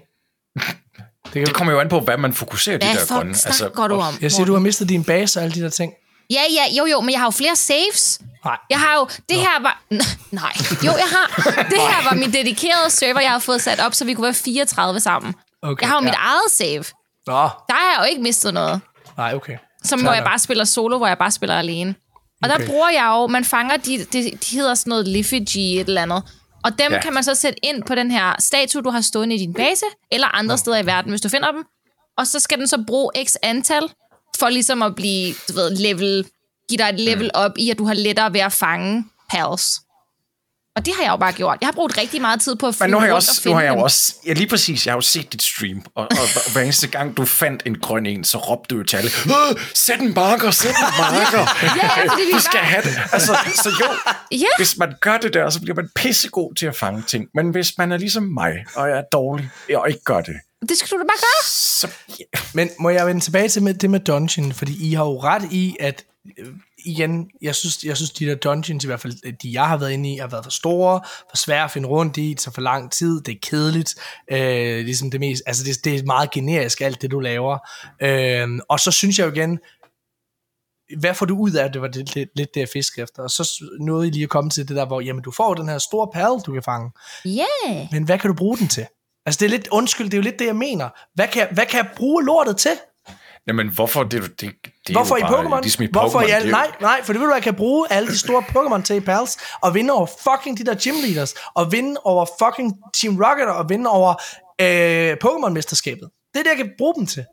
Det 0.56 0.64
kan, 1.32 1.46
Det 1.46 1.54
kommer 1.54 1.72
jo 1.72 1.80
an 1.80 1.88
på, 1.88 2.00
hvad 2.00 2.16
man 2.16 2.32
fokuserer 2.34 2.78
de 2.78 2.86
Hvad 2.86 2.94
der 2.96 3.14
grønne. 3.16 3.34
fuck 3.34 3.54
snakker 3.54 3.86
du 3.88 3.94
om? 3.94 4.14
jeg 4.20 4.32
siger, 4.32 4.46
du 4.46 4.52
har 4.52 4.60
mistet 4.60 4.88
din 4.88 5.04
base 5.04 5.38
og 5.40 5.44
alle 5.44 5.54
de 5.54 5.60
der 5.60 5.70
ting. 5.70 5.92
Ja, 6.30 6.40
ja, 6.50 6.74
jo, 6.78 6.86
jo, 6.86 7.00
men 7.00 7.10
jeg 7.10 7.20
har 7.20 7.26
jo 7.26 7.30
flere 7.30 7.56
saves. 7.56 8.20
Nej. 8.44 8.56
Jeg 8.70 8.80
har 8.80 8.94
jo, 8.98 9.08
det 9.28 9.36
her 9.36 9.62
var, 9.62 9.82
nej, 10.42 10.52
jo, 10.84 10.92
jeg 10.92 11.08
har, 11.10 11.26
det 11.72 11.78
her 11.80 12.08
var 12.10 12.14
min 12.14 12.32
dedikerede 12.32 12.90
server, 12.90 13.20
jeg 13.20 13.30
havde 13.30 13.40
fået 13.40 13.62
sat 13.62 13.80
op, 13.80 13.94
så 13.94 14.04
vi 14.04 14.14
kunne 14.14 14.24
være 14.24 14.34
34 14.34 15.00
sammen. 15.00 15.34
Okay, 15.62 15.80
Jeg 15.82 15.88
har 15.88 15.96
jo 15.96 16.00
mit 16.00 16.08
ja. 16.12 16.18
eget 16.18 16.50
save. 16.50 16.84
Nå, 17.26 17.32
Der 17.32 17.74
har 17.74 17.90
jeg 17.92 17.96
jo 18.00 18.04
ikke 18.04 18.22
mistet 18.22 18.54
noget. 18.54 18.80
nej, 19.16 19.34
okay. 19.34 19.56
Så 19.84 19.96
må 19.96 20.12
jeg 20.12 20.24
bare 20.24 20.38
spille 20.38 20.66
solo, 20.66 20.98
hvor 20.98 21.06
jeg 21.06 21.18
bare 21.18 21.30
spiller 21.30 21.58
alene. 21.58 21.94
Og 22.42 22.48
der 22.48 22.54
Okay. 22.54 22.66
bruger 22.66 22.90
jeg 22.90 23.06
jo, 23.16 23.26
man 23.26 23.44
fanger, 23.44 23.76
de, 23.76 24.04
de, 24.04 24.30
de 24.30 24.56
hedder 24.56 24.74
sådan 24.74 24.90
noget 24.90 25.08
Liffy 25.08 25.34
et 25.34 25.80
eller 25.80 26.02
andet. 26.02 26.22
Og 26.64 26.78
dem 26.78 26.92
ja. 26.92 27.00
Kan 27.00 27.12
man 27.14 27.24
så 27.24 27.34
sætte 27.34 27.58
ind 27.64 27.82
på 27.82 27.94
den 27.94 28.10
her 28.10 28.34
statue, 28.38 28.82
du 28.82 28.90
har 28.90 29.00
stående 29.00 29.34
i 29.34 29.38
din 29.38 29.54
base, 29.54 29.84
eller 30.12 30.26
andre 30.26 30.58
steder 30.58 30.78
i 30.78 30.86
verden, 30.86 31.10
hvis 31.10 31.20
du 31.20 31.28
finder 31.28 31.52
dem. 31.52 31.64
Og 32.18 32.26
så 32.26 32.40
skal 32.40 32.58
den 32.58 32.68
så 32.68 32.84
bruge 32.86 33.10
x 33.26 33.34
antal, 33.42 33.82
for 34.38 34.48
ligesom 34.48 34.82
at 34.82 34.94
blive, 34.94 35.34
du 35.48 35.52
ved, 35.52 35.70
level, 35.76 36.26
give 36.68 36.78
dig 36.78 36.88
et 36.88 37.00
level 37.00 37.30
op 37.34 37.52
i, 37.58 37.70
at 37.70 37.78
du 37.78 37.84
har 37.84 37.94
lettere 37.94 38.32
ved 38.32 38.40
at 38.40 38.52
fange 38.52 39.04
pals. 39.30 39.80
Og 40.76 40.86
det 40.86 40.94
har 40.96 41.02
jeg 41.02 41.10
jo 41.10 41.16
bare 41.16 41.32
gjort. 41.32 41.58
Jeg 41.60 41.66
har 41.66 41.72
brugt 41.72 41.98
rigtig 41.98 42.20
meget 42.20 42.40
tid 42.40 42.56
på 42.56 42.66
at 42.66 42.74
Men 42.80 42.86
flyve 42.86 42.90
nu 42.90 42.98
har 42.98 43.06
jeg 43.06 43.14
også, 43.14 43.30
nu 43.36 43.42
finde 43.42 43.54
har 43.54 43.62
jeg 43.62 43.68
jo 43.70 43.74
dem. 43.74 43.82
også, 43.82 44.14
ja 44.26 44.32
lige 44.32 44.46
præcis, 44.48 44.86
jeg 44.86 44.92
har 44.92 44.96
jo 44.96 45.00
set 45.00 45.32
dit 45.32 45.42
stream, 45.42 45.82
og, 45.94 46.02
og, 46.10 46.26
og 46.46 46.52
hver 46.52 46.62
eneste 46.62 46.86
gang 46.88 47.16
du 47.16 47.24
fandt 47.24 47.62
en 47.66 47.78
grøn 47.78 48.06
en, 48.06 48.24
så 48.24 48.38
råbte 48.38 48.74
du 48.74 48.78
jo 48.80 48.84
til 48.86 48.96
alle, 48.96 49.10
"Øh, 49.26 49.60
sæt 49.74 50.00
en 50.00 50.14
marker, 50.14 50.50
sæt 50.50 50.70
en 50.70 50.74
marker. 50.98 51.38
Ja, 51.82 52.02
vi 52.16 52.32
du 52.32 52.40
skal 52.40 52.60
have 52.60 52.82
det. 52.82 52.98
Altså, 53.12 53.38
så 53.54 53.68
jo, 53.80 53.86
Ja. 54.30 54.46
hvis 54.56 54.76
man 54.76 54.94
gør 55.00 55.16
det 55.16 55.34
der, 55.34 55.50
så 55.50 55.60
bliver 55.60 55.74
man 55.74 55.88
pissegod 55.94 56.54
til 56.54 56.66
at 56.66 56.76
fange 56.76 57.02
ting. 57.06 57.24
Men 57.34 57.50
hvis 57.50 57.72
man 57.78 57.92
er 57.92 57.96
ligesom 57.96 58.22
mig, 58.22 58.52
og 58.74 58.88
jeg 58.88 58.98
er 58.98 59.02
dårlig, 59.12 59.50
og 59.76 59.88
ikke 59.88 60.00
gør 60.04 60.20
det, 60.20 60.34
Det 60.68 60.76
skal 60.78 60.88
du 60.90 61.02
da 61.02 61.06
bare 61.06 61.18
gøre. 61.20 61.50
så 61.50 61.88
ja, 62.20 62.24
Men 62.54 62.70
må 62.80 62.90
jeg 62.90 63.06
vende 63.06 63.20
tilbage 63.20 63.48
til 63.48 63.62
med, 63.62 63.74
det 63.74 63.90
med 63.90 64.00
dungeon, 64.00 64.52
fordi 64.52 64.90
I 64.90 64.94
har 64.94 65.04
jo 65.04 65.20
ret 65.22 65.42
i, 65.50 65.76
at 65.80 66.04
øh, 66.38 66.46
igen, 66.84 67.30
jeg 67.42 67.54
synes, 67.54 67.84
jeg 67.84 67.96
synes, 67.96 68.10
de 68.10 68.26
der 68.26 68.34
dungeons, 68.34 68.84
i 68.84 68.86
hvert 68.86 69.00
fald 69.00 69.38
de, 69.42 69.52
jeg 69.52 69.68
har 69.68 69.76
været 69.76 69.92
inde 69.92 70.14
i, 70.14 70.16
har 70.16 70.26
været 70.26 70.44
for 70.44 70.50
store, 70.50 71.00
for 71.30 71.36
svære 71.36 71.64
at 71.64 71.70
finde 71.70 71.88
rundt 71.88 72.16
i, 72.16 72.34
tager 72.34 72.52
for 72.52 72.60
lang 72.60 72.92
tid, 72.92 73.20
det 73.20 73.34
er 73.34 73.38
kedeligt, 73.42 73.94
øh, 74.32 74.84
ligesom 74.84 75.10
det 75.10 75.20
mest, 75.20 75.42
altså 75.46 75.64
det, 75.64 75.84
det 75.84 75.94
er 75.94 76.04
meget 76.04 76.30
generisk, 76.30 76.80
alt 76.80 77.02
det, 77.02 77.10
du 77.10 77.20
laver. 77.20 77.58
Øh, 78.02 78.48
og 78.68 78.80
så 78.80 78.90
synes 78.90 79.18
jeg 79.18 79.26
jo 79.26 79.32
igen, 79.32 79.58
hvad 80.98 81.14
får 81.14 81.26
du 81.26 81.36
ud 81.36 81.52
af 81.52 81.64
det, 81.64 81.74
det 81.74 81.82
var 81.82 81.88
det, 81.88 82.14
lidt, 82.14 82.28
lidt 82.36 82.54
det, 82.54 82.60
jeg 82.60 82.68
fiskede 82.72 83.02
efter. 83.02 83.22
Og 83.22 83.30
så 83.30 83.64
nåede 83.80 84.08
I 84.08 84.10
lige 84.10 84.22
at 84.22 84.28
komme 84.28 84.50
til 84.50 84.68
det 84.68 84.76
der, 84.76 84.86
hvor 84.86 85.00
jamen, 85.00 85.22
du 85.22 85.30
får 85.30 85.54
den 85.54 85.68
her 85.68 85.78
store 85.78 86.08
perle, 86.12 86.40
du 86.40 86.52
kan 86.52 86.62
fange. 86.62 86.90
Yeah. 87.26 87.86
Men 87.92 88.04
hvad 88.04 88.18
kan 88.18 88.28
du 88.28 88.34
bruge 88.34 88.58
den 88.58 88.68
til? 88.68 88.86
Altså 89.26 89.38
det 89.38 89.46
er 89.46 89.50
lidt, 89.50 89.68
undskyld, 89.68 90.06
det 90.06 90.14
er 90.14 90.18
jo 90.18 90.22
lidt 90.22 90.38
det, 90.38 90.46
jeg 90.46 90.56
mener. 90.56 90.88
Hvad 91.14 91.28
kan, 91.28 91.48
hvad 91.52 91.66
kan 91.66 91.78
jeg 91.78 91.90
bruge 91.96 92.24
lortet 92.24 92.56
til? 92.56 92.72
Jamen, 93.50 93.68
hvorfor? 93.68 94.02
Det, 94.02 94.22
det, 94.22 94.30
det 94.40 94.48
er 94.88 94.92
Hvorfor 94.92 95.16
i 95.16 95.20
jo 95.20 95.26
bare, 95.26 95.44
Pokémon? 95.44 95.60
Ligesom 95.62 95.84
i 95.84 95.88
Hvorfor 95.92 96.18
Pokémon, 96.20 96.26
i 96.28 96.30
al... 96.30 96.42
det 96.42 96.46
er 96.46 96.50
jo- 96.50 96.56
Nej, 96.56 96.70
nej, 96.80 97.02
for 97.04 97.12
det 97.12 97.20
vil 97.20 97.28
du, 97.28 97.34
jeg 97.34 97.42
kan 97.42 97.54
bruge 97.54 97.92
alle 97.92 98.08
de 98.08 98.18
store 98.18 98.42
Pokémon 98.42 98.82
til 98.82 98.96
i 98.96 99.00
Pals, 99.00 99.36
og 99.62 99.74
vinde 99.74 99.92
over 99.92 100.06
fucking 100.06 100.58
de 100.58 100.64
der 100.64 100.74
gym 100.84 100.94
leaders, 101.04 101.34
og 101.54 101.72
vinde 101.72 102.00
over 102.04 102.26
fucking 102.42 102.72
Team 102.94 103.16
Rocket, 103.24 103.46
og 103.48 103.68
vinde 103.68 103.90
over 103.90 104.14
øh, 104.60 105.16
Pokémon-mesterskabet. 105.24 106.08
Det 106.34 106.38
er 106.38 106.42
det, 106.42 106.50
jeg 106.50 106.56
kan 106.56 106.70
bruge 106.78 106.94
dem 106.94 107.06
til. 107.06 107.24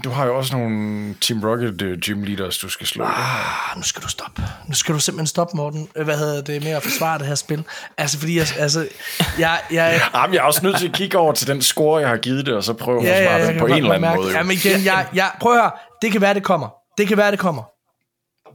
Du 0.00 0.10
har 0.10 0.26
jo 0.26 0.36
også 0.36 0.56
nogle 0.56 1.14
Team 1.20 1.44
Rocket 1.44 1.82
uh, 1.82 1.88
gym 1.98 2.22
leaders, 2.22 2.58
du 2.58 2.68
skal 2.68 2.86
slå. 2.86 3.04
Ah, 3.04 3.76
nu 3.76 3.82
skal 3.82 4.02
du 4.02 4.08
stoppe. 4.08 4.42
Nu 4.68 4.74
skal 4.74 4.94
du 4.94 5.00
simpelthen 5.00 5.26
stoppe, 5.26 5.56
Morten. 5.56 5.88
Øh, 5.96 6.04
Hvad 6.04 6.18
hedder 6.18 6.40
det 6.42 6.62
med 6.62 6.70
at 6.70 6.82
forsvare 6.82 7.18
det 7.18 7.26
her 7.26 7.34
spil? 7.34 7.64
Altså, 7.98 8.18
fordi 8.18 8.36
jeg... 8.38 8.46
Altså, 8.58 8.88
jeg, 9.38 9.60
jeg 9.70 10.00
Jamen, 10.14 10.34
jeg 10.34 10.40
er 10.40 10.44
også 10.44 10.60
nødt 10.62 10.78
til 10.78 10.88
at 10.88 10.94
kigge 10.94 11.18
over 11.18 11.32
til 11.32 11.46
den 11.46 11.62
score, 11.62 12.00
jeg 12.00 12.08
har 12.08 12.16
givet 12.16 12.46
det, 12.46 12.54
og 12.54 12.64
så 12.64 12.72
prøve 12.72 12.98
at 13.00 13.04
ja, 13.06 13.10
forsvare 13.20 13.34
ja, 13.34 13.44
jeg 13.44 13.52
den 13.52 13.58
på 13.60 13.66
en 13.66 13.72
eller 13.72 13.88
anden 13.90 14.00
mærke- 14.00 14.16
måde. 14.16 14.28
jo. 14.30 14.36
Jamen 14.36 14.52
igen, 14.52 14.84
jeg, 14.84 15.06
jeg, 15.14 15.30
prøv 15.40 15.52
at 15.52 15.60
høre. 15.60 15.70
Det 16.02 16.12
kan 16.12 16.20
være, 16.20 16.34
det 16.34 16.42
kommer. 16.44 16.68
Det 16.98 17.08
kan 17.08 17.16
være, 17.16 17.30
det 17.30 17.38
kommer. 17.38 17.62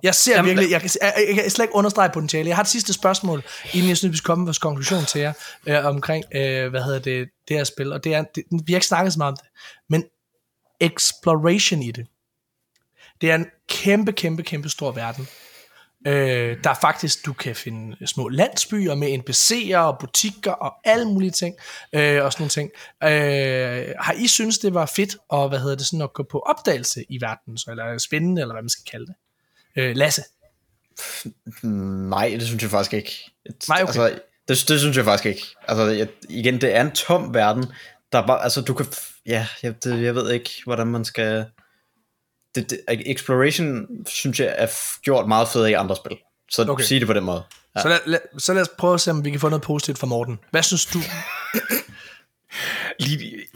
Jeg 0.03 0.15
ser 0.15 0.35
Jamen, 0.35 0.49
virkelig, 0.49 0.71
jeg 0.71 0.81
kan, 0.81 0.89
jeg, 1.01 1.13
jeg 1.27 1.35
kan 1.35 1.49
slet 1.51 1.63
ikke 1.63 1.75
understrege 1.75 2.09
potentiale. 2.09 2.47
Jeg 2.49 2.55
har 2.57 2.63
et 2.63 2.69
sidste 2.69 2.93
spørgsmål, 2.93 3.43
inden 3.73 3.89
jeg 3.89 3.97
synes, 3.97 4.11
vi 4.11 4.17
skal 4.17 4.25
komme 4.25 4.41
med 4.41 4.47
vores 4.47 4.57
konklusion 4.57 5.05
til 5.05 5.21
jer, 5.21 5.33
øh, 5.67 5.85
omkring, 5.85 6.23
øh, 6.35 6.69
hvad 6.69 6.81
hedder 6.83 6.99
det, 6.99 7.27
det 7.47 7.57
her 7.57 7.63
spil. 7.63 7.93
Og 7.93 8.03
det 8.03 8.13
er, 8.13 8.23
det, 8.35 8.43
vi 8.65 8.73
har 8.73 8.77
ikke 8.77 8.87
snakket 8.87 9.13
så 9.13 9.19
meget 9.19 9.31
om 9.31 9.37
det, 9.41 9.47
men 9.89 10.03
exploration 10.79 11.81
i 11.81 11.91
det. 11.91 12.07
Det 13.21 13.31
er 13.31 13.35
en 13.35 13.45
kæmpe, 13.69 14.11
kæmpe, 14.11 14.43
kæmpe 14.43 14.69
stor 14.69 14.91
verden. 14.91 15.27
Øh, 16.07 16.57
der 16.63 16.69
er 16.69 16.77
faktisk, 16.81 17.25
du 17.25 17.33
kan 17.33 17.55
finde 17.55 18.07
små 18.07 18.29
landsbyer 18.29 18.95
med 18.95 19.19
NPC'er 19.19 19.77
og 19.77 19.99
butikker 19.99 20.51
og 20.51 20.73
alle 20.83 21.05
mulige 21.05 21.31
ting, 21.31 21.55
øh, 21.93 22.23
og 22.23 22.33
sådan 22.33 22.41
nogle 22.41 22.49
ting. 22.49 22.71
Øh, 23.03 23.93
har 23.99 24.13
I 24.13 24.27
synes 24.27 24.57
det 24.57 24.73
var 24.73 24.85
fedt, 24.85 25.17
og 25.29 25.49
hvad 25.49 25.59
hedder 25.59 25.75
det, 25.75 25.85
sådan 25.85 26.01
at 26.01 26.13
gå 26.13 26.23
på 26.23 26.39
opdagelse 26.39 27.05
i 27.09 27.21
verden, 27.21 27.57
så, 27.57 27.71
eller 27.71 27.97
spændende, 27.97 28.41
eller 28.41 28.53
hvad 28.53 28.63
man 28.63 28.69
skal 28.69 28.91
kalde 28.91 29.05
det? 29.05 29.15
Øh, 29.77 29.95
Lasse? 29.95 30.23
Nej, 31.63 32.29
det 32.29 32.47
synes 32.47 32.63
jeg 32.63 32.71
faktisk 32.71 32.93
ikke. 32.93 33.11
Nej, 33.69 33.83
okay. 33.83 33.87
Altså, 33.87 34.19
det, 34.47 34.65
det 34.67 34.79
synes 34.79 34.97
jeg 34.97 35.05
faktisk 35.05 35.25
ikke. 35.25 35.41
Altså, 35.67 35.83
jeg, 35.83 36.07
igen, 36.29 36.61
det 36.61 36.75
er 36.75 36.81
en 36.81 36.91
tom 36.91 37.33
verden. 37.33 37.65
Der 38.11 38.21
er 38.21 38.27
bare, 38.27 38.43
altså, 38.43 38.61
du 38.61 38.73
kan, 38.73 38.85
ja, 39.27 39.47
jeg, 39.63 39.83
det, 39.83 40.03
jeg 40.03 40.15
ved 40.15 40.31
ikke, 40.31 40.49
hvordan 40.63 40.87
man 40.87 41.05
skal, 41.05 41.45
det, 42.55 42.69
det, 42.69 42.81
exploration, 42.87 43.87
synes 44.05 44.39
jeg, 44.39 44.55
er 44.57 44.67
gjort 45.01 45.27
meget 45.27 45.47
fedt 45.47 45.69
i 45.69 45.73
andre 45.73 45.95
spil. 45.95 46.17
Så 46.51 46.65
okay. 46.69 46.83
sig 46.83 46.99
det 46.99 47.07
på 47.07 47.13
den 47.13 47.23
måde. 47.23 47.43
Ja. 47.75 47.81
Så, 47.81 47.89
lad, 47.89 47.99
lad, 48.05 48.19
så 48.37 48.53
lad 48.53 48.61
os 48.61 48.69
prøve 48.77 48.93
at 48.93 49.01
se, 49.01 49.11
om 49.11 49.25
vi 49.25 49.31
kan 49.31 49.39
få 49.39 49.49
noget 49.49 49.63
positivt 49.63 49.97
fra 49.97 50.07
Morten. 50.07 50.39
Hvad 50.51 50.63
synes 50.63 50.85
du? 50.85 50.99
Lige... 52.99 53.47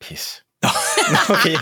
Pis. 0.00 0.42
Okay. 1.30 1.56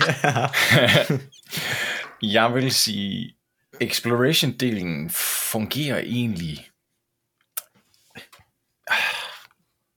Jeg 2.23 2.55
vil 2.55 2.73
sige, 2.73 3.35
exploration-delen 3.81 5.11
fungerer 5.51 5.99
egentlig... 5.99 6.69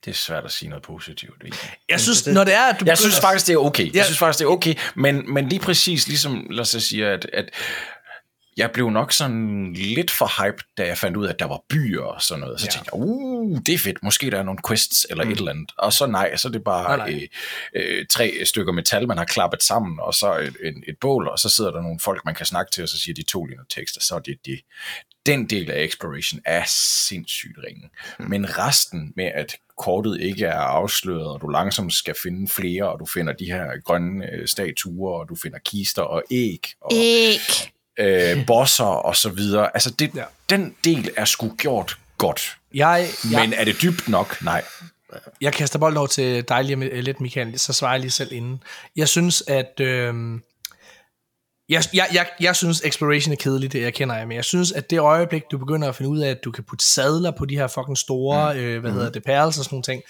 Det 0.04 0.10
er 0.10 0.14
svært 0.14 0.44
at 0.44 0.52
sige 0.52 0.68
noget 0.68 0.82
positivt. 0.82 1.42
Ikke? 1.44 1.56
Jeg 1.88 2.00
synes, 2.00 2.26
når 2.26 2.44
det 2.44 2.54
er, 2.54 2.62
at 2.62 2.80
du 2.80 2.84
Jeg 2.84 2.98
synes 2.98 3.20
faktisk, 3.20 3.46
det 3.46 3.52
er 3.52 3.58
okay. 3.58 3.84
Ja. 3.84 3.90
Jeg 3.94 4.04
synes 4.04 4.18
faktisk, 4.18 4.38
det 4.38 4.44
er 4.44 4.48
okay. 4.48 4.74
Men, 4.94 5.34
men 5.34 5.48
lige 5.48 5.60
præcis, 5.60 6.08
ligesom 6.08 6.46
lad 6.50 6.60
os 6.60 6.68
sige, 6.68 7.06
at, 7.06 7.26
at 7.32 7.50
jeg 8.56 8.70
blev 8.70 8.90
nok 8.90 9.12
sådan 9.12 9.72
lidt 9.72 10.10
for 10.10 10.44
hype, 10.44 10.62
da 10.78 10.86
jeg 10.86 10.98
fandt 10.98 11.16
ud 11.16 11.26
af, 11.26 11.32
at 11.32 11.38
der 11.38 11.44
var 11.46 11.60
byer 11.68 12.02
og 12.02 12.22
sådan 12.22 12.40
noget. 12.40 12.60
Så 12.60 12.66
Ja. 12.66 12.70
tænkte 12.70 12.90
jeg, 12.94 13.00
uh, 13.02 13.58
det 13.66 13.74
er 13.74 13.78
fedt. 13.78 14.02
Måske 14.02 14.30
der 14.30 14.38
er 14.38 14.42
nogle 14.42 14.58
quests 14.68 15.06
eller 15.10 15.24
mm. 15.24 15.30
et 15.30 15.38
eller 15.38 15.50
andet. 15.50 15.72
Og 15.78 15.92
så 15.92 16.06
nej, 16.06 16.36
så 16.36 16.48
er 16.48 16.52
det 16.52 16.64
bare 16.64 16.96
Nej, 16.96 17.10
nej. 17.10 17.28
øh, 17.74 17.98
øh, 17.98 18.06
tre 18.06 18.32
stykker 18.44 18.72
metal, 18.72 19.08
man 19.08 19.18
har 19.18 19.24
klappet 19.24 19.62
sammen, 19.62 20.00
og 20.00 20.14
så 20.14 20.38
et, 20.38 20.56
et, 20.62 20.74
et 20.88 20.96
bål, 21.00 21.28
og 21.28 21.38
så 21.38 21.48
sidder 21.48 21.70
der 21.70 21.82
nogle 21.82 22.00
folk, 22.00 22.24
man 22.24 22.34
kan 22.34 22.46
snakke 22.46 22.72
til, 22.72 22.82
og 22.82 22.88
så 22.88 22.98
siger 23.00 23.14
de 23.14 23.22
to 23.22 23.44
linjer 23.44 23.64
tekst, 23.70 23.96
og 23.96 24.02
så 24.02 24.14
er 24.14 24.18
det 24.18 24.38
det. 24.44 24.60
Den 25.26 25.50
del 25.50 25.70
af 25.70 25.82
exploration 25.82 26.40
er 26.44 26.64
sindssygt 27.08 27.58
ringe. 27.66 27.90
Mm. 28.18 28.24
Men 28.30 28.58
resten 28.58 29.12
med, 29.16 29.30
at 29.34 29.56
kortet 29.78 30.20
ikke 30.20 30.44
er 30.46 30.58
afsløret, 30.58 31.26
og 31.26 31.40
du 31.40 31.48
langsomt 31.48 31.92
skal 31.92 32.14
finde 32.22 32.48
flere, 32.48 32.92
og 32.92 33.00
du 33.00 33.06
finder 33.06 33.32
de 33.32 33.44
her 33.44 33.80
grønne 33.84 34.30
øh, 34.32 34.48
statuer, 34.48 35.20
og 35.20 35.28
du 35.28 35.34
finder 35.34 35.58
kister 35.58 36.02
og 36.02 36.22
æg, 36.30 36.66
og 36.80 36.90
Æg. 36.94 37.72
Øh, 38.00 38.46
bosser 38.46 38.84
og 38.84 39.16
så 39.16 39.28
videre. 39.28 39.70
Altså, 39.74 39.90
det, 39.90 40.10
Ja. 40.14 40.24
den 40.50 40.74
del 40.84 41.10
er 41.16 41.24
sgu 41.24 41.54
gjort 41.58 41.98
godt. 42.18 42.56
Jeg, 42.74 43.08
jeg, 43.32 43.40
Men 43.40 43.52
er 43.52 43.64
det 43.64 43.82
dybt 43.82 44.08
nok? 44.08 44.42
Nej. 44.42 44.64
Jeg 45.40 45.52
kaster 45.52 45.78
bolden 45.78 45.96
over 45.96 46.06
til 46.06 46.44
dig 46.48 46.64
lige 46.64 46.76
med, 46.76 47.02
lidt, 47.02 47.20
Michael, 47.20 47.58
så 47.58 47.72
svarer 47.72 47.92
jeg 47.92 48.00
lige 48.00 48.10
selv 48.10 48.32
inden. 48.32 48.62
Jeg 48.96 49.08
synes, 49.08 49.42
at... 49.46 49.80
Øh, 49.80 50.14
jeg, 51.68 51.82
jeg, 51.92 52.08
jeg, 52.12 52.26
jeg 52.40 52.56
synes, 52.56 52.82
exploration 52.84 53.32
er 53.32 53.36
kedeligt, 53.36 53.72
det 53.72 53.82
jeg 53.82 53.94
kender 53.94 54.16
jeg, 54.16 54.28
men 54.28 54.36
jeg 54.36 54.44
synes, 54.44 54.72
at 54.72 54.90
det 54.90 54.98
øjeblik, 54.98 55.42
du 55.50 55.58
begynder 55.58 55.88
at 55.88 55.96
finde 55.96 56.10
ud 56.10 56.18
af, 56.18 56.30
at 56.30 56.44
du 56.44 56.50
kan 56.50 56.64
putte 56.64 56.84
sadler 56.84 57.30
på 57.30 57.46
de 57.46 57.56
her 57.56 57.66
fucking 57.66 57.98
store, 57.98 58.54
mm. 58.54 58.60
øh, 58.60 58.80
hvad 58.80 58.92
hedder 58.92 59.10
det, 59.10 59.24
perls 59.24 59.58
og 59.58 59.64
sådan 59.64 59.74
nogle 59.74 59.82
ting, 59.82 60.02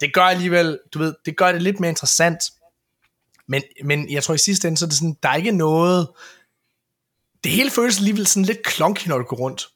det 0.00 0.14
gør 0.14 0.22
alligevel, 0.22 0.78
du 0.94 0.98
ved, 0.98 1.14
det 1.26 1.36
gør 1.36 1.52
det 1.52 1.62
lidt 1.62 1.80
mere 1.80 1.88
interessant. 1.88 2.38
Men, 3.48 3.62
men 3.84 4.12
jeg 4.12 4.22
tror 4.22 4.34
i 4.34 4.38
sidste 4.38 4.68
ende, 4.68 4.78
så 4.78 4.84
er 4.84 4.88
det 4.88 4.98
sådan, 4.98 5.16
der 5.22 5.28
er 5.28 5.36
ikke 5.36 5.52
noget, 5.52 6.08
det 7.44 7.52
hele 7.52 7.70
føles 7.70 7.98
alligevel 7.98 8.26
sådan 8.26 8.44
lidt 8.44 8.62
klonky, 8.62 9.08
når 9.08 9.18
du 9.18 9.24
går 9.24 9.36
rundt. 9.36 9.68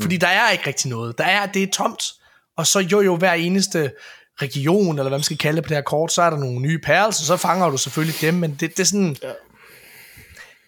Fordi 0.00 0.16
der 0.16 0.26
er 0.26 0.50
ikke 0.50 0.66
rigtig 0.66 0.90
noget. 0.90 1.18
Der 1.18 1.24
er, 1.24 1.46
det 1.46 1.62
er 1.62 1.66
tomt. 1.72 2.02
Og 2.56 2.66
så 2.66 2.78
jo 2.78 3.00
jo 3.00 3.16
hver 3.16 3.32
eneste 3.32 3.90
region, 4.42 4.98
eller 4.98 5.08
hvad 5.08 5.18
man 5.18 5.22
skal 5.22 5.38
kalde 5.38 5.56
det 5.56 5.64
på 5.64 5.68
det 5.68 5.76
her 5.76 5.82
kort, 5.82 6.12
så 6.12 6.22
er 6.22 6.30
der 6.30 6.36
nogle 6.36 6.60
nye 6.60 6.78
perls, 6.78 7.20
og 7.20 7.26
så 7.26 7.36
fanger 7.36 7.70
du 7.70 7.76
selvfølgelig 7.76 8.20
dem, 8.20 8.34
men 8.34 8.50
det, 8.50 8.60
det 8.60 8.80
er 8.80 8.84
sådan... 8.84 9.16
Ja. 9.22 9.32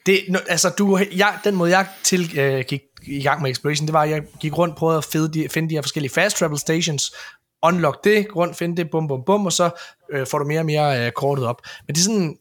Det, 0.06 0.36
altså, 0.48 0.70
du, 0.78 1.00
jeg, 1.12 1.38
den 1.44 1.54
måde, 1.54 1.70
jeg 1.70 1.86
til, 2.02 2.38
øh, 2.38 2.64
gik 2.68 2.80
i 3.06 3.22
gang 3.22 3.42
med 3.42 3.50
Exploration, 3.50 3.86
det 3.86 3.92
var, 3.92 4.02
at 4.02 4.10
jeg 4.10 4.22
gik 4.40 4.58
rundt 4.58 4.72
og 4.72 4.78
prøvede 4.78 4.98
at 4.98 5.04
finde 5.04 5.32
de, 5.32 5.48
finde 5.48 5.70
de 5.70 5.74
her 5.74 5.82
forskellige 5.82 6.12
fast 6.12 6.36
travel 6.36 6.58
stations, 6.58 7.12
unlock 7.62 8.04
det, 8.04 8.26
rundt, 8.36 8.56
finde 8.56 8.76
det, 8.76 8.90
bum, 8.90 9.08
bum, 9.08 9.24
bum, 9.26 9.46
og 9.46 9.52
så 9.52 9.70
øh, 10.12 10.26
får 10.26 10.38
du 10.38 10.44
mere 10.44 10.60
og 10.60 10.66
mere 10.66 11.06
øh, 11.06 11.12
kortet 11.12 11.46
op. 11.46 11.62
Men 11.86 11.94
det 11.94 12.00
er 12.00 12.04
sådan, 12.04 12.36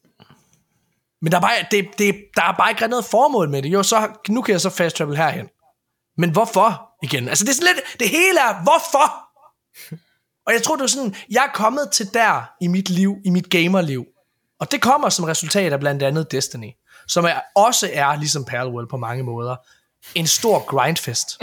men 1.22 1.32
der 1.32 1.38
er, 1.38 1.42
bare, 1.42 1.66
det, 1.72 1.88
det, 1.98 2.16
der 2.36 2.44
er 2.44 2.52
bare 2.58 2.72
ikke 2.72 2.88
noget 2.88 3.06
formål 3.06 3.50
med 3.50 3.62
det. 3.62 3.70
Jo, 3.70 3.84
så, 3.84 4.10
nu 4.30 4.42
kan 4.42 4.52
jeg 4.52 4.62
så 4.62 4.70
fast 4.70 4.96
travel 4.96 5.18
herhen. 5.18 5.48
Men 6.18 6.32
hvorfor 6.32 6.90
igen? 7.04 7.30
Altså 7.30 7.46
det 7.46 7.52
er 7.52 7.56
sådan 7.56 7.76
lidt, 7.76 8.00
det 8.00 8.10
hele 8.10 8.40
er, 8.40 8.64
hvorfor? 8.64 9.14
Og 10.48 10.54
jeg 10.54 10.64
tror, 10.64 10.76
det 10.76 10.84
er 10.84 10.88
sådan, 10.88 11.16
jeg 11.32 11.44
er 11.44 11.54
kommet 11.54 11.90
til 11.92 12.14
der 12.14 12.52
i 12.62 12.68
mit 12.68 12.90
liv, 12.90 13.18
i 13.26 13.30
mit 13.30 13.50
gamerliv. 13.50 14.06
Og 14.60 14.72
det 14.72 14.82
kommer 14.82 15.10
som 15.10 15.26
resultat 15.26 15.74
af 15.74 15.80
blandt 15.80 16.04
andet 16.04 16.32
Destiny, 16.32 16.72
som 17.08 17.26
er, 17.26 17.40
også 17.56 17.90
er, 17.94 18.16
ligesom 18.16 18.46
Palworld 18.46 18.90
på 18.90 18.98
mange 18.98 19.24
måder, 19.24 19.56
en 20.16 20.28
stor 20.28 20.66
grindfest. 20.66 21.42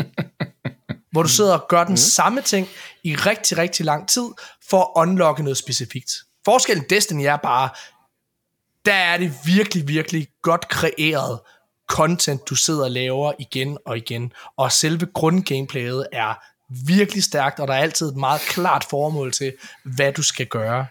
hvor 1.12 1.22
du 1.22 1.28
sidder 1.28 1.58
og 1.58 1.68
gør 1.68 1.84
den 1.84 1.92
mm. 1.92 1.96
samme 1.96 2.40
ting 2.40 2.68
i 3.04 3.14
rigtig, 3.14 3.58
rigtig 3.58 3.86
lang 3.86 4.08
tid, 4.08 4.28
for 4.70 4.82
at 4.82 5.08
unlocke 5.08 5.42
noget 5.42 5.56
specifikt. 5.56 6.10
Forskellen 6.44 6.84
Destiny 6.90 7.22
er 7.22 7.36
bare, 7.36 7.68
der 8.88 8.94
er 8.94 9.18
det 9.18 9.32
virkelig, 9.44 9.88
virkelig 9.88 10.28
godt 10.42 10.68
kreeret 10.68 11.40
content, 11.88 12.48
du 12.48 12.54
sidder 12.54 12.84
og 12.84 12.90
laver 12.90 13.32
igen 13.38 13.78
og 13.86 13.96
igen. 13.96 14.32
Og 14.56 14.72
selve 14.72 15.06
grundgameplayet 15.14 16.06
er 16.12 16.34
virkelig 16.86 17.24
stærkt, 17.24 17.60
og 17.60 17.68
der 17.68 17.74
er 17.74 17.78
altid 17.78 18.08
et 18.08 18.16
meget 18.16 18.40
klart 18.40 18.84
formål 18.84 19.32
til, 19.32 19.52
hvad 19.84 20.12
du 20.12 20.22
skal 20.22 20.46
gøre. 20.46 20.86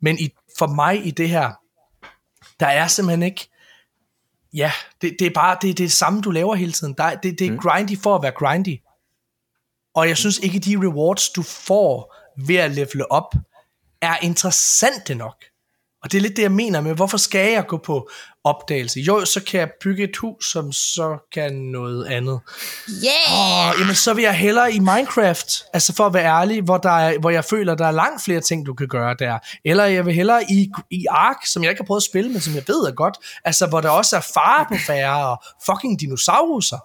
Men 0.00 0.18
i, 0.18 0.30
for 0.58 0.66
mig 0.66 1.06
i 1.06 1.10
det 1.10 1.28
her, 1.28 1.52
der 2.60 2.66
er 2.66 2.86
simpelthen 2.86 3.22
ikke, 3.22 3.50
ja, 4.52 4.72
det, 5.02 5.16
det 5.18 5.26
er 5.26 5.34
bare 5.34 5.54
det, 5.54 5.62
det, 5.62 5.70
er 5.70 5.74
det 5.74 5.92
samme, 5.92 6.20
du 6.20 6.30
laver 6.30 6.54
hele 6.54 6.72
tiden. 6.72 6.94
Der, 6.98 7.14
det, 7.14 7.38
det 7.38 7.46
er 7.46 7.50
mm. 7.50 7.58
grindy 7.58 7.98
for 8.02 8.16
at 8.16 8.22
være 8.22 8.32
grindy. 8.32 8.80
Og 9.94 10.08
jeg 10.08 10.16
synes 10.16 10.38
ikke, 10.38 10.58
de 10.58 10.76
rewards, 10.76 11.30
du 11.30 11.42
får 11.42 12.14
ved 12.46 12.56
at 12.56 12.70
levele 12.70 13.12
op, 13.12 13.34
er 14.00 14.16
interessante 14.22 15.14
nok. 15.14 15.44
Og 16.02 16.12
det 16.12 16.18
er 16.18 16.22
lidt 16.22 16.36
det, 16.36 16.42
jeg 16.42 16.52
mener 16.52 16.80
med, 16.80 16.94
hvorfor 16.94 17.16
skal 17.16 17.52
jeg 17.52 17.66
gå 17.66 17.76
på 17.76 18.10
opdagelse? 18.44 19.00
Jo, 19.00 19.24
så 19.24 19.42
kan 19.44 19.60
jeg 19.60 19.70
bygge 19.84 20.04
et 20.04 20.16
hus, 20.16 20.52
som 20.52 20.72
så 20.72 21.18
kan 21.32 21.52
noget 21.52 22.06
andet. 22.06 22.40
Yeah! 22.88 23.70
Oh, 23.70 23.80
jamen, 23.80 23.94
så 23.94 24.14
vil 24.14 24.22
jeg 24.22 24.34
hellere 24.34 24.72
i 24.72 24.78
Minecraft, 24.78 25.48
altså 25.72 25.94
for 25.94 26.06
at 26.06 26.14
være 26.14 26.40
ærlig, 26.40 26.62
hvor, 26.62 26.78
der 26.78 26.90
er, 26.90 27.18
hvor 27.18 27.30
jeg 27.30 27.44
føler, 27.44 27.74
der 27.74 27.86
er 27.86 27.90
langt 27.90 28.24
flere 28.24 28.40
ting, 28.40 28.66
du 28.66 28.74
kan 28.74 28.88
gøre 28.88 29.14
der. 29.18 29.38
Eller 29.64 29.84
jeg 29.84 30.06
vil 30.06 30.14
hellere 30.14 30.44
i, 30.50 30.70
i 30.90 31.06
Ark, 31.10 31.46
som 31.46 31.62
jeg 31.62 31.70
ikke 31.70 31.80
har 31.80 31.86
prøvet 31.86 32.00
at 32.00 32.04
spille, 32.10 32.30
men 32.30 32.40
som 32.40 32.54
jeg 32.54 32.64
ved 32.66 32.76
er 32.76 32.92
godt. 32.94 33.16
Altså, 33.44 33.66
hvor 33.66 33.80
der 33.80 33.90
også 33.90 34.16
er 34.16 34.20
fare 34.34 34.66
på 34.68 34.74
færre 34.86 35.26
og 35.30 35.42
fucking 35.66 36.00
dinosauruser. 36.00 36.78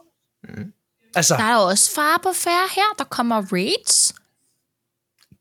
Mm. 0.43 0.71
Altså, 1.15 1.35
der 1.35 1.43
er 1.43 1.57
også 1.57 1.91
fare 1.95 2.19
på 2.23 2.29
færre 2.33 2.67
her. 2.75 2.95
Der 2.97 3.03
kommer 3.03 3.43
raids 3.53 4.13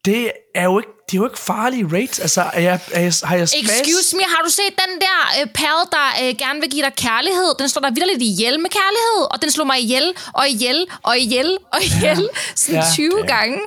det 0.05 0.33
er 0.55 0.65
jo 0.65 0.79
ikke, 0.79 0.91
det 1.07 1.15
er 1.17 1.21
jo 1.23 1.27
ikke 1.27 1.39
farlige 1.39 1.87
raids. 1.93 2.19
Altså, 2.21 2.43
er 2.53 2.61
jeg, 2.61 2.81
er 2.93 3.01
jeg, 3.01 3.13
har 3.25 3.37
jeg 3.37 3.49
spas? 3.49 3.81
Excuse 3.81 4.17
me, 4.17 4.23
har 4.23 4.43
du 4.47 4.51
set 4.51 4.75
den 4.85 5.01
der 5.01 5.19
uh, 5.43 5.51
pal, 5.51 5.79
der 5.97 6.07
uh, 6.21 6.39
gerne 6.39 6.61
vil 6.61 6.71
give 6.71 6.83
dig 6.83 6.95
kærlighed? 6.97 7.55
Den 7.59 7.69
slår 7.69 7.83
dig 7.83 8.07
lidt 8.07 8.23
ihjel 8.23 8.61
med 8.61 8.71
kærlighed, 8.71 9.21
og 9.33 9.43
den 9.43 9.51
slår 9.51 9.65
mig 9.65 9.79
ihjel, 9.81 10.15
og 10.35 10.49
ihjel, 10.49 10.87
og 11.03 11.19
ihjel, 11.19 11.59
og 11.73 11.81
ihjel, 11.83 12.23
ja. 12.33 12.41
sådan 12.55 12.81
ja. 12.81 12.87
20 12.93 13.13
okay. 13.13 13.29
gange. 13.29 13.59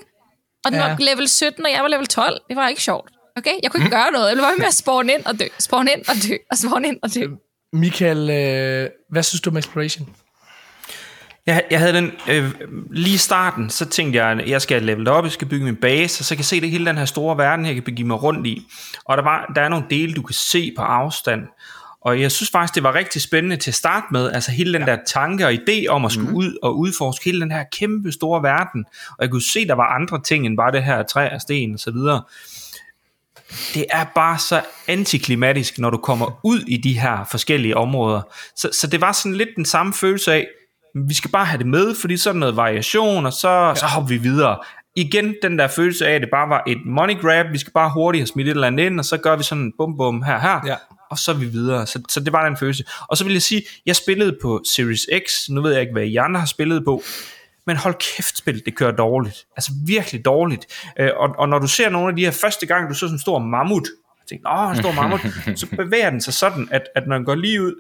Og 0.66 0.72
den 0.72 0.80
ja. 0.80 0.88
var 0.88 0.98
level 1.00 1.30
17, 1.30 1.66
og 1.66 1.72
jeg 1.72 1.82
var 1.82 1.88
level 1.88 2.08
12. 2.08 2.42
Det 2.50 2.56
var 2.56 2.68
ikke 2.68 2.82
sjovt. 2.82 3.12
Okay? 3.38 3.56
Jeg 3.64 3.72
kunne 3.72 3.80
ikke 3.82 3.96
mm. 3.96 4.00
gøre 4.00 4.12
noget. 4.12 4.28
Jeg 4.28 4.36
blev 4.36 4.44
bare 4.44 4.58
med 4.58 4.66
at 4.66 4.74
spawn 4.74 5.10
ind 5.10 5.26
og 5.26 5.40
dø, 5.40 5.48
spawn 5.60 5.88
ind 5.88 6.02
og 6.10 6.16
dø, 6.28 6.36
og 6.52 6.58
spawn 6.58 6.86
ind 6.86 6.98
og 7.04 7.16
dø. 7.16 7.28
Michael, 7.74 8.30
øh, 8.30 8.90
hvad 9.12 9.24
synes 9.24 9.42
du 9.42 9.50
om 9.50 9.58
Exploration? 9.58 10.16
Jeg, 11.48 11.64
jeg 11.72 11.80
havde 11.80 11.94
den 11.94 12.12
øh, 12.30 12.54
lige 12.92 13.14
i 13.14 13.18
starten, 13.18 13.70
så 13.70 13.86
tænkte 13.86 14.20
jeg, 14.20 14.32
at 14.32 14.50
jeg 14.50 14.62
skal 14.62 14.84
level 14.84 15.08
op, 15.08 15.24
jeg 15.24 15.32
skal 15.32 15.48
bygge 15.48 15.66
min 15.66 15.76
base, 15.76 16.22
og 16.22 16.26
så 16.26 16.36
kan 16.36 16.40
jeg 16.40 16.46
se 16.46 16.62
det 16.62 16.72
hele 16.72 16.86
den 16.86 16.98
her 16.98 17.06
store 17.06 17.38
verden, 17.38 17.66
jeg 17.66 17.74
kan 17.74 17.84
begive 17.84 18.08
mig 18.08 18.24
rundt 18.24 18.48
i. 18.48 18.68
Og 19.06 19.18
der, 19.18 19.24
var, 19.24 19.52
der 19.56 19.62
er 19.62 19.70
nogle 19.70 19.86
dele, 19.90 20.14
du 20.14 20.22
kan 20.22 20.34
se 20.34 20.74
på 20.78 20.82
afstand. 20.82 21.42
Og 22.02 22.22
jeg 22.22 22.32
synes 22.32 22.50
faktisk, 22.50 22.76
det 22.76 22.84
var 22.84 22.96
rigtig 22.96 23.22
spændende 23.22 23.56
til 23.56 23.72
at 23.72 23.76
starte 23.76 24.06
med, 24.12 24.32
altså 24.32 24.52
hele 24.52 24.74
den 24.74 24.82
ja. 24.82 24.96
der 24.96 24.98
tanke 25.08 25.46
og 25.46 25.54
idé 25.54 25.88
om 25.88 26.06
at 26.06 26.12
skulle 26.12 26.30
mm. 26.30 26.36
ud 26.36 26.58
og 26.64 26.78
udforske 26.78 27.26
hele 27.26 27.42
den 27.42 27.52
her 27.52 27.64
kæmpe 27.72 28.12
store 28.12 28.44
verden. 28.44 28.86
Og 29.10 29.18
jeg 29.22 29.30
kunne 29.30 29.42
se, 29.42 29.68
der 29.68 29.74
var 29.74 29.96
andre 29.96 30.22
ting 30.22 30.46
end 30.46 30.58
bare 30.58 30.72
det 30.72 30.84
her 30.84 31.04
træ 31.04 31.30
og 31.34 31.42
sten 31.42 31.74
og 31.74 31.80
så 31.80 31.92
videre. 31.92 32.24
Det 33.74 33.86
er 33.90 34.06
bare 34.16 34.40
så 34.40 34.62
antiklimatisk, 34.88 35.80
når 35.80 35.90
du 35.90 35.98
kommer 35.98 36.40
ud 36.44 36.60
i 36.60 36.78
de 36.78 37.00
her 37.00 37.28
forskellige 37.32 37.78
områder. 37.78 38.22
Så, 38.56 38.70
så 38.74 38.88
det 38.88 39.02
var 39.02 39.12
sådan 39.12 39.36
lidt 39.36 39.50
den 39.56 39.66
samme 39.66 39.94
følelse 39.94 40.34
af, 40.34 40.48
vi 41.08 41.14
skal 41.14 41.32
bare 41.32 41.46
have 41.46 41.58
det 41.58 41.68
med, 41.68 41.96
fordi 42.02 42.18
så 42.18 42.30
er 42.30 42.34
der 42.34 42.40
noget 42.40 42.56
variation, 42.56 43.26
og 43.26 43.34
så, 43.34 43.50
ja. 43.50 43.76
så 43.76 43.86
hopper 43.86 44.10
vi 44.10 44.18
videre. 44.18 44.58
Igen 44.96 45.36
den 45.42 45.60
der 45.60 45.68
følelse 45.68 46.08
af, 46.08 46.16
at 46.16 46.22
det 46.22 46.30
bare 46.32 46.50
var 46.50 46.64
et 46.68 46.78
money 46.86 47.22
grab, 47.22 47.46
vi 47.52 47.58
skal 47.58 47.74
bare 47.74 47.92
hurtigt 47.94 48.22
have 48.22 48.28
smidt 48.28 48.48
et 48.48 48.52
eller 48.52 48.68
andet 48.68 48.84
ind, 48.86 49.00
og 49.00 49.06
så 49.06 49.18
gør 49.18 49.36
vi 49.36 49.44
sådan 49.44 49.74
bum 49.78 49.98
bum 49.98 50.24
her 50.24 50.40
her, 50.40 50.60
ja. 50.66 50.76
og 51.10 51.18
så 51.18 51.32
er 51.32 51.36
vi 51.36 51.46
videre. 51.46 51.88
Så, 51.88 52.02
så 52.10 52.20
det 52.20 52.34
var 52.34 52.46
den 52.46 52.58
følelse. 52.58 52.84
Og 53.08 53.18
så 53.18 53.24
vil 53.24 53.34
jeg 53.34 53.42
sige, 53.42 53.64
jeg 53.86 53.96
spillede 53.96 54.38
på 54.42 54.62
Series 54.76 55.08
X, 55.28 55.50
nu 55.50 55.62
ved 55.62 55.72
jeg 55.72 55.82
ikke, 55.82 55.94
hvad 55.94 56.04
I 56.04 56.16
andre 56.16 56.40
har 56.40 56.48
spillet 56.48 56.86
på, 56.86 57.02
men 57.68 57.78
hold 57.78 57.94
kæft, 57.94 58.38
spillet 58.38 58.66
det 58.66 58.76
kører 58.76 58.92
dårligt. 58.92 59.46
Altså 59.58 59.72
virkelig 59.88 60.26
dårligt. 60.26 60.66
Øh, 61.00 61.10
og, 61.18 61.36
og 61.38 61.50
når 61.50 61.60
du 61.60 61.68
ser 61.68 61.90
nogle 61.90 62.10
af 62.10 62.16
de 62.16 62.24
her 62.24 62.32
første 62.32 62.66
gang, 62.66 62.90
du 62.90 62.94
så 62.94 63.00
sådan 63.00 63.16
en 63.16 63.20
stor 63.20 63.40
mammut, 63.40 63.88
jeg 64.20 64.28
tænkte, 64.30 64.50
åh, 64.50 64.70
en 64.72 64.76
stor 64.76 64.92
mammut, 64.92 65.22
så 65.60 65.68
bevæger 65.78 66.10
den 66.10 66.22
sig 66.22 66.34
sådan, 66.34 66.68
at, 66.72 66.82
at 66.96 67.08
når 67.08 67.16
den 67.16 67.26
går 67.26 67.36
lige 67.36 67.64
ud, 67.64 67.74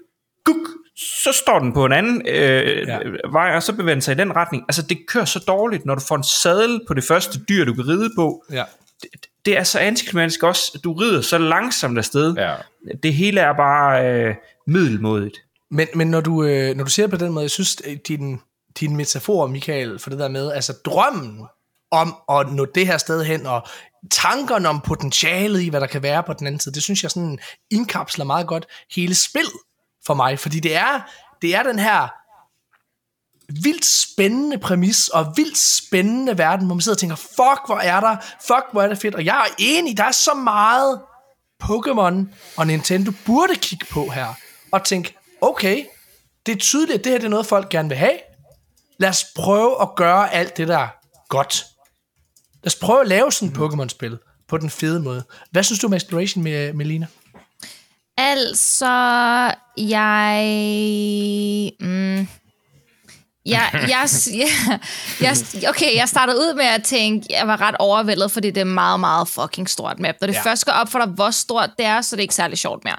så 0.97 1.31
står 1.31 1.59
den 1.59 1.73
på 1.73 1.85
en 1.85 1.91
anden 1.91 2.27
øh, 2.27 2.87
ja. 2.87 2.99
vej, 3.31 3.55
og 3.55 3.63
så 3.63 3.73
bevæger 3.73 3.95
den 3.95 4.01
sig 4.01 4.11
i 4.11 4.17
den 4.17 4.35
retning. 4.35 4.63
Altså, 4.67 4.81
det 4.81 4.97
kører 5.07 5.25
så 5.25 5.39
dårligt, 5.39 5.85
når 5.85 5.95
du 5.95 6.01
får 6.01 6.15
en 6.15 6.23
sadel 6.23 6.81
på 6.87 6.93
det 6.93 7.03
første 7.03 7.39
dyr, 7.49 7.65
du 7.65 7.73
kan 7.73 7.87
ride 7.87 8.09
på. 8.15 8.43
Ja. 8.51 8.63
Det, 9.01 9.09
det 9.45 9.57
er 9.57 9.63
så 9.63 9.79
antiklimatisk 9.79 10.43
også. 10.43 10.79
Du 10.83 10.93
rider 10.93 11.21
så 11.21 11.37
langsomt 11.37 11.97
afsted. 11.97 12.33
Ja. 12.33 12.55
Det 13.03 13.13
hele 13.13 13.41
er 13.41 13.53
bare 13.53 14.11
øh, 14.11 14.35
middelmodigt. 14.67 15.37
Men, 15.71 15.87
men 15.95 16.07
når, 16.07 16.21
du, 16.21 16.43
øh, 16.43 16.75
når 16.75 16.83
du 16.83 16.89
siger 16.89 17.07
det 17.07 17.19
på 17.19 17.25
den 17.25 17.33
måde, 17.33 17.43
jeg 17.43 17.51
synes, 17.51 17.81
øh, 17.85 17.97
din, 18.07 18.39
din 18.79 18.95
metafor, 18.95 19.47
Michael, 19.47 19.99
for 19.99 20.09
det 20.09 20.19
der 20.19 20.27
med, 20.27 20.51
altså 20.51 20.73
drømmen 20.85 21.47
om 21.91 22.15
at 22.31 22.51
nå 22.51 22.65
det 22.75 22.87
her 22.87 22.97
sted 22.97 23.23
hen, 23.23 23.45
og 23.45 23.67
tankerne 24.11 24.69
om 24.69 24.81
potentialet 24.81 25.61
i, 25.61 25.69
hvad 25.69 25.81
der 25.81 25.87
kan 25.87 26.03
være 26.03 26.23
på 26.23 26.33
den 26.33 26.47
anden 26.47 26.59
side, 26.59 26.75
det 26.75 26.83
synes 26.83 27.03
jeg 27.03 27.11
sådan 27.11 27.39
indkapsler 27.71 28.25
meget 28.25 28.47
godt 28.47 28.65
hele 28.95 29.15
spillet 29.15 29.59
for 30.07 30.13
mig, 30.13 30.39
fordi 30.39 30.59
det 30.59 30.75
er, 30.75 31.01
det 31.41 31.55
er 31.55 31.63
den 31.63 31.79
her 31.79 32.07
vildt 33.63 33.85
spændende 33.85 34.57
præmis 34.57 35.07
og 35.07 35.33
vildt 35.35 35.57
spændende 35.57 36.37
verden, 36.37 36.65
hvor 36.65 36.75
man 36.75 36.81
sidder 36.81 36.95
og 36.95 36.99
tænker, 36.99 37.15
fuck, 37.15 37.61
hvor 37.65 37.79
er 37.79 37.99
der, 37.99 38.17
fuck, 38.47 38.65
hvor 38.71 38.81
er 38.81 38.87
det 38.87 38.97
fedt, 38.97 39.15
og 39.15 39.25
jeg 39.25 39.39
er 39.39 39.53
enig, 39.57 39.97
der 39.97 40.03
er 40.03 40.11
så 40.11 40.33
meget 40.33 41.01
Pokémon 41.63 42.25
og 42.57 42.67
Nintendo 42.67 43.11
burde 43.25 43.55
kigge 43.55 43.85
på 43.91 44.09
her, 44.09 44.33
og 44.71 44.83
tænke, 44.83 45.17
okay, 45.41 45.85
det 46.45 46.51
er 46.51 46.57
tydeligt, 46.59 46.99
at 46.99 47.03
det 47.03 47.11
her 47.11 47.19
det 47.19 47.25
er 47.25 47.29
noget, 47.29 47.45
folk 47.45 47.69
gerne 47.69 47.89
vil 47.89 47.97
have. 47.97 48.19
Lad 48.99 49.09
os 49.09 49.25
prøve 49.35 49.81
at 49.81 49.95
gøre 49.95 50.33
alt 50.33 50.57
det 50.57 50.67
der 50.67 50.87
godt. 51.29 51.65
Lad 52.63 52.67
os 52.67 52.75
prøve 52.75 53.01
at 53.01 53.07
lave 53.07 53.31
sådan 53.31 53.47
et 53.47 53.57
Pokémon-spil 53.57 54.17
på 54.47 54.57
den 54.57 54.69
fede 54.69 54.99
måde. 54.99 55.23
Hvad 55.51 55.63
synes 55.63 55.79
du 55.79 55.87
om 55.87 55.93
Exploration, 55.93 56.43
med 56.43 56.73
Melina? 56.73 57.07
Altså, 58.17 58.93
jeg... 59.77 60.43
Mm, 61.79 62.27
jeg, 63.47 63.69
jeg, 63.93 64.07
jeg, 65.21 65.35
jeg, 65.61 65.69
okay, 65.69 65.95
jeg 65.95 66.09
startede 66.09 66.37
ud 66.37 66.55
med 66.55 66.65
at 66.65 66.83
tænke, 66.83 67.27
jeg 67.29 67.47
var 67.47 67.61
ret 67.61 67.75
overvældet, 67.79 68.31
fordi 68.31 68.51
det 68.51 68.61
er 68.61 68.65
meget, 68.65 68.99
meget 68.99 69.27
fucking 69.27 69.69
stort 69.69 69.99
map. 69.99 70.15
Når 70.21 70.27
det 70.27 70.33
Ja. 70.33 70.41
først 70.41 70.65
går 70.65 70.71
op 70.71 70.89
for 70.91 70.99
dig, 70.99 71.07
hvor 71.07 71.31
stort 71.31 71.69
det 71.77 71.85
er, 71.85 72.01
så 72.01 72.15
er 72.15 72.17
det 72.17 72.21
ikke 72.21 72.35
særlig 72.35 72.57
sjovt 72.57 72.83
mere. 72.83 72.95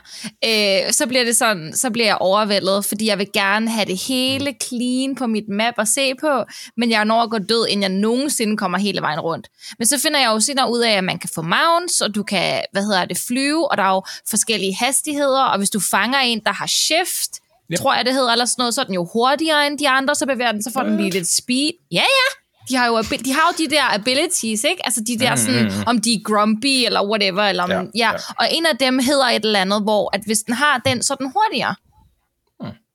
Øh, 0.87 0.93
så 0.93 1.07
bliver 1.07 1.25
det 1.25 1.37
sådan, 1.37 1.73
så 1.77 1.91
bliver 1.91 2.07
jeg 2.07 2.17
overvældet, 2.21 2.85
fordi 2.85 3.07
jeg 3.07 3.19
vil 3.19 3.29
gerne 3.33 3.71
have 3.71 3.85
det 3.85 3.97
hele 4.03 4.55
clean 4.69 5.15
på 5.15 5.27
mit 5.27 5.49
map 5.49 5.75
at 5.79 5.89
se 5.89 6.15
på, 6.21 6.45
men 6.77 6.91
jeg 6.91 7.05
når 7.05 7.23
at 7.23 7.31
gå 7.31 7.39
død, 7.39 7.67
inden 7.67 7.83
jeg 7.83 7.91
nogensinde 8.01 8.57
kommer 8.57 8.79
hele 8.79 9.01
vejen 9.01 9.21
rundt. 9.21 9.49
Men 9.79 9.87
så 9.87 9.99
finder 10.01 10.21
jeg 10.21 10.29
jo 10.29 10.41
senere 10.41 10.71
ud 10.71 10.79
af, 10.81 10.93
at 10.93 11.05
man 11.05 11.19
kan 11.19 11.31
få 11.35 11.43
mounts, 11.43 12.01
og 12.01 12.15
du 12.15 12.23
kan, 12.23 12.63
hvad 12.73 12.83
hedder 12.83 13.05
det, 13.05 13.19
flyve, 13.29 13.71
og 13.71 13.77
der 13.77 13.83
er 13.83 13.89
jo 13.95 14.03
forskellige 14.31 14.77
hastigheder, 14.81 15.43
og 15.43 15.59
hvis 15.59 15.71
du 15.71 15.81
fanger 15.81 16.19
en, 16.19 16.41
der 16.47 16.53
har 16.53 16.67
shift, 16.67 17.31
Yep. 17.73 17.79
tror 17.81 17.95
jeg 17.95 18.05
det 18.05 18.15
hedder, 18.15 18.33
eller 18.33 18.45
sådan 18.45 18.63
noget, 18.63 18.75
så 18.75 18.81
er 18.81 18.85
den 18.85 18.95
jo 18.95 19.09
hurtigere 19.13 19.67
end 19.67 19.79
de 19.79 19.89
andre, 19.89 20.15
så 20.15 20.27
bevæger 20.27 20.53
den, 20.53 20.63
så 20.63 20.71
får 20.75 20.83
den 20.83 20.97
lige 20.97 21.11
lidt 21.11 21.29
speed. 21.37 21.71
Ja, 21.93 21.97
ja. 22.01 22.29
De 22.71 22.77
har, 22.77 22.87
jo, 22.87 23.03
de 23.03 23.33
har 23.33 23.43
jo 23.59 23.65
de 23.65 23.71
der 23.71 23.95
abilities, 23.95 24.65
ikke? 24.65 24.83
Altså 24.85 25.01
de 25.07 25.19
der 25.19 25.37
sådan, 25.37 25.73
om 25.87 26.01
de 26.01 26.13
er 26.15 26.19
grumpy, 26.25 26.67
eller 26.87 27.07
whatever, 27.09 27.43
eller 27.43 27.63
om, 27.63 27.71
Ja, 27.71 27.77
ja, 27.77 27.89
ja. 27.95 28.11
Og 28.39 28.47
en 28.53 28.67
af 28.67 28.77
dem 28.79 28.99
hedder 28.99 29.25
et 29.27 29.45
eller 29.45 29.61
andet, 29.61 29.83
hvor 29.83 30.11
at 30.17 30.21
hvis 30.27 30.39
den 30.39 30.55
har 30.55 30.79
den, 30.85 31.03
så 31.03 31.13
er 31.13 31.17
den 31.17 31.33
hurtigere. 31.37 31.75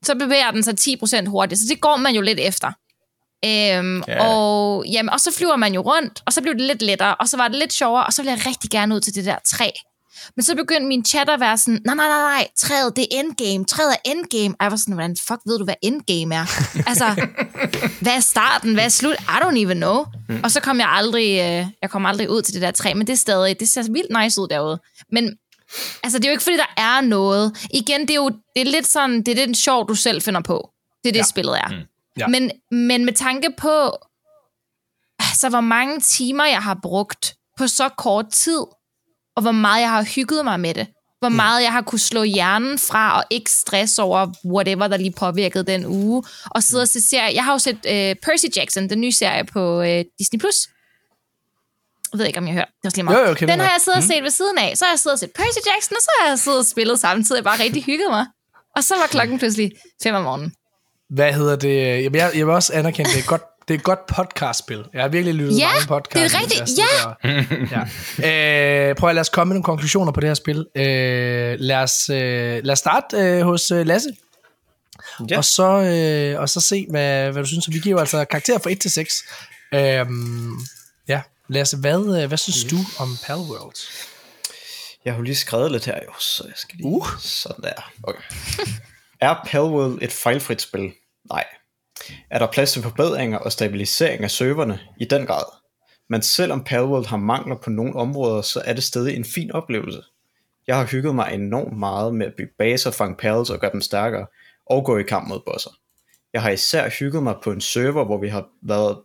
Så 0.06 0.16
bevæger 0.16 0.52
den 0.52 0.64
sig 0.64 0.74
10% 1.24 1.26
hurtigt, 1.26 1.60
så 1.62 1.66
det 1.70 1.82
går 1.82 1.98
man 1.98 2.16
jo 2.16 2.22
lidt 2.22 2.40
efter. 2.40 2.68
Øhm, 3.46 4.04
Ja. 4.08 4.28
og, 4.28 4.86
jamen, 4.88 5.10
og 5.10 5.20
så 5.20 5.32
flyver 5.38 5.56
man 5.56 5.74
jo 5.74 5.82
rundt, 5.82 6.22
og 6.26 6.34
så 6.34 6.42
blev 6.42 6.54
det 6.54 6.62
lidt 6.62 6.82
lettere, 6.82 7.16
og 7.16 7.28
så 7.30 7.38
var 7.38 7.48
det 7.48 7.58
lidt 7.60 7.74
sjovere, 7.74 8.06
og 8.06 8.14
så 8.14 8.22
ville 8.22 8.32
jeg 8.38 8.46
rigtig 8.46 8.70
gerne 8.70 8.96
ud 8.96 9.00
til 9.00 9.16
det 9.16 9.26
der 9.26 9.36
træ. 9.46 9.70
Men 10.36 10.44
så 10.44 10.56
begyndte 10.56 10.88
min 10.88 11.06
chat 11.06 11.30
at 11.30 11.40
være 11.40 11.58
sådan, 11.58 11.82
nej, 11.86 11.96
nej, 11.96 12.08
nej, 12.08 12.18
nej, 12.22 12.48
træet, 12.58 12.96
det 12.96 13.04
er 13.04 13.20
endgame, 13.20 13.66
træet 13.66 13.92
er 13.94 14.10
endgame. 14.12 14.56
Og 14.60 14.64
jeg 14.64 14.72
var 14.72 14.78
sådan, 14.78 14.94
hvordan 14.94 15.18
fuck 15.28 15.40
ved 15.46 15.58
du, 15.60 15.64
hvad 15.64 15.76
endgame 15.82 16.36
er? 16.36 16.46
altså, 16.90 17.28
hvad 18.02 18.14
er 18.16 18.20
starten, 18.20 18.74
hvad 18.74 18.86
er 18.86 18.90
slut? 18.90 19.16
I 19.20 19.38
don't 19.44 19.60
even 19.66 19.78
know. 19.78 20.06
Mm. 20.30 20.40
Og 20.44 20.52
så 20.52 20.60
kom 20.60 20.80
jeg 20.80 20.90
aldrig, 20.90 21.30
øh, 21.30 21.68
jeg 21.82 21.90
kom 21.90 22.06
aldrig 22.06 22.30
ud 22.30 22.42
til 22.42 22.54
det 22.54 22.62
der 22.62 22.72
træ, 22.72 22.94
men 22.94 23.08
det 23.08 23.14
er 23.14 23.18
stadig, 23.18 23.60
det 23.60 23.70
ser 23.70 23.84
vildt 23.92 24.24
nice 24.24 24.42
ud 24.42 24.48
derude. 24.48 24.80
Men 25.12 25.38
altså, 26.04 26.20
det 26.20 26.26
er 26.26 26.30
jo 26.30 26.34
ikke, 26.34 26.44
fordi 26.44 26.58
der 26.58 26.74
er 26.78 27.02
noget. 27.02 27.68
Igen, 27.74 28.02
det 28.02 28.10
er 28.10 28.16
jo 28.16 28.30
det 28.30 28.62
er 28.62 28.66
lidt 28.72 28.88
sådan, 28.88 29.22
det 29.24 29.28
er 29.40 29.46
den 29.46 29.56
sjov, 29.56 29.88
du 29.88 29.96
selv 29.96 30.22
finder 30.22 30.42
på. 30.42 30.70
Det 31.04 31.10
er 31.10 31.14
det, 31.14 31.20
Ja. 31.20 31.24
spillet 31.24 31.58
er. 31.58 31.68
Mm. 31.68 31.88
Ja. 32.18 32.28
Men, 32.28 32.52
men 32.72 33.06
med 33.06 33.14
tanke 33.14 33.48
på, 33.58 33.92
altså, 35.20 35.50
hvor 35.50 35.62
mange 35.62 36.00
timer 36.00 36.46
jeg 36.46 36.62
har 36.64 36.80
brugt 36.82 37.36
på 37.58 37.68
så 37.68 37.90
kort 37.98 38.30
tid, 38.32 38.60
og 39.36 39.42
hvor 39.42 39.52
meget 39.52 39.82
jeg 39.82 39.90
har 39.90 40.04
hygget 40.04 40.46
mig 40.46 40.60
med 40.60 40.74
det. 40.74 40.88
Hvor 41.20 41.30
meget 41.30 41.64
jeg 41.64 41.72
har 41.72 41.82
kunne 41.82 42.00
slå 42.00 42.24
hjernen 42.24 42.80
fra, 42.80 43.18
og 43.18 43.24
ikke 43.30 43.52
stress 43.52 44.00
over 44.00 44.34
whatever, 44.46 44.88
der 44.88 44.98
lige 44.98 45.12
påvirkede 45.12 45.64
den 45.64 45.86
uge. 45.86 46.24
Og 46.46 46.64
sidde 46.64 46.82
og 46.82 46.88
se 46.88 47.02
serier. 47.02 47.30
Jeg 47.30 47.44
har 47.46 47.52
jo 47.52 47.60
set 47.60 47.78
øh, 47.88 48.16
Percy 48.16 48.46
Jackson, 48.56 48.90
den 48.90 49.02
nye 49.02 49.12
serie 49.12 49.44
på 49.46 49.82
øh, 49.82 50.06
Disney+. 50.20 50.40
Plus. 50.40 50.56
Jeg 52.12 52.20
ved 52.20 52.26
ikke, 52.26 52.40
om 52.40 52.48
jeg 52.48 52.54
hører. 52.54 52.66
Det 52.66 52.84
var 52.84 52.90
slet 52.90 53.06
meget. 53.06 53.18
Jo, 53.18 53.28
jo, 53.28 53.34
den 53.34 53.50
har 53.50 53.56
jeg. 53.56 53.72
jeg 53.74 53.82
siddet 53.82 53.98
og 53.98 54.04
set 54.04 54.24
ved 54.24 54.30
siden 54.30 54.58
af. 54.58 54.78
Så 54.78 54.86
har 54.86 54.92
jeg 54.92 55.00
siddet 55.00 55.14
og 55.14 55.20
set 55.20 55.32
Percy 55.36 55.62
Jackson, 55.70 55.96
og 55.98 56.04
så 56.04 56.12
har 56.22 56.30
jeg 56.30 56.40
siddet 56.40 56.60
og 56.60 56.66
spillet 56.66 57.00
samtidig. 57.00 57.44
Bare 57.44 57.60
rigtig 57.60 57.84
hygget 57.84 58.10
mig. 58.10 58.26
Og 58.76 58.84
så 58.84 58.96
var 58.96 59.08
klokken 59.08 59.40
pludselig 59.40 59.72
5 60.04 60.16
om 60.16 60.24
morgenen. 60.24 60.54
Hvad 61.10 61.34
hedder 61.34 61.56
det? 61.56 62.04
Jeg, 62.04 62.16
jeg 62.16 62.46
vil 62.48 62.50
også 62.50 62.74
anerkende, 62.74 63.12
det 63.12 63.20
et 63.20 63.26
godt, 63.28 63.44
det 63.68 63.74
er 63.74 63.78
et 63.78 63.84
godt 63.84 64.00
podcastspil. 64.08 64.86
Jeg 64.94 65.02
har 65.02 65.08
virkelig 65.10 65.36
lyttet 65.36 65.60
Ja, 65.60 65.68
mange 65.68 65.88
podcasts. 65.88 66.34
det 66.34 66.40
er 66.40 66.44
rigtigt. 66.44 66.80
der. 67.72 67.88
ja. 68.22 68.90
øh, 68.90 68.96
prøv 68.96 69.10
at 69.10 69.16
lad 69.16 69.22
os 69.22 69.30
komme 69.30 69.50
med 69.50 69.56
nogle 69.56 69.64
konklusioner 69.64 70.12
på 70.12 70.20
det 70.20 70.30
her 70.30 70.34
spil. 70.34 70.68
Øh, 70.76 71.56
lad, 71.60 71.76
os, 71.78 72.10
øh, 72.10 72.64
lad 72.64 72.70
os 72.72 72.80
starte 72.80 73.18
øh, 73.18 73.42
hos 73.42 73.72
øh, 73.72 73.86
Lasse. 73.86 74.10
Ja. 75.30 75.38
Og, 75.38 75.46
så, 75.46 75.64
øh, 75.64 76.42
og 76.42 76.50
så 76.50 76.62
se, 76.62 76.88
hvad, 76.90 77.32
hvad 77.32 77.44
du 77.44 77.48
synes. 77.48 77.70
Vi 77.70 77.80
giver 77.80 78.00
altså 78.00 78.26
karakter 78.26 78.60
fra 78.60 78.72
1 78.72 78.80
til 78.82 78.92
6. 78.92 79.24
Øhm, 79.74 80.52
ja, 81.08 81.22
Lasse, 81.50 81.78
hvad, 81.78 82.22
øh, 82.22 82.28
hvad 82.28 82.38
synes 82.38 82.64
du 82.64 82.78
om 83.00 83.18
Palworld? 83.26 83.76
Jeg 85.06 85.14
har 85.14 85.18
jo 85.18 85.24
lige 85.24 85.36
skrevet 85.36 85.72
lidt 85.72 85.86
her, 85.86 86.00
jo, 86.08 86.14
så 86.20 86.44
jeg 86.46 86.54
skal 86.56 86.78
lige... 86.78 86.88
Uh. 86.88 87.08
Sådan 87.20 87.64
der. 87.64 87.92
Okay. 88.04 88.22
er 89.22 89.36
Palworld 89.48 90.00
et 90.02 90.12
fejlfrit 90.12 90.62
spil? 90.62 90.92
Nej. 91.32 91.46
Er 92.30 92.40
der 92.40 92.48
plads 92.52 92.74
til 92.74 92.82
forbedringer 92.82 93.38
og 93.38 93.52
stabilisering 93.52 94.24
af 94.24 94.32
serverne? 94.32 94.80
I 95.00 95.06
den 95.06 95.26
grad. 95.26 95.44
Men 96.10 96.22
selvom 96.22 96.64
Palworld 96.64 97.06
har 97.06 97.18
mangler 97.18 97.56
på 97.56 97.70
nogle 97.70 97.96
områder, 97.96 98.42
så 98.42 98.62
er 98.66 98.74
det 98.74 98.84
stadig 98.84 99.16
en 99.16 99.26
fin 99.26 99.52
oplevelse. 99.52 100.02
Jeg 100.68 100.78
har 100.78 100.86
hygget 100.86 101.16
mig 101.16 101.34
enormt 101.34 101.78
meget 101.78 102.16
med 102.16 102.26
at 102.26 102.34
bygge 102.38 102.54
baser, 102.58 102.92
fange 102.92 103.16
pals 103.16 103.50
og 103.50 103.60
gøre 103.60 103.72
dem 103.72 103.82
stærkere, 103.82 104.26
og 104.66 104.86
gå 104.86 104.98
i 104.98 105.04
kamp 105.04 105.28
mod 105.28 105.40
bosser. 105.46 105.70
Jeg 106.34 106.42
har 106.42 106.50
især 106.50 106.90
hygget 106.90 107.24
mig 107.24 107.36
på 107.44 107.52
en 107.52 107.62
server, 107.62 108.06
hvor 108.06 108.18
vi 108.18 108.28
har 108.28 108.48
været, 108.62 108.98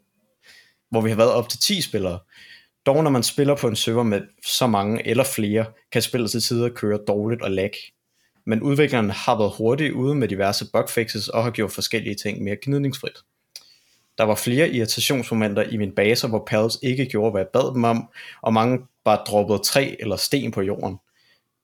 hvor 0.91 1.01
vi 1.01 1.11
har 1.11 1.17
været 1.17 1.33
op 1.33 1.49
til 1.49 1.61
10 1.61 1.81
spillere, 1.81 2.19
dog 2.87 3.03
når 3.03 3.11
man 3.11 3.23
spiller 3.23 3.57
på 3.57 3.69
en 3.69 3.77
server 3.77 4.03
med 4.03 4.21
så 4.47 4.67
mange 4.67 5.07
eller 5.07 5.25
flere, 5.25 5.65
kan 5.93 6.03
spillet 6.03 6.31
til 6.31 6.41
tider 6.41 6.69
køre 6.69 6.99
dårligt 7.09 7.43
og 7.43 7.51
lag. 7.51 7.73
Men 8.49 8.63
udviklerne 8.63 9.13
har 9.13 9.39
været 9.39 9.53
hurtige 9.59 9.95
ude 9.95 10.15
med 10.15 10.29
diverse 10.29 10.67
bugfixes 10.73 11.29
og 11.29 11.45
har 11.45 11.51
gjort 11.51 11.73
forskellige 11.73 12.15
ting 12.15 12.43
mere 12.43 12.57
gnidningsfrit. 12.63 13.17
Der 14.19 14.25
var 14.25 14.35
flere 14.35 14.71
irritationsmomenter 14.71 15.63
i 15.63 15.77
min 15.77 15.95
baser, 15.95 16.29
hvor 16.29 16.45
pals 16.47 16.79
ikke 16.83 17.07
gjorde, 17.07 17.31
hvad 17.31 17.41
jeg 17.41 17.49
bad 17.53 17.75
dem 17.75 17.85
om, 17.85 18.09
og 18.43 18.53
mange 18.53 18.79
bare 19.05 19.25
droppede 19.27 19.59
træ 19.59 19.95
eller 20.01 20.17
sten 20.17 20.51
på 20.51 20.63
jorden. 20.63 20.97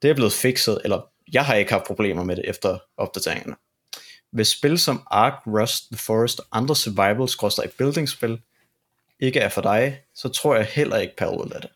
Det 0.01 0.09
er 0.09 0.13
blevet 0.13 0.33
fikset, 0.33 0.81
eller 0.83 1.01
jeg 1.33 1.45
har 1.45 1.55
ikke 1.55 1.71
haft 1.71 1.85
problemer 1.85 2.23
med 2.23 2.35
det 2.35 2.49
efter 2.49 2.77
opdateringerne. 2.97 3.55
Hvis 4.31 4.47
spil 4.47 4.79
som 4.79 5.07
Ark, 5.11 5.33
Rust, 5.47 5.89
The 5.91 5.97
Forest 5.97 6.39
og 6.39 6.45
andre 6.51 6.75
survival 6.75 7.69
building 7.77 8.09
spil 8.09 8.41
ikke 9.19 9.39
er 9.39 9.49
for 9.49 9.61
dig, 9.61 9.99
så 10.15 10.29
tror 10.29 10.55
jeg 10.55 10.65
heller 10.65 10.97
ikke 10.97 11.15
Pal 11.15 11.27
er 11.27 11.59
det. 11.59 11.69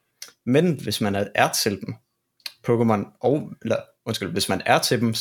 Men 0.45 0.81
hvis 0.81 1.01
man 1.01 1.15
er, 1.15 1.27
er 1.35 1.51
til 1.51 1.81
dem, 1.81 1.95
Pokémon 2.67 3.17
og, 3.19 3.51
eller, 3.61 3.77
undskyld, 4.09 4.31
hvis 4.31 4.49
man 4.49 4.61
er 4.65 4.79
til 4.79 4.99
dem 5.01 5.13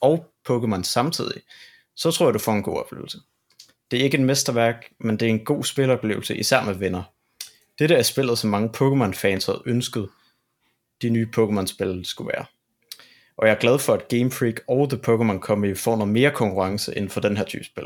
og 0.00 0.26
Pokémon 0.50 0.82
samtidig, 0.82 1.42
så 1.96 2.10
tror 2.10 2.26
jeg, 2.26 2.34
du 2.34 2.38
får 2.38 2.52
en 2.52 2.62
god 2.62 2.78
oplevelse. 2.78 3.18
Det 3.90 4.00
er 4.00 4.04
ikke 4.04 4.18
et 4.18 4.24
mesterværk, 4.24 4.92
men 5.00 5.16
det 5.16 5.26
er 5.26 5.30
en 5.30 5.44
god 5.44 5.64
spiloplevelse, 5.64 6.36
især 6.36 6.64
med 6.64 6.74
venner. 6.74 7.02
Dette 7.78 7.94
er 7.94 8.02
spillet, 8.02 8.38
som 8.38 8.50
mange 8.50 8.68
Pokémon-fans 8.76 9.46
havde 9.46 9.62
ønsket, 9.66 10.08
de 11.02 11.10
nye 11.10 11.28
Pokémon-spil 11.36 12.04
skulle 12.04 12.32
være. 12.36 12.44
Og 13.36 13.46
jeg 13.46 13.54
er 13.54 13.58
glad 13.60 13.78
for, 13.78 13.94
at 13.94 14.08
Game 14.08 14.30
Freak 14.30 14.60
og 14.68 14.90
The 14.90 15.00
Pokémon 15.06 15.40
Company 15.40 15.76
får 15.76 15.96
noget 15.96 16.12
mere 16.12 16.30
konkurrence 16.30 16.94
inden 16.94 17.10
for 17.10 17.20
den 17.20 17.36
her 17.36 17.44
type 17.44 17.64
spil. 17.64 17.84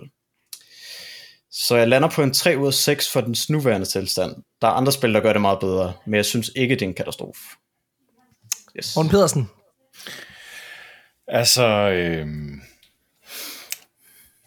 Så 1.51 1.77
jeg 1.77 1.89
lander 1.89 2.11
på 2.11 2.23
en 2.23 2.35
3 2.35 2.59
ud 2.59 2.67
af 2.67 2.75
6 2.75 3.13
for 3.13 3.21
den 3.21 3.37
nuværende 3.49 3.87
tilstand. 3.87 4.37
Der 4.63 4.69
er 4.69 4.73
andre 4.73 4.93
spil, 4.93 5.15
der 5.15 5.21
gør 5.21 5.33
det 5.33 5.43
meget 5.43 5.61
bedre, 5.61 5.93
men 6.07 6.15
jeg 6.15 6.25
synes 6.25 6.51
ikke, 6.57 6.75
det 6.75 6.83
er 6.83 6.87
en 6.87 6.95
katastrofe. 6.95 7.41
Yes. 8.77 8.97
Morten 8.97 9.11
Pedersen. 9.11 9.51
Altså, 11.29 11.67
øh, 11.91 12.27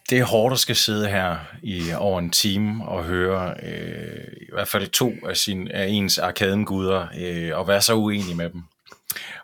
det 0.09 0.19
er 0.19 0.23
hårdt 0.23 0.53
at 0.53 0.59
skal 0.59 0.75
sidde 0.75 1.09
her 1.09 1.37
i 1.63 1.93
over 1.93 2.19
en 2.19 2.31
time 2.31 2.87
og 2.87 3.03
høre 3.03 3.55
øh, 3.63 4.27
i 4.41 4.51
hvert 4.53 4.67
fald 4.67 4.87
to 4.87 5.13
af, 5.27 5.37
sin, 5.37 5.67
af 5.67 5.87
ens 5.87 6.17
arkadenguder 6.17 7.07
øh, 7.17 7.57
og 7.57 7.67
være 7.67 7.81
så 7.81 7.93
uenig 7.93 8.35
med 8.35 8.49
dem. 8.49 8.63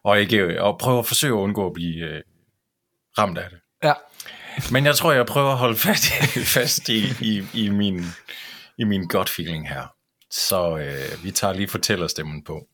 Og, 0.03 0.19
ikke, 0.21 0.63
og 0.63 0.77
prøve 0.77 0.99
at 0.99 1.05
forsøge 1.05 1.33
at 1.33 1.41
undgå 1.41 1.67
at 1.67 1.73
blive 1.73 2.05
øh, 2.05 2.21
ramt 3.17 3.37
af 3.37 3.49
det. 3.49 3.59
Ja. 3.83 3.93
Men 4.71 4.85
jeg 4.85 4.95
tror, 4.95 5.11
jeg 5.11 5.25
prøver 5.25 5.51
at 5.51 5.57
holde 5.57 5.75
fast, 5.77 6.05
fast 6.57 6.89
i, 6.89 7.03
i, 7.21 7.43
i, 7.53 7.69
min, 7.69 8.05
i 8.77 8.83
min 8.83 9.07
gut 9.07 9.29
feeling 9.29 9.69
her. 9.69 9.93
Så 10.31 10.77
øh, 10.77 11.23
vi 11.23 11.31
tager 11.31 11.53
lige 11.53 11.67
fortællerstemmen 11.67 12.43
på. 12.43 12.67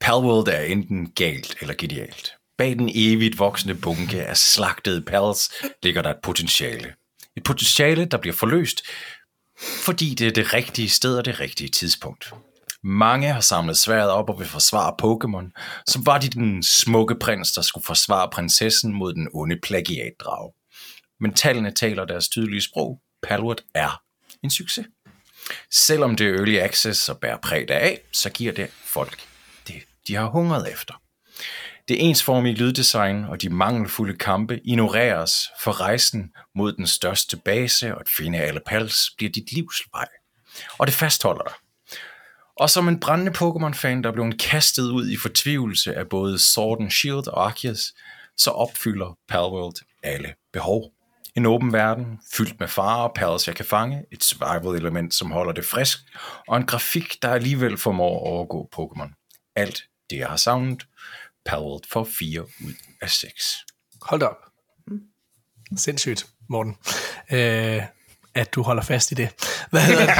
Palworld 0.00 0.48
er 0.48 0.60
enten 0.60 1.10
galt 1.10 1.56
eller 1.60 1.74
genialt. 1.78 2.37
Bag 2.58 2.78
den 2.78 2.90
evigt 2.94 3.38
voksende 3.38 3.74
bunke 3.74 4.24
af 4.24 4.36
slagtede 4.36 5.02
pals 5.02 5.50
ligger 5.82 6.02
der 6.02 6.10
et 6.10 6.20
potentiale. 6.22 6.94
Et 7.36 7.44
potentiale, 7.44 8.04
der 8.04 8.16
bliver 8.18 8.36
forløst, 8.36 8.82
fordi 9.84 10.14
det 10.14 10.26
er 10.26 10.30
det 10.30 10.54
rigtige 10.54 10.88
sted 10.88 11.18
og 11.18 11.24
det 11.24 11.40
rigtige 11.40 11.68
tidspunkt. 11.68 12.32
Mange 12.82 13.32
har 13.32 13.40
samlet 13.40 13.78
sværet 13.78 14.10
op 14.10 14.30
og 14.30 14.38
vil 14.38 14.46
forsvare 14.46 14.94
Pokémon, 15.02 15.50
som 15.86 16.06
var 16.06 16.18
de 16.18 16.28
den 16.28 16.62
smukke 16.62 17.14
prins, 17.14 17.52
der 17.52 17.62
skulle 17.62 17.86
forsvare 17.86 18.30
prinsessen 18.32 18.92
mod 18.92 19.14
den 19.14 19.28
onde 19.34 19.58
plagiatdrag. 19.62 20.52
Men 21.20 21.34
tallene 21.34 21.70
taler 21.70 22.04
deres 22.04 22.28
tydelige 22.28 22.62
sprog. 22.62 23.00
Palworld 23.22 23.58
er 23.74 24.02
en 24.42 24.50
succes. 24.50 24.86
Selvom 25.70 26.16
det 26.16 26.26
er 26.26 26.34
early 26.34 26.56
access 26.56 27.08
og 27.08 27.18
bærer 27.18 27.36
præg 27.36 27.70
af, 27.70 28.00
så 28.12 28.30
giver 28.30 28.52
det 28.52 28.70
folk 28.84 29.18
det, 29.68 29.82
de 30.08 30.14
har 30.14 30.26
hungret 30.26 30.72
efter. 30.72 30.94
Det 31.88 32.08
ensformige 32.08 32.54
lyddesign 32.54 33.24
og 33.24 33.42
de 33.42 33.48
mangelfulde 33.48 34.16
kampe 34.16 34.60
ignoreres, 34.64 35.32
for 35.62 35.80
rejsen 35.80 36.32
mod 36.54 36.72
den 36.72 36.86
største 36.86 37.36
base 37.36 37.94
og 37.94 38.00
at 38.00 38.08
finde 38.16 38.38
alle 38.38 38.60
pals 38.66 38.96
bliver 39.16 39.32
dit 39.32 39.52
livsvej. 39.52 40.08
Og 40.78 40.86
det 40.86 40.94
fastholder 40.94 41.42
dig. 41.42 41.52
Og 42.56 42.70
som 42.70 42.88
en 42.88 43.00
brændende 43.00 43.32
Pokémon-fan, 43.32 44.02
der 44.02 44.12
blev 44.12 44.32
kastet 44.32 44.90
ud 44.90 45.10
i 45.10 45.16
fortvivlelse 45.16 45.94
af 45.94 46.08
både 46.08 46.38
Sword 46.38 46.80
and 46.80 46.90
Shield 46.90 47.28
og 47.28 47.46
Arceus, 47.46 47.92
så 48.36 48.50
opfylder 48.50 49.18
Palworld 49.28 49.76
alle 50.02 50.34
behov. 50.52 50.92
En 51.36 51.46
åben 51.46 51.72
verden, 51.72 52.20
fyldt 52.32 52.60
med 52.60 52.68
farer 52.68 53.02
og 53.02 53.12
perls, 53.14 53.48
jeg 53.48 53.56
kan 53.56 53.64
fange, 53.64 54.04
et 54.12 54.24
survival-element, 54.24 55.14
som 55.14 55.30
holder 55.30 55.52
det 55.52 55.64
frisk, 55.64 55.98
og 56.48 56.56
en 56.56 56.66
grafik, 56.66 57.22
der 57.22 57.28
alligevel 57.28 57.78
formår 57.78 58.16
at 58.16 58.30
overgå 58.32 58.68
Pokémon. 58.76 59.52
Alt 59.56 59.82
det, 60.10 60.18
jeg 60.18 60.28
har 60.28 60.36
savnet, 60.36 60.86
Palworld 61.48 61.82
for 61.92 62.08
4 62.18 62.40
ud 62.40 62.72
af 63.02 63.10
6. 63.10 63.56
Hold 64.02 64.20
da 64.20 64.26
op. 64.26 64.36
Sindssygt, 65.76 66.26
Morten. 66.50 66.76
Øh, 67.32 67.82
at 68.34 68.54
du 68.54 68.62
holder 68.62 68.82
fast 68.82 69.12
i 69.12 69.14
det. 69.14 69.28
Hvad 69.70 69.80
hedder 69.80 70.06
det? 70.06 70.14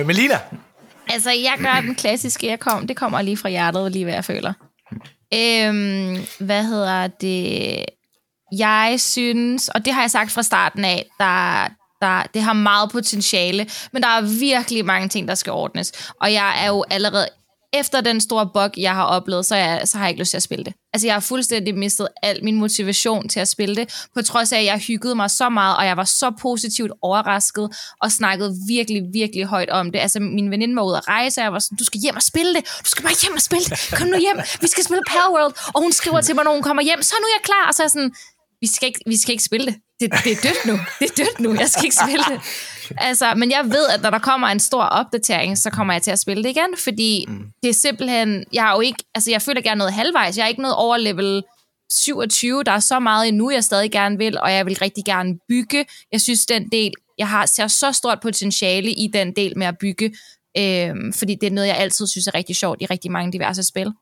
øh, 0.00 0.06
Melina, 0.06 0.40
Altså, 1.08 1.30
jeg 1.30 1.54
gør 1.58 1.80
den 1.80 1.94
klassiske, 1.94 2.46
jeg 2.46 2.60
kom, 2.60 2.86
det 2.86 2.96
kommer 2.96 3.22
lige 3.22 3.36
fra 3.36 3.48
hjertet, 3.48 3.92
lige 3.92 4.04
hvad 4.04 4.14
jeg 4.14 4.24
føler. 4.24 4.52
Øhm, 5.34 6.26
hvad 6.38 6.64
hedder 6.64 7.06
det? 7.06 7.84
Jeg 8.58 8.94
synes, 8.98 9.68
og 9.68 9.84
det 9.84 9.94
har 9.94 10.00
jeg 10.00 10.10
sagt 10.10 10.30
fra 10.30 10.42
starten 10.42 10.84
af, 10.84 11.06
der, 11.18 11.68
der, 12.00 12.22
det 12.34 12.42
har 12.42 12.52
meget 12.52 12.90
potentiale, 12.90 13.66
men 13.92 14.02
der 14.02 14.08
er 14.08 14.38
virkelig 14.40 14.84
mange 14.84 15.08
ting, 15.08 15.28
der 15.28 15.34
skal 15.34 15.52
ordnes. 15.52 16.12
Og 16.20 16.32
jeg 16.32 16.64
er 16.64 16.68
jo 16.68 16.84
allerede, 16.90 17.28
efter 17.74 18.00
den 18.00 18.20
store 18.20 18.50
bug, 18.54 18.70
jeg 18.76 18.94
har 18.94 19.04
oplevet, 19.04 19.46
så, 19.46 19.56
jeg, 19.56 19.82
så 19.84 19.98
har 19.98 20.04
jeg 20.04 20.10
ikke 20.10 20.22
lyst 20.22 20.30
til 20.30 20.36
at 20.36 20.42
spille 20.42 20.64
det. 20.64 20.74
Altså, 20.92 21.06
jeg 21.06 21.14
har 21.14 21.20
fuldstændig 21.20 21.74
mistet 21.74 22.08
al 22.22 22.44
min 22.44 22.56
motivation 22.56 23.28
til 23.28 23.40
at 23.40 23.48
spille 23.48 23.76
det, 23.76 24.06
på 24.14 24.22
trods 24.22 24.52
af, 24.52 24.58
at 24.58 24.64
jeg 24.64 24.78
hyggede 24.78 25.14
mig 25.14 25.30
så 25.30 25.48
meget, 25.48 25.76
og 25.76 25.86
jeg 25.86 25.96
var 25.96 26.04
så 26.04 26.32
positivt 26.40 26.92
overrasket, 27.02 27.76
og 28.02 28.12
snakkede 28.12 28.54
virkelig, 28.68 29.02
virkelig 29.12 29.44
højt 29.44 29.70
om 29.70 29.92
det. 29.92 29.98
Altså, 29.98 30.20
min 30.20 30.50
veninde 30.50 30.76
var 30.76 30.82
ude 30.82 30.96
at 30.96 31.08
rejse, 31.08 31.40
og 31.40 31.44
jeg 31.44 31.52
var 31.52 31.58
sådan, 31.58 31.78
du 31.78 31.84
skal 31.84 32.00
hjem 32.00 32.16
og 32.16 32.22
spille 32.22 32.54
det, 32.54 32.64
du 32.84 32.88
skal 32.88 33.02
bare 33.02 33.14
hjem 33.22 33.34
og 33.34 33.42
spille 33.42 33.64
det, 33.64 33.94
kom 33.98 34.06
nu 34.08 34.18
hjem, 34.18 34.38
vi 34.60 34.66
skal 34.66 34.84
spille 34.84 35.02
Palworld, 35.06 35.54
og 35.74 35.82
hun 35.82 35.92
skriver 35.92 36.20
til 36.20 36.34
mig, 36.34 36.44
når 36.44 36.52
hun 36.52 36.62
kommer 36.62 36.82
hjem, 36.82 37.02
så 37.02 37.14
nu 37.20 37.24
er 37.24 37.34
jeg 37.38 37.44
klar, 37.44 37.64
og 37.68 37.74
så 37.74 37.82
er 37.82 37.84
jeg 37.84 37.90
sådan, 37.90 38.12
vi 38.60 38.68
skal 38.74 38.86
ikke, 38.88 39.00
vi 39.06 39.16
skal 39.22 39.32
ikke 39.32 39.44
spille 39.44 39.66
det. 39.66 39.76
det. 40.00 40.08
Det 40.24 40.32
er 40.32 40.40
dødt 40.46 40.62
nu. 40.66 40.76
Det 41.00 41.06
er 41.10 41.14
dødt 41.24 41.40
nu. 41.40 41.54
Jeg 41.54 41.70
skal 41.70 41.84
ikke 41.84 41.96
spille 42.06 42.24
det. 42.32 42.40
Altså, 42.96 43.34
men 43.34 43.50
jeg 43.50 43.64
ved, 43.64 43.86
at 43.94 44.02
når 44.02 44.10
der 44.10 44.18
kommer 44.18 44.48
en 44.48 44.60
stor 44.60 44.82
opdatering, 44.82 45.58
så 45.58 45.70
kommer 45.70 45.94
jeg 45.94 46.02
til 46.02 46.10
at 46.10 46.18
spille 46.18 46.42
det 46.42 46.50
igen, 46.50 46.76
fordi 46.78 47.24
mm. 47.28 47.46
det 47.62 47.68
er 47.68 47.74
simpelthen, 47.74 48.44
jeg 48.52 48.62
har 48.62 48.74
jo 48.74 48.80
ikke, 48.80 49.04
altså 49.14 49.30
jeg 49.30 49.42
føler 49.42 49.60
gerne 49.60 49.78
noget 49.78 49.92
halvvejs. 49.92 50.36
Jeg 50.38 50.44
er 50.44 50.48
ikke 50.48 50.62
noget 50.62 50.76
over 50.76 50.96
level 50.96 51.42
27. 51.92 52.64
Der 52.64 52.72
er 52.72 52.80
så 52.80 53.00
meget 53.00 53.28
endnu, 53.28 53.50
jeg 53.50 53.64
stadig 53.64 53.90
gerne 53.90 54.18
vil, 54.18 54.38
og 54.38 54.52
jeg 54.52 54.66
vil 54.66 54.78
rigtig 54.82 55.04
gerne 55.04 55.38
bygge. 55.48 55.86
Jeg 56.12 56.20
synes, 56.20 56.46
den 56.46 56.68
del, 56.68 56.92
jeg 57.18 57.28
har 57.28 57.46
ser 57.46 57.66
så 57.66 57.92
stort 57.92 58.18
potentiale 58.22 58.90
i 58.90 59.10
den 59.12 59.32
del 59.36 59.58
med 59.58 59.66
at 59.66 59.78
bygge, 59.78 60.14
øhm, 60.58 61.12
fordi 61.12 61.34
det 61.34 61.46
er 61.46 61.50
noget, 61.50 61.68
jeg 61.68 61.76
altid 61.76 62.06
synes 62.06 62.26
er 62.26 62.34
rigtig 62.34 62.56
sjovt 62.56 62.82
i 62.82 62.86
rigtig 62.86 63.10
mange 63.10 63.32
diverse 63.32 63.62
spil. 63.62 63.92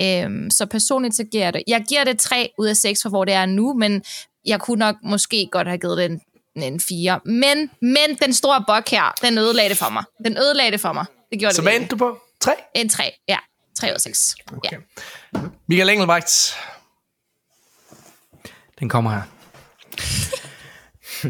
Øhm, 0.00 0.50
så 0.50 0.66
personligt 0.66 1.14
så 1.14 1.24
giver 1.24 1.44
jeg 1.44 1.52
det, 1.52 1.62
jeg 1.66 1.84
giver 1.88 2.04
det 2.04 2.18
3 2.18 2.50
ud 2.58 2.66
af 2.66 2.76
6 2.76 3.02
for 3.02 3.08
hvor 3.08 3.24
det 3.24 3.34
er 3.34 3.46
nu, 3.46 3.74
men 3.74 4.02
jeg 4.46 4.60
kunne 4.60 4.78
nok 4.78 4.96
måske 5.02 5.48
godt 5.52 5.66
have 5.66 5.78
givet 5.78 5.98
det 5.98 6.20
en, 6.56 6.62
en 6.62 6.80
4. 6.80 7.20
Men, 7.24 7.70
men 7.80 8.18
den 8.22 8.34
store 8.34 8.64
bok 8.66 8.88
her, 8.88 9.14
den 9.22 9.38
ødelagde 9.38 9.68
det 9.68 9.78
for 9.78 9.88
mig. 9.88 10.04
Den 10.24 10.36
ødelagde 10.38 10.70
det 10.70 10.80
for 10.80 10.92
mig. 10.92 11.04
Det 11.30 11.38
gjorde 11.38 11.54
så 11.54 11.62
det 11.62 11.70
hvad 11.70 11.76
endte 11.76 11.90
du 11.90 11.96
på? 11.96 12.18
3? 12.40 12.52
En 12.74 12.88
3, 12.88 13.10
ja. 13.28 13.38
3 13.78 13.86
ud 13.86 13.94
af 13.94 14.00
6. 14.00 14.36
Okay. 14.56 14.76
Ja. 15.32 15.40
Michael 15.68 15.90
Engelbrecht. 15.90 16.56
Den 18.78 18.88
kommer 18.88 19.10
her. 19.10 19.22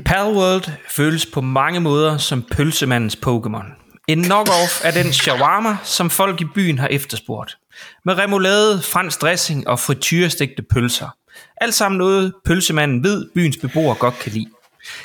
Palworld 0.05 0.65
føles 0.91 1.27
på 1.27 1.41
mange 1.41 1.81
måder 1.81 2.19
som 2.19 2.43
pølsemandens 2.43 3.17
Pokémon. 3.27 3.85
En 4.09 4.25
knock-off 4.25 4.85
af 4.85 4.93
den 4.93 5.13
shawarma, 5.13 5.77
som 5.85 6.11
folk 6.11 6.41
i 6.41 6.45
byen 6.55 6.79
har 6.79 6.89
efterspurgt. 6.89 7.59
Med 8.05 8.19
remoulade, 8.19 8.83
fransk 8.83 9.21
dressing 9.21 9.69
og 9.69 9.81
frityrestegte 9.81 10.63
pølser. 10.63 11.09
Alt 11.57 11.75
sammen 11.75 11.99
noget, 11.99 12.33
pølsemanden 12.45 13.05
ved, 13.05 13.27
byens 13.35 13.57
beboere 13.57 13.95
godt 13.95 14.19
kan 14.19 14.33
lide. 14.33 14.47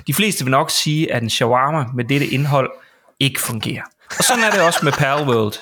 De 0.08 0.14
fleste 0.14 0.44
vil 0.44 0.52
nok 0.52 0.72
sige, 0.72 1.14
at 1.14 1.24
en 1.24 1.30
shawarma 1.30 1.86
med 1.96 2.06
dette 2.06 2.28
indhold 2.28 2.72
ikke 3.20 3.42
fungerer. 3.42 3.84
Og 4.18 4.24
sådan 4.24 4.44
er 4.44 4.52
det 4.52 4.62
også 4.62 4.80
med 4.84 4.92
Pearl 4.92 5.30
World. 5.30 5.54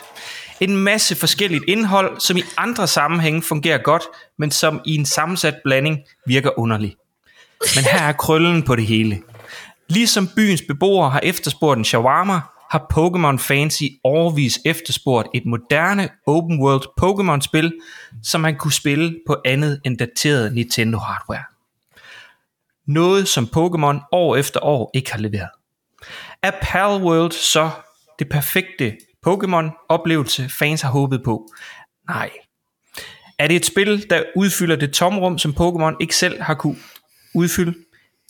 En 0.59 0.77
masse 0.77 1.15
forskelligt 1.15 1.63
indhold, 1.67 2.19
som 2.19 2.37
i 2.37 2.43
andre 2.57 2.87
sammenhænge 2.87 3.41
fungerer 3.41 3.77
godt, 3.77 4.03
men 4.39 4.51
som 4.51 4.81
i 4.85 4.95
en 4.95 5.05
sammensat 5.05 5.55
blanding 5.63 5.99
virker 6.27 6.59
underlig. 6.59 6.95
Men 7.75 7.83
her 7.83 8.01
er 8.01 8.11
krøllen 8.11 8.63
på 8.63 8.75
det 8.75 8.87
hele. 8.87 9.21
Ligesom 9.89 10.29
byens 10.35 10.61
beboere 10.67 11.09
har 11.09 11.19
efterspurgt 11.23 11.77
en 11.77 11.85
shawarma, 11.85 12.41
har 12.71 12.85
Pokémon 12.93 13.37
fans 13.37 13.81
i 13.81 13.99
overvis 14.03 14.59
efterspurgt 14.65 15.27
et 15.33 15.45
moderne 15.45 16.09
open 16.27 16.59
world 16.59 16.83
Pokémon-spil, 17.01 17.73
som 18.23 18.41
man 18.41 18.55
kunne 18.55 18.73
spille 18.73 19.19
på 19.27 19.37
andet 19.45 19.81
end 19.85 19.97
dateret 19.97 20.53
Nintendo 20.53 20.97
hardware. 20.97 21.43
Noget 22.87 23.27
som 23.27 23.43
Pokémon 23.43 24.09
år 24.11 24.35
efter 24.35 24.59
år 24.63 24.91
ikke 24.93 25.11
har 25.11 25.19
leveret. 25.19 25.49
Er 26.43 26.51
Palworld 26.61 27.31
så 27.31 27.69
det 28.19 28.29
perfekte 28.29 28.97
Pokémon-oplevelse, 29.27 30.49
fans 30.59 30.81
har 30.81 30.89
håbet 30.89 31.23
på? 31.23 31.47
Nej. 32.07 32.29
Er 33.39 33.47
det 33.47 33.55
et 33.55 33.65
spil, 33.65 34.09
der 34.09 34.23
udfylder 34.35 34.75
det 34.75 34.93
tomrum, 34.93 35.37
som 35.37 35.55
Pokémon 35.59 35.95
ikke 36.01 36.15
selv 36.15 36.41
har 36.41 36.53
kunne 36.53 36.77
udfylde? 37.33 37.73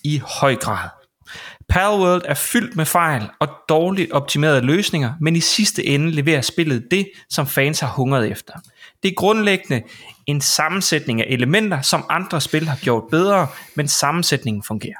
I 0.03 0.21
høj 0.39 0.55
grad. 0.55 0.89
Palworld 1.69 2.21
er 2.25 2.33
fyldt 2.33 2.75
med 2.75 2.85
fejl 2.85 3.29
og 3.39 3.47
dårligt 3.69 4.11
optimerede 4.11 4.61
løsninger, 4.61 5.13
men 5.21 5.35
i 5.35 5.39
sidste 5.39 5.85
ende 5.85 6.11
leverer 6.11 6.41
spillet 6.41 6.87
det, 6.91 7.09
som 7.29 7.47
fans 7.47 7.79
har 7.79 7.87
hungret 7.87 8.31
efter. 8.31 8.53
Det 9.03 9.09
er 9.09 9.15
grundlæggende 9.15 9.83
en 10.27 10.41
sammensætning 10.41 11.21
af 11.21 11.25
elementer, 11.29 11.81
som 11.81 12.05
andre 12.09 12.41
spil 12.41 12.67
har 12.67 12.77
gjort 12.77 13.03
bedre, 13.11 13.47
men 13.75 13.87
sammensætningen 13.87 14.63
fungerer. 14.63 14.97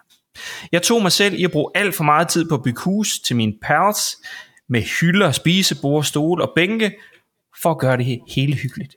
Jeg 0.72 0.82
tog 0.82 1.02
mig 1.02 1.12
selv 1.12 1.36
i 1.36 1.44
at 1.44 1.52
bruge 1.52 1.72
alt 1.76 1.96
for 1.96 2.04
meget 2.04 2.28
tid 2.28 2.50
på 2.50 2.56
at 2.56 2.64
bygge 2.64 2.82
hus 2.82 3.20
til 3.20 3.36
mine 3.36 3.54
pals, 3.62 4.18
med 4.70 4.82
hylder, 4.82 5.32
spisebord, 5.32 6.04
stole 6.04 6.44
og 6.44 6.52
bænke, 6.56 6.96
for 7.62 7.72
at 7.72 7.78
gøre 7.78 7.98
det 7.98 8.22
hele 8.36 8.56
hyggeligt. 8.56 8.96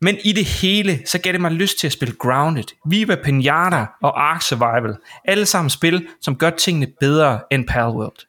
Men 0.00 0.16
i 0.24 0.32
det 0.32 0.44
hele, 0.44 1.02
så 1.06 1.18
gav 1.18 1.32
det 1.32 1.40
mig 1.40 1.50
lyst 1.50 1.78
til 1.78 1.86
at 1.86 1.92
spille 1.92 2.14
Grounded, 2.14 2.64
Viva 2.86 3.16
Pinata 3.24 3.86
og 4.02 4.30
Ark 4.30 4.42
Survival. 4.42 4.96
Alle 5.24 5.46
sammen 5.46 5.70
spil, 5.70 6.08
som 6.20 6.36
gør 6.36 6.50
tingene 6.50 6.86
bedre 7.00 7.40
end 7.50 7.66
Palworld. 7.66 8.26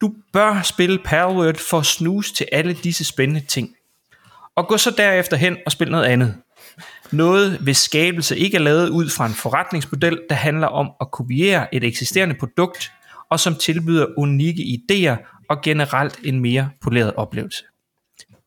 Du 0.00 0.14
bør 0.32 0.62
spille 0.62 0.98
Palworld 1.04 1.56
for 1.70 1.78
at 1.78 1.86
snuse 1.86 2.34
til 2.34 2.46
alle 2.52 2.74
disse 2.74 3.04
spændende 3.04 3.40
ting. 3.40 3.74
Og 4.58 4.68
gå 4.68 4.76
så 4.76 4.90
derefter 4.90 5.36
hen 5.36 5.56
og 5.66 5.72
spille 5.72 5.90
noget 5.90 6.04
andet. 6.04 6.34
Noget, 7.10 7.58
hvis 7.58 7.76
skabelse 7.76 8.38
ikke 8.38 8.56
er 8.56 8.60
lavet 8.60 8.88
ud 8.88 9.10
fra 9.10 9.26
en 9.26 9.32
forretningsmodel, 9.32 10.20
der 10.28 10.34
handler 10.34 10.66
om 10.66 10.90
at 11.00 11.10
kopiere 11.10 11.74
et 11.74 11.84
eksisterende 11.84 12.34
produkt, 12.34 12.92
og 13.30 13.40
som 13.40 13.56
tilbyder 13.56 14.06
unikke 14.16 14.62
idéer 14.62 15.44
og 15.48 15.62
generelt 15.62 16.18
en 16.24 16.40
mere 16.40 16.70
poleret 16.82 17.14
oplevelse. 17.14 17.64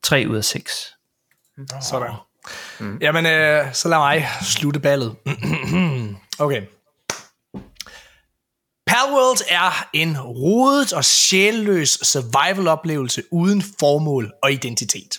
3 0.04 0.26
ud 0.30 0.36
af 0.36 0.44
6. 0.44 0.96
Sådan. 1.82 2.12
Mm. 2.80 2.98
Jamen, 3.02 3.26
øh, 3.26 3.74
så 3.74 3.90
lad 3.90 3.98
mig 3.98 4.28
slutte 4.42 4.80
ballet. 4.80 5.16
okay. 6.46 6.62
Palworld 8.88 9.42
er 9.50 9.88
en 9.94 10.22
rodet 10.22 10.94
og 10.94 11.06
sjælløs 11.06 11.90
survival-oplevelse 11.90 13.24
uden 13.32 13.62
formål 13.62 14.32
og 14.44 14.52
identitet. 14.52 15.18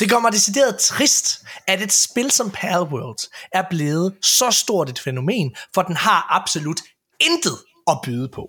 Det 0.00 0.10
kommer 0.10 0.30
decideret 0.30 0.78
trist, 0.78 1.44
at 1.66 1.82
et 1.82 1.92
spil 1.92 2.30
som 2.30 2.50
Palworld 2.50 3.18
er 3.52 3.62
blevet 3.70 4.14
så 4.22 4.50
stort 4.50 4.88
et 4.88 4.98
fænomen, 4.98 5.54
for 5.74 5.82
den 5.82 5.96
har 5.96 6.26
absolut 6.30 6.80
intet 7.20 7.58
at 7.90 7.98
byde 8.04 8.28
på. 8.28 8.48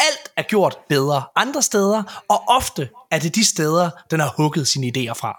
Alt 0.00 0.32
er 0.36 0.42
gjort 0.42 0.76
bedre 0.88 1.24
andre 1.36 1.62
steder, 1.62 2.22
og 2.28 2.48
ofte 2.48 2.90
er 3.10 3.18
det 3.18 3.34
de 3.34 3.44
steder, 3.44 3.90
den 4.10 4.20
har 4.20 4.34
hugget 4.36 4.68
sine 4.68 4.92
idéer 4.96 5.12
fra. 5.12 5.36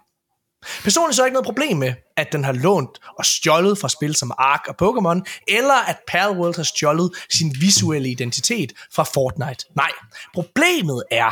Personligt 0.83 1.15
så 1.15 1.21
er 1.21 1.25
ikke 1.25 1.33
noget 1.33 1.45
problem 1.45 1.77
med, 1.77 1.93
at 2.17 2.31
den 2.31 2.43
har 2.43 2.51
lånt 2.51 2.99
og 3.17 3.25
stjålet 3.25 3.77
fra 3.77 3.89
spil 3.89 4.15
som 4.15 4.31
Ark 4.37 4.67
og 4.67 4.75
Pokémon, 4.81 5.43
eller 5.47 5.73
at 5.73 5.97
Palworld 6.07 6.55
har 6.55 6.63
stjålet 6.63 7.11
sin 7.29 7.55
visuelle 7.59 8.09
identitet 8.09 8.73
fra 8.93 9.03
Fortnite. 9.03 9.65
Nej, 9.75 9.91
problemet 10.33 11.03
er, 11.11 11.31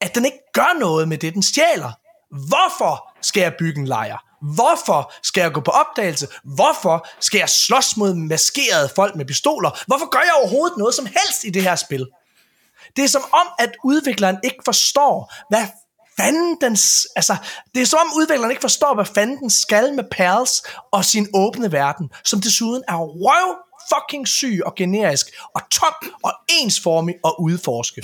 at 0.00 0.14
den 0.14 0.24
ikke 0.24 0.38
gør 0.52 0.78
noget 0.78 1.08
med 1.08 1.18
det, 1.18 1.34
den 1.34 1.42
stjæler. 1.42 1.92
Hvorfor 2.30 3.12
skal 3.22 3.40
jeg 3.40 3.54
bygge 3.58 3.80
en 3.80 3.86
lejr? 3.86 4.18
Hvorfor 4.54 5.12
skal 5.22 5.40
jeg 5.40 5.52
gå 5.52 5.60
på 5.60 5.70
opdagelse? 5.70 6.28
Hvorfor 6.44 7.06
skal 7.20 7.38
jeg 7.38 7.48
slås 7.48 7.96
mod 7.96 8.14
maskerede 8.14 8.88
folk 8.96 9.16
med 9.16 9.24
pistoler? 9.24 9.82
Hvorfor 9.86 10.10
gør 10.10 10.20
jeg 10.24 10.32
overhovedet 10.40 10.78
noget 10.78 10.94
som 10.94 11.06
helst 11.06 11.44
i 11.44 11.50
det 11.50 11.62
her 11.62 11.76
spil? 11.76 12.06
Det 12.96 13.04
er 13.04 13.08
som 13.08 13.22
om, 13.32 13.46
at 13.58 13.72
udvikleren 13.84 14.38
ikke 14.44 14.60
forstår, 14.64 15.32
hvad 15.50 15.66
fanden 16.20 16.56
den... 16.60 16.72
Altså, 17.16 17.36
det 17.74 17.82
er 17.82 17.86
som 17.86 17.98
om 17.98 18.12
udvikleren 18.16 18.50
ikke 18.50 18.60
forstår, 18.60 18.94
hvad 18.94 19.04
fanden 19.04 19.38
den 19.38 19.50
skal 19.50 19.94
med 19.94 20.04
Perls 20.10 20.62
og 20.92 21.04
sin 21.04 21.28
åbne 21.34 21.72
verden, 21.72 22.10
som 22.24 22.40
desuden 22.40 22.82
er 22.88 22.96
røv 22.96 23.56
fucking 23.92 24.28
syg 24.28 24.60
og 24.66 24.74
generisk, 24.74 25.26
og 25.54 25.60
tom 25.70 25.94
og 26.22 26.32
ensformig 26.48 27.14
og 27.24 27.42
udforske. 27.42 28.02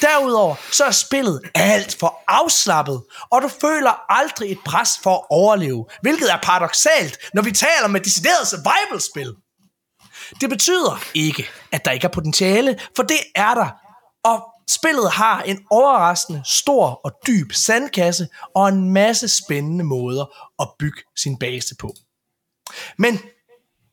Derudover 0.00 0.56
så 0.72 0.84
er 0.84 0.90
spillet 0.90 1.40
alt 1.54 1.96
for 2.00 2.22
afslappet, 2.28 3.02
og 3.30 3.42
du 3.42 3.48
føler 3.48 4.12
aldrig 4.12 4.52
et 4.52 4.58
pres 4.64 4.90
for 5.02 5.14
at 5.14 5.24
overleve, 5.30 5.86
hvilket 6.02 6.32
er 6.32 6.38
paradoxalt, 6.42 7.18
når 7.34 7.42
vi 7.42 7.52
taler 7.52 7.84
om 7.84 7.96
et 7.96 8.04
decideret 8.04 8.48
survival-spil. 8.48 9.34
Det 10.40 10.48
betyder 10.50 11.04
ikke, 11.14 11.48
at 11.72 11.84
der 11.84 11.90
ikke 11.90 12.04
er 12.04 12.12
potentiale, 12.12 12.78
for 12.96 13.02
det 13.02 13.18
er 13.34 13.54
der. 13.54 13.68
Og 14.24 14.42
spillet 14.70 15.10
har 15.10 15.42
en 15.42 15.58
overraskende 15.70 16.42
stor 16.44 17.00
og 17.04 17.12
dyb 17.26 17.52
sandkasse 17.52 18.28
og 18.54 18.68
en 18.68 18.92
masse 18.92 19.28
spændende 19.28 19.84
måder 19.84 20.24
at 20.62 20.68
bygge 20.78 21.02
sin 21.16 21.38
base 21.38 21.74
på. 21.80 21.94
Men 22.98 23.18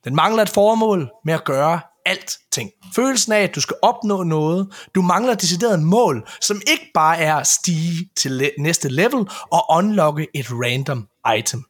den 0.04 0.16
mangler 0.16 0.44
et 0.44 0.50
formål 0.50 1.12
med 1.26 1.34
at 1.34 1.44
gøre 1.44 1.80
alting. 2.10 2.72
Følelsen 2.96 3.32
af, 3.34 3.40
at 3.42 3.56
du 3.56 3.62
skal 3.62 3.76
opnå 3.82 4.24
noget. 4.24 4.74
Du 4.96 5.02
mangler 5.02 5.36
decideret 5.36 5.84
mål, 5.84 6.28
som 6.42 6.62
ikke 6.68 6.92
bare 6.94 7.18
er 7.18 7.36
at 7.36 7.48
stige 7.48 8.10
til 8.18 8.32
le- 8.32 8.52
næste 8.60 8.90
level 8.90 9.28
og 9.52 9.66
unlocke 9.70 10.28
et 10.34 10.46
random 10.52 11.08
item. 11.38 11.64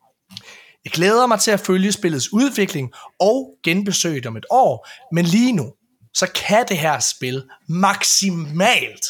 Jeg 0.86 0.92
glæder 0.92 1.28
mig 1.28 1.40
til 1.40 1.52
at 1.52 1.60
følge 1.60 1.92
spillets 1.92 2.34
udvikling 2.34 2.92
og 3.20 3.54
genbesøge 3.64 4.16
det 4.16 4.26
om 4.26 4.38
et 4.38 4.46
år, 4.50 4.88
men 5.14 5.26
lige 5.26 5.52
nu, 5.52 5.74
så 6.14 6.28
kan 6.36 6.66
det 6.68 6.78
her 6.78 7.00
spil 7.00 7.44
maksimalt 7.68 9.06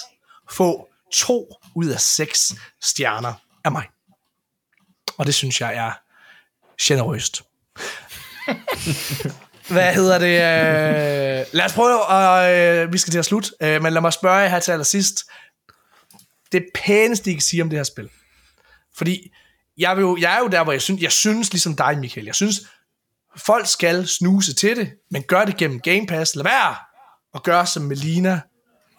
få 0.51 0.87
to 1.13 1.55
ud 1.75 1.87
af 1.87 2.01
seks 2.01 2.53
stjerner 2.81 3.33
af 3.65 3.71
mig. 3.71 3.85
Og 5.17 5.25
det 5.25 5.35
synes 5.35 5.61
jeg 5.61 5.75
er 5.75 5.91
generøst. 6.81 7.43
Hvad 9.71 9.93
hedder 9.93 10.17
det? 10.17 10.25
Øh, 10.27 11.45
lad 11.51 11.65
os 11.65 11.73
prøve, 11.73 12.05
og 12.05 12.53
øh, 12.55 12.93
vi 12.93 12.97
skal 12.97 13.11
til 13.11 13.19
at 13.19 13.25
slutte, 13.25 13.49
øh, 13.61 13.81
men 13.81 13.93
lad 13.93 14.01
mig 14.01 14.13
spørge 14.13 14.35
jer 14.35 14.47
her 14.47 14.59
til 14.59 14.71
allersidst. 14.71 15.23
Det 16.51 16.65
pæneste, 16.75 17.31
I 17.31 17.33
kan 17.33 17.41
sige 17.41 17.61
om 17.61 17.69
det 17.69 17.79
her 17.79 17.83
spil. 17.83 18.09
Fordi 18.97 19.31
jeg, 19.77 19.95
vil 19.95 20.01
jo, 20.01 20.17
jeg 20.17 20.35
er 20.35 20.39
jo 20.39 20.47
der, 20.47 20.63
hvor 20.63 20.71
jeg 20.71 20.81
synes, 20.81 21.01
jeg 21.01 21.11
synes 21.11 21.51
ligesom 21.51 21.75
dig, 21.75 21.97
Michael, 21.97 22.25
jeg 22.25 22.35
synes, 22.35 22.61
folk 23.37 23.67
skal 23.67 24.07
snuse 24.07 24.53
til 24.53 24.75
det, 24.75 24.91
men 25.11 25.23
gør 25.23 25.45
det 25.45 25.57
gennem 25.57 25.79
Game 25.79 26.07
Pass. 26.07 26.35
Lad 26.35 26.43
være 26.43 26.75
og 27.33 27.43
gør 27.43 27.65
som 27.65 27.83
Melina 27.83 28.41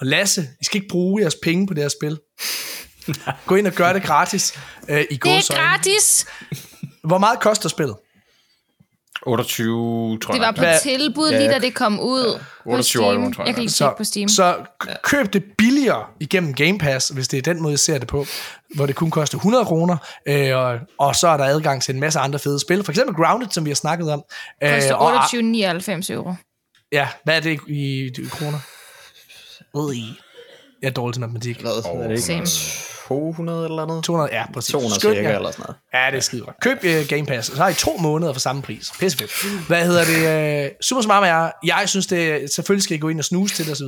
og 0.00 0.06
Lasse. 0.06 0.48
I 0.60 0.64
skal 0.64 0.76
ikke 0.76 0.88
bruge 0.90 1.22
jeres 1.22 1.36
penge 1.42 1.66
på 1.66 1.74
det 1.74 1.82
her 1.82 1.88
spil. 1.88 2.18
Gå 3.46 3.54
ind 3.54 3.66
og 3.66 3.72
gør 3.72 3.92
det 3.92 4.02
gratis. 4.02 4.58
Øh, 4.88 5.04
i 5.10 5.16
Det 5.16 5.32
er 5.32 5.54
gratis. 5.54 6.26
Hvor 7.04 7.18
meget 7.18 7.40
koster 7.40 7.68
spillet? 7.68 7.96
28, 9.26 10.18
tror 10.18 10.32
Det 10.32 10.38
jeg. 10.40 10.46
var 10.46 10.52
på 10.52 10.60
Hvad- 10.60 10.80
tilbud 10.82 11.30
lige 11.30 11.48
da 11.50 11.58
det 11.58 11.74
kom 11.74 12.00
ud 12.00 12.38
på 12.64 12.70
28 12.70 13.02
euro, 13.04 13.12
Steam. 13.14 13.32
tror 13.32 13.42
jeg. 13.42 13.46
Jeg 13.48 13.54
kan 13.54 13.68
Så, 13.68 13.76
tjekke 13.78 13.96
på 13.96 14.04
Steam. 14.04 14.28
så 14.28 14.56
køb 15.02 15.32
det 15.32 15.42
billigere 15.58 16.04
igennem 16.20 16.54
Game 16.54 16.78
Pass, 16.78 17.08
hvis 17.08 17.28
det 17.28 17.38
er 17.38 17.42
den 17.52 17.62
måde, 17.62 17.72
jeg 17.72 17.78
ser 17.78 17.98
det 17.98 18.08
på, 18.08 18.26
hvor 18.74 18.86
det 18.86 18.94
kun 18.96 19.10
koster 19.10 19.38
100 19.38 19.64
kroner, 19.64 19.96
øh, 20.28 20.56
og, 20.56 20.78
og 20.98 21.16
så 21.16 21.28
er 21.28 21.36
der 21.36 21.44
adgang 21.44 21.82
til 21.82 21.94
en 21.94 22.00
masse 22.00 22.18
andre 22.18 22.38
fede 22.38 22.60
spil. 22.60 22.84
For 22.84 22.92
eksempel 22.92 23.14
Grounded, 23.14 23.48
som 23.50 23.64
vi 23.64 23.70
har 23.70 23.74
snakket 23.74 24.12
om. 24.12 24.22
Det 24.62 24.74
koster 24.74 24.94
og- 24.94 25.12
28,99 25.12 26.10
euro. 26.10 26.34
Ja, 26.92 27.08
hvad 27.24 27.36
er 27.36 27.40
det 27.40 27.60
i, 27.68 28.06
i 28.06 28.10
kroner? 28.30 28.58
Ui. 29.74 30.02
Jeg 30.82 30.88
er 30.88 30.92
dårlig 30.92 31.14
til 31.14 31.20
matematik. 31.20 31.60
Hvad? 31.60 31.70
er 31.70 32.02
det 32.02 32.10
ikke 32.10 32.22
Same. 32.22 32.89
200 33.10 33.64
eller 33.64 33.86
noget? 33.86 34.04
200, 34.04 34.30
ja, 34.32 34.44
præcis. 34.54 34.72
200 34.72 35.00
Skøn, 35.00 35.14
cirka 35.14 35.28
ja. 35.28 35.36
eller 35.36 35.50
sådan 35.50 35.62
noget. 35.66 35.76
Ja, 35.94 36.10
det 36.10 36.16
er 36.16 36.20
skide 36.20 36.42
godt. 36.42 36.56
Køb 36.60 36.78
uh, 36.84 37.08
Game 37.08 37.26
Pass, 37.26 37.48
så 37.48 37.62
har 37.62 37.68
I 37.68 37.74
to 37.74 37.96
måneder 37.96 38.32
for 38.32 38.40
samme 38.40 38.62
pris. 38.62 38.92
Pissefedt. 39.00 39.32
Hvad 39.66 39.84
hedder 39.86 40.04
det? 40.04 40.66
Uh, 40.66 40.76
Super 40.80 41.02
Smart 41.02 41.24
er, 41.24 41.50
jeg 41.64 41.88
synes, 41.88 42.06
det 42.06 42.52
selvfølgelig 42.54 42.82
skal 42.82 42.96
I 42.96 43.00
gå 43.00 43.08
ind 43.08 43.18
og 43.18 43.24
snuse 43.24 43.54
til 43.54 43.64
det 43.64 43.72
osv. 43.72 43.86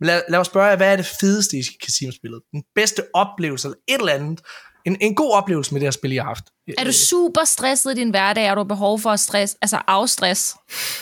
Men 0.00 0.06
lad, 0.06 0.22
lad 0.28 0.38
mig 0.38 0.46
spørge 0.46 0.66
jer, 0.66 0.76
hvad 0.76 0.92
er 0.92 0.96
det 0.96 1.06
fedeste, 1.20 1.56
I 1.56 1.62
kan 1.62 1.92
sige 1.98 2.08
om 2.08 2.12
spillet? 2.12 2.40
Den 2.52 2.62
bedste 2.74 3.02
oplevelse, 3.14 3.68
eller 3.68 3.78
et 3.88 3.98
eller 3.98 4.12
andet. 4.12 4.40
En, 4.86 4.96
en 5.00 5.14
god 5.14 5.32
oplevelse 5.32 5.72
med 5.72 5.80
det 5.80 5.86
her 5.86 5.90
spil, 5.90 6.12
I 6.12 6.16
har 6.16 6.24
haft. 6.24 6.44
Er 6.78 6.84
du 6.84 6.92
super 6.92 7.44
stresset 7.44 7.90
i 7.90 7.94
din 7.94 8.10
hverdag, 8.10 8.50
og 8.50 8.56
du 8.56 8.60
har 8.60 8.64
behov 8.64 9.00
for 9.00 9.10
at 9.10 9.20
stress, 9.20 9.56
altså 9.62 9.78
afstress, 9.86 10.40
så 10.40 10.56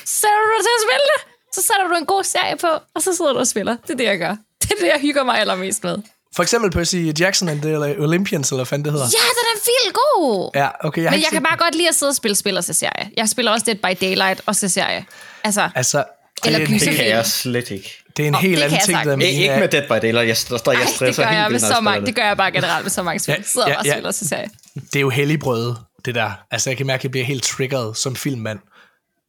sætter 0.04 0.38
du 0.56 0.62
til 0.62 0.74
at 0.78 0.82
spille 0.86 1.06
det. 1.12 1.20
Så 1.54 1.62
sætter 1.62 1.88
du 1.88 1.94
en 1.94 2.06
god 2.06 2.24
serie 2.24 2.56
på, 2.56 2.68
og 2.94 3.02
så 3.02 3.16
sidder 3.16 3.32
du 3.32 3.38
og 3.38 3.46
spiller. 3.46 3.76
Det 3.76 3.90
er 3.90 3.96
det, 3.96 4.04
jeg 4.04 4.18
gør. 4.18 4.36
Det 4.62 4.70
er 4.70 4.76
det, 4.80 4.86
jeg 4.86 5.00
hygger 5.00 5.24
mig 5.24 5.38
allermest 5.38 5.84
med. 5.84 5.98
For 6.36 6.42
eksempel 6.42 6.70
Percy 6.70 6.94
Jackson 7.20 7.48
and 7.48 7.62
the 7.62 7.76
Olympians, 8.02 8.48
eller 8.50 8.56
hvad 8.58 8.66
fanden 8.66 8.84
det 8.84 8.92
hedder. 8.92 9.06
Ja, 9.06 9.18
den 9.18 9.46
er 9.54 9.58
vildt 9.64 9.96
god. 9.96 10.50
Ja, 10.54 10.68
okay. 10.80 11.02
Jeg 11.02 11.10
Men 11.10 11.20
jeg 11.20 11.28
kan 11.32 11.42
bare 11.42 11.56
godt 11.56 11.74
lide 11.74 11.88
at 11.88 11.94
sidde 11.94 12.10
og 12.10 12.16
spille 12.16 12.34
spil 12.34 12.56
og 12.56 12.64
se 12.64 12.74
serie. 12.74 13.10
Jeg 13.16 13.28
spiller 13.28 13.52
også 13.52 13.64
Dead 13.66 13.76
by 13.76 14.04
Daylight 14.04 14.40
og 14.46 14.56
se 14.56 14.68
serie. 14.68 15.04
Altså, 15.44 15.68
Altså, 15.74 16.04
Eller 16.44 16.58
det 16.58 16.64
er. 16.64 16.68
Det 16.68 16.80
helt, 16.82 16.96
kan 16.96 17.08
jeg 17.08 17.26
slet 17.26 17.70
ikke. 17.70 18.02
det 18.16 18.22
er 18.22 18.28
en 18.28 18.34
Åh, 18.34 18.40
helt 18.40 18.62
anden 18.62 18.80
ting, 18.86 18.98
der. 19.04 19.12
Ikke, 19.18 19.42
ikke 19.42 19.56
med 19.58 19.68
Dead 19.68 19.82
by 19.88 19.92
Daylight. 20.06 20.28
Jeg, 20.50 20.60
der 20.64 20.72
jeg 20.72 20.78
ej, 20.80 20.84
det 20.84 20.94
stresser 20.94 21.22
gør 21.22 21.28
helt 21.30 21.42
jeg 21.42 21.50
med 21.50 21.60
så 21.60 21.80
mange, 21.80 22.06
det 22.06 22.14
gør 22.16 22.24
jeg 22.26 22.36
bare 22.36 22.50
generelt 22.52 22.84
med 22.84 22.90
så 22.90 23.02
mange 23.02 23.18
spil. 23.20 23.34
Ja, 23.38 23.42
Sidder 23.42 23.68
ja, 23.68 23.72
bare 23.74 23.80
og 23.80 23.86
ja. 23.86 23.92
spiller 23.92 24.10
ser 24.10 24.26
serie. 24.26 24.48
det 24.74 24.96
er 24.96 25.00
jo 25.00 25.10
helligbrøde, 25.10 25.76
det 26.04 26.14
der. 26.14 26.30
Altså, 26.50 26.70
jeg 26.70 26.76
kan 26.76 26.86
mærke, 26.86 27.00
at 27.00 27.04
jeg 27.04 27.10
bliver 27.10 27.26
helt 27.26 27.42
triggeret 27.44 27.96
som 27.96 28.16
filmmand, 28.16 28.58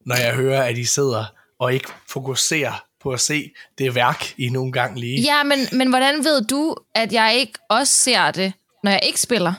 når 0.06 0.16
jeg 0.16 0.34
hører, 0.34 0.62
at 0.62 0.78
I 0.78 0.84
sidder 0.84 1.24
og 1.60 1.74
ikke 1.74 1.88
fokuserer 2.08 2.84
på 3.04 3.10
at 3.10 3.20
se 3.20 3.50
det 3.78 3.94
værk, 3.94 4.34
I 4.38 4.48
nogle 4.48 4.72
gange 4.72 5.00
lige. 5.00 5.20
Ja, 5.20 5.42
men, 5.42 5.58
men 5.72 5.88
hvordan 5.88 6.24
ved 6.24 6.44
du, 6.44 6.76
at 6.94 7.12
jeg 7.12 7.34
ikke 7.34 7.52
også 7.70 7.92
ser 7.92 8.30
det, 8.30 8.52
når 8.84 8.90
jeg 8.90 9.00
ikke 9.06 9.20
spiller? 9.20 9.52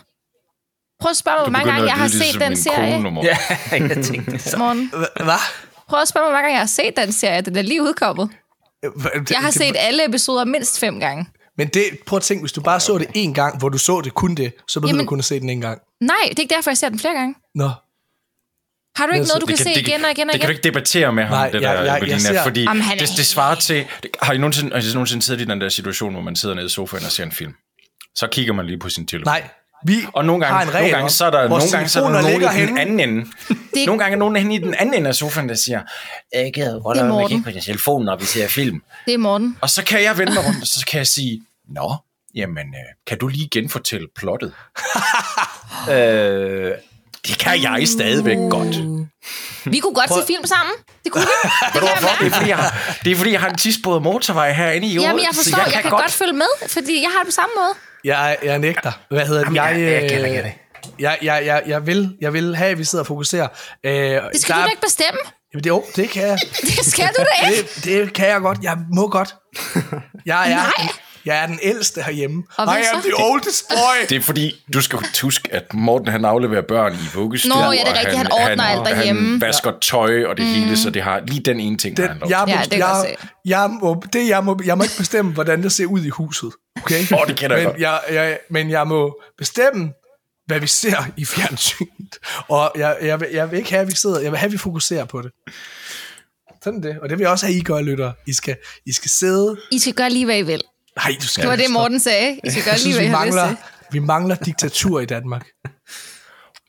Prøv 1.02 1.10
at 1.10 1.18
spørge 1.18 1.38
mig, 1.38 1.44
hvor 1.44 1.52
mange 1.52 1.72
gange 1.72 1.86
jeg 1.88 1.94
har 1.96 2.08
set 2.08 2.40
den 2.42 2.58
serie. 2.58 3.24
Ja, 3.24 3.38
jeg 3.96 4.04
tænkte. 4.06 4.58
Morgen. 4.58 4.90
Hvad? 5.24 5.44
Prøv 5.90 6.02
at 6.02 6.08
spørge 6.08 6.24
mig, 6.24 6.30
hvor 6.30 6.38
mange 6.38 6.44
gange 6.44 6.54
jeg 6.54 6.60
har 6.62 6.68
set 6.68 6.98
den 6.98 7.12
serie. 7.12 7.42
Den 7.42 7.56
er 7.56 7.62
lige 7.62 7.82
udkommet. 7.84 8.30
Jeg 9.30 9.40
har 9.40 9.52
set 9.52 9.76
alle 9.80 10.06
episoder 10.06 10.46
mindst 10.46 10.80
fem 10.80 11.00
gange. 11.00 11.26
Men 11.58 11.68
det, 11.68 11.84
prøv 12.06 12.18
at 12.18 12.24
tænke, 12.24 12.42
hvis 12.42 12.52
du 12.52 12.62
bare 12.62 12.80
så 12.80 12.98
det 12.98 13.08
en 13.14 13.34
gang, 13.34 13.58
hvor 13.58 13.70
du 13.70 13.78
så 13.78 14.02
det 14.02 14.14
kun 14.14 14.36
det, 14.36 14.54
så 14.68 14.80
behøver 14.80 14.96
Jamen- 14.96 15.06
du 15.06 15.10
kun 15.10 15.20
at 15.20 15.26
se 15.26 15.40
den 15.40 15.50
en 15.50 15.62
gang. 15.62 15.82
Nej, 16.02 16.16
det 16.30 16.40
er 16.40 16.42
ikke 16.42 16.56
derfor, 16.56 16.72
jeg 16.72 16.78
ser 16.78 16.90
den 16.90 17.00
flere 17.00 17.14
gange. 17.14 17.36
Nå. 17.56 17.70
Har 18.96 19.06
du 19.08 19.14
ikke 19.14 19.28
noget, 19.28 19.42
du 19.42 19.46
kan, 19.46 19.56
Det 19.58 19.64
se 19.64 19.72
igen 19.80 20.06
og 20.06 20.12
igen 20.12 20.30
og 20.30 20.34
Det 20.34 20.42
kan 20.42 20.48
du 20.48 20.52
igen? 20.52 20.52
ikke 20.52 20.64
debattere 20.64 21.14
med 21.14 21.24
ham, 21.24 21.32
Nej, 21.38 21.50
det 21.50 21.62
jeg- 21.62 21.74
der, 21.76 21.82
jeg- 21.84 21.86
jeg 21.86 21.98
Melina, 22.02 22.20
ser- 22.20 22.44
fordi 22.44 22.62
Jamen, 22.64 22.82
han 22.84 22.98
er 22.98 23.06
det, 23.06 23.10
det 23.18 23.26
svarer 23.26 23.56
til... 23.56 23.86
Det, 24.04 24.12
har, 24.22 24.34
I 24.34 24.38
nogensinde, 24.38 24.76
har 24.76 24.82
I 24.82 24.94
nogensinde 24.94 25.24
siddet 25.24 25.42
i 25.42 25.46
den 25.46 25.62
der 25.62 25.70
situation, 25.70 26.14
hvor 26.14 26.22
man 26.22 26.36
sidder 26.36 26.56
nede 26.56 26.66
i 26.66 26.70
sofaen 26.70 27.06
og 27.06 27.12
ser 27.12 27.24
en 27.24 27.32
film? 27.32 27.54
Så 28.16 28.28
kigger 28.28 28.54
man 28.54 28.66
lige 28.66 28.80
på 28.80 28.90
sin 28.90 29.08
telefon. 29.08 29.26
Nej, 29.26 29.44
vi 29.86 29.96
Og 30.14 30.26
nogle 30.26 30.46
gange, 30.46 30.56
har 30.58 30.64
en 30.64 30.70
regel 30.74 30.82
nogle 30.84 30.96
gange 30.98 31.10
så 31.10 31.26
er 31.26 31.30
der, 31.32 31.48
nogle 31.50 31.64
gange, 31.72 31.90
så 31.90 32.00
er 32.00 32.10
der 32.10 32.22
nogen 32.22 32.42
i 32.64 32.66
den 32.66 32.78
anden 32.78 33.00
ende. 33.00 33.26
Det- 33.74 33.86
Nogle 33.86 34.00
gange 34.00 34.14
er 34.16 34.20
nogen 34.20 34.36
henne 34.36 34.56
i 34.56 34.58
den 34.58 34.74
anden 34.74 34.96
ende 34.96 35.08
af 35.08 35.16
sofaen, 35.16 35.50
der 35.50 35.56
siger, 35.56 35.82
jeg 36.34 36.52
gider 36.54 36.80
godt 36.84 36.98
Det 36.98 37.04
er 37.06 37.18
lade 37.18 37.28
kigge 37.28 37.44
på 37.44 37.52
din 37.52 37.62
telefon, 37.62 38.06
når 38.06 38.16
vi 38.18 38.26
ser 38.26 38.48
film. 38.48 38.82
Det 39.06 39.14
er 39.14 39.18
Morten. 39.18 39.58
Og 39.62 39.70
så 39.70 39.84
kan 39.84 40.04
jeg 40.04 40.18
vende 40.18 40.34
mig 40.34 40.46
rundt, 40.46 40.62
og 40.62 40.68
så 40.68 40.86
kan 40.92 40.98
jeg 40.98 41.08
sige, 41.08 41.42
Nå, 41.70 41.96
jamen, 42.36 42.58
øh, 42.68 42.94
kan 43.08 43.18
du 43.18 43.28
lige 43.28 43.48
genfortælle 43.52 44.08
plottet? 44.16 44.54
øh, 45.92 46.72
det 47.28 47.38
kan 47.38 47.62
jeg 47.62 47.88
stadigvæk 47.88 48.38
godt. 48.50 48.76
Vi 49.66 49.80
kunne 49.80 49.94
godt 49.94 50.10
se 50.14 50.24
film 50.28 50.46
sammen. 50.46 50.76
Det 51.04 51.12
kunne 51.12 51.22
vi. 51.22 51.28
Det 51.74 51.82
kan 51.82 51.84
jeg 51.84 51.98
Hvorfor? 52.00 52.16
Det 52.24 52.28
er, 52.28 52.36
fordi 52.36 52.50
jeg, 52.50 52.58
har- 52.58 52.98
det 53.04 53.12
er 53.12 53.16
fordi, 53.16 53.32
jeg 53.32 53.40
har 53.42 53.50
en 53.50 53.58
tisbåd 53.58 54.02
motorvej 54.02 54.52
herinde 54.54 54.88
i 54.88 54.94
Jamen, 54.94 55.06
jeg 55.06 55.14
Odense, 55.14 55.36
forstår, 55.44 55.58
jeg, 55.66 55.74
jeg 55.74 55.82
kan 55.82 55.92
godt. 55.92 56.12
følge 56.12 56.34
med, 56.34 56.68
fordi 56.68 57.02
jeg 57.02 57.10
har 57.12 57.20
det 57.20 57.28
på 57.28 57.32
samme 57.32 57.52
måde. 57.56 57.74
Jeg, 58.04 58.38
jeg 58.44 58.60
nægter. 58.60 58.92
Hvad 59.10 59.26
hedder 59.28 59.44
det? 59.44 59.56
Jeg, 59.56 59.76
jeg- 59.80 59.92
jeg 59.92 60.02
gætter, 60.10 60.28
øh, 60.28 60.34
gætter. 60.34 60.52
jeg, 61.00 61.18
jeg, 61.22 61.46
jeg, 61.46 61.64
jeg, 61.68 61.88
vil, 61.88 62.16
jeg 62.22 62.34
vil 62.34 62.56
have, 62.56 62.72
at 62.72 62.78
vi 62.80 62.84
sidder 62.84 63.04
og 63.04 63.08
fokuserer. 63.08 63.48
Øh, 63.86 63.94
Det 63.94 64.22
skal 64.42 64.56
du 64.56 64.62
da 64.62 64.66
ikke 64.66 64.82
bestemme. 64.82 65.20
Jamen, 65.54 65.64
det, 65.64 65.70
jo, 65.70 65.84
det 65.96 66.10
kan 66.10 66.22
jeg. 66.28 66.40
Det 66.78 66.86
skal 66.86 67.08
du 67.18 67.24
da 67.42 67.48
ikke. 67.50 67.70
Det, 67.76 67.84
det 67.86 68.14
kan 68.14 68.28
jeg 68.28 68.40
godt. 68.42 68.58
Jeg 68.62 68.78
må 68.94 69.08
godt. 69.08 69.36
Jeg 70.26 70.52
er, 70.52 70.56
Nej. 70.56 70.90
Jeg 71.26 71.44
er 71.44 71.48
den 71.48 71.60
ældste 71.62 72.02
herhjemme. 72.02 72.44
Og 72.58 72.66
hvad 72.66 72.84
I 72.84 72.86
am 72.94 73.02
så? 73.02 73.08
the 73.08 73.26
oldest 73.26 73.68
boy. 73.70 74.08
Det 74.10 74.16
er 74.18 74.22
fordi, 74.22 74.64
du 74.74 74.82
skal 74.82 75.00
huske, 75.22 75.50
at 75.54 75.74
Morten 75.74 76.08
han 76.08 76.26
afleverer 76.26 76.62
børn 76.62 76.94
i 76.94 77.16
vuggestue. 77.16 77.50
Nå, 77.50 77.72
ja, 77.72 77.80
det 77.80 77.88
er 77.88 78.00
rigtigt. 78.00 78.18
Han 78.18 78.32
ordner 78.32 78.64
alt 78.64 78.86
derhjemme. 78.88 79.30
Han 79.30 79.42
vasker 79.42 79.72
tøj 79.82 80.26
og 80.26 80.38
det 80.38 80.46
hele, 80.46 80.78
så 80.78 80.90
det 80.90 81.02
har 81.02 81.22
lige 81.28 81.40
den 81.40 81.60
ene 81.60 81.78
ting, 81.78 81.98
Den, 81.98 82.04
der 82.04 82.10
handler 82.10 82.28
jeg, 82.30 82.44
må, 82.48 82.54
Ja, 82.54 82.62
det 82.62 82.72
kan 82.72 82.80
jeg 82.80 83.06
jeg, 83.08 83.16
jeg, 83.46 83.70
må, 83.70 84.04
det, 84.14 84.28
jeg, 84.28 84.44
må, 84.44 84.60
jeg 84.66 84.78
må 84.78 84.84
ikke 84.84 84.98
bestemme, 84.98 85.34
hvordan 85.34 85.64
det 85.64 85.72
ser 85.72 85.86
ud 85.86 86.02
i 86.02 86.10
huset. 86.10 86.52
Okay? 86.84 87.00
Åh, 87.14 87.28
det 87.28 87.36
kender 87.36 87.56
jeg 87.56 87.66
men 87.66 87.72
godt. 87.72 87.82
jeg, 87.82 88.02
jeg, 88.12 88.40
men 88.50 88.70
jeg 88.70 88.88
må 88.88 89.22
bestemme, 89.38 89.92
hvad 90.46 90.60
vi 90.60 90.68
ser 90.68 91.06
i 91.18 91.26
fjernsynet. 91.26 92.16
Og 92.48 92.72
jeg, 92.76 92.98
jeg, 93.02 93.20
vil, 93.20 93.28
jeg 93.34 93.52
vil 93.52 93.58
ikke 93.58 93.70
have, 93.70 93.82
at 93.82 93.88
vi 93.88 93.96
sidder, 93.96 94.20
jeg 94.20 94.32
vil 94.32 94.38
have, 94.38 94.48
at 94.48 94.52
vi 94.54 94.58
fokuserer 94.58 95.06
på 95.06 95.22
det. 95.22 95.32
Sådan 96.64 96.84
det. 96.84 97.00
Og 97.02 97.10
det 97.10 97.18
vil 97.18 97.24
jeg 97.24 97.32
også 97.32 97.46
have, 97.46 97.56
at 97.56 97.62
I 97.62 97.64
gør, 97.64 97.82
lytter. 97.82 98.12
I 98.28 98.34
skal, 98.34 98.56
I 98.86 98.92
skal 98.92 99.10
sidde. 99.10 99.58
I 99.72 99.80
skal 99.80 99.94
gøre 99.94 100.10
lige, 100.10 100.26
hvad 100.26 100.38
I 100.38 100.42
vil. 100.42 100.62
Nej, 100.96 101.16
du 101.22 101.28
skal 101.28 101.42
Det 101.42 101.50
var 101.50 101.56
det. 101.56 101.72
Morten 101.72 102.00
sagde. 102.00 102.40
I 102.44 102.50
skal 102.52 102.64
gøre 102.70 102.78
lige, 102.78 102.94
hvad 102.94 103.04
vi 103.06 103.12
mangler, 103.12 103.56
vi 103.92 104.00
mangler 104.00 104.36
diktatur 104.36 105.00
i 105.00 105.06
Danmark. 105.06 105.46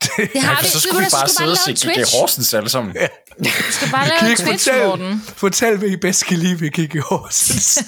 Det 0.03 0.43
har 0.43 0.55
For 0.57 0.62
vi. 0.62 0.69
så 0.69 0.81
skulle 0.81 1.05
vi 1.05 1.11
skal 1.11 1.19
bare 1.19 1.28
sidde 1.28 1.51
og 1.51 1.57
lave 1.66 1.77
se 1.77 1.89
en 1.89 1.94
G.G. 2.05 2.19
Horsens 2.20 2.55
alle 2.55 2.69
sammen. 2.69 2.97
Du 3.44 3.51
skal 3.70 3.89
bare 3.90 4.09
lave 4.09 4.20
Twitch, 4.36 4.44
fortælle, 4.47 4.86
Morten. 4.86 5.23
fortæl, 5.36 5.77
hvad 5.77 5.89
I 5.89 5.97
bedst 5.97 6.27
kan 6.27 6.39
lide 6.39 6.61
ved 6.61 6.70
Kiki 6.70 6.98
Horsens. 6.98 7.74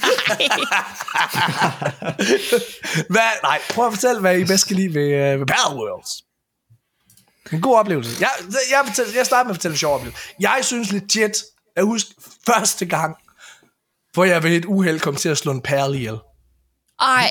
hvad, 3.13 3.31
nej, 3.43 3.59
prøv 3.71 3.87
at 3.87 3.93
fortælle, 3.93 4.21
hvad 4.21 4.39
I 4.39 4.45
bedst 4.45 4.67
kan 4.67 4.77
lide 4.77 4.95
ved, 4.95 5.35
uh, 5.35 5.41
ved 5.41 5.47
Battle 5.47 5.77
Worlds. 5.79 6.11
En 7.53 7.61
god 7.61 7.79
oplevelse. 7.79 8.11
Jeg, 8.21 8.31
jeg, 8.71 8.83
fortæller, 8.87 9.13
jeg 9.17 9.27
starter 9.27 9.45
med 9.45 9.51
at 9.51 9.57
fortælle 9.57 9.75
en 9.75 9.79
sjov 9.79 9.95
oplevelse. 9.95 10.23
Jeg 10.41 10.59
synes 10.63 10.93
legit, 10.93 11.33
jeg 11.77 11.85
husker 11.85 12.11
første 12.47 12.87
gang, 12.87 13.17
hvor 14.13 14.25
jeg 14.25 14.43
ved 14.43 14.51
et 14.51 14.65
uheld 14.65 15.01
kom 15.01 15.17
til 15.17 15.29
at 15.29 15.39
slå 15.39 15.53
en 15.53 15.63
perle 15.63 15.97
ihjel. 15.97 16.19
Ej, 17.01 17.31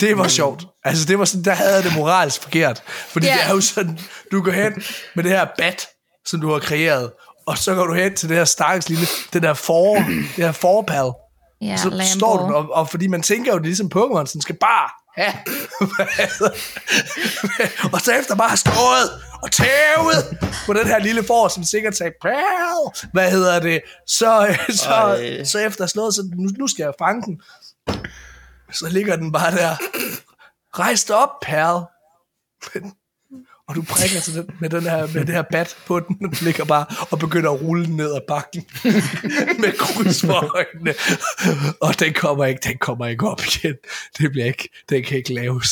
Det 0.00 0.18
var 0.18 0.28
sjovt. 0.28 0.64
Altså, 0.84 1.04
det 1.04 1.18
var 1.18 1.24
sådan, 1.24 1.44
der 1.44 1.54
havde 1.54 1.74
jeg 1.74 1.84
det 1.84 1.94
moralsk 1.96 2.42
forkert. 2.42 2.82
Fordi 3.08 3.26
Ja. 3.26 3.32
det 3.34 3.40
er 3.50 3.54
jo 3.54 3.60
sådan, 3.60 3.98
du 4.32 4.42
går 4.42 4.50
hen 4.52 4.72
med 5.14 5.24
det 5.24 5.32
her 5.32 5.46
bat, 5.58 5.86
som 6.26 6.40
du 6.40 6.52
har 6.52 6.58
kreeret, 6.58 7.12
og 7.46 7.58
så 7.58 7.74
går 7.74 7.86
du 7.86 7.94
hen 7.94 8.16
til 8.16 8.28
det 8.28 8.36
her 8.36 8.44
stakkels 8.44 8.88
lille, 8.88 9.06
det 9.32 9.42
der 9.42 9.54
for, 9.54 9.94
det 10.36 10.44
her 10.44 10.52
forpal. 10.52 11.12
Ja, 11.60 11.76
så 11.76 11.88
Lambo. 11.88 12.04
står 12.18 12.48
du, 12.48 12.54
og, 12.54 12.72
og 12.72 12.90
fordi 12.90 13.06
man 13.06 13.22
tænker 13.22 13.52
jo, 13.52 13.58
det 13.58 13.64
er 13.64 13.68
ligesom 13.68 13.90
Pokémon, 13.96 14.32
den 14.32 14.40
skal 14.40 14.56
bare 14.60 14.88
have. 15.16 15.34
og 17.92 18.00
så 18.00 18.12
efter 18.12 18.34
bare 18.34 18.56
stået 18.56 19.22
og 19.42 19.50
tævet 19.52 20.38
på 20.66 20.72
den 20.72 20.86
her 20.86 20.98
lille 20.98 21.24
for, 21.24 21.48
som 21.48 21.64
sikkert 21.64 21.96
sagde, 21.96 22.12
Pal! 22.22 23.08
hvad 23.12 23.30
hedder 23.30 23.60
det, 23.60 23.80
så, 24.06 24.56
så, 24.84 24.90
Ej. 24.90 25.44
så 25.44 25.58
efter 25.58 25.86
slået, 25.86 26.14
så 26.14 26.22
nu, 26.36 26.48
nu 26.58 26.66
skal 26.68 26.82
jeg 26.82 26.92
fange 26.98 27.22
den. 27.22 27.40
Så 28.74 28.88
ligger 28.88 29.16
den 29.16 29.32
bare 29.32 29.50
der. 29.50 29.76
Rejs 30.78 31.04
dig 31.04 31.16
op, 31.16 31.40
Perl. 31.42 31.86
Og 33.68 33.74
du 33.74 33.82
prikker 33.82 34.20
til 34.20 34.34
den, 34.34 34.50
med, 34.60 34.70
den 34.70 34.82
her, 34.82 35.06
med 35.06 35.24
det 35.24 35.34
her 35.34 35.42
bat 35.42 35.76
på 35.86 36.00
den, 36.00 36.18
og 36.24 36.30
den 36.30 36.38
ligger 36.40 36.64
bare 36.64 36.86
og 37.10 37.18
begynder 37.18 37.50
at 37.50 37.60
rulle 37.62 37.96
ned 37.96 38.14
ad 38.14 38.20
bakken 38.28 38.66
med 39.62 39.78
kryds 39.78 40.20
for 40.20 40.56
øjnene. 40.56 40.94
Og 41.80 42.00
den 42.00 42.14
kommer 42.14 42.44
ikke, 42.44 42.60
den 42.64 42.78
kommer 42.78 43.06
ikke 43.06 43.28
op 43.28 43.40
igen. 43.40 43.74
Det 44.18 44.30
bliver 44.30 44.46
ikke, 44.46 44.68
den 44.88 45.04
kan 45.04 45.16
ikke 45.16 45.34
laves. 45.34 45.68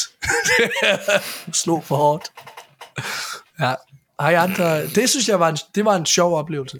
Slå 1.62 1.80
for 1.80 1.96
hårdt. 1.96 2.32
Ja. 3.60 3.74
Ej, 4.18 4.34
andre, 4.34 4.86
det 4.86 5.10
synes 5.10 5.28
jeg 5.28 5.40
var 5.40 5.48
en, 5.48 5.58
det 5.74 5.84
var 5.84 5.96
en 5.96 6.06
sjov 6.06 6.38
oplevelse. 6.38 6.78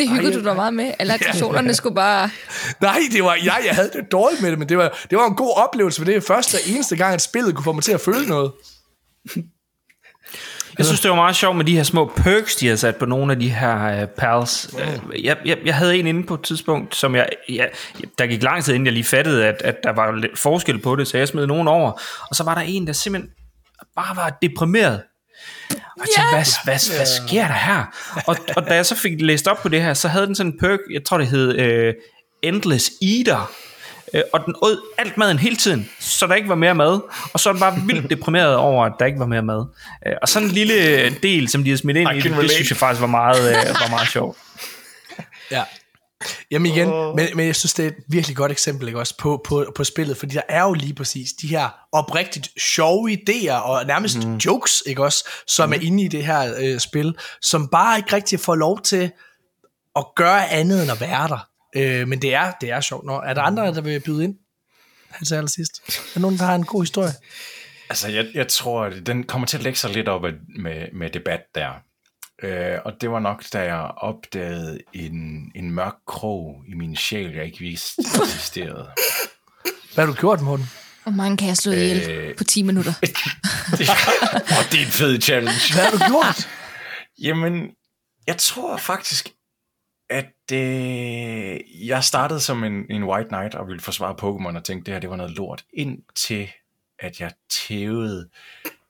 Det 0.00 0.08
hyggede 0.08 0.32
Ej, 0.32 0.38
du 0.38 0.44
dig 0.44 0.56
meget 0.56 0.74
med. 0.74 0.92
Alle 0.98 1.14
attraktionerne 1.14 1.74
skulle 1.74 1.94
bare... 1.94 2.30
Nej, 2.80 2.98
det 3.12 3.24
var, 3.24 3.34
jeg, 3.44 3.56
jeg 3.66 3.74
havde 3.74 3.90
det 3.92 4.12
dårligt 4.12 4.42
med 4.42 4.50
det, 4.50 4.58
men 4.58 4.68
det 4.68 4.78
var, 4.78 4.98
det 5.10 5.18
var 5.18 5.26
en 5.26 5.34
god 5.34 5.56
oplevelse, 5.56 6.00
for 6.00 6.04
det 6.04 6.16
er 6.16 6.20
første 6.20 6.54
og 6.54 6.60
eneste 6.66 6.96
gang, 6.96 7.14
at 7.14 7.22
spillet 7.22 7.54
kunne 7.54 7.64
få 7.64 7.72
mig 7.72 7.84
til 7.84 7.92
at 7.92 8.00
føle 8.00 8.26
noget. 8.26 8.52
Jeg 10.78 10.86
synes, 10.86 11.00
det 11.00 11.10
var 11.10 11.16
meget 11.16 11.36
sjovt 11.36 11.56
med 11.56 11.64
de 11.64 11.76
her 11.76 11.82
små 11.82 12.12
perks, 12.16 12.56
de 12.56 12.68
har 12.68 12.76
sat 12.76 12.96
på 12.96 13.06
nogle 13.06 13.32
af 13.32 13.38
de 13.38 13.48
her 13.50 14.02
uh, 14.02 14.08
pals. 14.08 14.70
Uh, 14.72 15.24
jeg, 15.24 15.36
jeg, 15.44 15.58
jeg 15.64 15.74
havde 15.74 15.96
en 15.96 16.06
inde 16.06 16.26
på 16.26 16.34
et 16.34 16.42
tidspunkt, 16.42 16.96
som 16.96 17.14
jeg, 17.14 17.28
jeg... 17.48 17.70
Der 18.18 18.26
gik 18.26 18.42
lang 18.42 18.64
tid, 18.64 18.74
inden 18.74 18.86
jeg 18.86 18.92
lige 18.92 19.04
fattede, 19.04 19.46
at, 19.46 19.62
at 19.64 19.76
der 19.84 19.92
var 19.92 20.12
lidt 20.12 20.38
forskel 20.38 20.78
på 20.78 20.96
det, 20.96 21.08
så 21.08 21.18
jeg 21.18 21.28
smed 21.28 21.46
nogen 21.46 21.68
over. 21.68 21.92
Og 22.28 22.36
så 22.36 22.44
var 22.44 22.54
der 22.54 22.62
en, 22.62 22.86
der 22.86 22.92
simpelthen 22.92 23.30
bare 23.96 24.16
var 24.16 24.38
deprimeret. 24.42 25.02
Og 26.00 26.06
jeg 26.06 26.14
tænkte, 26.16 26.34
hvad, 26.34 26.46
hvad, 26.64 26.96
hvad 26.96 27.06
sker 27.06 27.46
der 27.46 27.54
her? 27.54 27.84
Og, 28.26 28.36
og 28.56 28.66
da 28.66 28.74
jeg 28.74 28.86
så 28.86 28.96
fik 28.96 29.20
læst 29.20 29.48
op 29.48 29.62
på 29.62 29.68
det 29.68 29.82
her, 29.82 29.94
så 29.94 30.08
havde 30.08 30.26
den 30.26 30.34
sådan 30.34 30.52
en 30.52 30.58
perk, 30.58 30.78
jeg 30.90 31.04
tror 31.04 31.18
det 31.18 31.26
hed 31.26 31.88
uh, 31.88 31.94
Endless 32.42 32.90
Eater, 33.02 33.52
Øh, 34.14 34.22
og 34.32 34.40
den 34.46 34.54
åd 34.62 34.80
alt 34.98 35.16
maden 35.16 35.38
hele 35.38 35.56
tiden, 35.56 35.90
så 35.98 36.26
der 36.26 36.34
ikke 36.34 36.48
var 36.48 36.54
mere 36.54 36.74
mad, 36.74 37.00
og 37.32 37.40
så 37.40 37.48
er 37.48 37.52
den 37.52 37.60
bare 37.60 37.82
vildt 37.86 38.10
deprimeret 38.10 38.56
over, 38.56 38.84
at 38.84 38.92
der 38.98 39.06
ikke 39.06 39.18
var 39.18 39.26
mere 39.26 39.42
mad. 39.42 39.66
Øh, 40.06 40.12
og 40.22 40.28
sådan 40.28 40.48
en 40.48 40.54
lille 40.54 41.10
del, 41.10 41.48
som 41.48 41.64
de 41.64 41.70
har 41.70 41.76
smidt 41.76 41.96
ind 41.96 42.10
I 42.10 42.16
i 42.16 42.20
det, 42.20 42.50
synes 42.50 42.70
jeg 42.70 42.76
faktisk 42.76 43.00
var 43.00 43.06
meget, 43.06 43.50
øh, 43.50 43.56
var 43.56 43.90
meget 43.90 44.08
sjovt. 44.08 44.38
Ja. 45.50 45.62
Jamen 46.50 46.72
igen, 46.72 46.88
men, 46.88 47.28
men 47.34 47.46
jeg 47.46 47.56
synes, 47.56 47.74
det 47.74 47.84
er 47.84 47.88
et 47.88 47.96
virkelig 48.08 48.36
godt 48.36 48.52
eksempel 48.52 48.88
ikke, 48.88 48.98
også 48.98 49.16
på, 49.16 49.40
på, 49.44 49.72
på 49.76 49.84
spillet, 49.84 50.16
fordi 50.16 50.34
der 50.34 50.42
er 50.48 50.62
jo 50.62 50.72
lige 50.72 50.94
præcis 50.94 51.32
de 51.32 51.46
her 51.46 51.68
oprigtigt 51.92 52.48
sjove 52.60 53.12
idéer 53.12 53.52
og 53.52 53.86
nærmest 53.86 54.26
mm. 54.26 54.36
jokes, 54.36 54.82
ikke 54.86 55.04
også, 55.04 55.28
som 55.46 55.68
mm. 55.68 55.72
er 55.72 55.78
inde 55.78 56.02
i 56.02 56.08
det 56.08 56.24
her 56.24 56.54
øh, 56.58 56.78
spil, 56.78 57.14
som 57.42 57.68
bare 57.68 57.98
ikke 57.98 58.12
rigtig 58.12 58.40
får 58.40 58.54
lov 58.54 58.82
til 58.82 59.10
at 59.96 60.04
gøre 60.16 60.50
andet 60.50 60.82
end 60.82 60.90
at 60.90 61.00
være 61.00 61.28
der. 61.28 61.48
Øh, 61.76 62.08
men 62.08 62.22
det 62.22 62.34
er, 62.34 62.52
det 62.60 62.70
er 62.70 62.80
sjovt. 62.80 63.06
Nå, 63.06 63.20
er 63.20 63.34
der 63.34 63.42
andre, 63.42 63.74
der 63.74 63.80
vil 63.80 64.00
byde 64.00 64.24
ind? 64.24 64.34
Her 65.18 65.24
til 65.24 65.34
allersidst. 65.34 65.82
Er 65.88 66.10
der 66.14 66.20
nogen, 66.20 66.38
der 66.38 66.44
har 66.44 66.54
en 66.54 66.64
god 66.64 66.82
historie? 66.82 67.12
Altså, 67.90 68.08
jeg, 68.08 68.26
jeg 68.34 68.48
tror, 68.48 68.88
den 68.88 69.24
kommer 69.24 69.46
til 69.46 69.56
at 69.56 69.62
lægge 69.62 69.78
sig 69.78 69.90
lidt 69.90 70.08
op 70.08 70.22
med, 70.58 70.86
med 70.92 71.10
debat 71.10 71.40
der. 71.54 71.70
Øh, 72.42 72.78
og 72.84 72.92
det 73.00 73.10
var 73.10 73.18
nok, 73.20 73.44
da 73.52 73.58
jeg 73.62 73.90
opdagede 73.96 74.78
en, 74.92 75.52
en 75.54 75.70
mørk 75.70 75.94
krog 76.06 76.64
i 76.68 76.74
min 76.74 76.96
sjæl, 76.96 77.34
jeg 77.34 77.44
ikke 77.44 77.58
vidste 77.58 78.02
eksisterede. 78.22 78.88
Hvad 79.94 80.04
har 80.06 80.12
du 80.12 80.18
gjort, 80.20 80.40
Morten? 80.40 80.66
Hvor 81.02 81.12
mange 81.12 81.36
kan 81.36 81.48
jeg 81.48 81.56
slå 81.56 81.72
ihjel 81.72 82.10
Øh. 82.10 82.36
på 82.36 82.44
10 82.44 82.62
minutter? 82.62 82.92
og 84.58 84.64
det 84.72 84.80
er 84.80 84.84
en 84.86 84.92
fed 84.92 85.20
challenge. 85.20 85.74
Hvad 85.74 85.84
har 85.84 85.90
du 85.90 85.98
gjort? 86.12 86.48
Jamen, 87.22 87.70
jeg 88.26 88.36
tror 88.38 88.76
faktisk, 88.76 89.28
at 90.10 90.52
øh, 90.52 91.86
jeg 91.88 92.04
startede 92.04 92.40
som 92.40 92.64
en, 92.64 92.84
en 92.90 93.04
white 93.04 93.28
knight 93.28 93.54
og 93.54 93.66
ville 93.66 93.80
forsvare 93.80 94.14
Pokémon 94.22 94.56
og 94.56 94.64
tænkte, 94.64 94.86
det 94.86 94.94
her 94.94 95.00
det 95.00 95.10
var 95.10 95.16
noget 95.16 95.32
lort, 95.36 95.64
indtil 95.74 96.50
at 96.98 97.20
jeg 97.20 97.32
tævede 97.68 98.28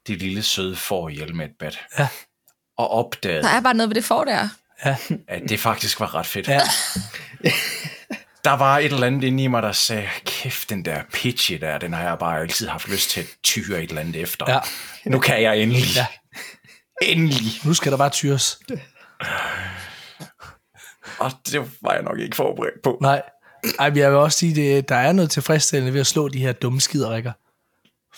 det 0.07 0.19
lille 0.19 0.43
søde 0.43 0.77
får 0.77 1.09
ihjel 1.09 1.35
med 1.35 1.45
et 1.45 1.55
bat. 1.59 1.79
Ja. 1.99 2.09
Og 2.81 2.91
opdagede, 2.91 3.43
Der 3.43 3.49
er 3.49 3.61
bare 3.61 3.75
noget 3.75 3.89
ved 3.91 3.95
det 3.95 4.05
for 4.05 4.25
der. 4.25 4.49
at 5.29 5.43
det 5.49 5.61
faktisk 5.61 6.01
var 6.01 6.15
ret 6.15 6.27
fedt. 6.27 6.49
Ja. 6.49 6.61
Der 8.45 8.51
var 8.53 8.79
et 8.79 8.85
eller 8.93 9.07
andet 9.07 9.25
inde 9.25 9.43
i 9.43 9.47
mig, 9.47 9.63
der 9.63 9.73
sagde, 9.73 10.09
kæft, 10.25 10.71
den 10.71 10.85
der 10.85 11.03
pitchy 11.13 11.53
der, 11.61 11.79
den 11.79 11.93
har 11.93 12.03
jeg 12.09 12.19
bare 12.19 12.41
altid 12.41 12.69
haft 12.69 12.89
lyst 12.89 13.11
til 13.11 13.21
at 13.21 13.27
tyre 13.43 13.83
et 13.83 13.89
eller 13.89 14.01
andet 14.01 14.17
efter. 14.17 14.53
Ja. 14.53 14.59
Nu 15.05 15.19
kan 15.19 15.43
jeg 15.43 15.59
endelig. 15.59 15.85
Ja. 15.97 16.07
Endelig. 17.03 17.53
Nu 17.65 17.75
skal 17.75 17.93
der 17.93 17.99
bare 17.99 18.11
tyres. 18.11 18.59
Og 21.19 21.31
det 21.53 21.61
var 21.83 21.93
jeg 21.93 22.03
nok 22.03 22.19
ikke 22.19 22.37
forberedt 22.37 22.83
på. 22.83 22.99
Nej. 23.01 23.23
Ej, 23.79 23.93
jeg 23.95 24.11
vil 24.11 24.19
også 24.19 24.39
sige, 24.39 24.55
det, 24.55 24.89
der 24.89 24.97
er 24.97 25.13
noget 25.13 25.31
tilfredsstillende 25.31 25.95
ved 25.95 26.01
at 26.01 26.07
slå 26.07 26.29
de 26.29 26.39
her 26.39 26.53
dumme 26.53 26.81
skiderikker. 26.81 27.33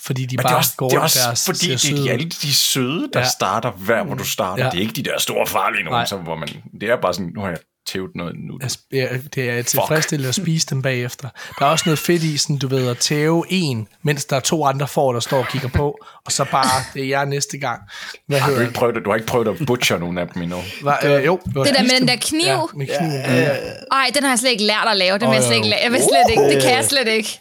Fordi 0.06 0.26
de 0.26 0.36
Men 0.36 0.42
bare 0.42 0.50
det 0.50 0.54
er 0.54 0.58
også, 0.58 0.76
går 0.76 0.88
det 0.88 0.96
er 0.96 1.00
også 1.00 1.18
deres, 1.26 1.44
fordi, 1.44 1.66
det 1.66 1.72
er 1.74 1.78
søde 1.78 2.02
de, 2.04 2.10
alle 2.10 2.28
de 2.28 2.54
søde, 2.54 3.00
der 3.12 3.20
Ja. 3.20 3.20
ja. 3.20 3.30
starter 3.30 3.70
hver, 3.70 4.02
hvor 4.04 4.14
du 4.14 4.24
starter. 4.24 4.62
Ja. 4.62 4.64
Ja. 4.64 4.70
Det 4.70 4.76
er 4.78 4.80
ikke 4.82 4.92
de 4.94 5.02
der 5.02 5.18
store 5.18 5.46
farlige 5.46 5.84
nogen, 5.84 6.06
som, 6.06 6.20
hvor 6.20 6.36
man, 6.36 6.48
det 6.80 6.90
er 6.90 6.96
bare 7.02 7.14
sådan, 7.14 7.32
nu 7.34 7.40
har 7.40 7.48
jeg 7.48 7.58
tævet 7.86 8.10
noget 8.14 8.34
nu. 8.48 8.58
Altså, 8.62 8.78
ja, 8.92 9.08
det 9.34 9.50
er 9.50 9.62
tilfredsstillende 9.62 10.28
at 10.28 10.34
spise 10.34 10.66
dem 10.70 10.82
bagefter. 10.82 11.28
Der 11.58 11.66
er 11.66 11.70
også 11.70 11.82
noget 11.86 11.98
fedt 11.98 12.22
i, 12.22 12.36
sådan, 12.36 12.58
du 12.58 12.68
ved, 12.68 12.88
at 12.88 12.98
tæve 12.98 13.44
en, 13.50 13.88
mens 14.02 14.24
der 14.24 14.36
er 14.36 14.40
to 14.40 14.64
andre 14.66 14.88
får, 14.88 15.12
der 15.12 15.20
står 15.20 15.38
og 15.38 15.48
kigger 15.48 15.68
på, 15.68 15.98
og 16.26 16.32
så 16.32 16.44
bare, 16.50 16.84
det 16.94 17.02
er 17.02 17.06
jeg 17.08 17.26
næste 17.26 17.58
gang. 17.58 17.80
Hvad 18.28 18.38
Har 18.40 18.50
du, 18.52 18.60
ikke 18.60 18.72
prøvet, 18.72 18.94
det? 18.94 19.04
du 19.04 19.10
har 19.10 19.16
ikke 19.16 19.26
prøvet 19.26 19.48
at 19.48 19.66
butcher 19.66 19.98
nogen 19.98 20.18
af 20.18 20.28
dem 20.28 20.42
endnu. 20.42 20.58
Var, 20.82 21.00
øh, 21.04 21.24
jo, 21.26 21.40
Det 21.46 21.54
der 21.54 21.82
med 21.82 22.00
den 22.00 22.08
der 22.08 22.16
kniv. 22.16 22.42
Ja, 22.46 22.58
med 22.76 22.86
kniven. 22.98 23.12
Ja, 23.12 23.56
Ej, 23.92 24.10
den 24.14 24.22
har 24.22 24.30
jeg 24.30 24.38
slet 24.38 24.50
ikke 24.50 24.64
lært 24.64 24.86
at 24.90 24.96
lave. 24.96 25.18
Den 25.18 25.28
vil 25.28 25.34
jeg 25.34 25.44
slet 25.44 25.56
ikke. 25.56 25.76
Jeg 25.82 25.92
vil 25.92 26.00
slet 26.00 26.30
ikke. 26.30 26.42
Det 26.54 26.62
kan 26.62 26.72
jeg 26.72 26.84
slet 26.84 27.08
ikke. 27.08 27.40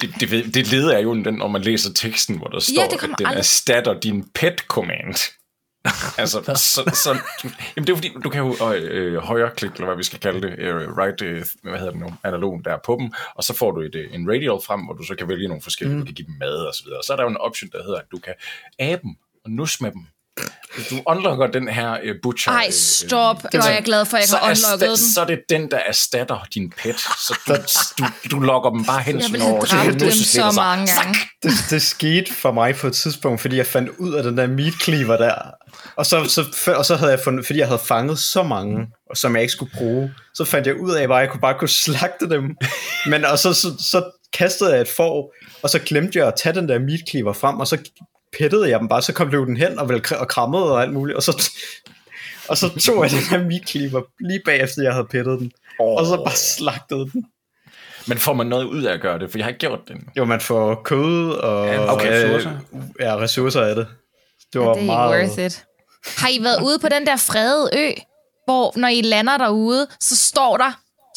Det, 0.00 0.30
det, 0.30 0.54
det 0.54 0.70
leder 0.70 0.94
jeg 0.94 1.04
jo, 1.04 1.14
den, 1.14 1.34
når 1.34 1.48
man 1.48 1.62
læser 1.62 1.92
teksten, 1.92 2.36
hvor 2.38 2.46
der 2.46 2.60
står, 2.60 2.88
det 2.90 3.00
kommer 3.00 3.14
at 3.14 3.18
den 3.18 3.26
aldrig- 3.26 3.38
erstatter 3.38 4.00
din 4.00 4.28
pet 4.34 4.58
command. 4.58 5.14
altså, 6.18 6.42
så, 6.42 6.90
så, 6.94 7.18
jamen 7.76 7.86
det 7.86 7.92
er 7.92 7.96
fordi, 7.96 8.10
du 8.24 8.30
kan 8.30 8.42
jo 8.44 8.72
øh, 8.72 9.16
højreklik, 9.16 9.70
eller 9.72 9.86
hvad 9.86 9.96
vi 9.96 10.02
skal 10.02 10.18
kalde 10.18 10.42
det, 10.42 10.58
øh, 10.58 10.96
right, 10.96 11.22
øh, 11.22 11.44
hvad 11.62 11.78
hedder 11.78 11.90
det 11.92 12.00
nu, 12.00 12.14
analogen 12.24 12.64
der 12.64 12.78
på 12.84 12.96
dem, 13.00 13.12
og 13.34 13.44
så 13.44 13.54
får 13.54 13.70
du 13.70 13.80
et, 13.80 13.94
øh, 13.94 14.14
en 14.14 14.28
radial 14.30 14.58
frem, 14.66 14.80
hvor 14.80 14.94
du 14.94 15.02
så 15.02 15.14
kan 15.14 15.28
vælge 15.28 15.48
nogle 15.48 15.62
forskellige, 15.62 15.94
mm. 15.94 16.00
du 16.00 16.06
kan 16.06 16.14
give 16.14 16.26
dem 16.26 16.34
mad 16.40 16.54
og 16.54 16.74
så 16.74 16.82
videre. 16.84 16.98
Og 16.98 17.04
så 17.04 17.12
er 17.12 17.16
der 17.16 17.24
jo 17.24 17.30
en 17.30 17.36
option, 17.36 17.70
der 17.72 17.82
hedder, 17.82 17.98
at 17.98 18.06
du 18.12 18.18
kan 18.18 18.34
abe 18.78 19.02
dem 19.02 19.14
og 19.44 19.50
nus 19.50 19.80
med 19.80 19.90
dem. 19.92 20.06
Hvis 20.74 20.86
du 20.86 21.02
unlocker 21.06 21.46
den 21.46 21.68
her 21.68 21.98
øh, 22.02 22.14
butcher... 22.22 22.52
Ej, 22.52 22.64
øh, 22.66 22.72
stop. 22.72 23.42
Det 23.52 23.60
var 23.60 23.68
jeg 23.68 23.82
glad 23.84 24.04
for, 24.04 24.16
at 24.16 24.20
jeg 24.20 24.28
så, 24.28 24.36
har 24.36 24.50
unlocket 24.50 24.88
den. 24.88 24.96
så 24.96 25.20
er 25.20 25.24
det 25.24 25.40
den, 25.50 25.70
der 25.70 25.76
erstatter 25.76 26.46
din 26.54 26.70
pet. 26.70 27.00
Så 27.00 27.38
du, 27.46 27.54
du, 27.98 28.36
du 28.36 28.40
logger 28.40 28.70
dem 28.70 28.84
bare 28.84 29.00
hen 29.00 29.16
Jeg 29.16 29.24
til 29.24 29.32
ville 29.32 29.46
have 29.46 29.56
over 29.56 29.64
dem 29.64 29.92
nusses 29.92 30.34
lidt, 30.34 30.44
så 30.44 30.52
mange 30.56 30.86
gange. 30.86 31.18
Det, 31.42 31.52
det 31.70 31.82
skete 31.82 32.32
for 32.32 32.52
mig 32.52 32.76
på 32.76 32.86
et 32.86 32.92
tidspunkt, 32.92 33.40
fordi 33.40 33.56
jeg 33.56 33.66
fandt 33.66 33.88
ud 33.98 34.14
af 34.14 34.22
den 34.22 34.38
der 34.38 34.46
meat 34.46 34.74
cleaver 34.82 35.16
der. 35.16 35.34
Og 35.96 36.06
så, 36.06 36.24
så, 36.24 36.72
og 36.76 36.84
så 36.84 36.96
havde 36.96 37.10
jeg 37.10 37.20
fundet, 37.20 37.46
fordi 37.46 37.58
jeg 37.58 37.66
havde 37.66 37.80
fanget 37.84 38.18
så 38.18 38.42
mange, 38.42 38.86
og 39.10 39.16
som 39.16 39.34
jeg 39.34 39.42
ikke 39.42 39.52
skulle 39.52 39.72
bruge, 39.78 40.14
så 40.34 40.44
fandt 40.44 40.66
jeg 40.66 40.80
ud 40.80 40.92
af, 40.92 41.02
at 41.02 41.10
jeg 41.10 41.28
kunne 41.30 41.40
bare 41.40 41.58
kunne 41.58 41.68
slagte 41.68 42.28
dem. 42.30 42.56
Men 43.06 43.24
og 43.24 43.38
så, 43.38 43.54
så, 43.54 43.68
så 43.90 44.10
kastede 44.32 44.72
jeg 44.72 44.80
et 44.80 44.88
får, 44.88 45.34
og 45.62 45.70
så 45.70 45.78
glemte 45.78 46.18
jeg 46.18 46.28
at 46.28 46.34
tage 46.36 46.54
den 46.54 46.68
der 46.68 46.78
meat 46.78 47.00
cleaver 47.10 47.32
frem, 47.32 47.60
og 47.60 47.66
så 47.66 47.78
pettede 48.38 48.70
jeg 48.70 48.80
dem 48.80 48.88
bare, 48.88 49.02
så 49.02 49.12
kom 49.12 49.28
blev 49.28 49.46
den 49.46 49.56
hen 49.56 49.78
og, 49.78 49.88
vel, 49.88 50.02
og 50.18 50.28
krammede 50.28 50.72
og 50.72 50.82
alt 50.82 50.92
muligt, 50.92 51.16
og 51.16 51.22
så, 51.22 51.50
og 52.48 52.58
så 52.58 52.68
tog 52.78 53.02
jeg 53.02 53.10
den 53.10 53.18
her 53.30 53.44
meat 53.44 53.68
cleaver 53.68 54.02
lige 54.20 54.40
bagefter, 54.44 54.82
jeg 54.82 54.92
havde 54.92 55.06
pettet 55.10 55.38
den, 55.40 55.52
og 55.80 56.06
så 56.06 56.16
bare 56.16 56.36
slagtede 56.36 57.10
den. 57.12 57.26
Men 58.06 58.18
får 58.18 58.32
man 58.32 58.46
noget 58.46 58.64
ud 58.64 58.82
af 58.82 58.94
at 58.94 59.00
gøre 59.00 59.18
det? 59.18 59.30
For 59.30 59.38
jeg 59.38 59.44
har 59.44 59.48
ikke 59.48 59.58
gjort 59.58 59.78
det 59.88 59.90
endnu. 59.90 60.06
Jo, 60.16 60.24
man 60.24 60.40
får 60.40 60.80
kød 60.84 61.30
og 61.30 61.66
Ja, 61.66 61.92
okay, 61.92 62.24
øh, 62.24 62.34
ressourcer. 62.34 62.58
ja, 63.00 63.16
ressourcer 63.16 63.60
af 63.62 63.74
det. 63.74 63.86
Det 64.52 64.60
var 64.60 64.72
Det 64.74 64.82
er 64.82 64.86
meget... 64.86 65.10
worth 65.28 65.38
it. 65.46 65.64
Har 66.16 66.28
I 66.28 66.42
været 66.44 66.62
ude 66.62 66.78
på 66.78 66.88
den 66.88 67.06
der 67.06 67.16
fredede 67.16 67.70
ø, 67.78 67.90
hvor 68.44 68.72
når 68.78 68.88
I 68.88 69.00
lander 69.02 69.36
derude, 69.38 69.86
så 70.00 70.16
står 70.16 70.56
der 70.56 70.72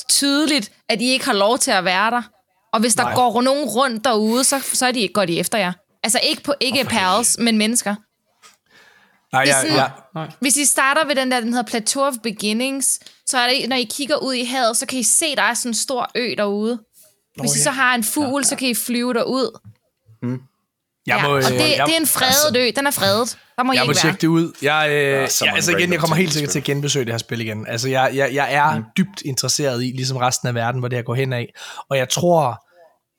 tydeligt, 0.10 0.72
at 0.90 1.02
I 1.02 1.06
ikke 1.12 1.26
har 1.26 1.34
lov 1.34 1.58
til 1.58 1.72
at 1.72 1.86
være 1.86 2.12
der. 2.12 2.22
Og 2.74 2.80
hvis 2.80 2.96
der 2.96 3.04
Nej. 3.04 3.14
går 3.16 3.42
nogen 3.42 3.66
rundt 3.66 4.04
derude, 4.06 4.44
så, 4.44 4.60
så 4.74 4.86
er 4.86 4.92
de, 4.92 5.08
går 5.14 5.26
de 5.26 5.40
efter 5.40 5.58
jer. 5.58 5.74
Altså 6.04 6.20
ikke 6.24 6.44
på 6.44 6.54
ikke 6.60 6.84
pals, 6.86 7.38
men 7.40 7.58
mennesker. 7.58 7.96
Nej, 9.34 9.44
Det 9.44 9.52
er 9.54 9.56
ja, 9.58 9.62
sådan- 9.62 9.92
ja. 10.16 10.26
Hvis 10.40 10.58
I 10.58 10.66
starter 10.66 11.06
ved 11.06 11.16
den 11.16 11.32
der, 11.32 11.40
den 11.40 11.50
hedder 11.50 11.64
Plateau 11.70 12.04
of 12.06 12.14
Beginnings, 12.24 13.00
så 13.26 13.38
er 13.38 13.50
det, 13.50 13.70
når 13.70 13.76
I 13.76 13.84
kigger 13.84 14.16
ud 14.18 14.34
i 14.34 14.44
havet, 14.44 14.78
så 14.78 14.86
kan 14.86 15.00
I 15.00 15.04
se, 15.04 15.36
der 15.36 15.42
er 15.44 15.54
sådan 15.54 15.70
en 15.70 15.74
stor 15.76 16.12
ø 16.16 16.34
derude. 16.38 16.80
Hvis 17.40 17.56
I 17.56 17.64
så 17.64 17.72
har 17.72 17.96
en 17.96 18.04
fugl, 18.04 18.46
så 18.46 18.56
kan 18.56 18.68
I 18.68 18.74
flyve 18.74 19.14
derud. 19.14 19.60
Jeg 21.08 21.18
ja. 21.18 21.28
må, 21.28 21.34
og 21.34 21.38
øh, 21.38 21.44
det, 21.44 21.54
jeg- 21.54 21.84
det 21.88 21.96
er 21.96 22.00
en 22.00 22.08
fredet 22.08 22.58
ø. 22.58 22.72
Den 22.76 22.88
er 22.88 22.92
fredet. 22.92 23.38
Der 23.58 23.64
må 23.64 23.74
Jeg 23.74 23.78
jeg 23.78 23.86
må 23.86 23.92
ikke 23.92 23.96
være. 24.04 24.12
tjekke 24.12 24.22
det 24.22 24.28
ud. 24.28 24.52
Jeg, 24.62 24.88
øh, 24.90 24.96
ja, 25.02 25.18
mange 25.42 25.56
altså 25.56 25.78
igen, 25.78 25.92
jeg 25.92 26.00
kommer 26.00 26.16
helt 26.16 26.30
i 26.30 26.34
sikkert 26.34 26.52
til 26.52 26.60
at 26.60 26.66
genbesøge 26.66 27.06
det 27.06 27.14
her 27.14 27.18
spil 27.18 27.42
igen. 27.42 27.68
Altså, 27.68 27.90
jeg, 27.90 28.12
jeg, 28.14 28.34
jeg 28.34 28.54
er 28.54 28.78
mm. 28.78 28.84
dybt 28.98 29.22
interesseret 29.26 29.84
i, 29.84 29.86
ligesom 29.86 30.18
resten 30.18 30.48
af 30.48 30.56
verden, 30.56 30.80
hvor 30.80 30.88
det 30.88 30.98
her 30.98 31.04
går 31.04 31.16
hen 31.16 31.34
af. 31.34 31.54
Og 31.90 31.98
jeg 31.98 32.10
tror, 32.10 32.66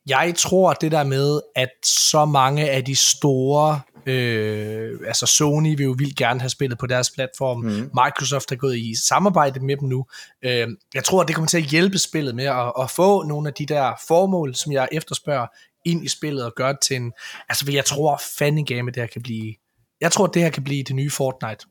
jeg 0.07 0.33
tror 0.37 0.73
det 0.73 0.91
der 0.91 1.03
med, 1.03 1.41
at 1.55 1.69
så 1.85 2.25
mange 2.25 2.69
af 2.69 2.85
de 2.85 2.95
store, 2.95 3.81
øh, 4.05 4.99
altså 5.07 5.25
Sony 5.25 5.77
vil 5.77 5.83
jo 5.83 5.95
vildt 5.97 6.17
gerne 6.17 6.39
have 6.39 6.49
spillet 6.49 6.79
på 6.79 6.87
deres 6.87 7.11
platform. 7.11 7.57
Mm. 7.57 7.89
Microsoft 8.03 8.51
er 8.51 8.55
gået 8.55 8.77
i 8.77 8.93
samarbejde 9.07 9.59
med 9.59 9.77
dem 9.77 9.89
nu. 9.89 10.05
Øh, 10.43 10.67
jeg 10.93 11.03
tror, 11.03 11.21
at 11.21 11.27
det 11.27 11.35
kommer 11.35 11.47
til 11.47 11.57
at 11.57 11.63
hjælpe 11.63 11.97
spillet 11.97 12.35
med 12.35 12.45
at, 12.45 12.73
at 12.79 12.91
få 12.91 13.23
nogle 13.23 13.47
af 13.47 13.53
de 13.53 13.65
der 13.65 13.93
formål, 14.07 14.55
som 14.55 14.71
jeg 14.71 14.87
efterspørger, 14.91 15.47
ind 15.85 16.05
i 16.05 16.07
spillet 16.07 16.45
og 16.45 16.53
gøre 16.55 16.73
det 16.73 16.79
til 16.81 16.95
en... 16.95 17.11
Altså, 17.49 17.71
jeg 17.71 17.85
tror 17.85 18.21
fandme 18.37 18.65
game, 18.65 18.91
det 18.91 19.01
her 19.01 19.07
kan 19.07 19.21
blive... 19.21 19.53
Jeg 20.01 20.11
tror, 20.11 20.27
det 20.27 20.41
her 20.41 20.49
kan 20.49 20.63
blive 20.63 20.83
det 20.83 20.95
nye 20.95 21.09
Fortnite. 21.09 21.65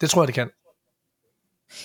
Det 0.00 0.10
tror 0.10 0.22
jeg, 0.22 0.26
det 0.26 0.34
kan. 0.34 0.50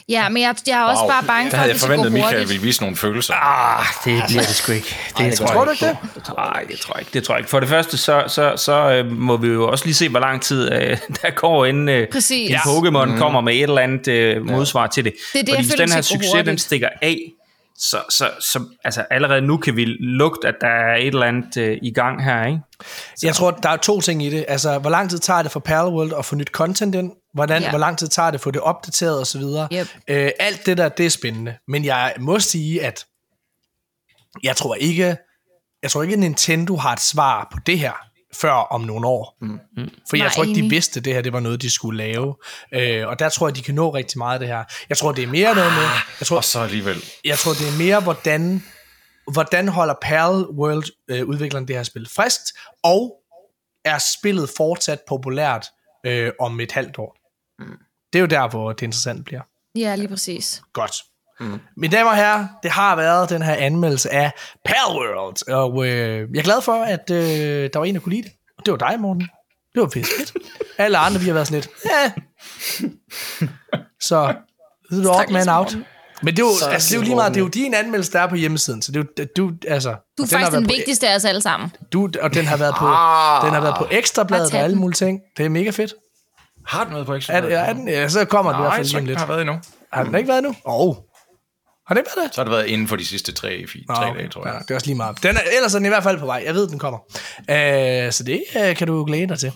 Ja, 0.10 0.30
men 0.30 0.44
jeg, 0.44 0.56
jeg 0.68 0.80
er 0.80 0.84
også 0.84 1.02
Wow. 1.02 1.10
bare 1.10 1.24
bange 1.24 1.50
for, 1.50 1.58
havde 1.58 1.64
at 1.64 1.68
jeg 1.70 1.74
det 1.74 1.82
skal 1.82 1.98
gå 1.98 2.04
forventet, 2.04 2.38
at 2.42 2.50
ville 2.50 2.62
vise 2.64 2.82
nogle 2.82 2.96
følelser. 2.96 3.34
Ah, 3.34 3.86
det 4.06 4.24
bliver 4.28 4.42
det 4.42 4.56
sgu 4.56 4.72
ikke. 4.72 4.96
Det, 5.18 5.26
det 5.26 5.34
tror, 5.38 5.48
tror 5.48 5.56
jeg 5.56 5.66
du 5.66 5.72
ikke. 5.72 5.86
det? 5.86 6.34
Nej, 6.38 6.64
det 6.70 6.80
tror 6.80 6.94
jeg 6.96 7.02
ikke. 7.02 7.12
Det 7.14 7.24
tror 7.24 7.34
jeg 7.36 7.40
ikke. 7.40 7.50
For 7.50 7.60
det 7.60 7.70
første, 7.70 7.98
så, 7.98 8.24
så, 8.28 8.54
så 8.58 8.74
øh, 8.92 9.12
må 9.12 9.38
vi 9.38 9.48
jo 9.48 9.68
også 9.72 9.86
lige 9.86 9.96
se, 9.96 10.10
hvor 10.10 10.20
lang 10.20 10.42
tid 10.42 10.72
øh, 10.74 10.98
der 11.22 11.30
går, 11.36 11.66
inden 11.66 11.90
øh, 11.90 12.08
Præcis. 12.12 12.50
en 12.50 12.52
Ja. 12.52 12.60
Pokémon 12.60 13.06
mm. 13.06 13.18
kommer 13.18 13.42
med 13.42 13.54
et 13.54 13.62
eller 13.64 13.82
andet 13.82 14.08
øh, 14.08 14.46
modsvar 14.46 14.88
til 14.88 15.04
det. 15.06 15.14
Det 15.34 15.40
er 15.40 15.44
det, 15.44 15.50
Fordi 15.50 15.52
jeg 15.52 15.66
hvis 15.66 15.74
den 15.74 15.92
her 15.92 16.02
succes, 16.02 16.44
den 16.46 16.58
stikker 16.58 16.90
af, 17.02 17.18
så, 17.78 17.98
så, 18.10 18.30
så 18.40 18.60
altså, 18.84 19.06
allerede 19.12 19.42
nu 19.42 19.58
kan 19.58 19.76
vi 19.76 19.86
lugte, 20.00 20.48
at 20.48 20.56
der 20.62 20.68
er 20.68 20.96
et 20.96 21.08
eller 21.08 21.26
andet 21.26 21.58
øh, 21.58 21.78
i 21.82 21.92
gang 21.94 22.24
her, 22.24 22.46
ikke? 22.46 22.60
Jeg 23.24 23.36
tror, 23.36 23.52
der 23.52 23.70
er 23.70 23.78
to 23.78 24.02
ting 24.02 24.24
i 24.24 24.30
det. 24.30 24.46
Altså, 24.48 24.80
hvor 24.80 24.90
lang 24.90 25.10
tid 25.10 25.20
tager 25.20 25.42
det 25.42 25.52
for 25.52 25.60
Palworld 25.60 26.14
at 26.20 26.26
få 26.26 26.36
nyt 26.36 26.48
content 26.48 26.96
ind? 26.96 27.12
Hvordan, 27.34 27.62
Ja. 27.62 27.70
Hvor 27.70 27.80
lang 27.80 27.98
tid 27.98 28.08
tager 28.08 28.32
det 28.32 28.38
at 28.38 28.42
få 28.42 28.52
det 28.52 28.62
opdateret 28.62 29.20
og 29.20 29.28
så 29.28 29.38
videre? 29.38 29.68
Yep. 29.74 29.88
Øh, 30.08 30.32
alt 30.40 30.66
det 30.66 30.78
der, 30.78 30.90
det 30.90 31.06
er 31.06 31.10
spændende. 31.10 31.58
Men 31.68 31.86
jeg 31.86 32.14
må 32.20 32.40
sige, 32.40 32.84
at 32.86 33.06
jeg 34.44 34.56
tror 34.56 34.76
ikke, 34.76 35.18
jeg 35.84 35.92
tror 35.92 36.02
ikke, 36.04 36.14
at 36.14 36.20
Nintendo 36.20 36.76
har 36.76 36.94
et 36.94 37.00
svar 37.00 37.48
på 37.52 37.58
det 37.66 37.80
her 37.80 37.94
før 38.34 38.52
om 38.52 38.82
nogle 38.82 39.08
år. 39.08 39.38
Mm. 39.42 39.60
For 40.10 40.18
jeg 40.18 40.24
Nej, 40.26 40.34
tror 40.34 40.44
ikke, 40.44 40.62
de 40.62 40.70
vidste, 40.70 40.98
at 41.00 41.06
det 41.06 41.14
her 41.14 41.22
det 41.22 41.34
var 41.34 41.40
noget, 41.40 41.62
de 41.62 41.70
skulle 41.70 41.98
lave. 41.98 42.36
Øh, 42.74 43.08
og 43.08 43.20
der 43.20 43.30
tror 43.30 43.48
jeg, 43.48 43.56
de 43.56 43.62
kan 43.62 43.76
nå 43.76 43.90
rigtig 43.90 44.18
meget 44.18 44.34
af 44.34 44.40
det 44.40 44.48
her. 44.48 44.64
Jeg 44.90 44.98
tror, 44.98 45.12
det 45.12 45.24
er 45.24 45.28
mere 45.28 45.56
noget 45.56 45.74
med... 45.74 45.84
Jeg 46.20 46.28
tror, 46.28 46.38
Og 46.38 46.44
så 46.44 46.60
alligevel. 46.60 47.04
jeg 47.26 47.38
tror, 47.38 47.52
det 47.52 47.68
er 47.68 47.78
mere, 47.78 48.00
hvordan, 48.00 48.64
hvordan 49.32 49.68
holder 49.68 49.94
Pal 50.02 50.32
World 50.32 50.86
øh, 51.10 51.26
udvikleren 51.26 51.68
det 51.68 51.76
her 51.76 51.84
spil 51.84 52.08
friskt, 52.16 52.54
og 52.84 53.16
er 53.86 53.98
spillet 54.18 54.50
fortsat 54.58 55.00
populært 55.08 55.66
øh, 56.06 56.32
om 56.40 56.60
et 56.60 56.72
halvt 56.72 56.98
år. 56.98 57.16
Det 58.14 58.20
er 58.20 58.20
jo 58.20 58.26
der, 58.26 58.48
hvor 58.50 58.74
det 58.74 58.82
interessant 58.82 59.26
bliver. 59.26 59.42
Ja, 59.76 59.96
lige 59.96 60.08
præcis. 60.08 60.62
Godt. 60.74 60.92
Mm. 61.40 61.60
Mine 61.78 61.98
damer 61.98 62.10
og 62.10 62.16
herrer, 62.16 62.48
det 62.64 62.72
har 62.72 62.96
været 62.96 63.30
den 63.30 63.42
her 63.42 63.54
anmeldelse 63.56 64.14
af 64.14 64.32
Palworld, 64.66 65.50
og 65.50 65.86
øh, 65.88 66.30
jeg 66.34 66.40
er 66.40 66.44
glad 66.44 66.62
for, 66.62 66.84
at 66.84 67.12
øh, 67.12 67.70
der 67.74 67.80
var 67.80 67.86
en, 67.86 67.96
der 67.96 68.02
kunne 68.02 68.16
lide 68.16 68.24
det. 68.24 68.32
Og 68.58 68.66
det 68.66 68.72
var 68.72 68.78
dig, 68.90 69.00
Morten. 69.00 69.22
Det 69.74 69.82
var 69.82 69.88
pisse 69.88 70.12
fedt. 70.20 70.34
Alle 70.78 70.98
andre, 70.98 71.20
vi 71.20 71.26
har 71.26 71.34
været 71.34 71.48
sådan 71.48 71.62
lidt, 71.62 71.70
ja. 71.86 72.12
Så, 74.02 74.36
det 74.90 75.06
er 75.06 75.10
odd 75.20 75.32
man 75.32 75.50
out. 75.50 75.78
Men 76.24 76.36
det 76.36 76.42
er 76.42 76.46
jo, 76.46 76.52
Så 76.60 76.66
altså, 76.70 76.90
det 76.90 76.96
er 76.96 77.00
jo 77.00 77.04
lige 77.04 77.16
meget, 77.16 77.34
det 77.34 77.40
er 77.40 77.44
jo 77.44 77.48
din 77.50 77.74
anmeldelse, 77.74 78.12
der 78.12 78.20
er 78.20 78.28
på 78.28 78.36
hjemmesiden, 78.36 78.82
så 78.82 78.92
det 78.92 79.00
er 79.00 79.24
jo, 79.24 79.26
du, 79.38 79.54
altså... 79.68 79.90
Du 80.18 80.24
er 80.24 80.28
den 80.28 80.30
faktisk 80.30 80.52
den 80.58 80.64
på- 80.68 80.74
vigtigste 80.78 81.10
af 81.10 81.16
os 81.16 81.26
alle 81.26 81.42
sammen. 81.42 81.72
Du, 81.94 82.10
og 82.22 82.34
den 82.34 82.46
har 82.46 82.58
været 82.58 82.76
på, 82.78 82.86
Ah. 82.86 83.46
den 83.46 83.54
har 83.54 83.62
været 83.62 83.76
på 83.78 83.88
ekstrabladet 83.92 84.54
og 84.54 84.60
alle 84.60 84.74
den. 84.74 84.82
mulige 84.82 84.96
ting. 84.96 85.20
Det 85.38 85.46
er 85.46 85.50
mega 85.50 85.70
fedt. 85.70 85.94
Har 86.66 86.84
den 86.84 86.92
noget 86.92 87.06
på 87.06 87.14
ekstra? 87.14 87.34
Er, 87.34 87.42
det- 87.42 87.54
er 87.54 87.74
den, 87.74 87.88
ja, 87.88 88.10
så 88.10 88.26
kommer 88.26 88.52
den 88.52 88.60
i 88.60 88.62
hvert 88.62 88.70
Nej, 88.70 88.78
fald 88.78 88.88
så 88.88 88.92
lige 88.94 89.02
om 89.02 89.06
lidt. 89.08 89.20
har 89.20 89.26
været 89.28 89.42
endnu. 89.42 89.60
Har 89.94 90.04
den 90.04 90.16
ikke 90.16 90.28
været 90.28 90.44
nu? 90.44 90.50
Åh. 90.50 90.88
Oh. 90.88 90.96
Har 91.88 91.96
det 91.96 92.04
været 92.16 92.26
det? 92.28 92.36
Så 92.36 92.42
har 92.42 92.46
det 92.46 92.52
været 92.52 92.66
inden 92.66 92.88
for 92.88 92.96
de 92.96 93.06
sidste 93.06 93.32
tre, 93.32 93.68
fire, 93.68 93.84
Nå, 93.88 93.96
tre 93.96 94.10
okay. 94.10 94.20
dage, 94.20 94.30
tror 94.30 94.46
jeg. 94.46 94.54
Ja, 94.54 94.60
det 94.60 94.72
er 94.72 94.76
også 94.76 94.88
lige 94.88 94.98
meget. 94.98 95.24
Den 95.24 95.36
er, 95.38 95.42
ellers 95.58 95.74
er 95.74 95.80
den 95.80 95.86
i 95.86 95.90
hvert 95.90 96.04
fald 96.04 96.20
på 96.20 96.26
vej. 96.26 96.44
Jeg 96.46 96.54
ved, 96.56 96.68
den 96.68 96.80
kommer. 96.80 97.00
Uh, 97.40 98.12
så 98.12 98.24
det 98.26 98.44
uh, 98.56 98.76
kan 98.76 98.88
du 98.88 99.06
glæde 99.06 99.28
dig 99.28 99.40
til. 99.40 99.52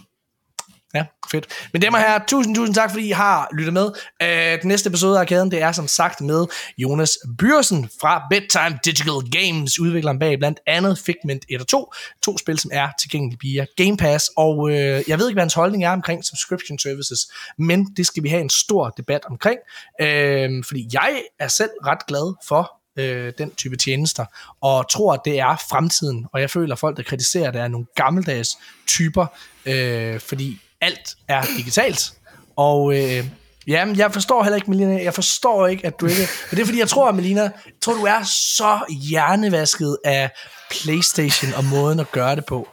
Ja, 0.98 1.06
fedt. 1.32 1.48
Men 1.74 1.82
dem 1.82 1.94
her, 1.94 2.19
tusind, 2.28 2.56
tusind 2.56 2.76
tak, 2.76 2.91
fordi 2.91 3.07
I 3.07 3.11
har 3.11 3.49
lyttet 3.53 3.74
med. 3.74 3.91
Øh, 4.22 4.61
den 4.61 4.68
næste 4.68 4.88
episode 4.88 5.18
af 5.18 5.22
Arkaden, 5.22 5.52
det 5.52 5.61
er 5.61 5.72
som 5.72 5.88
sagt 5.88 6.22
med 6.22 6.45
Jonas 6.78 7.18
Byrsen 7.38 7.90
fra 8.02 8.24
Bedtime 8.30 8.80
Digital 8.86 9.32
Games, 9.32 9.80
udvikleren 9.80 10.19
bag 10.19 10.38
blandt 10.38 10.60
andet 10.68 10.99
Figment 10.99 11.45
1 11.49 11.61
og 11.61 11.68
2. 11.68 11.94
To 12.24 12.38
spil, 12.38 12.60
som 12.60 12.72
er 12.74 12.90
tilgængelige 13.02 13.40
via 13.41 13.65
Game 13.78 13.98
Pass. 13.98 14.32
Og 14.38 14.69
øh, 14.69 15.03
jeg 15.07 15.19
ved 15.19 15.28
ikke, 15.28 15.36
hvad 15.36 15.44
hans 15.44 15.53
holdning 15.53 15.84
er 15.84 15.91
omkring 15.91 16.26
subscription 16.26 16.80
services, 16.80 17.28
men 17.57 17.86
det 17.98 18.06
skal 18.06 18.24
vi 18.24 18.30
have 18.30 18.41
en 18.41 18.49
stor 18.49 18.90
debat 18.90 19.22
omkring. 19.26 19.60
Øh, 20.02 20.64
fordi 20.68 20.88
jeg 20.94 21.22
er 21.40 21.48
selv 21.48 21.72
ret 21.86 22.07
glad 22.07 22.36
for 22.48 22.78
øh, 22.98 23.34
den 23.38 23.52
type 23.52 23.78
tjenester, 23.78 24.26
og 24.61 24.90
tror, 24.90 25.14
at 25.14 25.19
det 25.26 25.40
er 25.40 25.65
fremtiden. 25.69 26.26
Og 26.34 26.41
jeg 26.41 26.49
føler, 26.49 26.74
at 26.74 26.80
folk, 26.80 26.98
der 26.98 27.03
kritiserer 27.03 27.52
det, 27.52 27.61
er 27.61 27.68
nogle 27.68 27.86
gammeldags 27.95 28.49
typer, 28.88 29.26
øh, 29.65 30.19
fordi 30.19 30.61
alt 30.82 31.16
er 31.28 31.41
digitalt. 31.58 32.14
Og 32.56 32.98
øh, 32.98 33.26
jamen, 33.68 33.98
jeg 33.98 34.14
forstår 34.14 34.44
heller 34.44 34.56
ikke, 34.56 34.70
Melina, 34.70 35.04
jeg 35.04 35.14
forstår 35.14 35.68
ikke, 35.68 35.88
at 35.88 35.99
du 35.99 36.06
ikke... 36.06 36.20
Men 36.22 36.56
det 36.56 36.60
er 36.60 36.66
fordi, 36.66 36.80
jeg 36.80 36.90
tror, 36.90 37.12
Melina, 37.12 37.41
jeg 37.41 37.52
tror, 37.82 37.94
du 37.94 38.04
er 38.04 38.24
så 38.24 38.80
hjernevasket 39.10 39.98
af 40.06 40.30
Playstation 40.72 41.54
og 41.54 41.64
måden 41.64 41.99
at 41.99 42.12
gøre 42.12 42.36
det 42.36 42.45
på. 42.45 42.68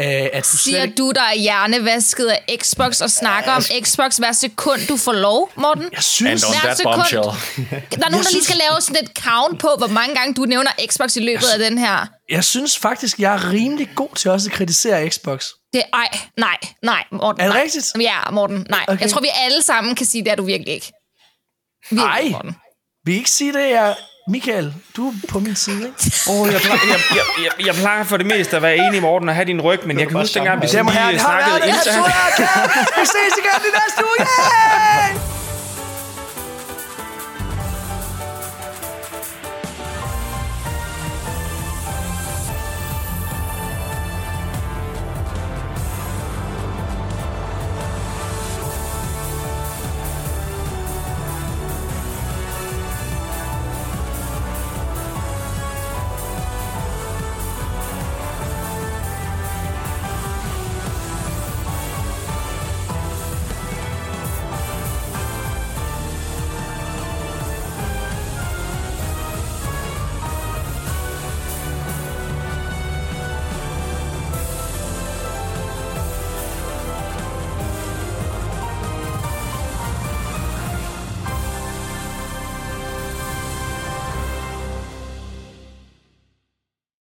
Øh, 0.00 0.28
at 0.32 0.48
du 0.52 0.56
Siger 0.56 0.82
ikke- 0.82 0.94
du, 0.94 1.12
der 1.14 1.22
er 1.22 1.34
hjernevasket 1.34 2.26
af 2.26 2.58
Xbox 2.62 3.00
og 3.00 3.10
snakker 3.10 3.52
om 3.52 3.62
Xbox 3.82 4.16
hver 4.16 4.32
sekund, 4.32 4.80
du 4.88 4.96
får 4.96 5.12
lov, 5.12 5.50
Morten? 5.56 5.88
Jeg 5.92 6.02
synes, 6.02 6.44
And 6.44 6.54
on 6.54 6.60
Hver 6.60 6.74
sekund. 6.74 6.94
bombshell. 6.94 7.22
Der 8.00 8.06
er 8.06 8.10
nogen, 8.10 8.24
der 8.24 8.30
lige 8.32 8.44
skal 8.44 8.56
lave 8.70 8.80
sådan 8.80 9.04
et 9.04 9.10
count 9.18 9.60
på, 9.60 9.74
hvor 9.78 9.86
mange 9.86 10.14
gange 10.14 10.34
du 10.34 10.42
nævner 10.44 10.70
Xbox 10.86 11.16
i 11.16 11.20
løbet 11.20 11.46
af 11.54 11.58
den 11.58 11.78
her. 11.78 12.06
jeg 12.30 12.44
synes 12.44 12.78
faktisk, 12.78 13.18
jeg 13.18 13.34
er 13.34 13.50
rimelig 13.52 13.88
god 13.96 14.08
til 14.16 14.30
også 14.30 14.48
at 14.48 14.52
kritisere 14.56 15.10
Xbox. 15.10 15.46
Det, 15.72 15.82
ej, 15.92 16.08
nej, 16.36 16.56
nej, 16.82 17.04
Morten. 17.12 17.40
Er 17.40 17.44
det 17.44 17.54
nej. 17.54 17.62
rigtigt? 17.62 17.86
Ja, 18.00 18.30
Morten, 18.30 18.66
nej. 18.70 18.84
Okay. 18.88 19.00
Jeg 19.00 19.10
tror, 19.10 19.20
vi 19.20 19.28
alle 19.44 19.62
sammen 19.62 19.94
kan 19.94 20.06
sige, 20.06 20.24
det 20.24 20.30
er 20.32 20.36
du 20.36 20.44
virkelig 20.44 20.74
ikke. 20.74 20.92
Virkelig, 21.90 22.06
Ej. 22.08 22.28
Morten. 22.30 22.56
Vil 23.04 23.14
I 23.14 23.18
ikke 23.18 23.30
sige 23.30 23.52
det? 23.52 23.70
Jeg... 23.70 23.96
Michael, 24.30 24.74
du 24.96 25.08
er 25.08 25.12
på 25.28 25.38
min 25.38 25.54
side, 25.54 25.86
ikke? 25.86 26.12
Oh, 26.30 26.52
jeg, 26.52 26.60
plejer, 26.60 26.80
jeg, 26.88 27.00
jeg, 27.16 27.24
jeg, 27.58 27.66
jeg 27.66 27.74
plejer 27.74 28.04
for 28.04 28.16
det 28.16 28.26
meste 28.26 28.56
at 28.56 28.62
være 28.62 28.76
enig 28.76 28.96
i 28.96 29.00
Morten 29.00 29.28
og 29.28 29.34
have 29.34 29.44
din 29.44 29.60
ryg, 29.60 29.80
men 29.86 29.98
jeg 29.98 30.08
kan 30.08 30.16
huske 30.16 30.34
dengang, 30.34 30.60
vi 30.60 30.66
lige 30.66 30.70
snakkede 30.70 31.60
det 31.60 31.72
her 31.72 32.02
Arcade. 32.02 32.70
Vi 33.00 33.04
ses 33.14 33.34
igen 33.38 33.60
i 33.68 33.70
næste 33.78 34.02
uge. 34.04 34.26
Yay! 34.26 35.39